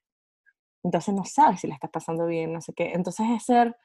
Entonces 0.84 1.14
no 1.14 1.26
sabes 1.26 1.62
si 1.62 1.68
la 1.68 1.76
estás 1.76 1.92
pasando 1.92 2.26
bien, 2.26 2.54
no 2.54 2.62
sé 2.62 2.74
qué. 2.74 2.92
Entonces 2.94 3.28
es 3.30 3.44
ser 3.44 3.76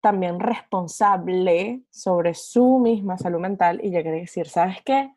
también 0.00 0.40
responsable 0.40 1.82
sobre 1.90 2.34
su 2.34 2.78
misma 2.78 3.18
salud 3.18 3.40
mental 3.40 3.80
y 3.82 3.90
llegar 3.90 4.14
a 4.14 4.18
decir, 4.18 4.48
¿sabes 4.48 4.78
qué? 4.84 5.12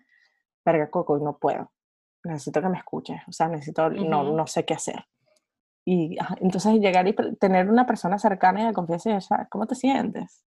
Verga, 0.64 0.90
Coco, 0.90 1.18
no 1.18 1.38
puedo. 1.38 1.72
Necesito 2.24 2.62
que 2.62 2.70
me 2.70 2.78
escuches. 2.78 3.22
O 3.28 3.32
sea, 3.32 3.48
necesito, 3.48 3.90
no, 3.90 4.24
no 4.24 4.48
sé 4.48 4.66
qué 4.66 4.76
hacer. 4.76 5.06
Y 5.86 6.18
entonces 6.42 6.80
llegar 6.80 7.08
y 7.08 7.16
tener 7.40 7.70
una 7.70 7.86
persona 7.86 8.18
cercana 8.18 8.64
y 8.64 8.68
de 8.68 8.74
confianza 8.74 9.10
y 9.10 9.14
decir, 9.14 9.38
¿cómo 9.50 9.68
te 9.68 9.76
sientes? 9.76 10.44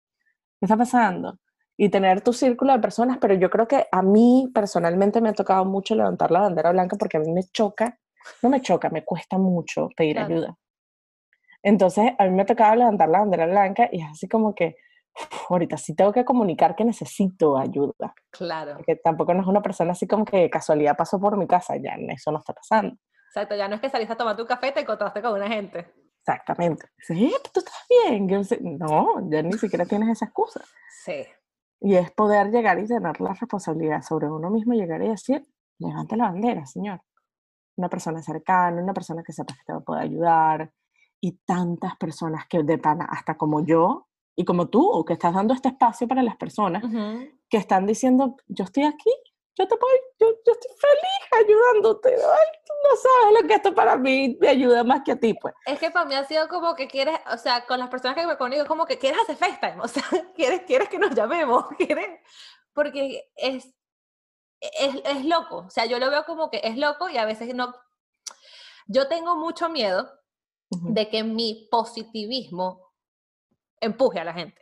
¿Qué 0.60 0.66
está 0.66 0.76
pasando? 0.76 1.38
y 1.76 1.88
tener 1.88 2.20
tu 2.20 2.32
círculo 2.32 2.72
de 2.72 2.78
personas, 2.78 3.18
pero 3.20 3.34
yo 3.34 3.50
creo 3.50 3.66
que 3.66 3.86
a 3.90 4.02
mí 4.02 4.50
personalmente 4.54 5.20
me 5.20 5.30
ha 5.30 5.32
tocado 5.32 5.64
mucho 5.64 5.94
levantar 5.94 6.30
la 6.30 6.40
bandera 6.40 6.70
blanca 6.72 6.96
porque 6.96 7.16
a 7.16 7.20
mí 7.20 7.32
me 7.32 7.44
choca, 7.44 7.98
no 8.42 8.48
me 8.48 8.60
choca, 8.60 8.90
me 8.90 9.04
cuesta 9.04 9.38
mucho 9.38 9.88
pedir 9.96 10.18
ayuda. 10.18 10.56
Entonces, 11.62 12.12
a 12.18 12.24
mí 12.24 12.30
me 12.30 12.42
ha 12.42 12.46
tocado 12.46 12.74
levantar 12.74 13.08
la 13.08 13.20
bandera 13.20 13.46
blanca 13.46 13.88
y 13.90 14.02
es 14.02 14.08
así 14.10 14.28
como 14.28 14.54
que, 14.54 14.76
ahorita 15.48 15.76
sí 15.76 15.94
tengo 15.94 16.12
que 16.12 16.24
comunicar 16.24 16.74
que 16.76 16.84
necesito 16.84 17.56
ayuda. 17.56 18.14
Claro. 18.30 18.74
Porque 18.76 18.96
tampoco 18.96 19.32
no 19.32 19.40
es 19.40 19.46
una 19.46 19.62
persona 19.62 19.92
así 19.92 20.06
como 20.06 20.24
que 20.24 20.50
casualidad 20.50 20.96
pasó 20.96 21.20
por 21.20 21.36
mi 21.36 21.46
casa, 21.46 21.76
ya 21.76 21.94
eso 22.08 22.32
no 22.32 22.38
está 22.38 22.52
pasando. 22.52 22.96
Exacto, 23.28 23.56
ya 23.56 23.66
no 23.66 23.76
es 23.76 23.80
que 23.80 23.88
saliste 23.88 24.12
a 24.12 24.16
tomar 24.16 24.36
tu 24.36 24.46
café 24.46 24.68
y 24.68 24.72
te 24.72 24.80
encontraste 24.80 25.22
con 25.22 25.32
una 25.32 25.48
gente. 25.48 25.92
Exactamente. 26.20 26.86
Sí, 26.98 27.34
tú 27.52 27.60
estás 27.60 27.86
bien. 27.88 28.28
No, 28.78 29.28
ya 29.30 29.42
ni 29.42 29.52
siquiera 29.54 29.84
tienes 29.84 30.08
esa 30.08 30.26
excusa. 30.26 30.62
Sí. 31.04 31.24
Y 31.80 31.96
es 31.96 32.10
poder 32.12 32.50
llegar 32.50 32.78
y 32.78 32.86
tener 32.86 33.20
la 33.20 33.34
responsabilidad 33.34 34.02
sobre 34.02 34.30
uno 34.30 34.50
mismo, 34.50 34.72
llegar 34.72 35.02
y 35.02 35.08
decir, 35.08 35.46
levante 35.78 36.16
la 36.16 36.30
bandera, 36.30 36.64
señor. 36.64 37.00
Una 37.76 37.88
persona 37.88 38.22
cercana, 38.22 38.82
una 38.82 38.94
persona 38.94 39.22
que 39.22 39.32
sepa 39.32 39.54
que 39.54 39.72
te 39.72 39.80
poder 39.80 40.02
ayudar. 40.02 40.72
Y 41.20 41.32
tantas 41.44 41.96
personas 41.96 42.46
que 42.46 42.62
de 42.62 42.78
pana, 42.78 43.06
hasta 43.10 43.36
como 43.36 43.64
yo 43.64 44.08
y 44.36 44.44
como 44.44 44.68
tú, 44.68 45.04
que 45.06 45.14
estás 45.14 45.32
dando 45.32 45.54
este 45.54 45.68
espacio 45.68 46.06
para 46.06 46.22
las 46.22 46.36
personas, 46.36 46.82
que 47.48 47.56
están 47.56 47.86
diciendo, 47.86 48.36
yo 48.48 48.64
estoy 48.64 48.84
aquí, 48.84 49.10
yo 49.56 49.68
te 49.68 49.76
puedo, 49.76 49.94
yo, 50.18 50.26
yo 50.44 50.52
estoy 50.52 50.70
feliz 50.76 51.46
ayudándote, 51.46 52.16
no 52.16 52.96
sabes 52.96 53.42
lo 53.42 53.48
que 53.48 53.54
esto 53.54 53.74
para 53.74 53.96
mí 53.96 54.36
me 54.40 54.48
ayuda 54.48 54.82
más 54.82 55.02
que 55.04 55.12
a 55.12 55.16
ti, 55.16 55.34
pues. 55.34 55.54
Es 55.66 55.78
que 55.78 55.90
para 55.90 56.04
mí 56.04 56.14
ha 56.14 56.24
sido 56.24 56.48
como 56.48 56.74
que 56.74 56.88
quieres, 56.88 57.18
o 57.32 57.38
sea, 57.38 57.64
con 57.66 57.78
las 57.78 57.88
personas 57.88 58.16
que 58.16 58.26
me 58.26 58.36
conmigo, 58.36 58.66
como 58.66 58.84
que 58.84 58.98
quieres 58.98 59.20
hacer 59.20 59.36
FaceTime, 59.36 59.80
o 59.80 59.88
sea, 59.88 60.02
quieres, 60.34 60.62
quieres 60.62 60.88
que 60.88 60.98
nos 60.98 61.14
llamemos, 61.14 61.66
quieres, 61.78 62.20
porque 62.72 63.30
es, 63.36 63.72
es, 64.78 64.94
es 65.04 65.24
loco, 65.24 65.64
o 65.66 65.70
sea, 65.70 65.86
yo 65.86 65.98
lo 65.98 66.10
veo 66.10 66.24
como 66.24 66.50
que 66.50 66.60
es 66.64 66.76
loco 66.76 67.08
y 67.08 67.16
a 67.16 67.24
veces 67.24 67.54
no, 67.54 67.74
yo 68.86 69.08
tengo 69.08 69.36
mucho 69.36 69.68
miedo 69.68 70.10
de 70.70 71.08
que 71.08 71.22
mi 71.22 71.68
positivismo 71.70 72.92
empuje 73.80 74.20
a 74.20 74.24
la 74.24 74.32
gente. 74.32 74.60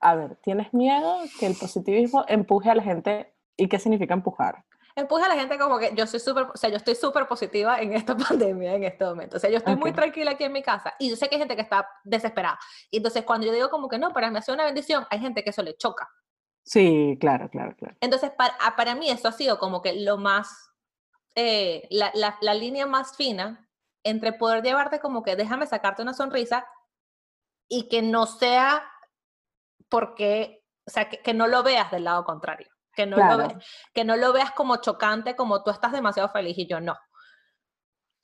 A 0.00 0.14
ver, 0.14 0.36
¿tienes 0.36 0.72
miedo 0.72 1.18
que 1.40 1.46
el 1.46 1.56
positivismo 1.56 2.24
empuje 2.28 2.70
a 2.70 2.74
la 2.76 2.82
gente 2.82 3.32
¿Y 3.56 3.68
qué 3.68 3.78
significa 3.78 4.14
empujar? 4.14 4.64
Empuja 4.94 5.24
a 5.24 5.28
la 5.28 5.36
gente 5.36 5.58
como 5.58 5.78
que 5.78 5.92
yo 5.94 6.06
soy 6.06 6.20
súper, 6.20 6.44
o 6.52 6.56
sea, 6.56 6.68
yo 6.68 6.76
estoy 6.76 6.94
súper 6.94 7.26
positiva 7.26 7.80
en 7.80 7.94
esta 7.94 8.16
pandemia 8.28 8.74
en 8.74 8.84
este 8.84 9.04
momento. 9.04 9.36
O 9.36 9.40
sea, 9.40 9.48
yo 9.50 9.58
estoy 9.58 9.76
muy 9.76 9.92
tranquila 9.92 10.32
aquí 10.32 10.44
en 10.44 10.52
mi 10.52 10.62
casa 10.62 10.94
y 10.98 11.08
yo 11.08 11.16
sé 11.16 11.28
que 11.28 11.36
hay 11.36 11.38
gente 11.38 11.56
que 11.56 11.62
está 11.62 11.88
desesperada. 12.04 12.58
Y 12.90 12.98
entonces 12.98 13.24
cuando 13.24 13.46
yo 13.46 13.52
digo 13.52 13.70
como 13.70 13.88
que 13.88 13.98
no, 13.98 14.12
para 14.12 14.30
mí 14.30 14.38
ha 14.38 14.42
sido 14.42 14.54
una 14.54 14.64
bendición, 14.64 15.06
hay 15.10 15.20
gente 15.20 15.42
que 15.42 15.50
eso 15.50 15.62
le 15.62 15.76
choca. 15.76 16.10
Sí, 16.64 17.16
claro, 17.20 17.48
claro, 17.50 17.74
claro. 17.76 17.96
Entonces, 18.00 18.30
para, 18.30 18.54
ah, 18.60 18.76
para 18.76 18.94
mí 18.94 19.10
eso 19.10 19.28
ha 19.28 19.32
sido 19.32 19.58
como 19.58 19.82
que 19.82 19.94
lo 20.00 20.16
más, 20.16 20.70
eh, 21.34 21.86
la, 21.90 22.10
la, 22.14 22.38
la, 22.40 22.54
línea 22.54 22.86
más 22.86 23.16
fina 23.16 23.68
entre 24.04 24.32
poder 24.32 24.62
llevarte 24.62 25.00
como 25.00 25.22
que 25.22 25.36
déjame 25.36 25.66
sacarte 25.66 26.02
una 26.02 26.14
sonrisa 26.14 26.66
y 27.68 27.88
que 27.88 28.02
no 28.02 28.26
sea 28.26 28.84
porque, 29.88 30.64
o 30.86 30.90
sea, 30.90 31.08
que, 31.08 31.18
que 31.18 31.34
no 31.34 31.46
lo 31.46 31.62
veas 31.62 31.90
del 31.90 32.04
lado 32.04 32.24
contrario. 32.24 32.68
Que 32.94 33.06
no, 33.06 33.16
lo 33.16 33.48
que 33.94 34.04
no 34.04 34.16
lo 34.16 34.34
veas 34.34 34.50
como 34.50 34.76
chocante, 34.76 35.34
como 35.34 35.62
tú 35.62 35.70
estás 35.70 35.92
demasiado 35.92 36.28
feliz 36.28 36.58
y 36.58 36.66
yo 36.66 36.78
no. 36.78 36.98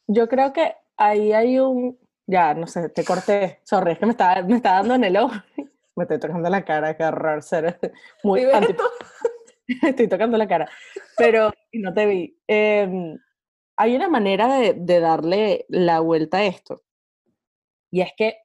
Yo 0.06 0.28
creo 0.28 0.52
que 0.52 0.76
ahí 0.98 1.32
hay 1.32 1.58
un, 1.58 1.98
ya, 2.26 2.52
no 2.52 2.66
sé, 2.66 2.90
te 2.90 3.04
corté, 3.04 3.62
sorry, 3.64 3.92
es 3.92 3.98
que 3.98 4.06
me 4.06 4.12
está, 4.12 4.42
me 4.42 4.56
está 4.56 4.72
dando 4.74 4.94
en 4.94 5.04
el 5.04 5.16
ojo, 5.16 5.34
me 5.98 6.04
estoy 6.04 6.18
tocando 6.18 6.48
la 6.48 6.64
cara, 6.64 6.96
qué 6.96 7.04
horror 7.04 7.42
ser 7.42 7.78
muy 8.24 8.42
estoy 9.82 10.08
tocando 10.08 10.38
la 10.38 10.48
cara, 10.48 10.68
pero 11.16 11.52
no 11.74 11.92
te 11.92 12.06
vi. 12.06 12.38
Em, 12.46 13.18
hay 13.76 13.94
una 13.94 14.08
manera 14.08 14.56
de, 14.56 14.74
de 14.74 15.00
darle 15.00 15.66
la 15.68 16.00
vuelta 16.00 16.38
a 16.38 16.44
esto, 16.44 16.82
y 17.90 18.00
es 18.00 18.12
que 18.16 18.38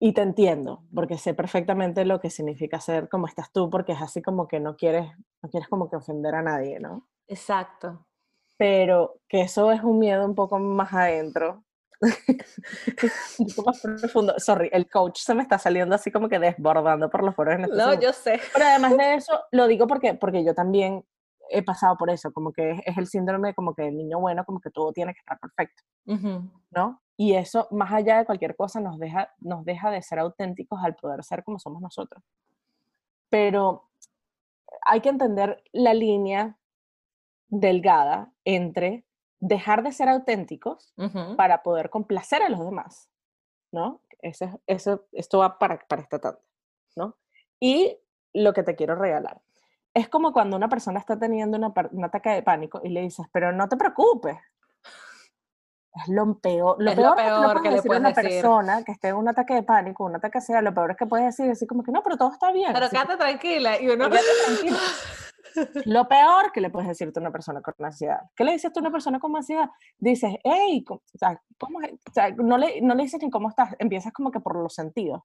y 0.00 0.12
te 0.12 0.22
entiendo, 0.22 0.84
porque 0.94 1.18
sé 1.18 1.34
perfectamente 1.34 2.04
lo 2.04 2.20
que 2.20 2.30
significa 2.30 2.78
ser 2.80 3.08
como 3.08 3.26
estás 3.26 3.50
tú, 3.52 3.68
porque 3.68 3.92
es 3.92 4.00
así 4.02 4.22
como 4.22 4.46
que 4.46 4.60
no 4.60 4.76
quieres, 4.76 5.10
no 5.42 5.50
quieres 5.50 5.68
como 5.68 5.90
que 5.90 5.96
ofender 5.96 6.34
a 6.36 6.42
nadie, 6.42 6.78
¿no? 6.78 7.08
Exacto. 7.26 8.06
Pero 8.56 9.20
que 9.28 9.40
eso 9.40 9.72
es 9.72 9.82
un 9.82 9.98
miedo 9.98 10.24
un 10.24 10.36
poco 10.36 10.58
más 10.58 10.92
adentro. 10.92 11.64
un 13.38 13.46
poco 13.48 13.70
más 13.70 13.80
profundo. 13.80 14.34
Sorry, 14.38 14.70
el 14.72 14.88
coach 14.88 15.18
se 15.20 15.34
me 15.34 15.42
está 15.42 15.58
saliendo 15.58 15.94
así 15.94 16.10
como 16.10 16.28
que 16.28 16.38
desbordando 16.38 17.10
por 17.10 17.24
los 17.24 17.34
foros. 17.34 17.54
En 17.54 17.64
este 17.64 17.76
no, 17.76 17.94
yo 17.94 18.12
sé. 18.12 18.40
Pero 18.52 18.64
además 18.64 18.96
de 18.96 19.14
eso, 19.14 19.40
lo 19.52 19.66
digo 19.66 19.86
porque, 19.86 20.14
porque 20.14 20.44
yo 20.44 20.54
también 20.54 21.04
he 21.50 21.62
pasado 21.62 21.96
por 21.96 22.10
eso, 22.10 22.32
como 22.32 22.52
que 22.52 22.82
es, 22.84 22.96
el 22.96 23.06
síndrome 23.06 23.54
como 23.54 23.74
que 23.74 23.88
el 23.88 23.96
niño 23.96 24.20
bueno, 24.20 24.44
como 24.44 24.60
que 24.60 24.70
todo 24.70 24.92
tiene 24.92 25.14
que 25.14 25.20
estar 25.20 25.38
perfecto, 25.38 25.82
¿no? 26.70 27.00
Y 27.16 27.34
eso, 27.34 27.66
más 27.70 27.92
allá 27.92 28.18
de 28.18 28.26
cualquier 28.26 28.54
cosa, 28.54 28.80
nos 28.80 28.98
deja, 28.98 29.34
nos 29.38 29.64
deja 29.64 29.90
de 29.90 30.02
ser 30.02 30.20
auténticos 30.20 30.78
al 30.84 30.94
poder 30.94 31.24
ser 31.24 31.42
como 31.42 31.58
somos 31.58 31.82
nosotros. 31.82 32.22
Pero 33.28 33.88
hay 34.82 35.00
que 35.00 35.08
entender 35.08 35.62
la 35.72 35.94
línea 35.94 36.56
delgada 37.48 38.30
entre 38.44 39.04
dejar 39.40 39.82
de 39.82 39.92
ser 39.92 40.08
auténticos 40.08 40.94
para 41.36 41.62
poder 41.62 41.90
complacer 41.90 42.42
a 42.42 42.48
los 42.48 42.64
demás, 42.64 43.08
¿no? 43.72 44.00
Eso, 44.20 44.60
eso, 44.66 45.06
esto 45.12 45.38
va 45.38 45.58
para, 45.58 45.78
para 45.86 46.02
esta 46.02 46.18
tanda, 46.18 46.40
¿no? 46.96 47.16
Y 47.60 47.98
lo 48.32 48.52
que 48.52 48.62
te 48.62 48.74
quiero 48.74 48.94
regalar. 48.96 49.40
Es 49.94 50.08
como 50.08 50.32
cuando 50.32 50.56
una 50.56 50.68
persona 50.68 50.98
está 50.98 51.18
teniendo 51.18 51.56
una, 51.56 51.72
un 51.92 52.04
ataque 52.04 52.30
de 52.30 52.42
pánico 52.42 52.80
y 52.84 52.90
le 52.90 53.02
dices, 53.02 53.26
pero 53.32 53.52
no 53.52 53.68
te 53.68 53.76
preocupes, 53.76 54.36
es 55.94 56.08
lo 56.08 56.38
peor. 56.38 56.76
Lo 56.78 56.94
peor, 56.94 57.62
que, 57.62 57.70
le 57.70 57.82
puedes 57.82 57.82
decir 57.82 57.92
a 57.92 57.98
una 57.98 58.12
persona 58.12 58.84
que 58.84 58.92
esté 58.92 59.08
en 59.08 59.16
un 59.16 59.28
ataque 59.28 59.54
de 59.54 59.62
pánico, 59.62 60.04
un 60.04 60.16
ataque 60.16 60.40
sea, 60.40 60.62
lo 60.62 60.72
peor 60.72 60.92
es 60.92 60.96
que 60.96 61.06
puedes 61.06 61.26
decir, 61.26 61.50
así 61.50 61.66
como 61.66 61.82
que 61.82 61.92
no, 61.92 62.02
pero 62.02 62.16
todo 62.16 62.30
está 62.30 62.52
bien. 62.52 62.72
Pero 62.72 62.88
quédate 62.88 63.16
tranquila. 63.16 63.80
Y 63.80 63.88
uno... 63.88 64.08
tranquila. 64.08 64.78
lo 65.84 66.08
peor 66.08 66.52
que 66.52 66.60
le 66.60 66.70
puedes 66.70 66.88
decirte 66.88 67.18
a 67.18 67.22
una 67.22 67.30
persona 67.30 67.60
con 67.60 67.74
ansiedad. 67.84 68.20
¿Qué 68.34 68.44
le 68.44 68.52
dices 68.52 68.72
tú 68.72 68.80
a 68.80 68.82
una 68.82 68.90
persona 68.90 69.18
con 69.18 69.34
ansiedad? 69.36 69.68
Dices, 69.98 70.34
hey, 70.44 70.84
o 70.88 71.00
sea, 71.14 71.40
¿cómo 71.58 71.78
o 71.78 72.12
sea, 72.12 72.30
no, 72.30 72.58
le, 72.58 72.80
no 72.80 72.94
le 72.94 73.02
dices 73.04 73.22
ni 73.22 73.30
cómo 73.30 73.48
estás, 73.48 73.74
empiezas 73.78 74.12
como 74.12 74.30
que 74.30 74.40
por 74.40 74.56
los 74.56 74.74
sentidos. 74.74 75.22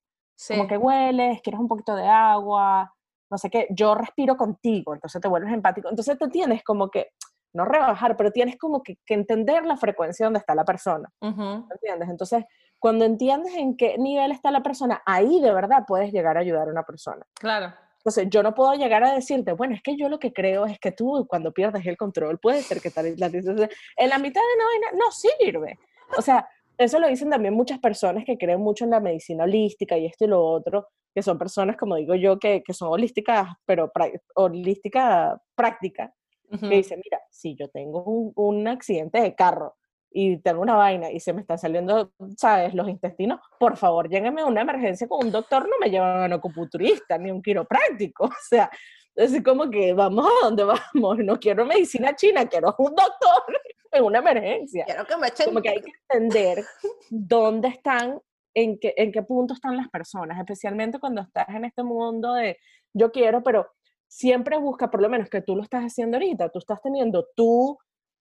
Como 0.47 0.67
que 0.67 0.77
hueles, 0.77 1.41
quieres 1.41 1.59
un 1.59 1.67
poquito 1.67 1.95
de 1.95 2.07
agua, 2.07 2.93
no 3.29 3.37
sé 3.37 3.49
qué, 3.49 3.67
yo 3.69 3.95
respiro 3.95 4.35
contigo, 4.35 4.93
entonces 4.93 5.21
te 5.21 5.27
vuelves 5.27 5.53
empático. 5.53 5.89
Entonces 5.89 6.17
te 6.17 6.27
tienes 6.27 6.63
como 6.63 6.89
que 6.89 7.11
no 7.53 7.65
rebajar, 7.65 8.17
pero 8.17 8.31
tienes 8.31 8.57
como 8.57 8.81
que, 8.81 8.97
entender 9.07 9.65
la 9.65 9.77
frecuencia 9.77 10.25
donde 10.25 10.39
está 10.39 10.55
la 10.55 10.65
persona. 10.65 11.09
¿Entiendes? 11.21 12.09
Entonces, 12.09 12.45
cuando 12.79 13.05
entiendes 13.05 13.53
en 13.55 13.77
qué 13.77 13.97
nivel 13.97 14.31
está 14.31 14.51
la 14.51 14.63
persona, 14.63 15.01
ahí 15.05 15.39
de 15.39 15.53
verdad 15.53 15.85
puedes 15.87 16.11
llegar 16.11 16.35
a 16.35 16.41
ayudar 16.41 16.67
a 16.67 16.71
una 16.71 16.83
persona. 16.83 17.25
Claro. 17.35 17.73
Entonces, 18.03 18.27
yo 18.29 18.43
no 18.43 18.53
puedo 18.53 18.73
llegar 18.73 19.01
a 19.05 19.13
decirte, 19.13 19.53
bueno, 19.53 19.75
es 19.75 19.81
que 19.81 19.95
yo 19.95 20.09
lo 20.09 20.19
que 20.19 20.33
creo 20.33 20.65
es 20.65 20.77
que 20.77 20.91
tú 20.91 21.25
cuando 21.29 21.53
pierdes 21.53 21.85
el 21.85 21.95
control, 21.95 22.37
puede 22.37 22.61
ser 22.61 22.81
que 22.81 22.89
tal, 22.89 23.05
en 23.05 23.17
la 23.17 23.29
mitad 23.29 24.41
de 24.41 24.55
una 24.55 24.65
vaina 24.65 24.87
no 24.93 25.09
sirve. 25.09 25.79
O 26.17 26.21
sea, 26.21 26.45
eso 26.77 26.99
lo 26.99 27.07
dicen 27.07 27.29
también 27.29 27.53
muchas 27.53 27.79
personas 27.79 28.25
que 28.25 28.37
creen 28.37 28.59
mucho 28.59 28.83
en 28.83 28.91
la 28.91 28.99
medicina 28.99 29.45
holística 29.45 29.97
y 29.97 30.05
esto 30.05 30.25
y 30.25 30.27
lo 30.27 30.43
otro, 30.43 30.89
que 31.15 31.23
son 31.23 31.37
personas, 31.37 31.77
como 31.77 31.95
digo 31.95 32.13
yo, 32.15 32.37
que, 32.39 32.61
que 32.61 32.73
son 32.73 32.89
holísticas, 32.89 33.47
pero 33.65 33.89
holística 34.35 35.41
práctica, 35.55 36.13
que 36.59 36.75
dicen, 36.75 37.01
mira, 37.03 37.21
si 37.31 37.55
yo 37.55 37.69
tengo 37.69 38.03
un, 38.03 38.33
un, 38.35 38.67
accidente 38.67 39.21
de 39.21 39.33
carro 39.33 39.75
y 40.13 40.37
tengo 40.37 40.61
una 40.61 40.75
vaina 40.75 41.11
y 41.11 41.19
se 41.19 41.33
me 41.33 41.41
están 41.41 41.57
saliendo, 41.57 42.13
¿sabes?, 42.37 42.73
los 42.75 42.87
intestinos, 42.87 43.41
por 43.59 43.75
favor, 43.77 44.07
lléguenme 44.07 44.41
a 44.41 44.45
una 44.45 44.61
emergencia 44.61 45.07
con 45.07 45.25
un 45.25 45.31
doctor, 45.31 45.63
no 45.63 45.75
me 45.81 45.89
llevan 45.89 46.21
a 46.21 46.25
un 46.25 46.33
acupunturista 46.33 47.17
ni 47.17 47.31
un 47.31 47.41
quiropráctico, 47.41 48.25
o 48.25 48.31
sea, 48.47 48.69
es 49.15 49.43
como 49.43 49.69
que 49.69 49.93
vamos 49.93 50.25
a 50.25 50.45
donde 50.45 50.63
vamos, 50.63 51.17
no 51.19 51.39
quiero 51.39 51.65
medicina 51.65 52.15
china, 52.15 52.47
quiero 52.47 52.75
un 52.77 52.95
doctor 52.95 53.43
en 53.91 54.03
una 54.03 54.19
emergencia. 54.19 54.85
Quiero 54.85 55.05
que 55.05 55.17
me 55.17 55.27
echen... 55.27 55.45
Como 55.47 55.61
que 55.61 55.69
hay 55.69 55.81
que 55.81 55.91
entender 56.09 56.63
dónde 57.09 57.67
están, 57.69 58.19
en 58.55 58.79
qué, 58.79 58.93
en 58.97 59.11
qué 59.11 59.23
punto 59.23 59.55
están 59.55 59.77
las 59.77 59.89
personas, 59.89 60.37
especialmente 60.37 60.99
cuando 60.99 61.21
estás 61.21 61.49
en 61.49 61.65
este 61.65 61.83
mundo 61.83 62.33
de 62.33 62.57
yo 62.93 63.11
quiero, 63.11 63.41
pero 63.41 63.67
siempre 64.07 64.57
busca, 64.57 64.91
por 64.91 65.01
lo 65.01 65.09
menos 65.09 65.27
que 65.29 65.41
tú 65.41 65.55
lo 65.55 65.63
estás 65.63 65.83
haciendo 65.83 66.17
ahorita, 66.17 66.49
tú 66.49 66.59
estás 66.59 66.79
teniendo 66.83 67.27
tú, 67.35 67.79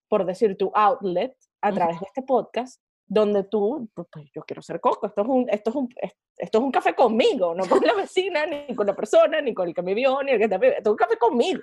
por 0.09 0.24
decir, 0.24 0.57
tu 0.57 0.70
outlet 0.74 1.34
a 1.63 1.73
través 1.73 2.01
de 2.01 2.07
este 2.07 2.23
podcast, 2.23 2.83
donde 3.07 3.45
tú, 3.45 3.89
pues, 3.95 4.09
pues, 4.11 4.27
yo 4.35 4.43
quiero 4.43 4.63
ser 4.63 4.81
coco, 4.81 5.07
esto 5.07 5.23
es, 5.23 5.29
un, 5.29 5.47
esto, 5.51 5.71
es 5.71 5.77
un, 5.77 5.89
esto 6.37 6.59
es 6.59 6.65
un 6.65 6.73
café 6.73 6.95
conmigo, 6.95 7.55
no 7.55 7.65
con 7.69 7.81
la 7.85 7.95
vecina, 7.95 8.47
ni 8.47 8.75
con 8.75 8.87
la 8.87 8.97
persona, 8.97 9.41
ni 9.41 9.53
con 9.55 9.69
el 9.69 9.75
que 9.75 9.83
me 9.83 9.95
vio, 9.95 10.23
ni 10.23 10.33
el 10.33 10.39
que 10.39 10.45
está 10.45 10.57
esto 10.57 10.91
es 10.91 10.93
un 10.93 10.97
café 10.97 11.17
conmigo. 11.17 11.61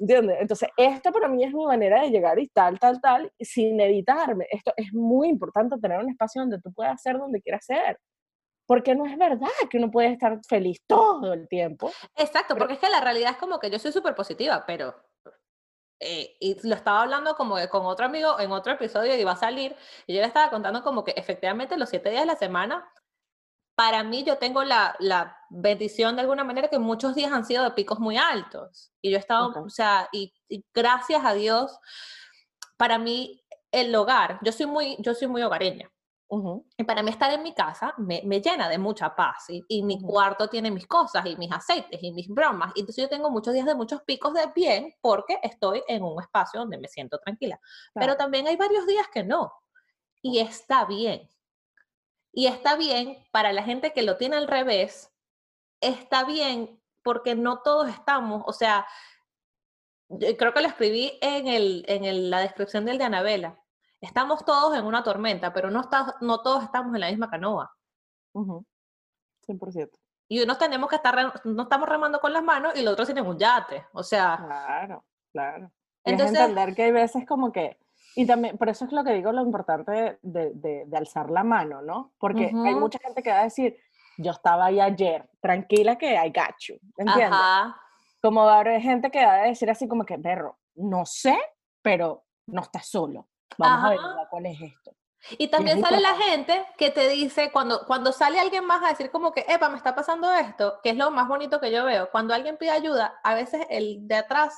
¿Entiendes? 0.00 0.38
Entonces, 0.40 0.68
esto 0.76 1.12
para 1.12 1.28
mí 1.28 1.44
es 1.44 1.52
mi 1.54 1.64
manera 1.64 2.02
de 2.02 2.10
llegar 2.10 2.38
y 2.38 2.48
tal, 2.48 2.78
tal, 2.78 3.00
tal, 3.00 3.32
sin 3.38 3.80
editarme. 3.80 4.46
Esto 4.50 4.72
es 4.76 4.92
muy 4.92 5.28
importante 5.28 5.78
tener 5.78 5.98
un 5.98 6.10
espacio 6.10 6.42
donde 6.42 6.60
tú 6.60 6.72
puedas 6.72 6.94
hacer 6.94 7.16
donde 7.16 7.40
quieras 7.40 7.64
ser. 7.64 7.98
Porque 8.66 8.94
no 8.94 9.06
es 9.06 9.16
verdad 9.16 9.48
que 9.70 9.78
uno 9.78 9.90
puede 9.90 10.08
estar 10.08 10.40
feliz 10.46 10.82
todo 10.86 11.32
el 11.32 11.48
tiempo. 11.48 11.90
Exacto, 12.16 12.56
porque 12.56 12.74
es 12.74 12.78
que 12.80 12.90
la 12.90 13.00
realidad 13.00 13.30
es 13.32 13.36
como 13.36 13.58
que 13.58 13.70
yo 13.70 13.78
soy 13.78 13.92
súper 13.92 14.14
positiva, 14.14 14.64
pero 14.66 14.94
eh, 16.00 16.36
y 16.40 16.68
lo 16.68 16.74
estaba 16.74 17.02
hablando 17.02 17.34
como 17.36 17.56
que 17.56 17.68
con 17.68 17.86
otro 17.86 18.06
amigo 18.06 18.38
en 18.38 18.52
otro 18.52 18.72
episodio 18.72 19.16
y 19.16 19.20
iba 19.20 19.32
a 19.32 19.36
salir, 19.36 19.74
y 20.06 20.14
yo 20.14 20.20
le 20.20 20.26
estaba 20.26 20.50
contando 20.50 20.82
como 20.82 21.04
que 21.04 21.12
efectivamente 21.12 21.76
los 21.76 21.88
siete 21.88 22.10
días 22.10 22.22
de 22.22 22.26
la 22.26 22.36
semana, 22.36 22.88
para 23.76 24.02
mí 24.02 24.24
yo 24.24 24.38
tengo 24.38 24.64
la, 24.64 24.96
la 24.98 25.38
bendición 25.50 26.16
de 26.16 26.22
alguna 26.22 26.44
manera 26.44 26.68
que 26.68 26.78
muchos 26.78 27.14
días 27.14 27.32
han 27.32 27.44
sido 27.44 27.62
de 27.62 27.72
picos 27.72 27.98
muy 28.00 28.16
altos. 28.16 28.90
Y 29.02 29.10
yo 29.10 29.16
he 29.16 29.20
estado, 29.20 29.52
o 29.54 29.68
sea, 29.68 30.08
y, 30.12 30.32
gracias 30.74 31.24
a 31.24 31.34
Dios, 31.34 31.78
para 32.78 32.98
mí 32.98 33.44
el 33.70 33.94
hogar, 33.94 34.38
yo 34.42 34.52
soy 34.52 34.66
muy, 34.66 34.96
yo 35.00 35.14
soy 35.14 35.28
muy 35.28 35.42
hogareña. 35.42 35.90
Y 36.28 36.82
para 36.82 37.04
mí 37.04 37.10
estar 37.10 37.30
en 37.32 37.42
mi 37.42 37.54
casa 37.54 37.94
me, 37.98 38.20
me 38.24 38.40
llena 38.40 38.68
de 38.68 38.78
mucha 38.78 39.14
paz 39.14 39.48
y, 39.48 39.64
y 39.68 39.82
mi 39.84 40.00
cuarto 40.00 40.48
tiene 40.48 40.72
mis 40.72 40.86
cosas 40.86 41.24
y 41.24 41.36
mis 41.36 41.52
aceites 41.52 42.02
y 42.02 42.10
mis 42.10 42.28
bromas. 42.28 42.72
Y 42.74 42.80
entonces 42.80 43.04
yo 43.04 43.08
tengo 43.08 43.30
muchos 43.30 43.54
días 43.54 43.66
de 43.66 43.76
muchos 43.76 44.02
picos 44.02 44.34
de 44.34 44.46
bien 44.54 44.92
porque 45.00 45.38
estoy 45.42 45.84
en 45.86 46.02
un 46.02 46.20
espacio 46.20 46.60
donde 46.60 46.78
me 46.78 46.88
siento 46.88 47.18
tranquila. 47.18 47.60
Pero 47.94 48.16
también 48.16 48.48
hay 48.48 48.56
varios 48.56 48.86
días 48.86 49.06
que 49.12 49.22
no. 49.22 49.52
Y 50.20 50.40
está 50.40 50.84
bien. 50.84 51.28
Y 52.32 52.48
está 52.48 52.76
bien 52.76 53.24
para 53.30 53.52
la 53.52 53.62
gente 53.62 53.92
que 53.92 54.02
lo 54.02 54.16
tiene 54.16 54.36
al 54.36 54.48
revés. 54.48 55.12
Está 55.80 56.24
bien 56.24 56.82
porque 57.04 57.36
no 57.36 57.62
todos 57.62 57.88
estamos, 57.88 58.42
o 58.46 58.52
sea, 58.52 58.84
creo 60.08 60.52
que 60.52 60.60
lo 60.60 60.66
escribí 60.66 61.16
en, 61.22 61.46
el, 61.46 61.84
en 61.86 62.30
la 62.30 62.40
descripción 62.40 62.84
del 62.84 62.98
de 62.98 63.04
Anabela 63.04 63.62
estamos 64.00 64.44
todos 64.44 64.76
en 64.76 64.84
una 64.84 65.02
tormenta, 65.02 65.52
pero 65.52 65.70
no, 65.70 65.80
está, 65.80 66.16
no 66.20 66.40
todos 66.42 66.64
estamos 66.64 66.94
en 66.94 67.00
la 67.00 67.10
misma 67.10 67.30
canoa. 67.30 67.72
100%. 68.34 69.90
Y 70.28 70.42
unos 70.42 70.58
tenemos 70.58 70.90
que 70.90 70.96
estar, 70.96 71.40
no 71.44 71.62
estamos 71.62 71.88
remando 71.88 72.20
con 72.20 72.32
las 72.32 72.42
manos 72.42 72.74
y 72.76 72.82
los 72.82 72.92
otros 72.92 73.06
tienen 73.06 73.26
un 73.26 73.38
yate, 73.38 73.86
o 73.92 74.02
sea. 74.02 74.36
Claro, 74.36 75.04
claro. 75.32 75.70
Entonces, 76.04 76.38
entender 76.38 76.74
que 76.74 76.84
hay 76.84 76.92
veces 76.92 77.26
como 77.26 77.52
que, 77.52 77.78
y 78.14 78.26
también, 78.26 78.56
por 78.58 78.68
eso 78.68 78.84
es 78.84 78.92
lo 78.92 79.04
que 79.04 79.12
digo, 79.12 79.32
lo 79.32 79.42
importante 79.42 80.18
de, 80.22 80.52
de, 80.54 80.96
alzar 80.96 81.30
la 81.30 81.44
mano, 81.44 81.82
¿no? 81.82 82.12
Porque 82.18 82.46
hay 82.46 82.74
mucha 82.74 82.98
gente 82.98 83.22
que 83.22 83.30
va 83.30 83.40
a 83.40 83.44
decir, 83.44 83.76
yo 84.18 84.30
estaba 84.32 84.66
ahí 84.66 84.80
ayer, 84.80 85.28
tranquila 85.40 85.96
que 85.96 86.14
I 86.14 86.28
got 86.28 86.56
you, 86.66 86.76
¿entiendes? 86.96 87.30
Ajá. 87.30 87.80
Como 88.22 88.44
va 88.44 88.56
a 88.56 88.60
haber 88.60 88.80
gente 88.80 89.10
que 89.10 89.24
va 89.24 89.34
a 89.34 89.42
decir 89.42 89.70
así 89.70 89.86
como 89.86 90.04
que, 90.04 90.18
perro, 90.18 90.58
no 90.74 91.04
sé, 91.06 91.38
pero 91.82 92.24
no 92.46 92.62
estás 92.62 92.88
solo. 92.88 93.28
Vamos 93.58 93.84
a 93.84 93.88
ver 93.90 93.98
cuál 94.30 94.46
es 94.46 94.60
esto. 94.60 94.92
Y 95.38 95.48
también 95.48 95.80
sale 95.80 96.00
la 96.00 96.14
gente 96.14 96.64
que 96.78 96.90
te 96.90 97.08
dice, 97.08 97.50
cuando, 97.50 97.84
cuando 97.86 98.12
sale 98.12 98.38
alguien 98.38 98.64
más 98.64 98.82
a 98.82 98.88
decir 98.88 99.10
como 99.10 99.32
que, 99.32 99.44
epa, 99.48 99.68
me 99.68 99.76
está 99.76 99.94
pasando 99.94 100.32
esto, 100.32 100.78
que 100.82 100.90
es 100.90 100.96
lo 100.96 101.10
más 101.10 101.26
bonito 101.26 101.60
que 101.60 101.72
yo 101.72 101.84
veo, 101.84 102.10
cuando 102.10 102.34
alguien 102.34 102.56
pide 102.56 102.70
ayuda, 102.70 103.18
a 103.24 103.34
veces 103.34 103.66
el 103.70 104.06
de 104.06 104.16
atrás 104.16 104.54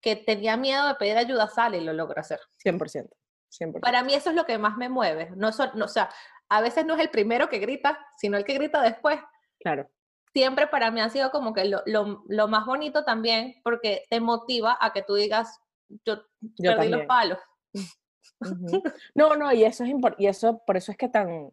que 0.00 0.16
tenía 0.16 0.56
miedo 0.56 0.86
de 0.86 0.94
pedir 0.96 1.16
ayuda 1.16 1.48
sale 1.48 1.78
y 1.78 1.84
lo 1.84 1.92
logra 1.92 2.20
hacer. 2.20 2.40
100%. 2.64 3.08
100%. 3.50 3.80
Para 3.80 4.02
mí 4.02 4.14
eso 4.14 4.30
es 4.30 4.36
lo 4.36 4.46
que 4.46 4.58
más 4.58 4.76
me 4.76 4.88
mueve. 4.88 5.30
No, 5.36 5.50
no, 5.74 5.84
o 5.84 5.88
sea, 5.88 6.08
a 6.48 6.60
veces 6.60 6.86
no 6.86 6.94
es 6.94 7.00
el 7.00 7.10
primero 7.10 7.48
que 7.48 7.58
grita, 7.58 7.98
sino 8.16 8.36
el 8.36 8.44
que 8.44 8.54
grita 8.54 8.82
después. 8.82 9.20
Claro. 9.60 9.88
Siempre 10.32 10.66
para 10.66 10.90
mí 10.90 11.00
ha 11.00 11.10
sido 11.10 11.30
como 11.30 11.52
que 11.52 11.64
lo, 11.66 11.82
lo, 11.86 12.24
lo 12.28 12.48
más 12.48 12.66
bonito 12.66 13.04
también, 13.04 13.60
porque 13.62 14.04
te 14.08 14.20
motiva 14.20 14.76
a 14.80 14.92
que 14.92 15.02
tú 15.02 15.14
digas, 15.14 15.60
yo, 16.04 16.22
yo 16.40 16.76
perdí 16.76 16.88
los 16.88 17.06
palos. 17.06 17.38
No, 19.14 19.36
no, 19.36 19.52
y 19.52 19.64
eso 19.64 19.84
es 19.84 19.94
y 20.18 20.26
eso, 20.26 20.62
por 20.66 20.76
eso 20.76 20.90
es 20.90 20.98
que 20.98 21.08
tan, 21.08 21.52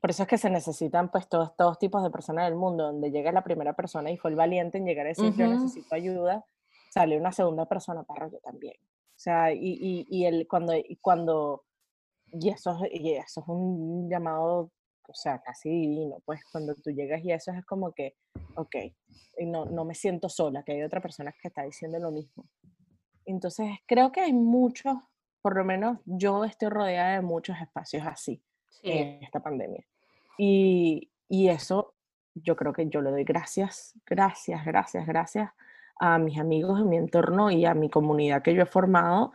por 0.00 0.10
eso 0.10 0.22
es 0.22 0.28
que 0.28 0.38
se 0.38 0.50
necesitan 0.50 1.10
pues 1.10 1.28
todos, 1.28 1.54
todos 1.56 1.78
tipos 1.78 2.02
de 2.02 2.10
personas 2.10 2.46
del 2.46 2.56
mundo, 2.56 2.84
donde 2.84 3.10
llega 3.10 3.32
la 3.32 3.44
primera 3.44 3.74
persona 3.74 4.10
y 4.10 4.16
fue 4.16 4.30
el 4.30 4.36
valiente 4.36 4.78
en 4.78 4.86
llegar 4.86 5.06
a 5.06 5.10
decir 5.10 5.34
yo 5.36 5.46
necesito 5.46 5.94
ayuda, 5.94 6.44
sale 6.90 7.18
una 7.18 7.32
segunda 7.32 7.66
persona, 7.66 8.02
para 8.02 8.28
yo 8.28 8.38
también. 8.40 8.74
O 8.82 9.22
sea, 9.22 9.52
y, 9.52 9.58
y, 9.58 10.06
y 10.08 10.24
el, 10.24 10.48
cuando, 10.48 10.74
y 10.74 10.96
cuando, 10.96 11.64
y 12.32 12.48
eso, 12.48 12.78
y 12.90 13.12
eso 13.12 13.40
es 13.40 13.48
un 13.48 14.08
llamado, 14.08 14.72
o 15.06 15.14
sea, 15.14 15.40
casi 15.42 15.68
divino, 15.68 16.22
pues 16.24 16.40
cuando 16.50 16.74
tú 16.74 16.90
llegas 16.90 17.22
y 17.22 17.32
eso 17.32 17.52
es 17.52 17.64
como 17.66 17.92
que, 17.92 18.16
ok, 18.56 18.76
no, 19.46 19.66
no 19.66 19.84
me 19.84 19.94
siento 19.94 20.30
sola, 20.30 20.62
que 20.62 20.72
hay 20.72 20.82
otra 20.82 21.02
persona 21.02 21.32
que 21.32 21.48
está 21.48 21.62
diciendo 21.64 21.98
lo 21.98 22.10
mismo. 22.10 22.46
Entonces, 23.26 23.68
creo 23.86 24.10
que 24.10 24.20
hay 24.20 24.32
muchos 24.32 24.96
por 25.42 25.56
lo 25.56 25.64
menos 25.64 25.98
yo 26.04 26.44
estoy 26.44 26.68
rodeada 26.68 27.14
de 27.14 27.22
muchos 27.22 27.56
espacios 27.60 28.06
así 28.06 28.42
en 28.82 29.22
esta 29.22 29.40
pandemia. 29.40 29.84
Y, 30.38 31.10
y, 31.28 31.48
eso 31.48 31.94
yo 32.34 32.56
creo 32.56 32.72
que 32.72 32.88
yo 32.88 33.02
le 33.02 33.10
doy 33.10 33.24
gracias, 33.24 33.94
gracias, 34.06 34.64
gracias, 34.64 35.06
gracias 35.06 35.50
a 35.98 36.18
mis 36.18 36.38
amigos 36.38 36.80
en 36.80 36.88
mi 36.88 36.96
entorno 36.96 37.50
y 37.50 37.66
a 37.66 37.74
mi 37.74 37.90
comunidad 37.90 38.42
que 38.42 38.54
yo 38.54 38.62
he 38.62 38.66
formado, 38.66 39.32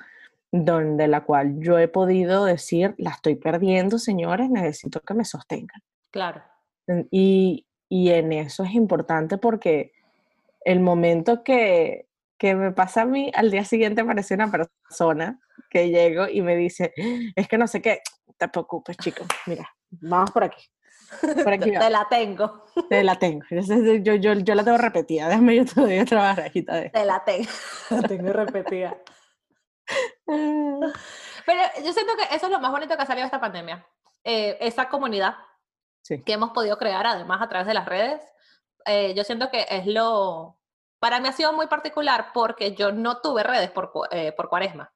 donde 0.51 1.07
la 1.07 1.23
cual 1.23 1.59
yo 1.59 1.77
he 1.77 1.87
podido 1.87 2.45
decir, 2.45 2.95
la 2.97 3.11
estoy 3.11 3.35
perdiendo, 3.35 3.99
señores, 3.99 4.49
necesito 4.49 5.01
que 5.01 5.13
me 5.13 5.25
sostengan. 5.25 5.81
Claro. 6.11 6.41
Y, 7.11 7.67
y 7.89 8.09
en 8.09 8.33
eso 8.33 8.63
es 8.63 8.73
importante 8.73 9.37
porque 9.37 9.91
el 10.63 10.79
momento 10.79 11.43
que, 11.43 12.07
que 12.37 12.55
me 12.55 12.71
pasa 12.71 13.01
a 13.01 13.05
mí, 13.05 13.31
al 13.33 13.51
día 13.51 13.63
siguiente 13.63 14.01
aparece 14.01 14.33
una 14.33 14.51
persona 14.51 15.39
que 15.69 15.89
llego 15.89 16.27
y 16.27 16.41
me 16.41 16.55
dice, 16.55 16.93
es 17.35 17.47
que 17.47 17.57
no 17.57 17.67
sé 17.67 17.81
qué, 17.81 18.01
te 18.37 18.47
preocupes, 18.49 18.97
chico, 18.97 19.25
mira, 19.45 19.69
vamos 19.89 20.31
por 20.31 20.43
aquí. 20.43 20.63
Por 21.21 21.53
aquí 21.53 21.71
te 21.79 21.89
la 21.89 22.07
tengo. 22.09 22.65
Te 22.89 23.03
la 23.03 23.15
tengo. 23.17 23.45
Yo, 23.49 24.15
yo, 24.15 24.33
yo 24.33 24.55
la 24.55 24.63
tengo 24.63 24.77
repetida. 24.77 25.27
Déjame 25.27 25.55
yo 25.55 25.65
todavía 25.65 26.05
trabajar, 26.05 26.45
agita. 26.45 26.89
Te 26.89 27.05
la 27.05 27.23
tengo. 27.23 27.49
La 27.89 28.01
tengo 28.01 28.33
repetida. 28.33 28.97
Pero 30.25 31.61
yo 31.83 31.93
siento 31.93 32.13
que 32.17 32.35
eso 32.35 32.47
es 32.47 32.51
lo 32.51 32.59
más 32.59 32.71
bonito 32.71 32.95
que 32.95 33.03
ha 33.03 33.05
salido 33.05 33.23
de 33.23 33.27
esta 33.27 33.39
pandemia. 33.39 33.85
Eh, 34.23 34.57
esa 34.59 34.89
comunidad 34.89 35.35
que 36.25 36.33
hemos 36.33 36.51
podido 36.51 36.77
crear, 36.77 37.05
además, 37.05 37.41
a 37.41 37.49
través 37.49 37.67
de 37.67 37.73
las 37.73 37.85
redes. 37.85 38.21
Eh, 38.85 39.13
yo 39.15 39.23
siento 39.23 39.49
que 39.49 39.65
es 39.69 39.85
lo... 39.85 40.54
Para 41.05 41.19
mí 41.19 41.27
ha 41.27 41.33
sido 41.33 41.53
muy 41.53 41.67
particular 41.67 42.31
porque 42.33 42.73
yo 42.73 42.91
no 42.91 43.17
tuve 43.21 43.43
redes 43.43 43.69
por, 43.69 43.91
eh, 44.09 44.31
por 44.31 44.49
cuaresma. 44.49 44.91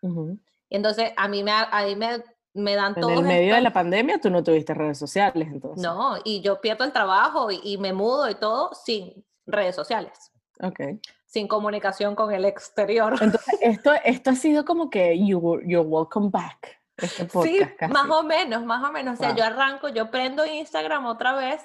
Y 0.00 0.74
entonces 0.74 1.12
a 1.14 1.28
mí 1.28 1.44
me, 1.44 1.52
a 1.52 1.84
mí 1.84 1.94
me, 1.94 2.24
me 2.54 2.74
dan 2.74 2.94
todo. 2.94 3.10
En 3.10 3.18
el 3.18 3.24
medio 3.24 3.54
de 3.54 3.60
la 3.60 3.70
pandemia 3.70 4.18
tú 4.18 4.30
no 4.30 4.42
tuviste 4.42 4.72
redes 4.72 4.96
sociales, 4.96 5.48
entonces. 5.52 5.84
No, 5.84 6.16
y 6.24 6.40
yo 6.40 6.62
pierdo 6.62 6.84
el 6.84 6.92
trabajo 6.92 7.50
y, 7.50 7.76
me 7.76 7.92
mudo 7.92 8.30
y 8.30 8.34
todo 8.34 8.70
sin 8.72 9.26
redes 9.44 9.76
sociales. 9.76 10.32
Ok. 10.62 10.80
Sin 11.26 11.46
comunicación 11.48 12.14
con 12.14 12.32
el 12.32 12.46
exterior. 12.46 13.12
Entonces, 13.20 13.58
esto, 13.60 13.92
esto 14.04 14.30
ha 14.30 14.34
sido 14.34 14.64
como 14.64 14.88
que 14.88 15.18
you, 15.18 15.60
you're 15.66 15.86
welcome 15.86 16.30
back. 16.30 16.80
Este 16.96 17.28
sí, 17.28 17.60
más 17.90 18.08
o 18.08 18.22
menos, 18.22 18.64
más 18.64 18.82
o 18.88 18.90
menos. 18.90 19.20
O 19.20 19.22
sea, 19.22 19.36
yo 19.36 19.44
arranco, 19.44 19.90
yo 19.90 20.10
prendo 20.10 20.46
Instagram 20.46 21.04
otra 21.04 21.34
vez. 21.34 21.60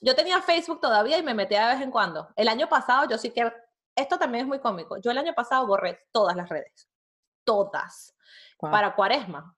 Yo 0.00 0.14
tenía 0.14 0.40
Facebook 0.42 0.80
todavía 0.80 1.18
y 1.18 1.22
me 1.22 1.34
metía 1.34 1.68
de 1.68 1.74
vez 1.74 1.82
en 1.82 1.90
cuando. 1.90 2.28
El 2.36 2.48
año 2.48 2.68
pasado 2.68 3.08
yo 3.08 3.18
sí 3.18 3.30
que, 3.30 3.52
esto 3.96 4.18
también 4.18 4.42
es 4.44 4.48
muy 4.48 4.58
cómico, 4.58 4.98
yo 4.98 5.10
el 5.10 5.18
año 5.18 5.34
pasado 5.34 5.66
borré 5.66 6.00
todas 6.12 6.36
las 6.36 6.48
redes 6.48 6.88
todas 7.44 8.14
para 8.58 8.94
cuaresma. 8.94 9.56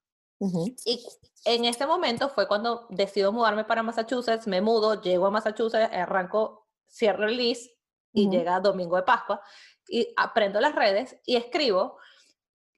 Y 0.85 1.07
en 1.45 1.65
este 1.65 1.87
momento 1.87 2.29
fue 2.29 2.47
cuando 2.47 2.87
decido 2.91 3.33
mudarme 3.33 3.65
para 3.65 3.83
Massachusetts, 3.83 4.47
me 4.47 4.61
mudo, 4.61 5.01
llego 5.01 5.27
a 5.27 5.31
Massachusetts, 5.31 5.93
arranco, 5.93 6.67
cierro 6.91 7.27
el 7.27 7.37
list 7.37 7.73
y 8.13 8.29
llega 8.29 8.61
domingo 8.61 8.97
de 8.97 9.03
Pascua 9.03 9.41
y 9.89 10.13
aprendo 10.17 10.61
las 10.61 10.75
redes 10.75 11.17
y 11.25 11.37
escribo, 11.37 11.99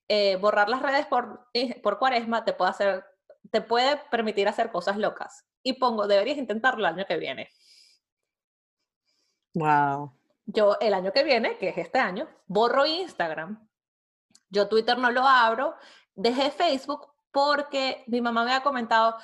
eh, 0.08 0.36
borrar 0.36 0.68
las 0.68 0.82
redes 0.82 1.06
por, 1.06 1.48
eh, 1.52 1.80
por 1.80 1.98
cuaresma 1.98 2.44
te 2.44 2.52
puede, 2.52 2.70
hacer, 2.70 3.04
te 3.50 3.60
puede 3.60 3.96
permitir 4.10 4.46
hacer 4.48 4.70
cosas 4.70 4.96
locas. 4.96 5.47
Y 5.62 5.74
pongo, 5.74 6.06
deberías 6.06 6.38
intentarlo 6.38 6.80
el 6.80 6.94
año 6.94 7.06
que 7.06 7.16
viene. 7.16 7.50
Wow. 9.54 10.12
Yo 10.46 10.78
el 10.80 10.94
año 10.94 11.12
que 11.12 11.24
viene, 11.24 11.58
que 11.58 11.70
es 11.70 11.78
este 11.78 11.98
año, 11.98 12.28
borro 12.46 12.86
Instagram. 12.86 13.68
Yo 14.50 14.68
Twitter 14.68 14.96
no 14.96 15.10
lo 15.10 15.22
abro, 15.22 15.74
dejé 16.14 16.50
Facebook 16.50 17.06
porque 17.30 18.04
mi 18.06 18.20
mamá 18.20 18.44
me 18.44 18.54
ha 18.54 18.62
comentado 18.62 19.16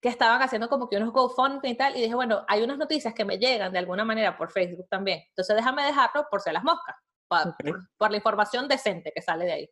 que 0.00 0.10
estaban 0.10 0.42
haciendo 0.42 0.68
como 0.68 0.86
que 0.86 0.98
unos 0.98 1.12
GoFundMe 1.12 1.70
y 1.70 1.76
tal, 1.76 1.96
y 1.96 2.02
dije, 2.02 2.14
bueno, 2.14 2.44
hay 2.46 2.62
unas 2.62 2.76
noticias 2.76 3.14
que 3.14 3.24
me 3.24 3.38
llegan 3.38 3.72
de 3.72 3.78
alguna 3.78 4.04
manera 4.04 4.36
por 4.36 4.50
Facebook 4.50 4.86
también, 4.90 5.22
entonces 5.28 5.56
déjame 5.56 5.82
dejarlo 5.82 6.26
por 6.30 6.42
si 6.42 6.52
las 6.52 6.62
moscas, 6.62 6.94
por, 7.26 8.10
la 8.10 8.16
información 8.18 8.68
decente 8.68 9.12
que 9.14 9.22
sale 9.22 9.46
de 9.46 9.52
ahí. 9.52 9.70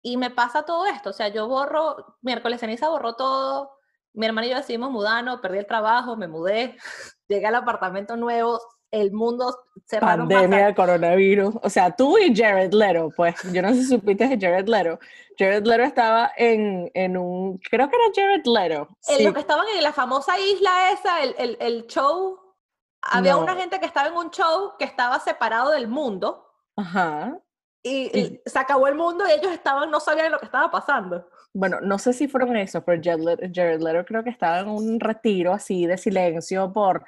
Y 0.00 0.16
me 0.16 0.30
pasa 0.30 0.64
todo 0.64 0.86
esto, 0.86 1.10
o 1.10 1.12
sea, 1.12 1.26
yo 1.26 1.48
borro, 1.48 2.18
miércoles 2.22 2.60
ceniza 2.60 2.88
borró 2.88 3.16
todo, 3.16 3.79
mi 4.12 4.26
hermano 4.26 4.46
y 4.46 4.50
yo 4.50 4.56
decidimos 4.56 4.90
mudarnos, 4.90 5.40
perdí 5.40 5.58
el 5.58 5.66
trabajo, 5.66 6.16
me 6.16 6.28
mudé, 6.28 6.76
llegué 7.28 7.46
al 7.46 7.54
apartamento 7.54 8.16
nuevo, 8.16 8.60
el 8.90 9.12
mundo 9.12 9.56
cerraron 9.86 10.28
Pandemia 10.28 10.66
de 10.66 10.74
coronavirus. 10.74 11.54
O 11.62 11.70
sea, 11.70 11.94
tú 11.94 12.18
y 12.18 12.34
Jared 12.34 12.72
Leto, 12.72 13.10
pues, 13.16 13.36
yo 13.52 13.62
no 13.62 13.68
sé 13.68 13.76
si 13.76 13.86
supiste 13.86 14.26
de 14.26 14.38
Jared 14.38 14.68
Leto. 14.68 14.98
Jared 15.38 15.64
Leto 15.64 15.82
estaba 15.84 16.32
en, 16.36 16.90
en 16.94 17.16
un, 17.16 17.58
creo 17.58 17.88
que 17.88 17.96
era 17.96 18.04
Jared 18.14 18.44
Leto. 18.46 18.88
En 19.08 19.24
lo 19.24 19.32
que 19.32 19.40
estaban 19.40 19.66
en 19.76 19.82
la 19.82 19.92
famosa 19.92 20.38
isla 20.38 20.90
esa, 20.90 21.22
el, 21.22 21.34
el, 21.38 21.56
el 21.60 21.86
show, 21.86 22.40
había 23.02 23.36
una 23.36 23.54
gente 23.54 23.78
que 23.80 23.86
estaba 23.86 24.08
en 24.08 24.16
un 24.16 24.30
show 24.30 24.72
que 24.78 24.84
estaba 24.84 25.18
separado 25.20 25.70
del 25.70 25.88
mundo. 25.88 26.46
Ajá. 26.76 27.38
Y, 27.82 28.40
se 28.44 28.58
acabó 28.58 28.88
el 28.88 28.94
mundo 28.94 29.24
y 29.26 29.32
ellos 29.32 29.52
estaban, 29.52 29.90
no 29.90 30.00
sabían 30.00 30.32
lo 30.32 30.38
que 30.38 30.44
estaba 30.44 30.70
pasando. 30.70 31.26
Bueno, 31.52 31.80
no 31.80 31.98
sé 31.98 32.12
si 32.12 32.28
fueron 32.28 32.56
esos, 32.56 32.84
pero 32.84 33.02
Jared 33.02 33.80
Leto, 33.80 34.04
creo 34.04 34.22
que 34.22 34.30
estaba 34.30 34.60
en 34.60 34.68
un 34.68 35.00
retiro 35.00 35.52
así 35.52 35.84
de 35.84 35.98
silencio 35.98 36.72
por 36.72 37.04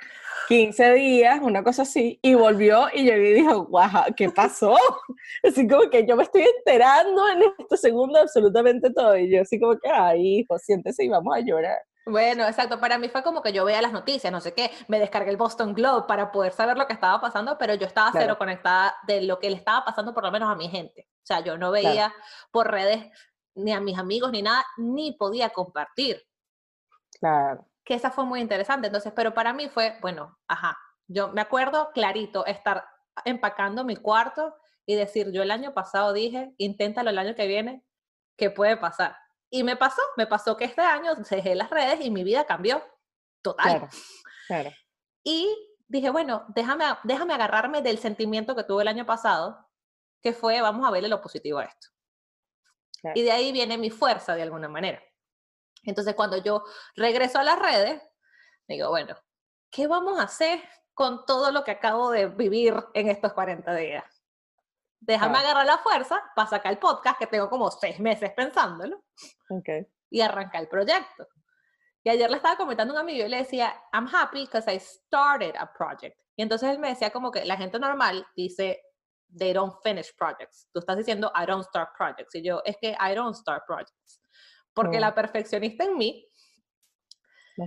15 0.49 0.95
días, 0.95 1.41
una 1.41 1.63
cosa 1.63 1.83
así, 1.83 2.19
y 2.23 2.35
volvió 2.35 2.89
y 2.93 3.07
yo 3.07 3.15
y 3.15 3.35
dijo, 3.35 3.67
guau, 3.67 4.13
¿qué 4.17 4.31
pasó? 4.31 4.75
Así 5.45 5.69
como 5.69 5.89
que 5.89 6.05
yo 6.07 6.17
me 6.17 6.25
estoy 6.25 6.43
enterando 6.43 7.29
en 7.29 7.43
este 7.57 7.77
segundo 7.77 8.19
absolutamente 8.19 8.91
todo, 8.91 9.17
y 9.17 9.31
yo 9.31 9.43
así 9.43 9.61
como 9.61 9.79
que, 9.79 9.89
ay, 9.89 10.41
hijo, 10.41 10.59
siéntese 10.59 11.05
y 11.05 11.09
vamos 11.09 11.37
a 11.37 11.41
llorar. 11.41 11.79
Bueno, 12.05 12.45
exacto. 12.45 12.81
Para 12.81 12.99
mí 12.99 13.09
fue 13.09 13.23
como 13.23 13.43
que 13.43 13.53
yo 13.53 13.65
veía 13.65 13.81
las 13.81 13.93
noticias, 13.93 14.33
no 14.33 14.41
sé 14.41 14.55
qué, 14.55 14.71
me 14.89 14.99
descargué 14.99 15.31
el 15.31 15.37
Boston 15.37 15.73
Globe 15.73 16.07
para 16.09 16.33
poder 16.33 16.53
saber 16.53 16.77
lo 16.77 16.87
que 16.87 16.93
estaba 16.93 17.21
pasando, 17.21 17.57
pero 17.59 17.75
yo 17.75 17.87
estaba 17.87 18.11
cero 18.13 18.37
conectada 18.39 18.97
de 19.07 19.23
lo 19.23 19.39
que 19.39 19.51
le 19.51 19.57
estaba 19.57 19.85
pasando 19.85 20.13
por 20.13 20.25
lo 20.25 20.33
menos 20.33 20.51
a 20.51 20.57
mi 20.57 20.69
gente. 20.69 21.09
O 21.23 21.27
sea, 21.27 21.41
yo 21.41 21.57
no 21.57 21.71
veía 21.71 22.13
por 22.51 22.71
redes 22.71 23.07
ni 23.55 23.73
a 23.73 23.81
mis 23.81 23.99
amigos 23.99 24.31
ni 24.33 24.43
nada, 24.43 24.65
ni 24.77 25.13
podía 25.13 25.51
compartir. 25.51 26.23
Claro. 27.19 27.69
Que 27.85 27.95
esa 27.95 28.11
fue 28.11 28.25
muy 28.25 28.41
interesante. 28.41 28.87
Entonces, 28.87 29.13
pero 29.15 29.35
para 29.35 29.53
mí 29.53 29.69
fue, 29.69 29.99
bueno, 30.01 30.39
ajá, 30.47 30.79
yo 31.09 31.29
me 31.29 31.41
acuerdo 31.41 31.91
clarito 31.93 32.47
estar 32.47 32.85
empacando 33.25 33.85
mi 33.85 33.97
cuarto 33.97 34.57
y 34.87 34.95
decir, 34.95 35.31
yo 35.33 35.43
el 35.43 35.51
año 35.51 35.75
pasado 35.75 36.13
dije, 36.13 36.55
inténtalo 36.59 37.11
el 37.11 37.19
año 37.19 37.35
que 37.35 37.47
viene, 37.47 37.85
¿qué 38.37 38.51
puede 38.51 38.77
pasar? 38.77 39.17
Y 39.51 39.65
me 39.65 39.77
pasó, 39.77 40.01
me 40.17 40.27
pasó 40.27 40.57
que 40.57 40.65
este 40.65 40.81
año 40.81 41.15
dejé 41.15 41.55
las 41.55 41.71
redes 41.71 42.01
y 42.05 42.11
mi 42.11 42.25
vida 42.25 42.47
cambió 42.47 42.83
total. 43.43 43.89
Claro, 44.47 44.71
Y 45.23 45.55
dije, 45.89 46.11
bueno, 46.11 46.45
déjame, 46.49 46.85
déjame 47.05 47.35
agarrarme 47.35 47.83
del 47.83 47.99
sentimiento 47.99 48.57
que 48.57 48.65
tuve 48.65 48.83
el 48.83 48.89
año 48.89 49.05
pasado, 49.05 49.69
que 50.23 50.33
fue, 50.33 50.61
vamos 50.63 50.87
a 50.87 50.91
verle 50.91 51.09
lo 51.09 51.21
positivo 51.21 51.59
a 51.59 51.65
esto. 51.65 51.89
Y 53.15 53.23
de 53.23 53.33
ahí 53.33 53.53
viene 53.53 53.79
mi 53.79 53.91
fuerza 53.91 54.35
de 54.35 54.43
alguna 54.43 54.69
manera. 54.69 55.03
Entonces, 55.83 56.15
cuando 56.15 56.37
yo 56.37 56.63
regreso 56.95 57.39
a 57.39 57.45
las 57.45 57.59
redes, 57.59 58.01
digo, 58.69 58.89
bueno, 58.91 59.17
¿qué 59.71 59.87
vamos 59.87 60.19
a 60.21 60.25
hacer 60.25 60.63
con 60.95 61.25
todo 61.25 61.51
lo 61.51 61.65
que 61.65 61.73
acabo 61.73 62.11
de 62.11 62.27
vivir 62.27 62.75
en 62.95 63.09
estos 63.09 63.33
40 63.33 63.75
días? 63.75 64.23
déjame 65.03 65.39
agarrar 65.39 65.67
la 65.67 65.79
fuerza 65.79 66.23
para 66.35 66.49
sacar 66.49 66.73
el 66.73 66.79
podcast, 66.79 67.19
que 67.19 67.27
tengo 67.27 67.51
como 67.51 67.71
seis 67.71 67.99
meses 67.99 68.31
pensándolo, 68.33 69.03
okay. 69.51 69.87
y 70.11 70.21
arrancar 70.21 70.63
el 70.63 70.69
proyecto. 70.69 71.27
Y 72.05 72.11
ayer 72.11 72.31
le 72.31 72.37
estaba 72.37 72.57
comentando 72.57 72.95
a 72.95 72.97
un 72.97 73.01
amigo 73.01 73.27
y 73.27 73.29
le 73.29 73.39
decía, 73.39 73.75
I'm 73.93 74.09
happy 74.13 74.47
because 74.47 74.73
I 74.73 74.79
started 74.79 75.55
a 75.57 75.73
project. 75.73 76.17
Y 76.37 76.43
entonces 76.43 76.71
él 76.71 76.79
me 76.79 76.89
decía 76.89 77.11
como 77.11 77.31
que 77.31 77.45
la 77.45 77.57
gente 77.57 77.79
normal 77.79 78.27
dice, 78.37 78.83
they 79.37 79.53
don't 79.53 79.75
finish 79.83 80.15
projects. 80.17 80.69
Tú 80.73 80.81
estás 80.81 80.97
diciendo, 80.97 81.33
I 81.35 81.47
don't 81.47 81.65
start 81.65 81.91
projects. 81.97 82.35
Y 82.35 82.43
yo, 82.43 82.63
es 82.65 82.77
que 82.79 82.91
I 82.91 83.15
don't 83.15 83.35
start 83.35 83.65
projects. 83.67 84.21
Porque 84.75 85.01
la 85.01 85.11
mm. 85.11 85.15
perfeccionista 85.15 85.85
en 85.85 85.97
mí... 85.97 86.29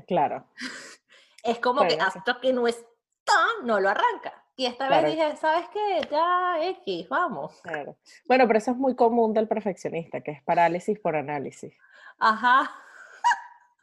Claro. 0.07 0.49
Es 1.43 1.59
como 1.59 1.87
que 1.87 1.95
hasta 2.01 2.39
que 2.41 2.51
no 2.51 2.67
está, 2.67 3.37
no 3.63 3.79
lo 3.79 3.87
arranca. 3.87 4.45
Y 4.55 4.65
esta 4.65 4.89
vez 4.89 5.05
dije, 5.05 5.35
¿sabes 5.35 5.67
qué? 5.71 6.07
Ya 6.09 6.55
X, 6.69 7.07
vamos. 7.07 7.61
Bueno, 8.25 8.47
pero 8.47 8.57
eso 8.57 8.71
es 8.71 8.77
muy 8.77 8.95
común 8.95 9.31
del 9.31 9.47
perfeccionista, 9.47 10.21
que 10.21 10.31
es 10.31 10.41
parálisis 10.41 10.97
por 10.99 11.15
análisis. 11.15 11.77
Ajá. 12.17 12.71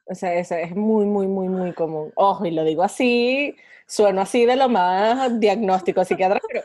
O 0.07 0.15
sea, 0.15 0.35
eso 0.35 0.57
es 0.57 0.75
muy, 0.75 1.07
muy, 1.07 1.29
muy, 1.29 1.49
muy 1.49 1.73
común. 1.73 2.13
Ojo, 2.17 2.45
y 2.47 2.51
lo 2.51 2.65
digo 2.65 2.83
así, 2.83 3.55
sueno 3.87 4.23
así 4.23 4.45
de 4.45 4.57
lo 4.57 4.69
más 4.69 5.39
diagnóstico 5.39 6.05
psiquiatra, 6.05 6.41
pero 6.49 6.63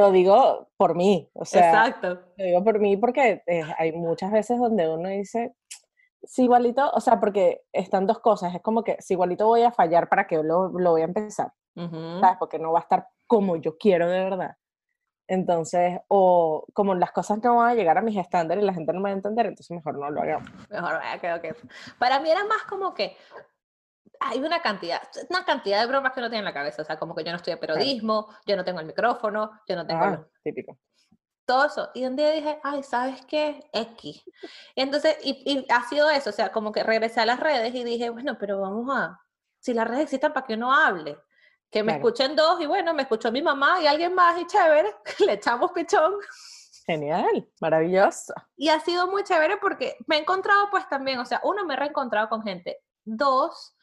lo 0.00 0.10
digo 0.10 0.68
por 0.76 0.94
mí. 0.94 1.30
O 1.34 1.44
sea, 1.44 1.68
Exacto. 1.68 2.22
Lo 2.36 2.44
digo 2.44 2.64
por 2.64 2.80
mí 2.80 2.96
porque 2.96 3.42
eh, 3.46 3.62
hay 3.78 3.92
muchas 3.92 4.32
veces 4.32 4.58
donde 4.58 4.88
uno 4.88 5.08
dice, 5.10 5.54
si 6.22 6.44
igualito, 6.44 6.90
o 6.92 7.00
sea, 7.00 7.20
porque 7.20 7.62
están 7.72 8.06
dos 8.06 8.18
cosas, 8.20 8.54
es 8.54 8.62
como 8.62 8.82
que 8.82 8.96
si 9.00 9.14
igualito 9.14 9.46
voy 9.46 9.62
a 9.62 9.72
fallar 9.72 10.08
para 10.08 10.26
que 10.26 10.36
lo, 10.42 10.68
lo 10.68 10.90
voy 10.92 11.02
a 11.02 11.04
empezar, 11.04 11.52
¿sabes? 11.74 12.36
Porque 12.38 12.58
no 12.58 12.72
va 12.72 12.80
a 12.80 12.82
estar 12.82 13.08
como 13.26 13.56
yo 13.56 13.76
quiero 13.76 14.08
de 14.08 14.24
verdad. 14.24 14.56
Entonces, 15.28 16.00
o 16.08 16.66
como 16.72 16.94
las 16.94 17.12
cosas 17.12 17.40
no 17.44 17.56
van 17.56 17.68
a 17.70 17.74
llegar 17.74 17.96
a 17.96 18.02
mis 18.02 18.16
estándares 18.16 18.64
y 18.64 18.66
la 18.66 18.74
gente 18.74 18.92
no 18.92 18.98
me 18.98 19.10
va 19.10 19.10
a 19.10 19.16
entender, 19.16 19.46
entonces 19.46 19.70
mejor 19.70 19.96
no 19.96 20.10
lo 20.10 20.20
hagamos. 20.20 20.50
Mejor, 20.68 20.98
creo 21.20 21.40
que 21.40 21.54
para 21.98 22.18
mí 22.18 22.30
era 22.30 22.44
más 22.46 22.62
como 22.62 22.94
que 22.94 23.16
hay 24.30 24.38
una 24.38 24.62
cantidad, 24.62 25.02
una 25.28 25.44
cantidad 25.44 25.80
de 25.80 25.86
bromas 25.86 26.12
que 26.12 26.20
uno 26.20 26.28
tiene 26.28 26.40
en 26.40 26.44
la 26.44 26.54
cabeza, 26.54 26.82
o 26.82 26.84
sea, 26.84 26.98
como 26.98 27.14
que 27.14 27.24
yo 27.24 27.30
no 27.30 27.36
estudio 27.36 27.58
periodismo, 27.58 28.28
yo 28.46 28.56
no 28.56 28.64
tengo 28.64 28.80
el 28.80 28.86
micrófono, 28.86 29.50
yo 29.68 29.76
no 29.76 29.86
tengo... 29.86 30.04
Ah, 30.04 30.26
típico. 30.42 30.78
Todo 31.44 31.66
eso. 31.66 31.90
Y 31.94 32.04
un 32.04 32.14
día 32.14 32.30
dije, 32.30 32.60
ay, 32.62 32.82
¿sabes 32.84 33.24
qué? 33.26 33.68
X. 33.72 34.22
Y 34.76 34.80
entonces, 34.80 35.16
y, 35.24 35.42
y 35.44 35.66
ha 35.68 35.82
sido 35.88 36.08
eso, 36.08 36.30
o 36.30 36.32
sea, 36.32 36.52
como 36.52 36.70
que 36.70 36.84
regresé 36.84 37.20
a 37.20 37.26
las 37.26 37.40
redes 37.40 37.74
y 37.74 37.82
dije, 37.82 38.10
bueno, 38.10 38.36
pero 38.38 38.60
vamos 38.60 38.88
a, 38.96 39.18
si 39.58 39.74
las 39.74 39.86
redes 39.86 40.04
existen, 40.04 40.32
¿para 40.32 40.46
que 40.46 40.54
uno 40.54 40.72
hable? 40.72 41.18
Que 41.70 41.84
me 41.84 41.92
escuchen 41.92 42.34
dos 42.34 42.60
y 42.60 42.66
bueno, 42.66 42.94
me 42.94 43.02
escuchó 43.02 43.30
mi 43.30 43.42
mamá 43.42 43.80
y 43.80 43.86
alguien 43.86 44.14
más 44.14 44.40
y 44.40 44.46
chévere, 44.46 44.92
le 45.26 45.34
echamos 45.34 45.70
pichón. 45.72 46.14
Genial, 46.86 47.48
maravilloso. 47.60 48.34
Y 48.56 48.68
ha 48.70 48.80
sido 48.80 49.06
muy 49.06 49.22
chévere 49.22 49.58
porque 49.58 49.96
me 50.06 50.16
he 50.16 50.20
encontrado 50.20 50.68
pues 50.70 50.88
también, 50.88 51.20
o 51.20 51.24
sea, 51.24 51.40
uno, 51.44 51.64
me 51.64 51.74
he 51.74 51.76
reencontrado 51.76 52.28
con 52.28 52.42
gente. 52.42 52.78
Dos, 53.04 53.76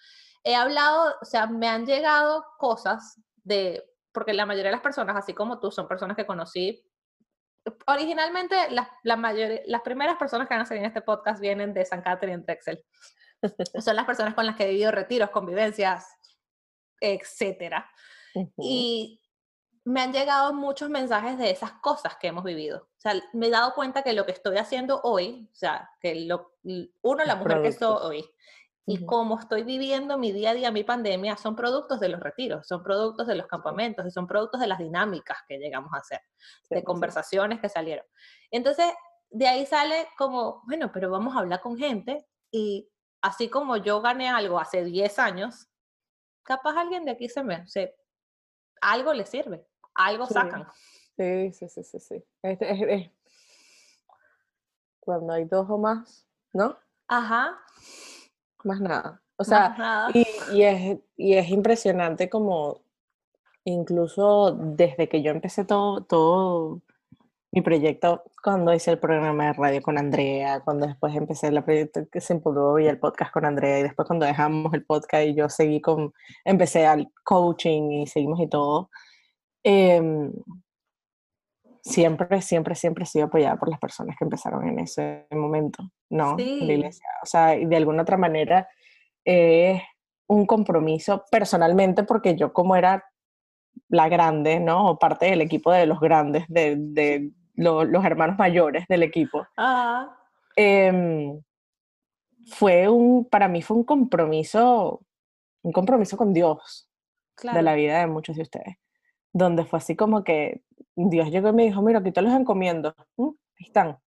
he 0.47 0.55
hablado, 0.55 1.15
o 1.21 1.25
sea, 1.25 1.45
me 1.47 1.67
han 1.67 1.85
llegado 1.85 2.45
cosas 2.57 3.21
de, 3.43 3.83
porque 4.13 4.33
la 4.33 4.45
mayoría 4.45 4.69
de 4.69 4.77
las 4.77 4.81
personas, 4.81 5.17
así 5.17 5.33
como 5.33 5.59
tú, 5.59 5.71
son 5.71 5.89
personas 5.89 6.15
que 6.15 6.25
conocí. 6.25 6.81
Originalmente, 7.85 8.55
las, 8.71 8.87
la 9.03 9.17
mayoría, 9.17 9.59
las 9.65 9.81
primeras 9.81 10.15
personas 10.15 10.47
que 10.47 10.53
van 10.53 10.61
a 10.61 10.65
salir 10.65 10.83
en 10.83 10.87
este 10.87 11.01
podcast 11.01 11.41
vienen 11.41 11.73
de 11.73 11.83
San 11.83 12.01
Catherine 12.01 12.43
Drexel. 12.43 12.81
son 13.83 13.95
las 13.97 14.05
personas 14.05 14.33
con 14.35 14.45
las 14.45 14.55
que 14.55 14.63
he 14.63 14.69
vivido 14.69 14.91
retiros, 14.91 15.31
convivencias, 15.31 16.07
etcétera. 17.01 17.89
Y 18.57 19.21
me 19.83 20.01
han 20.01 20.13
llegado 20.13 20.53
muchos 20.53 20.89
mensajes 20.89 21.37
de 21.37 21.49
esas 21.49 21.73
cosas 21.73 22.15
que 22.15 22.27
hemos 22.27 22.45
vivido. 22.45 22.87
O 22.97 22.99
sea, 22.99 23.15
me 23.33 23.47
he 23.47 23.49
dado 23.49 23.73
cuenta 23.73 24.01
que 24.01 24.13
lo 24.13 24.25
que 24.25 24.31
estoy 24.31 24.57
haciendo 24.57 25.01
hoy, 25.03 25.49
o 25.51 25.55
sea, 25.55 25.89
que 25.99 26.15
lo, 26.21 26.53
uno, 27.01 27.25
la 27.25 27.35
mujer 27.35 27.61
que 27.61 27.73
soy 27.73 27.97
hoy, 28.01 28.29
y 28.89 29.05
cómo 29.05 29.37
estoy 29.37 29.63
viviendo 29.63 30.17
mi 30.17 30.31
día 30.31 30.51
a 30.51 30.53
día, 30.53 30.71
mi 30.71 30.85
pandemia, 30.85 31.35
son 31.35 31.57
productos 31.57 31.99
de 31.99 32.07
los 32.07 32.21
retiros, 32.21 32.65
son 32.65 32.81
productos 32.83 33.27
de 33.27 33.35
los 33.35 33.45
campamentos 33.45 34.05
y 34.07 34.11
son 34.11 34.25
productos 34.25 34.61
de 34.61 34.67
las 34.67 34.79
dinámicas 34.79 35.39
que 35.45 35.57
llegamos 35.57 35.93
a 35.93 35.97
hacer, 35.97 36.21
de 36.69 36.85
conversaciones 36.85 37.59
que 37.59 37.67
salieron. 37.67 38.05
Entonces, 38.49 38.85
de 39.29 39.45
ahí 39.45 39.65
sale 39.65 40.07
como, 40.17 40.63
bueno, 40.67 40.89
pero 40.93 41.11
vamos 41.11 41.35
a 41.35 41.39
hablar 41.39 41.59
con 41.59 41.77
gente 41.77 42.25
y 42.49 42.89
así 43.21 43.49
como 43.49 43.75
yo 43.75 43.99
gané 43.99 44.29
algo 44.29 44.57
hace 44.57 44.85
10 44.85 45.19
años, 45.19 45.67
capaz 46.43 46.79
alguien 46.79 47.03
de 47.03 47.11
aquí 47.11 47.27
se 47.27 47.43
me, 47.43 47.65
algo 48.79 49.13
le 49.13 49.25
sirve, 49.25 49.67
algo 49.95 50.27
sacan. 50.27 50.65
Sí, 51.17 51.51
sí, 51.51 51.67
sí, 51.67 51.99
sí, 51.99 52.23
Cuando 55.01 55.33
hay 55.33 55.43
dos 55.43 55.69
o 55.69 55.77
más, 55.77 56.25
¿no? 56.53 56.77
Ajá. 57.09 57.59
Más 58.67 58.81
nada. 58.81 59.21
O 59.37 59.43
sea, 59.43 60.09
y, 60.13 60.25
y, 60.51 60.63
es, 60.63 60.97
y 61.15 61.33
es 61.35 61.49
impresionante 61.49 62.29
como 62.29 62.81
incluso 63.63 64.51
desde 64.51 65.07
que 65.07 65.21
yo 65.21 65.31
empecé 65.31 65.63
todo, 65.63 66.03
todo 66.03 66.81
mi 67.51 67.61
proyecto, 67.61 68.23
cuando 68.43 68.73
hice 68.73 68.91
el 68.91 68.99
programa 68.99 69.47
de 69.47 69.53
radio 69.53 69.81
con 69.81 69.97
Andrea, 69.97 70.59
cuando 70.61 70.85
después 70.85 71.15
empecé 71.15 71.47
el 71.47 71.63
proyecto 71.63 72.07
que 72.11 72.19
se 72.19 72.33
empujó 72.33 72.77
y 72.79 72.87
el 72.87 72.99
podcast 72.99 73.31
con 73.31 73.45
Andrea, 73.45 73.79
y 73.79 73.83
después 73.83 74.05
cuando 74.05 74.25
dejamos 74.25 74.73
el 74.73 74.85
podcast 74.85 75.25
y 75.25 75.35
yo 75.35 75.49
seguí 75.49 75.79
con, 75.81 76.13
empecé 76.43 76.85
al 76.85 77.09
coaching 77.23 77.91
y 77.91 78.07
seguimos 78.07 78.39
y 78.41 78.47
todo, 78.47 78.89
em, 79.63 80.31
siempre, 81.81 82.41
siempre, 82.41 82.75
siempre 82.75 83.03
he 83.05 83.07
sido 83.07 83.25
apoyada 83.27 83.55
por 83.57 83.69
las 83.69 83.79
personas 83.79 84.15
que 84.17 84.25
empezaron 84.25 84.67
en 84.67 84.79
ese 84.79 85.25
momento, 85.31 85.83
¿no? 86.09 86.37
Sí. 86.37 86.61
la 86.61 86.73
iglesia. 86.73 87.07
O 87.23 87.25
sea, 87.25 87.55
de 87.55 87.75
alguna 87.75 88.03
otra 88.03 88.17
manera 88.17 88.69
es 89.25 89.81
un 90.27 90.45
compromiso 90.45 91.23
personalmente 91.31 92.03
porque 92.03 92.35
yo 92.35 92.53
como 92.53 92.75
era 92.75 93.05
la 93.89 94.09
grande, 94.09 94.59
¿no? 94.59 94.89
O 94.89 94.99
parte 94.99 95.27
del 95.27 95.41
equipo 95.41 95.71
de 95.71 95.85
los 95.85 95.99
grandes, 95.99 96.45
de, 96.47 96.75
de 96.77 97.31
los 97.55 98.05
hermanos 98.05 98.37
mayores 98.37 98.85
del 98.87 99.03
equipo. 99.03 99.45
Eh, 100.55 101.39
fue 102.47 102.87
un, 102.87 103.25
para 103.25 103.47
mí 103.47 103.61
fue 103.61 103.77
un 103.77 103.83
compromiso, 103.83 105.01
un 105.61 105.71
compromiso 105.71 106.17
con 106.17 106.33
Dios 106.33 106.89
de 107.41 107.61
la 107.61 107.75
vida 107.75 107.99
de 107.99 108.07
muchos 108.07 108.35
de 108.35 108.41
ustedes, 108.43 108.77
donde 109.31 109.65
fue 109.65 109.77
así 109.77 109.95
como 109.95 110.23
que 110.23 110.63
Dios 110.95 111.29
llegó 111.29 111.49
y 111.49 111.53
me 111.53 111.63
dijo, 111.63 111.81
mira, 111.81 111.99
aquí 111.99 112.11
te 112.11 112.21
los 112.21 112.33
encomiendo, 112.33 112.95
mm, 113.17 113.27
ahí 113.27 113.65
están. 113.65 113.97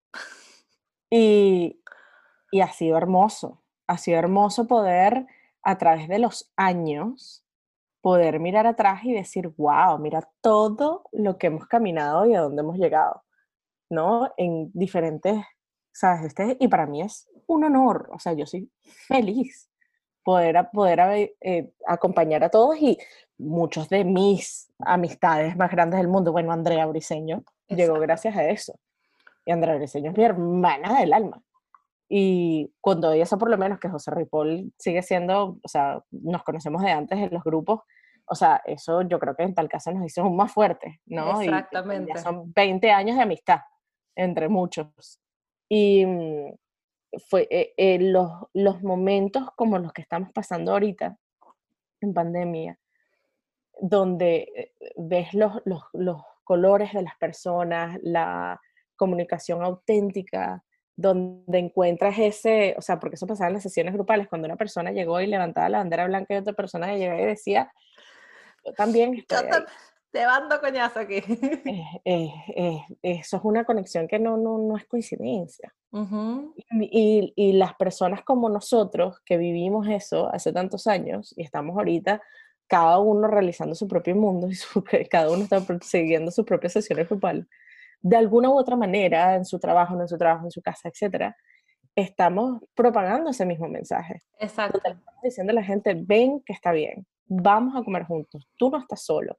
Y, 1.11 1.83
y 2.53 2.61
ha 2.61 2.73
sido 2.73 2.97
hermoso, 2.97 3.63
ha 3.87 3.99
sido 3.99 4.19
hermoso 4.19 4.67
poder 4.67 5.27
a 5.63 5.79
través 5.79 6.09
de 6.09 6.19
los 6.19 6.51
años 6.57 7.45
poder 8.01 8.41
mirar 8.41 8.67
atrás 8.67 9.05
y 9.05 9.13
decir, 9.13 9.53
wow, 9.57 9.99
mira 9.99 10.29
todo 10.41 11.05
lo 11.13 11.37
que 11.39 11.49
hemos 11.49 11.67
caminado 11.67 12.27
y 12.27 12.35
a 12.35 12.41
dónde 12.41 12.63
hemos 12.63 12.79
llegado, 12.79 13.25
¿no? 13.91 14.33
En 14.37 14.71
diferentes, 14.73 15.45
¿sabes? 15.93 16.25
Este, 16.27 16.57
y 16.61 16.69
para 16.69 16.87
mí 16.87 17.03
es 17.03 17.29
un 17.47 17.65
honor, 17.65 18.09
o 18.13 18.19
sea, 18.19 18.33
yo 18.33 18.47
soy 18.47 18.71
feliz 18.83 19.69
poder, 20.23 20.69
poder 20.73 21.35
eh, 21.41 21.73
acompañar 21.87 22.45
a 22.45 22.51
todos 22.51 22.77
y 22.79 22.99
muchos 23.39 23.89
de 23.89 24.05
mis 24.05 24.71
amistades 24.79 25.57
más 25.57 25.71
grandes 25.71 25.99
del 25.99 26.09
mundo, 26.09 26.33
bueno, 26.33 26.53
Andrea 26.53 26.87
Briseño 26.87 27.45
llegó 27.69 27.95
gracias 27.95 28.37
a 28.37 28.45
eso. 28.49 28.79
Y 29.51 29.53
Andrea 29.53 29.75
Briseño 29.75 30.13
es 30.13 30.17
mi 30.17 30.23
hermana 30.23 31.01
del 31.01 31.13
alma. 31.13 31.43
Y 32.09 32.73
cuando 32.81 33.11
eso 33.11 33.37
por 33.37 33.51
lo 33.51 33.59
menos 33.59 33.81
que 33.81 33.89
José 33.89 34.13
Ripoll 34.13 34.73
sigue 34.79 35.03
siendo, 35.03 35.59
o 35.61 35.69
sea, 35.69 36.01
nos 36.13 36.45
conocemos 36.45 36.81
de 36.83 36.93
antes 36.93 37.19
en 37.19 37.31
los 37.33 37.43
grupos, 37.43 37.81
o 38.27 38.37
sea, 38.37 38.63
eso 38.65 39.03
yo 39.03 39.19
creo 39.19 39.35
que 39.35 39.43
en 39.43 39.53
tal 39.53 39.69
caso 39.69 39.91
nos 39.91 40.07
hizo 40.07 40.31
más 40.31 40.53
fuertes, 40.53 40.95
¿no? 41.05 41.41
Exactamente. 41.43 42.13
Y, 42.13 42.15
ya 42.15 42.23
son 42.23 42.53
20 42.53 42.93
años 42.93 43.17
de 43.17 43.23
amistad 43.23 43.59
entre 44.15 44.49
muchos. 44.49 45.19
Y 45.69 46.07
mm, 46.07 46.53
fue 47.29 47.49
eh, 47.51 47.75
eh, 47.77 47.99
los, 47.99 48.31
los 48.53 48.85
momentos 48.85 49.49
como 49.57 49.81
los 49.81 49.93
que 49.93 50.03
estamos 50.03 50.31
pasando 50.33 50.71
ahorita 50.71 51.19
en 52.03 52.15
pandemia, 52.15 52.79
donde 53.81 54.47
eh, 54.55 54.73
ves 54.97 55.35
los, 55.35 55.61
los, 55.65 55.83
los 55.93 56.23
colores 56.45 56.93
de 56.93 57.03
las 57.03 57.17
personas, 57.17 57.99
la 58.05 58.61
comunicación 59.01 59.63
auténtica, 59.63 60.63
donde 60.95 61.59
encuentras 61.59 62.19
ese, 62.19 62.75
o 62.77 62.83
sea, 62.83 63.01
porque 63.01 63.15
eso 63.15 63.27
pasaba 63.27 63.49
en 63.49 63.55
las 63.55 63.63
sesiones 63.63 63.95
grupales, 63.95 64.29
cuando 64.29 64.45
una 64.45 64.57
persona 64.57 64.93
llegó 64.93 65.19
y 65.23 65.27
levantaba 65.27 65.71
la 65.71 65.79
bandera 65.79 66.05
blanca 66.07 66.35
y 66.35 66.37
otra 66.37 66.53
persona 66.53 66.95
llegaba 66.95 67.19
y 67.19 67.25
decía, 67.25 67.73
yo 68.63 68.75
también 68.75 69.15
estoy 69.15 69.39
te, 70.13 70.27
bando 70.27 70.61
coñazo 70.61 70.99
aquí. 71.01 71.23
eso 73.03 73.37
es 73.37 73.43
una 73.43 73.65
conexión 73.65 74.07
que 74.07 74.19
no, 74.19 74.37
no, 74.37 74.59
no 74.59 74.77
es 74.77 74.85
coincidencia. 74.85 75.73
y, 75.93 77.33
y, 77.35 77.53
las 77.55 77.75
personas 77.77 78.23
como 78.23 78.51
nosotros, 78.51 79.21
que 79.25 79.39
vivimos 79.39 79.89
eso 79.89 80.29
hace 80.31 80.53
tantos 80.53 80.87
años 80.87 81.33
y 81.39 81.43
estamos 81.43 81.75
ahorita, 81.79 82.21
cada 82.67 82.99
uno 82.99 83.29
realizando 83.29 83.75
su 83.75 83.89
propio 83.89 84.15
mundo 84.15 84.49
y 84.49 84.57
su, 84.57 84.85
cada 85.11 85.31
uno 85.31 85.45
está 85.45 85.65
siguiendo 85.81 86.31
sus 86.31 86.45
propias 86.45 86.75
sesiones 86.75 87.09
grupales 87.09 87.47
de 88.01 88.17
alguna 88.17 88.51
u 88.51 88.59
otra 88.59 88.77
manera, 88.77 89.35
en 89.35 89.45
su 89.45 89.59
trabajo, 89.59 89.95
no 89.95 90.03
en 90.03 90.09
su 90.09 90.19
trabajo, 90.19 90.45
en 90.45 90.51
su 90.51 90.63
casa, 90.63 90.89
etcétera, 90.89 91.37
estamos 91.95 92.63
propagando 92.75 93.31
ese 93.31 93.45
mismo 93.45 93.69
mensaje. 93.69 94.23
Exacto. 94.39 94.79
Estamos 94.79 95.05
diciendo 95.23 95.51
a 95.53 95.55
la 95.55 95.65
gente, 95.65 95.95
ven 95.95 96.41
que 96.45 96.53
está 96.53 96.73
bien, 96.73 97.07
vamos 97.27 97.77
a 97.77 97.85
comer 97.85 98.05
juntos, 98.05 98.49
tú 98.57 98.71
no 98.71 98.79
estás 98.79 99.05
solo, 99.05 99.37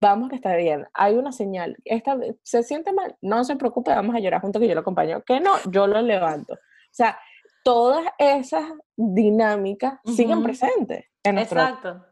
vamos 0.00 0.28
que 0.28 0.36
está 0.36 0.56
bien, 0.56 0.86
hay 0.94 1.14
una 1.14 1.32
señal, 1.32 1.76
esta, 1.84 2.18
se 2.42 2.62
siente 2.62 2.92
mal, 2.92 3.16
no 3.20 3.44
se 3.44 3.56
preocupe, 3.56 3.90
vamos 3.90 4.14
a 4.14 4.20
llorar 4.20 4.40
juntos 4.40 4.60
que 4.60 4.68
yo 4.68 4.74
lo 4.74 4.80
acompaño, 4.80 5.22
que 5.22 5.40
no, 5.40 5.56
yo 5.70 5.86
lo 5.86 6.00
levanto. 6.02 6.54
O 6.54 6.92
sea, 6.92 7.18
todas 7.62 8.04
esas 8.18 8.64
dinámicas 8.96 10.00
siguen 10.04 10.42
presentes 10.42 11.04
en 11.22 11.36
nuestro... 11.36 11.60
Exacto. 11.60 12.06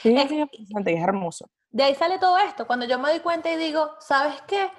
Siguen, 0.00 0.28
siguen 0.28 0.48
presentes 0.48 0.94
y 0.94 0.96
es 0.96 1.02
hermoso. 1.02 1.50
De 1.70 1.82
ahí 1.82 1.94
sale 1.94 2.18
todo 2.18 2.38
esto, 2.38 2.66
cuando 2.66 2.86
yo 2.86 2.98
me 2.98 3.10
doy 3.10 3.20
cuenta 3.20 3.52
y 3.52 3.56
digo, 3.56 3.90
¿sabes 3.98 4.40
qué? 4.46 4.70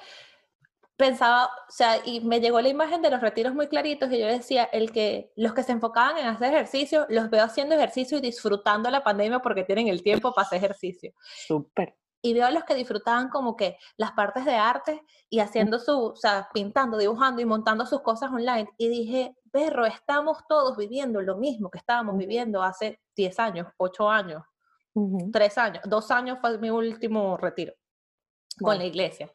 Pensaba, 0.98 1.46
o 1.46 1.72
sea, 1.72 2.02
y 2.04 2.22
me 2.22 2.42
llegó 2.42 2.60
la 2.60 2.70
imagen 2.70 3.02
de 3.02 3.12
los 3.12 3.22
retiros 3.22 3.54
muy 3.54 3.68
claritos 3.68 4.12
y 4.12 4.20
yo 4.20 4.26
decía, 4.26 4.64
el 4.66 4.92
que 4.92 5.32
los 5.36 5.54
que 5.54 5.64
se 5.64 5.72
enfocaban 5.72 6.18
en 6.18 6.26
hacer 6.26 6.54
ejercicio, 6.54 7.06
los 7.10 7.30
veo 7.30 7.44
haciendo 7.44 7.76
ejercicio 7.76 8.18
y 8.18 8.22
disfrutando 8.22 8.90
la 8.90 9.04
pandemia 9.04 9.40
porque 9.40 9.64
tienen 9.64 9.88
el 9.88 10.02
tiempo 10.02 10.34
para 10.34 10.48
hacer 10.48 10.58
ejercicio. 10.58 11.14
Súper. 11.48 11.96
Y 12.24 12.34
veo 12.34 12.48
a 12.48 12.52
los 12.52 12.64
que 12.64 12.74
disfrutaban 12.74 13.30
como 13.30 13.56
que 13.56 13.78
las 13.96 14.12
partes 14.14 14.44
de 14.44 14.56
arte 14.56 15.04
y 15.30 15.40
haciendo 15.40 15.78
su, 15.78 16.08
o 16.08 16.16
sea, 16.16 16.50
pintando, 16.52 16.98
dibujando 16.98 17.42
y 17.42 17.46
montando 17.46 17.86
sus 17.86 18.02
cosas 18.02 18.32
online. 18.32 18.68
Y 18.78 18.90
dije, 18.90 19.36
perro, 19.52 19.86
estamos 19.86 20.40
todos 20.50 20.76
viviendo 20.78 21.22
lo 21.22 21.38
mismo 21.38 21.70
que 21.70 21.78
estábamos 21.78 22.18
viviendo 22.18 22.64
hace 22.64 23.00
10 23.16 23.40
años, 23.40 23.68
8 23.78 24.10
años, 24.10 24.44
3 25.32 25.58
años, 25.60 25.84
2 25.86 26.12
años 26.12 26.40
fue 26.42 26.58
mi 26.58 26.72
último 26.72 27.38
retiro 27.38 27.74
con 28.60 28.80
la 28.80 28.86
iglesia. 28.86 29.32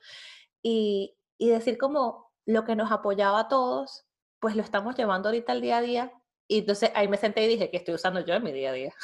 Y, 0.60 1.14
y 1.42 1.48
decir 1.48 1.76
como 1.76 2.30
lo 2.46 2.64
que 2.64 2.76
nos 2.76 2.92
apoyaba 2.92 3.40
a 3.40 3.48
todos, 3.48 4.06
pues 4.38 4.54
lo 4.54 4.62
estamos 4.62 4.94
llevando 4.94 5.28
ahorita 5.28 5.50
al 5.50 5.60
día 5.60 5.78
a 5.78 5.82
día. 5.82 6.12
Y 6.46 6.60
entonces 6.60 6.92
ahí 6.94 7.08
me 7.08 7.16
senté 7.16 7.42
y 7.42 7.48
dije 7.48 7.68
que 7.68 7.78
estoy 7.78 7.94
usando 7.94 8.20
yo 8.20 8.34
en 8.34 8.44
mi 8.44 8.52
día 8.52 8.70
a 8.70 8.72
día. 8.72 8.94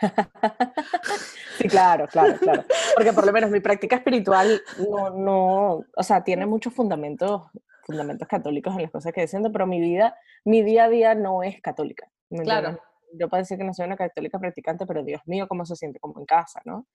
Sí, 1.58 1.68
claro, 1.68 2.06
claro, 2.06 2.38
claro. 2.38 2.64
Porque 2.94 3.12
por 3.12 3.26
lo 3.26 3.32
menos 3.32 3.50
mi 3.50 3.60
práctica 3.60 3.96
espiritual 3.96 4.62
no, 4.88 5.10
no, 5.10 5.84
o 5.94 6.02
sea, 6.02 6.24
tiene 6.24 6.46
muchos 6.46 6.72
fundamentos, 6.72 7.42
fundamentos 7.82 8.26
católicos 8.26 8.74
en 8.76 8.82
las 8.82 8.90
cosas 8.90 9.12
que 9.12 9.20
diciendo, 9.20 9.52
pero 9.52 9.66
mi 9.66 9.78
vida, 9.78 10.16
mi 10.46 10.62
día 10.62 10.84
a 10.84 10.88
día 10.88 11.14
no 11.14 11.42
es 11.42 11.60
católica. 11.60 12.10
Claro. 12.30 12.80
Yo 13.12 13.28
puedo 13.28 13.42
decir 13.42 13.58
que 13.58 13.64
no 13.64 13.74
soy 13.74 13.84
una 13.84 13.96
católica 13.96 14.38
practicante, 14.38 14.86
pero 14.86 15.02
Dios 15.02 15.20
mío, 15.26 15.46
cómo 15.48 15.66
se 15.66 15.76
siente 15.76 16.00
como 16.00 16.18
en 16.18 16.24
casa, 16.24 16.62
¿no? 16.64 16.86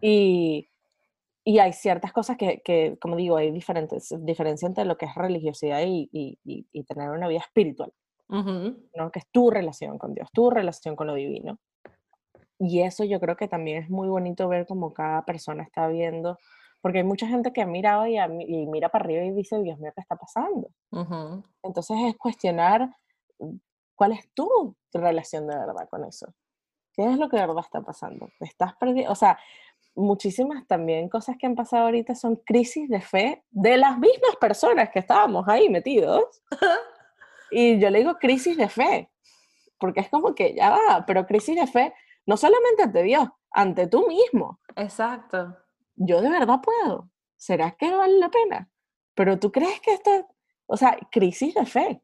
Y, 0.00 0.70
y 1.48 1.60
hay 1.60 1.72
ciertas 1.72 2.12
cosas 2.12 2.36
que, 2.36 2.60
que, 2.62 2.98
como 3.00 3.16
digo, 3.16 3.38
hay 3.38 3.50
diferentes, 3.50 4.14
diferencia 4.18 4.66
entre 4.66 4.84
lo 4.84 4.98
que 4.98 5.06
es 5.06 5.14
religiosidad 5.14 5.80
y, 5.82 6.06
y, 6.12 6.38
y, 6.44 6.84
tener 6.84 7.08
una 7.08 7.26
vida 7.26 7.38
espiritual, 7.38 7.90
¿no? 8.28 9.10
que 9.10 9.20
es 9.20 9.26
tu 9.32 9.48
relación 9.48 9.96
con 9.96 10.12
Dios, 10.12 10.28
tu 10.30 10.50
relación 10.50 10.94
con 10.94 11.06
lo 11.06 11.14
divino. 11.14 11.58
Y 12.58 12.82
eso 12.82 13.02
yo 13.02 13.18
creo 13.18 13.34
que 13.34 13.48
también 13.48 13.82
es 13.82 13.88
muy 13.88 14.08
bonito 14.08 14.46
ver 14.46 14.66
cómo 14.66 14.92
cada 14.92 15.24
persona 15.24 15.62
está 15.62 15.88
viendo, 15.88 16.36
porque 16.82 16.98
hay 16.98 17.04
mucha 17.04 17.26
gente 17.26 17.50
que 17.50 17.62
ha 17.62 17.66
mirado 17.66 18.06
y, 18.06 18.18
y 18.18 18.66
mira 18.66 18.90
para 18.90 19.06
arriba 19.06 19.24
y 19.24 19.30
dice, 19.30 19.58
Dios 19.62 19.78
mío, 19.78 19.90
¿qué 19.94 20.02
está 20.02 20.16
pasando? 20.16 20.68
Entonces 21.62 21.96
es 22.08 22.16
cuestionar 22.18 22.94
mm, 23.38 23.56
cuál 23.94 24.12
es 24.12 24.28
tu 24.34 24.76
relación 24.92 25.46
de 25.46 25.56
verdad 25.56 25.88
con 25.88 26.04
eso. 26.04 26.26
¿Qué 26.92 27.04
es 27.04 27.16
lo 27.16 27.30
que 27.30 27.36
de 27.36 27.46
verdad 27.46 27.64
está 27.64 27.80
pasando? 27.80 28.28
¿Estás 28.40 28.74
perdiendo? 28.74 29.12
O 29.12 29.14
sea, 29.14 29.38
muchísimas 29.98 30.66
también 30.66 31.08
cosas 31.08 31.36
que 31.38 31.46
han 31.46 31.54
pasado 31.54 31.84
ahorita 31.84 32.14
son 32.14 32.36
crisis 32.36 32.88
de 32.88 33.00
fe 33.00 33.44
de 33.50 33.76
las 33.76 33.98
mismas 33.98 34.36
personas 34.40 34.90
que 34.90 35.00
estábamos 35.00 35.46
ahí 35.48 35.68
metidos. 35.68 36.24
y 37.50 37.78
yo 37.78 37.90
le 37.90 37.98
digo 37.98 38.14
crisis 38.14 38.56
de 38.56 38.68
fe, 38.68 39.10
porque 39.78 40.00
es 40.00 40.08
como 40.08 40.34
que 40.34 40.54
ya 40.54 40.70
va, 40.70 41.04
pero 41.06 41.26
crisis 41.26 41.56
de 41.56 41.66
fe 41.66 41.92
no 42.26 42.36
solamente 42.36 42.82
ante 42.82 43.02
Dios, 43.02 43.28
ante 43.50 43.86
tú 43.86 44.06
mismo. 44.06 44.60
Exacto. 44.76 45.56
Yo 45.96 46.20
de 46.20 46.30
verdad 46.30 46.60
puedo. 46.62 47.10
¿Será 47.36 47.70
que 47.72 47.90
vale 47.90 48.18
la 48.18 48.28
pena? 48.28 48.70
Pero 49.14 49.38
tú 49.38 49.50
crees 49.50 49.80
que 49.80 49.94
esto, 49.94 50.28
o 50.66 50.76
sea, 50.76 50.98
crisis 51.10 51.54
de 51.54 51.66
fe. 51.66 52.02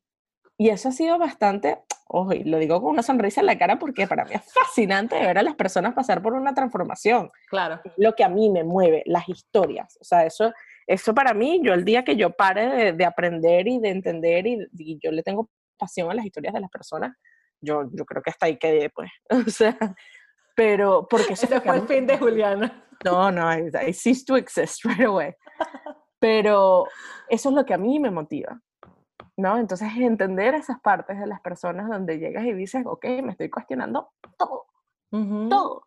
Y 0.56 0.68
eso 0.68 0.88
ha 0.88 0.92
sido 0.92 1.18
bastante, 1.18 1.82
ojo, 2.06 2.32
y 2.32 2.44
lo 2.44 2.58
digo 2.58 2.80
con 2.80 2.90
una 2.90 3.02
sonrisa 3.02 3.40
en 3.40 3.46
la 3.46 3.58
cara 3.58 3.78
porque 3.78 4.06
para 4.06 4.24
mí 4.24 4.34
es 4.34 4.52
fascinante 4.52 5.18
ver 5.18 5.36
a 5.38 5.42
las 5.42 5.56
personas 5.56 5.94
pasar 5.94 6.22
por 6.22 6.34
una 6.34 6.54
transformación. 6.54 7.30
Claro. 7.48 7.80
Lo 7.96 8.14
que 8.14 8.22
a 8.22 8.28
mí 8.28 8.50
me 8.50 8.62
mueve, 8.62 9.02
las 9.06 9.28
historias. 9.28 9.98
O 10.00 10.04
sea, 10.04 10.24
eso, 10.24 10.52
eso 10.86 11.12
para 11.12 11.34
mí, 11.34 11.60
yo 11.64 11.74
el 11.74 11.84
día 11.84 12.04
que 12.04 12.14
yo 12.14 12.30
pare 12.30 12.92
de, 12.92 13.04
aprender 13.04 13.66
y 13.66 13.80
de 13.80 13.90
entender 13.90 14.46
y, 14.46 14.98
yo 15.02 15.10
le 15.10 15.24
tengo 15.24 15.50
pasión 15.76 16.08
a 16.08 16.14
las 16.14 16.24
historias 16.24 16.54
de 16.54 16.60
las 16.60 16.70
personas, 16.70 17.16
yo, 17.60 17.90
yo 17.92 18.04
creo 18.04 18.22
que 18.22 18.30
hasta 18.30 18.46
ahí 18.46 18.56
quedé, 18.56 18.90
pues. 18.90 19.10
O 19.48 19.50
sea, 19.50 19.76
pero 20.54 21.08
porque... 21.10 21.32
Ese 21.32 21.60
fue 21.60 21.76
el 21.76 21.88
fin 21.88 22.06
de 22.06 22.16
Juliana. 22.16 22.86
No, 23.04 23.32
no, 23.32 23.52
I, 23.52 23.70
I 23.88 23.92
ceased 23.92 24.26
to 24.28 24.36
exist 24.36 24.84
right 24.84 25.06
away. 25.06 25.34
Pero 26.20 26.86
eso 27.28 27.48
es 27.48 27.54
lo 27.54 27.66
que 27.66 27.74
a 27.74 27.78
mí 27.78 27.98
me 27.98 28.10
motiva. 28.10 28.60
¿No? 29.36 29.58
Entonces, 29.58 29.88
entender 29.96 30.54
esas 30.54 30.80
partes 30.80 31.18
de 31.18 31.26
las 31.26 31.40
personas 31.40 31.88
donde 31.88 32.18
llegas 32.18 32.44
y 32.44 32.52
dices, 32.52 32.84
ok, 32.86 33.04
me 33.22 33.32
estoy 33.32 33.50
cuestionando 33.50 34.12
todo, 34.36 34.66
todo. 35.48 35.86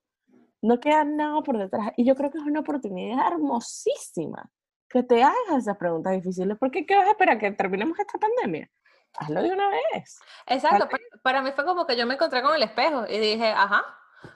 No 0.61 0.79
queda 0.79 1.03
nada 1.03 1.41
por 1.41 1.57
detrás. 1.57 1.91
Y 1.97 2.05
yo 2.05 2.15
creo 2.15 2.31
que 2.31 2.39
es 2.39 2.43
una 2.43 2.61
oportunidad 2.61 3.27
hermosísima 3.31 4.49
que 4.89 5.03
te 5.03 5.23
hagas 5.23 5.57
esas 5.57 5.77
preguntas 5.77 6.13
difíciles, 6.13 6.57
porque 6.57 6.85
¿qué 6.85 6.95
vas 6.95 7.07
a 7.07 7.11
esperar? 7.11 7.37
¿Que 7.37 7.51
terminemos 7.51 7.99
esta 7.99 8.17
pandemia? 8.17 8.69
Hazlo 9.17 9.41
de 9.41 9.51
una 9.51 9.69
vez. 9.69 10.19
Exacto, 10.45 10.87
para, 11.23 11.41
mí 11.41 11.51
fue 11.51 11.65
como 11.65 11.85
que 11.85 11.97
yo 11.97 12.05
me 12.05 12.13
encontré 12.13 12.41
con 12.41 12.55
el 12.55 12.63
espejo 12.63 13.05
y 13.07 13.17
dije, 13.17 13.49
ajá, 13.49 13.83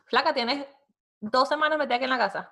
flaca, 0.06 0.34
tienes 0.34 0.66
dos 1.20 1.48
semanas 1.48 1.78
metida 1.78 1.96
aquí 1.96 2.06
en 2.06 2.10
la 2.10 2.18
casa. 2.18 2.52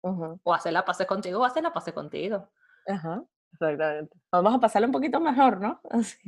O 0.00 0.54
hacer 0.54 0.72
la 0.72 0.84
pase 0.84 1.06
contigo 1.06 1.40
o 1.40 1.44
hacer 1.44 1.62
la 1.62 1.72
pase 1.72 1.92
contigo. 1.92 2.48
Ajá. 2.86 3.22
Exactamente. 3.52 4.16
Vamos 4.30 4.54
a 4.54 4.58
pasarlo 4.58 4.86
un 4.86 4.92
poquito 4.92 5.18
mejor, 5.20 5.60
¿no? 5.60 5.80
Así 5.90 6.18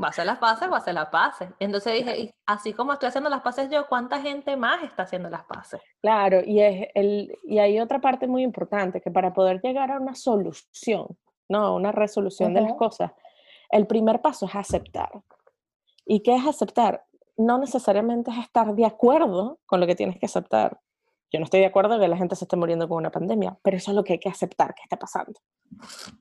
Va 0.00 0.08
a 0.08 0.10
hacer 0.10 0.26
las 0.26 0.38
pases, 0.38 0.70
va 0.70 0.76
a 0.76 0.78
hacer 0.78 0.94
las 0.94 1.08
pases. 1.08 1.48
Entonces 1.58 1.94
dije, 1.94 2.34
así 2.44 2.74
como 2.74 2.92
estoy 2.92 3.08
haciendo 3.08 3.30
las 3.30 3.40
pases 3.40 3.70
yo, 3.70 3.86
¿cuánta 3.88 4.20
gente 4.20 4.54
más 4.56 4.82
está 4.82 5.04
haciendo 5.04 5.30
las 5.30 5.44
pases? 5.44 5.80
Claro, 6.02 6.42
y, 6.44 6.60
es 6.60 6.88
el, 6.94 7.38
y 7.44 7.58
hay 7.58 7.80
otra 7.80 7.98
parte 7.98 8.26
muy 8.26 8.42
importante, 8.42 9.00
que 9.00 9.10
para 9.10 9.32
poder 9.32 9.60
llegar 9.62 9.90
a 9.90 9.98
una 9.98 10.14
solución, 10.14 11.16
¿no? 11.48 11.74
Una 11.74 11.92
resolución 11.92 12.52
de 12.52 12.60
las 12.60 12.74
cosas, 12.74 13.12
el 13.70 13.86
primer 13.86 14.20
paso 14.20 14.44
es 14.46 14.54
aceptar. 14.54 15.10
¿Y 16.04 16.20
qué 16.20 16.36
es 16.36 16.46
aceptar? 16.46 17.04
No 17.38 17.58
necesariamente 17.58 18.30
es 18.30 18.38
estar 18.38 18.74
de 18.74 18.84
acuerdo 18.84 19.58
con 19.64 19.80
lo 19.80 19.86
que 19.86 19.94
tienes 19.94 20.18
que 20.18 20.26
aceptar, 20.26 20.78
yo 21.32 21.40
no 21.40 21.44
estoy 21.44 21.60
de 21.60 21.66
acuerdo 21.66 21.98
que 21.98 22.08
la 22.08 22.16
gente 22.16 22.36
se 22.36 22.44
esté 22.44 22.56
muriendo 22.56 22.88
con 22.88 22.98
una 22.98 23.10
pandemia, 23.10 23.58
pero 23.62 23.76
eso 23.76 23.90
es 23.90 23.96
lo 23.96 24.04
que 24.04 24.14
hay 24.14 24.18
que 24.18 24.28
aceptar 24.28 24.74
que 24.74 24.82
está 24.82 24.96
pasando. 24.96 25.40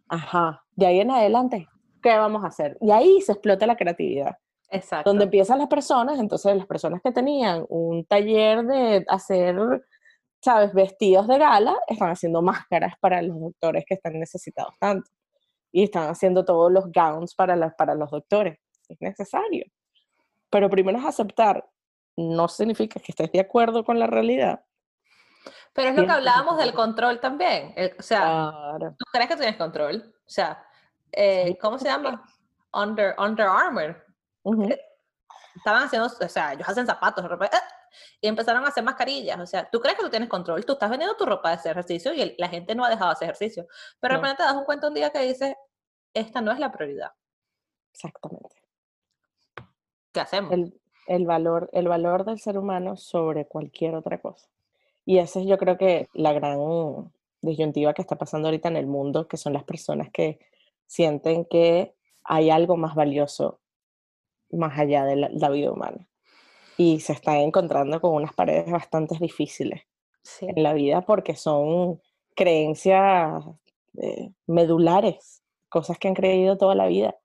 Ajá. 0.10 0.64
De 0.76 0.86
ahí 0.88 1.00
en 1.00 1.12
adelante, 1.12 1.68
¿qué 2.02 2.18
vamos 2.18 2.44
a 2.44 2.48
hacer? 2.48 2.78
Y 2.82 2.92
ahí 2.92 3.22
se 3.22 3.34
explota 3.34 3.68
la 3.68 3.76
creatividad. 3.76 4.36
Exacto. 4.70 5.10
Donde 5.10 5.26
empiezan 5.26 5.60
las 5.60 5.68
personas, 5.68 6.20
entonces 6.20 6.56
las 6.56 6.66
personas 6.66 7.02
que 7.04 7.12
tenían 7.12 7.66
un 7.70 8.04
taller 8.06 8.66
de 8.66 9.06
hacer, 9.08 9.56
¿sabes?, 10.42 10.74
vestidos 10.74 11.28
de 11.28 11.38
gala, 11.38 11.76
están 11.88 12.10
haciendo 12.10 12.42
máscaras 12.42 12.96
para 13.00 13.22
los 13.22 13.40
doctores 13.40 13.86
que 13.88 13.94
están 13.94 14.20
necesitados 14.20 14.74
tanto. 14.80 15.10
Y 15.72 15.84
están 15.84 16.10
haciendo 16.10 16.46
todos 16.46 16.72
los 16.72 16.92
gowns 16.92 17.36
para, 17.36 17.76
para 17.76 17.94
los 17.94 18.10
doctores. 18.10 18.58
Es 18.90 18.98
necesario. 19.02 19.66
Pero 20.50 20.70
primero 20.70 20.98
es 20.98 21.06
aceptar. 21.06 21.70
No 22.18 22.48
significa 22.48 23.00
que 23.00 23.12
estés 23.12 23.32
de 23.32 23.42
acuerdo 23.42 23.84
con 23.84 24.00
la 24.00 24.08
realidad, 24.08 24.64
pero 25.76 25.90
es 25.90 25.96
lo 25.98 26.06
que 26.06 26.12
hablábamos 26.12 26.58
del 26.58 26.74
control 26.74 27.20
también. 27.20 27.76
o 28.00 28.02
sea, 28.02 28.78
¿tú 28.80 29.06
crees 29.12 29.28
que 29.28 29.36
tienes 29.36 29.58
control? 29.58 30.16
O 30.26 30.30
sea, 30.30 30.66
eh, 31.12 31.58
¿cómo 31.60 31.78
se 31.78 31.90
llama? 31.90 32.24
Under, 32.72 33.14
Under 33.20 33.46
Armour. 33.46 34.06
Eh, 34.70 34.80
estaban 35.54 35.84
haciendo, 35.84 36.08
o 36.08 36.30
sea, 36.30 36.54
ellos 36.54 36.68
hacen 36.68 36.88
zapatos, 36.88 37.28
ropa, 37.28 37.50
¡ah! 37.52 37.62
y 38.22 38.28
empezaron 38.30 38.64
a 38.64 38.70
hacer 38.70 38.86
mascarillas. 38.86 39.38
O 39.38 39.46
sea, 39.46 39.70
tú 39.70 39.82
crees 39.82 39.98
que 39.98 40.04
tú 40.04 40.10
tienes 40.10 40.30
control, 40.30 40.66
tú 40.66 40.74
estás 40.74 40.90
vendiendo 40.90 41.18
tu 41.18 41.26
ropa 41.26 41.50
de 41.50 41.56
hacer 41.56 41.72
ejercicio 41.74 42.14
y 42.14 42.36
la 42.38 42.48
gente 42.48 42.74
no 42.74 42.86
ha 42.86 42.90
dejado 42.90 43.10
de 43.10 43.14
hacer 43.14 43.26
ejercicio. 43.26 43.68
Pero 44.00 44.14
de 44.14 44.22
repente 44.22 44.38
te 44.38 44.44
das 44.44 44.56
un 44.56 44.64
cuenta 44.64 44.88
un 44.88 44.94
día 44.94 45.10
que 45.10 45.20
dices, 45.20 45.56
esta 46.14 46.40
no 46.40 46.54
es 46.54 46.60
la 46.60 46.72
prioridad. 46.72 47.12
Exactamente. 47.92 48.56
¿Qué 50.14 50.22
hacemos? 50.22 50.54
El, 50.54 50.82
el, 51.08 51.26
valor, 51.26 51.70
el 51.74 51.90
valor 51.90 52.24
del 52.24 52.40
ser 52.40 52.58
humano 52.58 52.96
sobre 52.96 53.46
cualquier 53.46 53.96
otra 53.96 54.22
cosa. 54.22 54.48
Y 55.06 55.20
esa 55.20 55.40
es 55.40 55.46
yo 55.46 55.58
creo 55.58 55.78
que 55.78 56.10
la 56.14 56.34
gran 56.34 56.60
disyuntiva 57.42 57.94
que 57.94 58.02
está 58.02 58.18
pasando 58.18 58.48
ahorita 58.48 58.70
en 58.70 58.78
el 58.78 58.88
mundo, 58.88 59.28
que 59.28 59.38
son 59.38 59.54
las 59.54 59.64
personas 59.64 60.10
que 60.12 60.40
sienten 60.88 61.46
que 61.46 61.96
hay 62.24 62.50
algo 62.50 62.76
más 62.76 62.96
valioso 62.96 63.60
más 64.52 64.78
allá 64.78 65.06
de 65.06 65.16
la, 65.16 65.50
vida 65.50 65.72
humana. 65.72 66.08
Y 66.78 67.00
se 67.00 67.14
están 67.14 67.38
encontrando 67.38 68.02
con 68.02 68.14
unas 68.14 68.34
paredes 68.34 68.72
bastante 68.72 69.18
difíciles 69.20 69.84
en 70.42 70.64
la 70.64 70.74
vida 70.74 71.02
porque 71.02 71.36
son 71.36 72.02
creencias 72.36 73.44
eh, 73.98 74.32
medulares, 74.48 75.44
cosas 75.70 75.98
que 75.98 76.08
han 76.08 76.16
creído 76.16 76.58
toda 76.58 76.76
la 76.76 76.88
vida. 76.88 77.16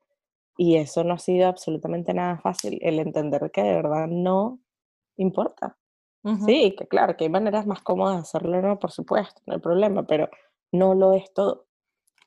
Y 0.56 0.76
eso 0.76 1.04
no 1.04 1.14
ha 1.14 1.18
sido 1.18 1.48
absolutamente 1.48 2.12
nada 2.12 2.38
fácil, 2.38 2.78
el 2.82 2.98
entender 2.98 3.50
que 3.50 3.62
de 3.62 3.74
verdad 3.74 4.06
no 4.08 4.60
importa. 5.16 5.78
Sí, 6.44 6.74
que 6.76 6.86
claro, 6.86 7.16
que 7.16 7.24
hay 7.24 7.30
maneras 7.30 7.66
más 7.66 7.80
cómodas 7.80 8.16
de 8.16 8.20
hacerlo, 8.20 8.60
no, 8.60 8.78
por 8.78 8.90
supuesto, 8.90 9.40
no 9.46 9.54
hay 9.54 9.60
problema, 9.60 10.06
pero 10.06 10.28
no 10.70 10.94
lo 10.94 11.14
es 11.14 11.32
todo. 11.32 11.66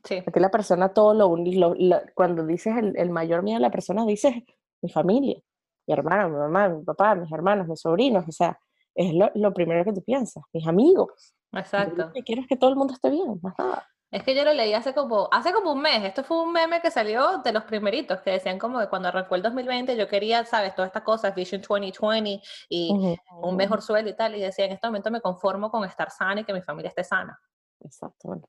Sí. 0.04 0.22
Porque 0.24 0.40
la 0.40 0.50
persona 0.50 0.94
todo 0.94 1.14
lo, 1.14 1.36
lo, 1.38 2.02
cuando 2.16 2.46
dices 2.46 2.76
el, 2.76 2.98
el, 2.98 3.10
mayor 3.12 3.44
miedo 3.44 3.58
de 3.58 3.62
la 3.62 3.72
persona, 3.72 4.06
dices 4.06 4.34
mi 4.82 4.90
familia, 4.90 5.40
mi 5.88 5.94
hermano, 5.94 6.30
mi 6.30 6.38
mamá, 6.38 6.70
mi 6.70 6.84
papá, 6.84 7.16
mis 7.16 7.32
hermanos, 7.32 7.68
mis 7.68 7.80
sobrinos, 7.80 8.28
o 8.28 8.32
sea, 8.32 8.60
es 8.96 9.14
lo, 9.14 9.32
lo 9.36 9.54
primero 9.54 9.86
que 9.86 9.94
tú 9.94 10.04
piensas, 10.04 10.44
mis 10.52 10.68
amigos. 10.68 11.36
Exacto. 11.52 12.08
Lo 12.08 12.12
que 12.12 12.24
quiero 12.24 12.42
es 12.42 12.48
que 12.48 12.58
todo 12.58 12.72
el 12.72 12.76
mundo 12.76 12.94
esté 12.94 13.10
bien, 13.10 13.40
más 13.42 13.54
nada. 13.58 13.88
Es 14.14 14.22
que 14.22 14.36
yo 14.36 14.44
lo 14.44 14.54
leí 14.54 14.76
hace 14.76 14.94
como, 14.94 15.28
hace 15.32 15.52
como 15.52 15.72
un 15.72 15.82
mes. 15.82 16.04
Esto 16.04 16.24
fue 16.24 16.40
un 16.44 16.54
meme 16.54 16.82
que 16.82 16.92
salió 16.92 17.40
de 17.40 17.52
los 17.52 17.64
primeritos, 17.64 18.22
que 18.22 18.30
decían 18.30 18.60
como 18.60 18.80
que 18.80 18.88
cuando 18.88 19.08
arrancó 19.08 19.34
el 19.34 19.42
2020 19.42 19.98
yo 19.98 20.08
quería, 20.08 20.46
sabes, 20.46 20.76
todas 20.76 20.90
estas 20.90 21.02
cosas, 21.02 21.34
Vision 21.34 21.64
2020 21.68 22.40
y 22.70 23.18
un 23.42 23.56
mejor 23.56 23.82
sueldo 23.82 24.12
y 24.12 24.16
tal. 24.16 24.36
Y 24.36 24.42
decía, 24.42 24.66
en 24.66 24.74
este 24.74 24.86
momento 24.86 25.10
me 25.10 25.20
conformo 25.20 25.72
con 25.72 25.84
estar 25.84 26.12
sana 26.12 26.42
y 26.42 26.44
que 26.44 26.54
mi 26.54 26.62
familia 26.62 26.90
esté 26.90 27.04
sana. 27.04 27.42
Exactamente. 27.84 28.48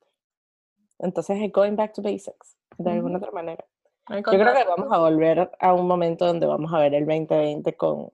Entonces, 0.99 1.51
going 1.51 1.75
back 1.75 1.93
to 1.93 2.03
basics, 2.03 2.55
de 2.77 2.91
alguna 2.91 3.17
otra 3.17 3.31
manera. 3.31 3.65
Yo 4.07 4.21
creo 4.21 4.53
que 4.53 4.65
vamos 4.65 4.93
a 4.93 4.99
volver 4.99 5.51
a 5.59 5.73
un 5.73 5.87
momento 5.87 6.27
donde 6.27 6.45
vamos 6.45 6.71
a 6.71 6.77
ver 6.77 6.93
el 6.93 7.07
2020 7.07 7.75
con, 7.75 8.13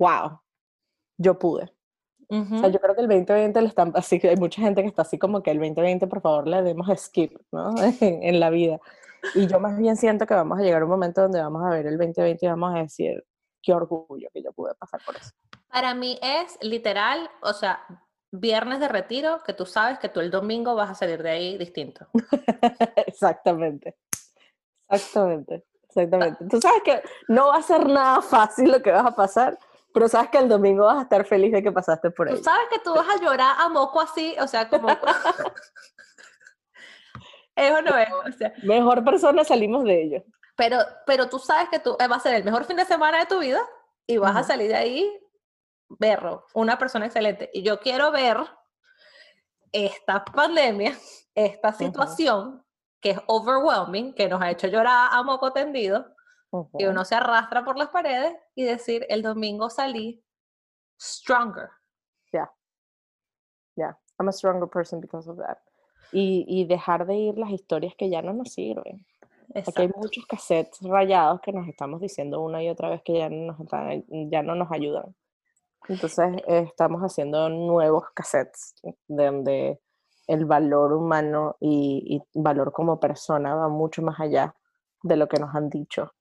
wow, 0.00 0.40
yo 1.16 1.38
pude 1.38 1.72
o 2.30 2.58
sea, 2.60 2.68
yo 2.68 2.80
creo 2.80 2.94
que 2.94 3.00
el 3.00 3.08
2020 3.08 3.60
le 3.60 3.68
están 3.68 3.92
así, 3.96 4.20
hay 4.22 4.36
mucha 4.36 4.62
gente 4.62 4.82
que 4.82 4.88
está 4.88 5.02
así 5.02 5.18
como 5.18 5.42
que 5.42 5.50
el 5.50 5.58
2020 5.58 6.06
por 6.06 6.20
favor 6.20 6.46
le 6.46 6.62
demos 6.62 6.88
skip, 6.96 7.36
¿no? 7.50 7.74
en, 8.00 8.40
la 8.40 8.50
vida. 8.50 8.78
Y 9.34 9.46
yo 9.46 9.58
más 9.58 9.76
bien 9.76 9.96
siento 9.96 10.26
que 10.26 10.34
vamos 10.34 10.58
a 10.58 10.62
llegar 10.62 10.82
a 10.82 10.84
un 10.84 10.90
momento 10.90 11.22
donde 11.22 11.40
vamos 11.40 11.62
a 11.64 11.70
ver 11.70 11.86
el 11.86 11.98
2020 11.98 12.46
y 12.46 12.48
vamos 12.48 12.74
a 12.74 12.78
decir, 12.78 13.24
qué 13.62 13.72
orgullo 13.72 14.28
que 14.32 14.42
yo 14.42 14.52
pude 14.52 14.74
pasar 14.76 15.00
por 15.04 15.16
eso. 15.16 15.30
Para 15.68 15.94
mí 15.94 16.18
es 16.22 16.58
literal, 16.62 17.28
o 17.42 17.52
sea, 17.52 17.80
viernes 18.32 18.80
de 18.80 18.88
retiro, 18.88 19.42
que 19.44 19.52
tú 19.52 19.66
sabes 19.66 19.98
que 19.98 20.08
tú 20.08 20.20
el 20.20 20.30
domingo 20.30 20.74
vas 20.74 20.90
a 20.90 20.94
salir 20.94 21.22
de 21.22 21.30
ahí 21.30 21.58
distinto. 21.58 22.06
Exactamente. 23.06 23.96
Exactamente. 24.88 25.64
Exactamente. 25.88 26.44
Tú 26.48 26.60
sabes 26.60 26.82
que 26.84 27.02
no 27.28 27.48
va 27.48 27.56
a 27.56 27.62
ser 27.62 27.86
nada 27.88 28.22
fácil 28.22 28.70
lo 28.70 28.80
que 28.80 28.92
vas 28.92 29.06
a 29.06 29.14
pasar, 29.14 29.58
pero 29.92 30.08
sabes 30.08 30.30
que 30.30 30.38
el 30.38 30.48
domingo 30.48 30.86
vas 30.86 30.98
a 30.98 31.02
estar 31.02 31.24
feliz 31.24 31.52
de 31.52 31.62
que 31.62 31.72
pasaste 31.72 32.10
por 32.10 32.28
ahí. 32.28 32.36
Tú 32.36 32.42
sabes 32.42 32.68
que 32.70 32.78
tú 32.78 32.94
vas 32.94 33.08
a 33.08 33.20
llorar 33.20 33.56
a 33.58 33.68
moco 33.68 34.00
así, 34.00 34.36
o 34.40 34.46
sea, 34.46 34.68
como... 34.68 34.88
Eso 37.56 37.82
no 37.82 37.98
es, 37.98 38.08
o 38.12 38.32
sea... 38.38 38.52
Mejor 38.62 39.04
persona 39.04 39.44
salimos 39.44 39.84
de 39.84 40.02
ello. 40.02 40.24
Pero, 40.56 40.78
pero 41.06 41.28
tú 41.28 41.38
sabes 41.38 41.68
que 41.68 41.78
tú, 41.78 41.96
va 41.98 42.16
a 42.16 42.20
ser 42.20 42.34
el 42.34 42.44
mejor 42.44 42.64
fin 42.64 42.76
de 42.76 42.84
semana 42.84 43.18
de 43.18 43.26
tu 43.26 43.38
vida 43.38 43.60
y 44.06 44.18
vas 44.18 44.36
a 44.36 44.42
salir 44.42 44.68
de 44.68 44.76
ahí 44.76 45.20
berro, 45.88 46.46
una 46.54 46.78
persona 46.78 47.06
excelente. 47.06 47.50
Y 47.52 47.62
yo 47.62 47.80
quiero 47.80 48.12
ver 48.12 48.38
esta 49.72 50.24
pandemia, 50.24 50.96
esta 51.34 51.72
situación 51.72 52.64
que 53.00 53.10
es 53.10 53.18
overwhelming, 53.26 54.14
que 54.14 54.28
nos 54.28 54.40
ha 54.42 54.50
hecho 54.50 54.68
llorar 54.68 55.08
a 55.12 55.22
moco 55.22 55.52
tendido, 55.52 56.14
y 56.78 56.84
uno 56.86 57.04
se 57.04 57.14
arrastra 57.14 57.64
por 57.64 57.78
las 57.78 57.88
paredes 57.88 58.36
y 58.54 58.64
decir, 58.64 59.06
el 59.08 59.22
domingo 59.22 59.70
salí 59.70 60.24
stronger. 61.00 61.68
Yeah. 62.32 62.50
Yeah. 63.76 63.98
I'm 64.18 64.28
a 64.28 64.32
stronger 64.32 64.68
person 64.68 65.00
because 65.00 65.30
of 65.30 65.38
that. 65.38 65.58
Y, 66.12 66.44
y 66.48 66.66
dejar 66.66 67.06
de 67.06 67.14
ir 67.14 67.38
las 67.38 67.50
historias 67.50 67.94
que 67.96 68.10
ya 68.10 68.20
no 68.20 68.32
nos 68.32 68.52
sirven. 68.52 69.06
Porque 69.64 69.82
hay 69.82 69.90
muchos 69.94 70.26
cassettes 70.26 70.80
rayados 70.82 71.40
que 71.40 71.52
nos 71.52 71.66
estamos 71.68 72.00
diciendo 72.00 72.40
una 72.40 72.62
y 72.62 72.68
otra 72.68 72.88
vez 72.88 73.02
que 73.04 73.14
ya 73.14 73.28
no 73.28 73.56
nos, 73.56 73.58
ya 74.30 74.42
no 74.42 74.54
nos 74.54 74.70
ayudan. 74.70 75.14
Entonces 75.88 76.42
eh, 76.46 76.64
estamos 76.66 77.00
haciendo 77.00 77.48
nuevos 77.48 78.04
cassettes 78.14 78.74
donde 79.08 79.80
el 80.26 80.44
valor 80.44 80.92
humano 80.92 81.56
y, 81.58 82.22
y, 82.34 82.40
valor 82.40 82.72
como 82.72 83.00
persona 83.00 83.54
va 83.54 83.68
mucho 83.68 84.02
más 84.02 84.20
allá 84.20 84.54
de 85.02 85.16
lo 85.16 85.28
que 85.28 85.40
nos 85.40 85.52
han 85.54 85.68
dicho 85.68 86.12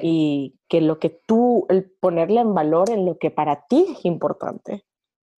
y 0.00 0.58
que 0.68 0.80
lo 0.80 0.98
que 0.98 1.10
tú, 1.26 1.66
el 1.68 1.90
ponerle 2.00 2.40
en 2.40 2.54
valor 2.54 2.90
en 2.90 3.06
lo 3.06 3.18
que 3.18 3.30
para 3.30 3.66
ti 3.66 3.86
es 3.90 4.04
importante, 4.04 4.84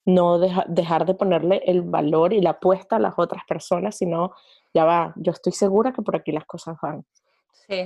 no 0.05 0.39
dejar 0.39 1.05
de 1.05 1.15
ponerle 1.15 1.63
el 1.67 1.83
valor 1.83 2.33
y 2.33 2.41
la 2.41 2.51
apuesta 2.51 2.97
a 2.97 2.99
las 2.99 3.15
otras 3.19 3.43
personas, 3.47 3.97
sino 3.97 4.33
ya 4.73 4.85
va, 4.85 5.13
yo 5.17 5.33
estoy 5.33 5.53
segura 5.53 5.93
que 5.93 6.03
por 6.03 6.17
aquí 6.17 6.33
las 6.33 6.47
cosas 6.47 6.77
van. 6.81 7.05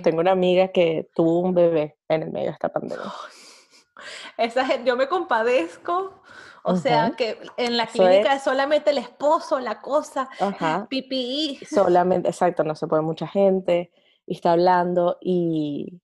Tengo 0.02 0.20
una 0.20 0.30
amiga 0.30 0.68
que 0.68 1.10
tuvo 1.14 1.40
un 1.40 1.54
bebé 1.54 1.96
en 2.08 2.22
el 2.22 2.30
medio 2.30 2.46
de 2.46 2.52
esta 2.52 2.68
pandemia. 2.68 3.12
Esa 4.36 4.64
gente, 4.64 4.88
yo 4.88 4.96
me 4.96 5.08
compadezco. 5.08 6.22
O 6.64 6.76
sea, 6.76 7.10
que 7.16 7.38
en 7.56 7.76
la 7.76 7.88
clínica 7.88 8.34
es 8.34 8.44
solamente 8.44 8.90
el 8.90 8.98
esposo, 8.98 9.58
la 9.58 9.80
cosa, 9.80 10.28
pipí. 10.88 11.58
Solamente, 11.68 12.28
exacto, 12.28 12.62
no 12.62 12.76
se 12.76 12.86
puede 12.86 13.02
mucha 13.02 13.26
gente 13.26 13.90
y 14.26 14.34
está 14.34 14.52
hablando. 14.52 15.18
Y, 15.20 16.00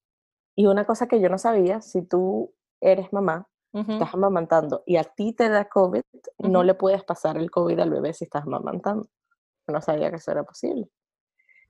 y 0.59 0.67
una 0.67 0.85
cosa 0.85 1.07
que 1.07 1.21
yo 1.21 1.29
no 1.29 1.39
sabía, 1.39 1.81
si 1.81 2.03
tú 2.03 2.53
eres 2.81 3.13
mamá, 3.13 3.49
estás 3.73 4.13
amamantando 4.13 4.83
y 4.87 4.97
a 4.97 5.05
ti 5.05 5.33
te 5.33 5.49
da 5.49 5.69
COVID, 5.69 6.03
no 6.39 6.65
le 6.65 6.75
puedes 6.75 7.05
pasar 7.05 7.37
el 7.37 7.49
COVID 7.49 7.79
al 7.79 7.91
bebé 7.91 8.13
si 8.13 8.25
estás 8.25 8.43
amamantando. 8.43 9.07
No 9.69 9.81
sabía 9.81 10.11
que 10.11 10.17
eso 10.17 10.33
era 10.33 10.43
posible. 10.43 10.91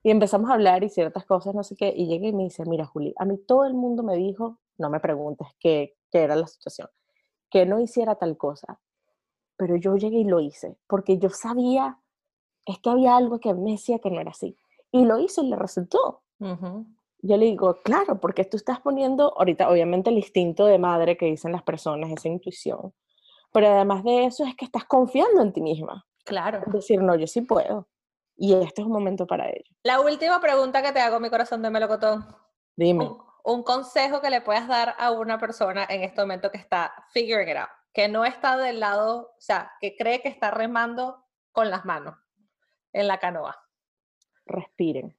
Y 0.02 0.10
empezamos 0.10 0.48
a 0.48 0.54
hablar 0.54 0.84
y 0.84 0.88
ciertas 0.88 1.26
cosas, 1.26 1.54
no 1.54 1.64
sé 1.64 1.76
qué, 1.76 1.92
y 1.94 2.06
llegué 2.06 2.28
y 2.28 2.32
me 2.32 2.44
dice, 2.44 2.64
mira 2.64 2.86
Juli, 2.86 3.12
a 3.18 3.26
mí 3.26 3.36
todo 3.36 3.66
el 3.66 3.74
mundo 3.74 4.02
me 4.02 4.16
dijo, 4.16 4.58
no 4.78 4.88
me 4.88 5.00
preguntes 5.00 5.48
qué, 5.60 5.98
qué 6.10 6.22
era 6.22 6.34
la 6.34 6.46
situación, 6.46 6.88
que 7.50 7.66
no 7.66 7.80
hiciera 7.80 8.14
tal 8.14 8.38
cosa, 8.38 8.80
pero 9.58 9.76
yo 9.76 9.96
llegué 9.96 10.20
y 10.20 10.24
lo 10.24 10.40
hice, 10.40 10.78
porque 10.86 11.18
yo 11.18 11.28
sabía, 11.28 12.00
es 12.64 12.78
que 12.78 12.88
había 12.88 13.18
algo 13.18 13.38
que 13.38 13.52
me 13.52 13.72
decía 13.72 13.98
que 13.98 14.10
no 14.10 14.18
era 14.18 14.30
así, 14.30 14.56
y 14.90 15.04
lo 15.04 15.18
hice 15.18 15.42
y 15.42 15.50
le 15.50 15.56
resultó. 15.56 16.22
Yo 17.20 17.36
le 17.36 17.46
digo, 17.46 17.80
claro, 17.82 18.20
porque 18.20 18.44
tú 18.44 18.56
estás 18.56 18.80
poniendo, 18.80 19.34
ahorita 19.36 19.68
obviamente 19.68 20.10
el 20.10 20.18
instinto 20.18 20.66
de 20.66 20.78
madre 20.78 21.16
que 21.16 21.26
dicen 21.26 21.52
las 21.52 21.62
personas, 21.62 22.10
esa 22.10 22.28
intuición, 22.28 22.94
pero 23.52 23.68
además 23.68 24.04
de 24.04 24.26
eso 24.26 24.44
es 24.44 24.54
que 24.54 24.64
estás 24.64 24.84
confiando 24.84 25.42
en 25.42 25.52
ti 25.52 25.60
misma. 25.60 26.06
Claro. 26.24 26.62
Es 26.66 26.72
decir, 26.72 27.02
no, 27.02 27.14
yo 27.16 27.26
sí 27.26 27.40
puedo. 27.40 27.88
Y 28.36 28.54
este 28.54 28.82
es 28.82 28.86
un 28.86 28.92
momento 28.92 29.26
para 29.26 29.48
ello. 29.48 29.64
La 29.82 30.00
última 30.00 30.40
pregunta 30.40 30.80
que 30.82 30.92
te 30.92 31.00
hago, 31.00 31.18
mi 31.18 31.28
corazón 31.28 31.60
de 31.62 31.70
melocotón. 31.70 32.24
Dime. 32.76 33.10
Un, 33.42 33.64
consejo 33.64 34.20
que 34.20 34.30
le 34.30 34.42
puedas 34.42 34.68
dar 34.68 34.94
a 34.98 35.10
una 35.10 35.38
persona 35.38 35.86
en 35.88 36.02
este 36.02 36.20
momento 36.20 36.50
que 36.50 36.58
está 36.58 36.92
figuring 37.12 37.48
it 37.48 37.56
out, 37.56 37.68
que 37.92 38.06
no 38.08 38.24
está 38.24 38.56
del 38.56 38.78
lado, 38.78 39.32
o 39.36 39.40
sea, 39.40 39.72
que 39.80 39.96
cree 39.96 40.20
que 40.22 40.28
está 40.28 40.52
remando 40.52 41.24
con 41.50 41.70
las 41.70 41.84
manos 41.84 42.14
en 42.92 43.08
la 43.08 43.18
canoa. 43.18 43.56
Respiren. 44.46 45.16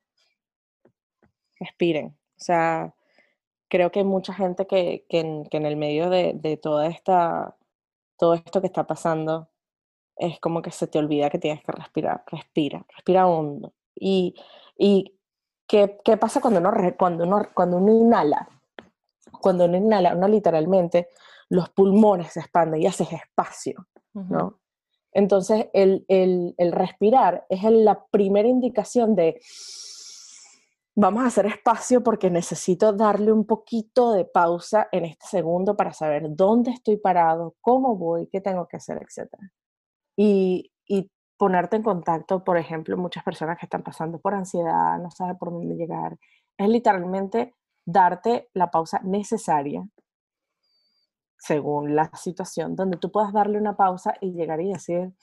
Respiren. 1.59 2.07
O 2.07 2.43
sea, 2.43 2.93
creo 3.69 3.91
que 3.91 3.99
hay 3.99 4.05
mucha 4.05 4.33
gente 4.33 4.67
que, 4.67 5.05
que, 5.09 5.19
en, 5.19 5.65
el 5.65 5.75
medio 5.75 6.09
de, 6.09 6.33
de 6.33 6.57
toda 6.57 6.87
esta, 6.87 7.55
todo 8.17 8.33
esto 8.33 8.61
que 8.61 8.67
está 8.67 8.85
pasando, 8.85 9.49
es 10.17 10.39
como 10.39 10.61
que 10.61 10.71
se 10.71 10.87
te 10.87 10.99
olvida 10.99 11.29
que 11.29 11.39
tienes 11.39 11.63
que 11.63 11.71
respirar, 11.71 12.23
respira, 12.27 12.85
respira 12.89 13.27
hondo. 13.27 13.73
Y, 13.95 14.35
y 14.77 15.17
¿qué, 15.67 15.97
¿qué, 16.03 16.17
pasa 16.17 16.41
cuando 16.41 16.59
uno, 16.59 16.71
cuando, 16.97 17.23
uno, 17.23 17.47
cuando 17.53 17.77
uno 17.77 17.93
inhala? 17.93 18.49
Cuando 19.41 19.65
uno 19.65 19.77
inhala, 19.77 20.15
uno 20.15 20.27
literalmente, 20.27 21.09
los 21.49 21.69
pulmones 21.69 22.33
se 22.33 22.41
expanden 22.41 22.81
y 22.81 22.87
haces 22.87 23.11
espacio, 23.13 23.87
¿no? 24.13 24.59
Entonces, 25.11 25.67
el, 25.73 26.05
el, 26.07 26.53
el 26.57 26.71
respirar 26.71 27.45
es 27.49 27.63
la 27.63 28.05
primera 28.11 28.47
indicación 28.47 29.15
de 29.15 29.39
vamos 30.99 31.23
a 31.23 31.27
hacer 31.27 31.45
espacio 31.45 32.03
porque 32.03 32.29
necesito 32.29 32.93
darle 32.93 33.31
un 33.31 33.45
poquito 33.45 34.13
de 34.13 34.25
pausa 34.25 34.87
en 34.91 35.05
este 35.05 35.25
segundo 35.27 35.75
para 35.77 35.93
saber 35.93 36.35
dónde 36.35 36.71
estoy 36.71 36.97
parado, 36.97 37.55
cómo 37.61 37.95
voy, 37.95 38.27
qué 38.27 38.41
tengo 38.41 38.67
que 38.67 38.77
hacer, 38.77 39.01
etcétera 39.01 39.51
y, 40.19 40.71
ponerte 41.37 41.77
en 41.77 41.83
contacto, 41.83 42.43
por 42.43 42.57
ejemplo, 42.57 42.97
muchas 42.97 43.23
personas 43.23 43.57
que 43.57 43.65
están 43.65 43.81
pasando 43.81 44.19
por 44.19 44.33
ansiedad, 44.33 44.99
no 44.99 45.09
saben 45.09 45.37
por 45.37 45.51
dónde 45.53 45.75
llegar, 45.75 46.17
es 46.57 46.67
literalmente 46.67 47.55
darte 47.85 48.49
la 48.53 48.69
pausa 48.69 48.99
necesaria 49.05 49.87
según 51.37 51.95
la 51.95 52.11
situación, 52.13 52.75
donde 52.75 52.97
tú 52.97 53.09
puedas 53.09 53.31
darle 53.31 53.57
una 53.57 53.77
pausa 53.77 54.15
y 54.19 54.33
llegar 54.33 54.59
y 54.59 54.73
decir, 54.73 55.13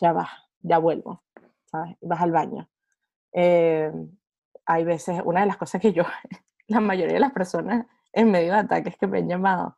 ya 0.00 0.14
va, 0.14 0.30
ya 0.60 0.78
vuelvo, 0.78 1.22
¿sabes? 1.66 1.98
Vas 2.00 2.22
al 2.22 2.32
baño. 2.32 2.71
Eh, 3.32 3.90
hay 4.66 4.84
veces, 4.84 5.20
una 5.24 5.40
de 5.40 5.46
las 5.46 5.56
cosas 5.56 5.80
que 5.80 5.92
yo, 5.92 6.04
la 6.68 6.80
mayoría 6.80 7.14
de 7.14 7.20
las 7.20 7.32
personas 7.32 7.86
en 8.12 8.30
medio 8.30 8.52
de 8.52 8.58
ataques 8.58 8.96
que 8.96 9.06
me 9.06 9.18
han 9.18 9.28
llamado, 9.28 9.76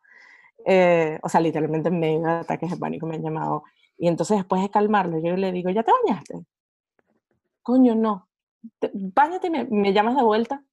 eh, 0.65 1.19
o 1.23 1.29
sea, 1.29 1.41
literalmente 1.41 1.89
en 1.89 2.01
medio 2.01 2.23
de 2.23 2.33
ataques 2.33 2.71
de 2.71 2.77
pánico 2.77 3.07
me 3.07 3.17
han 3.17 3.23
llamado. 3.23 3.65
Y 3.97 4.09
entonces 4.09 4.39
después 4.39 4.63
de 4.63 4.71
calmarlo, 4.71 5.19
yo 5.19 5.37
le 5.37 5.53
digo, 5.53 5.71
¿ya 5.71 5.83
te 5.83 5.93
bañaste? 5.93 6.47
Coño, 7.63 7.95
no. 7.95 8.29
Báñate 8.93 9.49
y 9.49 9.51
me, 9.51 9.93
llamas 9.93 10.17
de 10.17 10.23
vuelta. 10.23 10.65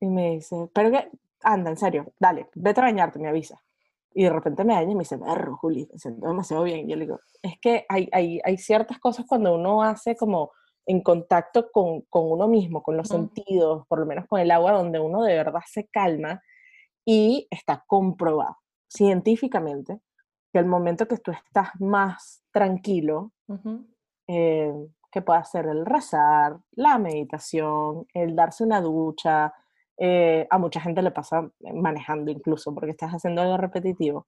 Y 0.00 0.06
me 0.06 0.32
dice, 0.32 0.70
pero 0.72 0.90
que, 0.90 1.10
anda, 1.42 1.70
en 1.70 1.76
serio, 1.76 2.12
dale, 2.18 2.48
vete 2.54 2.80
a 2.80 2.84
bañarte, 2.84 3.18
me 3.18 3.28
avisa. 3.28 3.60
Y 4.14 4.24
de 4.24 4.30
repente 4.30 4.64
me 4.64 4.74
baña 4.74 4.90
y 4.90 4.94
me 4.94 5.00
dice, 5.00 5.18
perro, 5.18 5.56
Juli, 5.56 5.88
me 5.92 5.98
siento 5.98 6.26
demasiado 6.26 6.62
bien. 6.62 6.80
Y 6.80 6.90
yo 6.90 6.96
le 6.96 7.04
digo, 7.04 7.20
es 7.42 7.58
que 7.60 7.84
hay, 7.88 8.08
hay, 8.12 8.40
hay 8.44 8.58
ciertas 8.58 8.98
cosas 8.98 9.26
cuando 9.28 9.54
uno 9.54 9.82
hace 9.82 10.16
como 10.16 10.52
en 10.90 11.02
contacto 11.02 11.70
con, 11.70 12.00
con 12.02 12.32
uno 12.32 12.48
mismo, 12.48 12.82
con 12.82 12.96
los 12.96 13.06
sentidos, 13.06 13.86
por 13.86 14.00
lo 14.00 14.06
menos 14.06 14.26
con 14.26 14.40
el 14.40 14.50
agua, 14.50 14.72
donde 14.72 14.98
uno 14.98 15.22
de 15.22 15.36
verdad 15.36 15.60
se 15.64 15.86
calma 15.86 16.42
y 17.04 17.46
está 17.48 17.84
comprobado 17.86 18.56
científicamente 18.88 20.00
que 20.52 20.58
el 20.58 20.66
momento 20.66 21.06
que 21.06 21.18
tú 21.18 21.30
estás 21.30 21.68
más 21.78 22.42
tranquilo, 22.50 23.30
eh, 24.26 24.74
que 25.12 25.22
puede 25.22 25.44
ser 25.44 25.66
el 25.66 25.86
rezar, 25.86 26.58
la 26.72 26.98
meditación, 26.98 28.08
el 28.12 28.34
darse 28.34 28.64
una 28.64 28.80
ducha, 28.80 29.54
eh, 29.96 30.48
a 30.50 30.58
mucha 30.58 30.80
gente 30.80 31.02
le 31.02 31.12
pasa 31.12 31.48
manejando 31.72 32.32
incluso 32.32 32.74
porque 32.74 32.90
estás 32.90 33.12
haciendo 33.12 33.42
algo 33.42 33.58
repetitivo. 33.58 34.26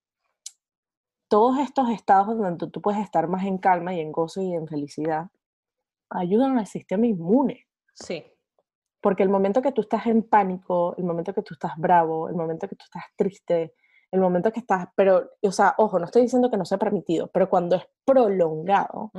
Todos 1.26 1.58
estos 1.58 1.90
estados 1.90 2.38
donde 2.38 2.68
tú 2.68 2.80
puedes 2.80 3.00
estar 3.00 3.26
más 3.26 3.44
en 3.46 3.58
calma 3.58 3.94
y 3.94 4.00
en 4.00 4.12
gozo 4.12 4.42
y 4.42 4.54
en 4.54 4.68
felicidad 4.68 5.28
ayudan 6.14 6.58
al 6.58 6.66
sistema 6.66 7.06
inmune. 7.06 7.66
Sí. 7.94 8.24
Porque 9.00 9.22
el 9.22 9.28
momento 9.28 9.62
que 9.62 9.72
tú 9.72 9.82
estás 9.82 10.06
en 10.06 10.22
pánico, 10.22 10.94
el 10.96 11.04
momento 11.04 11.32
que 11.34 11.42
tú 11.42 11.54
estás 11.54 11.72
bravo, 11.76 12.28
el 12.28 12.36
momento 12.36 12.68
que 12.68 12.76
tú 12.76 12.84
estás 12.84 13.04
triste, 13.16 13.74
el 14.12 14.20
momento 14.20 14.52
que 14.52 14.60
estás, 14.60 14.86
pero, 14.94 15.30
o 15.40 15.52
sea, 15.52 15.74
ojo, 15.78 15.98
no 15.98 16.04
estoy 16.04 16.22
diciendo 16.22 16.50
que 16.50 16.58
no 16.58 16.66
sea 16.66 16.78
permitido, 16.78 17.28
pero 17.32 17.48
cuando 17.48 17.76
es 17.76 17.82
prolongado, 18.04 19.10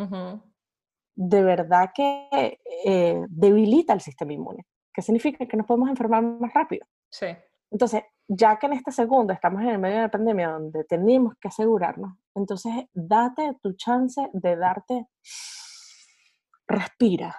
de 1.16 1.44
verdad 1.44 1.90
que 1.94 2.60
eh, 2.86 3.26
debilita 3.28 3.94
el 3.94 4.02
sistema 4.02 4.34
inmune, 4.34 4.66
que 4.94 5.02
significa 5.02 5.46
que 5.48 5.58
nos 5.58 5.66
podemos 5.66 5.90
enfermar 5.90 6.22
más 6.22 6.54
rápido. 6.54 6.86
Sí. 7.10 7.28
Entonces, 7.72 8.04
ya 8.28 8.58
que 8.58 8.68
en 8.68 8.74
este 8.74 8.92
segundo 8.92 9.34
estamos 9.34 9.62
en 9.62 9.70
el 9.70 9.80
medio 9.80 9.96
de 9.96 10.02
la 10.04 10.12
pandemia 10.12 10.50
donde 10.50 10.84
tenemos 10.84 11.34
que 11.42 11.48
asegurarnos, 11.48 12.14
entonces 12.36 12.72
date 12.94 13.58
tu 13.62 13.74
chance 13.74 14.30
de 14.32 14.56
darte, 14.56 15.08
respira, 16.74 17.36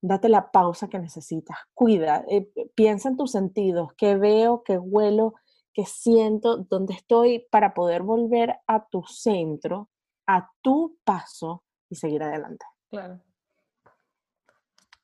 date 0.00 0.28
la 0.28 0.50
pausa 0.50 0.88
que 0.88 0.98
necesitas, 0.98 1.58
cuida, 1.74 2.24
eh, 2.28 2.50
piensa 2.74 3.08
en 3.08 3.16
tus 3.16 3.32
sentidos, 3.32 3.92
qué 3.96 4.16
veo, 4.16 4.62
qué 4.62 4.78
huelo, 4.78 5.34
que 5.72 5.84
siento, 5.84 6.58
dónde 6.58 6.94
estoy 6.94 7.46
para 7.50 7.74
poder 7.74 8.02
volver 8.02 8.56
a 8.66 8.86
tu 8.86 9.02
centro, 9.04 9.88
a 10.26 10.50
tu 10.62 10.96
paso 11.04 11.62
y 11.88 11.96
seguir 11.96 12.22
adelante. 12.22 12.64
Claro. 12.90 13.20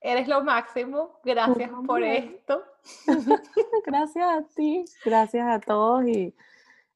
Eres 0.00 0.28
lo 0.28 0.44
máximo. 0.44 1.18
Gracias 1.24 1.70
por 1.86 2.02
esto. 2.02 2.62
gracias 3.86 4.28
a 4.28 4.42
ti, 4.54 4.84
gracias 5.02 5.48
a 5.48 5.60
todos 5.60 6.04
y, 6.06 6.34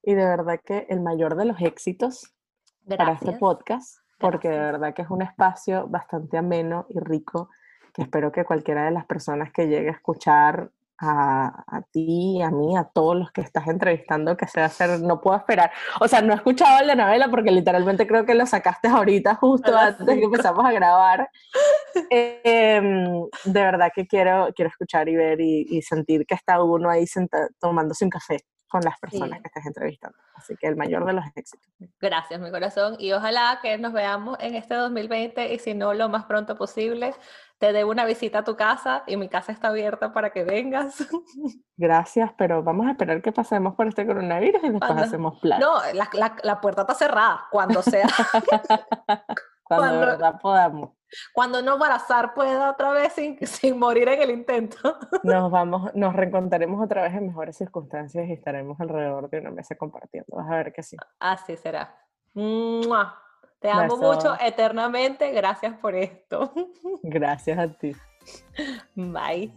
y, 0.02 0.14
de 0.14 0.24
verdad 0.24 0.60
que 0.62 0.86
el 0.90 1.00
mayor 1.00 1.34
de 1.34 1.46
los 1.46 1.58
éxitos 1.62 2.34
para 2.86 3.12
este 3.12 3.32
podcast, 3.32 4.00
porque 4.18 4.48
de 4.48 4.58
verdad 4.58 4.94
que 4.94 5.02
es 5.02 5.10
un 5.10 5.22
espacio 5.22 5.86
bastante 5.88 6.36
ameno 6.36 6.86
y 6.88 6.98
rico 7.00 7.50
que 7.94 8.02
espero 8.02 8.32
que 8.32 8.44
cualquiera 8.44 8.84
de 8.84 8.90
las 8.90 9.06
personas 9.06 9.52
que 9.52 9.66
llegue 9.66 9.88
a 9.88 9.92
escuchar 9.92 10.70
a, 11.00 11.64
a, 11.66 11.82
ti, 11.92 12.42
a 12.42 12.50
mí, 12.50 12.76
a 12.76 12.84
todos 12.84 13.16
los 13.16 13.30
que 13.30 13.40
estás 13.40 13.68
entrevistando, 13.68 14.36
que 14.36 14.48
se 14.48 14.58
va 14.58 14.64
a 14.64 14.66
hacer, 14.66 15.00
no 15.00 15.20
puedo 15.20 15.36
esperar. 15.36 15.70
O 16.00 16.08
sea, 16.08 16.20
no 16.20 16.32
he 16.32 16.36
escuchado 16.36 16.84
de 16.84 16.96
novela 16.96 17.28
porque 17.30 17.52
literalmente 17.52 18.06
creo 18.06 18.26
que 18.26 18.34
lo 18.34 18.46
sacaste 18.46 18.88
ahorita 18.88 19.36
justo 19.36 19.76
antes 19.76 20.04
de 20.04 20.16
que 20.18 20.24
empezamos 20.24 20.64
a 20.64 20.72
grabar. 20.72 21.30
Em, 22.10 23.22
de 23.44 23.60
verdad 23.60 23.90
que 23.94 24.06
quiero, 24.06 24.48
quiero 24.54 24.70
escuchar 24.70 25.08
y 25.08 25.16
ver 25.16 25.40
y, 25.40 25.66
y 25.68 25.82
sentir 25.82 26.26
que 26.26 26.34
está 26.34 26.62
uno 26.62 26.90
ahí 26.90 27.06
sentado, 27.06 27.48
tomándose 27.60 28.04
un 28.04 28.10
café 28.10 28.38
con 28.68 28.82
las 28.82 28.98
personas 28.98 29.40
que 29.40 29.48
estás 29.48 29.66
entrevistando. 29.66 30.16
Así 30.34 30.56
que 30.56 30.66
el 30.66 30.76
mayor 30.76 31.04
de 31.04 31.12
los 31.12 31.24
éxitos. 31.34 31.66
Gracias, 32.00 32.40
mi 32.40 32.50
corazón. 32.50 32.96
Y 32.98 33.12
ojalá 33.12 33.58
que 33.62 33.78
nos 33.78 33.92
veamos 33.92 34.38
en 34.40 34.54
este 34.54 34.74
2020 34.74 35.52
y 35.52 35.58
si 35.58 35.74
no, 35.74 35.94
lo 35.94 36.08
más 36.08 36.24
pronto 36.24 36.56
posible. 36.56 37.14
Te 37.58 37.72
debo 37.72 37.90
una 37.90 38.04
visita 38.04 38.40
a 38.40 38.44
tu 38.44 38.56
casa 38.56 39.02
y 39.06 39.16
mi 39.16 39.28
casa 39.28 39.50
está 39.50 39.68
abierta 39.68 40.12
para 40.12 40.30
que 40.30 40.44
vengas. 40.44 40.96
Gracias, 41.76 42.30
pero 42.38 42.62
vamos 42.62 42.86
a 42.86 42.92
esperar 42.92 43.20
que 43.20 43.32
pasemos 43.32 43.74
por 43.74 43.88
este 43.88 44.06
coronavirus 44.06 44.62
y 44.62 44.68
después 44.68 44.90
hacemos 44.92 45.40
plan. 45.40 45.58
No, 45.58 45.80
la, 45.92 46.08
la, 46.12 46.36
la, 46.42 46.60
puerta 46.60 46.82
está 46.82 46.94
cerrada, 46.94 47.46
cuando 47.50 47.82
sea. 47.82 48.06
cuando, 49.64 49.86
cuando, 49.86 50.00
verdad 50.00 50.38
podamos. 50.40 50.97
Cuando 51.32 51.62
no 51.62 51.74
embarazar 51.74 52.34
pueda 52.34 52.70
otra 52.70 52.90
vez 52.92 53.12
sin, 53.12 53.38
sin 53.46 53.78
morir 53.78 54.08
en 54.08 54.22
el 54.22 54.30
intento. 54.30 54.96
Nos 55.22 55.50
vamos, 55.50 55.94
nos 55.94 56.14
reencontraremos 56.14 56.84
otra 56.84 57.02
vez 57.02 57.14
en 57.14 57.26
mejores 57.26 57.56
circunstancias 57.56 58.28
y 58.28 58.32
estaremos 58.32 58.80
alrededor 58.80 59.30
de 59.30 59.38
una 59.38 59.50
mesa 59.50 59.74
compartiendo. 59.76 60.36
Vas 60.36 60.50
a 60.50 60.56
ver 60.56 60.72
que 60.72 60.82
sí. 60.82 60.96
Así 61.18 61.56
será. 61.56 61.94
Te 63.60 63.70
amo 63.70 63.96
mucho 63.96 64.36
eternamente. 64.40 65.32
Gracias 65.32 65.76
por 65.78 65.94
esto. 65.94 66.52
Gracias 67.02 67.58
a 67.58 67.68
ti. 67.68 67.94
Bye. 68.94 69.52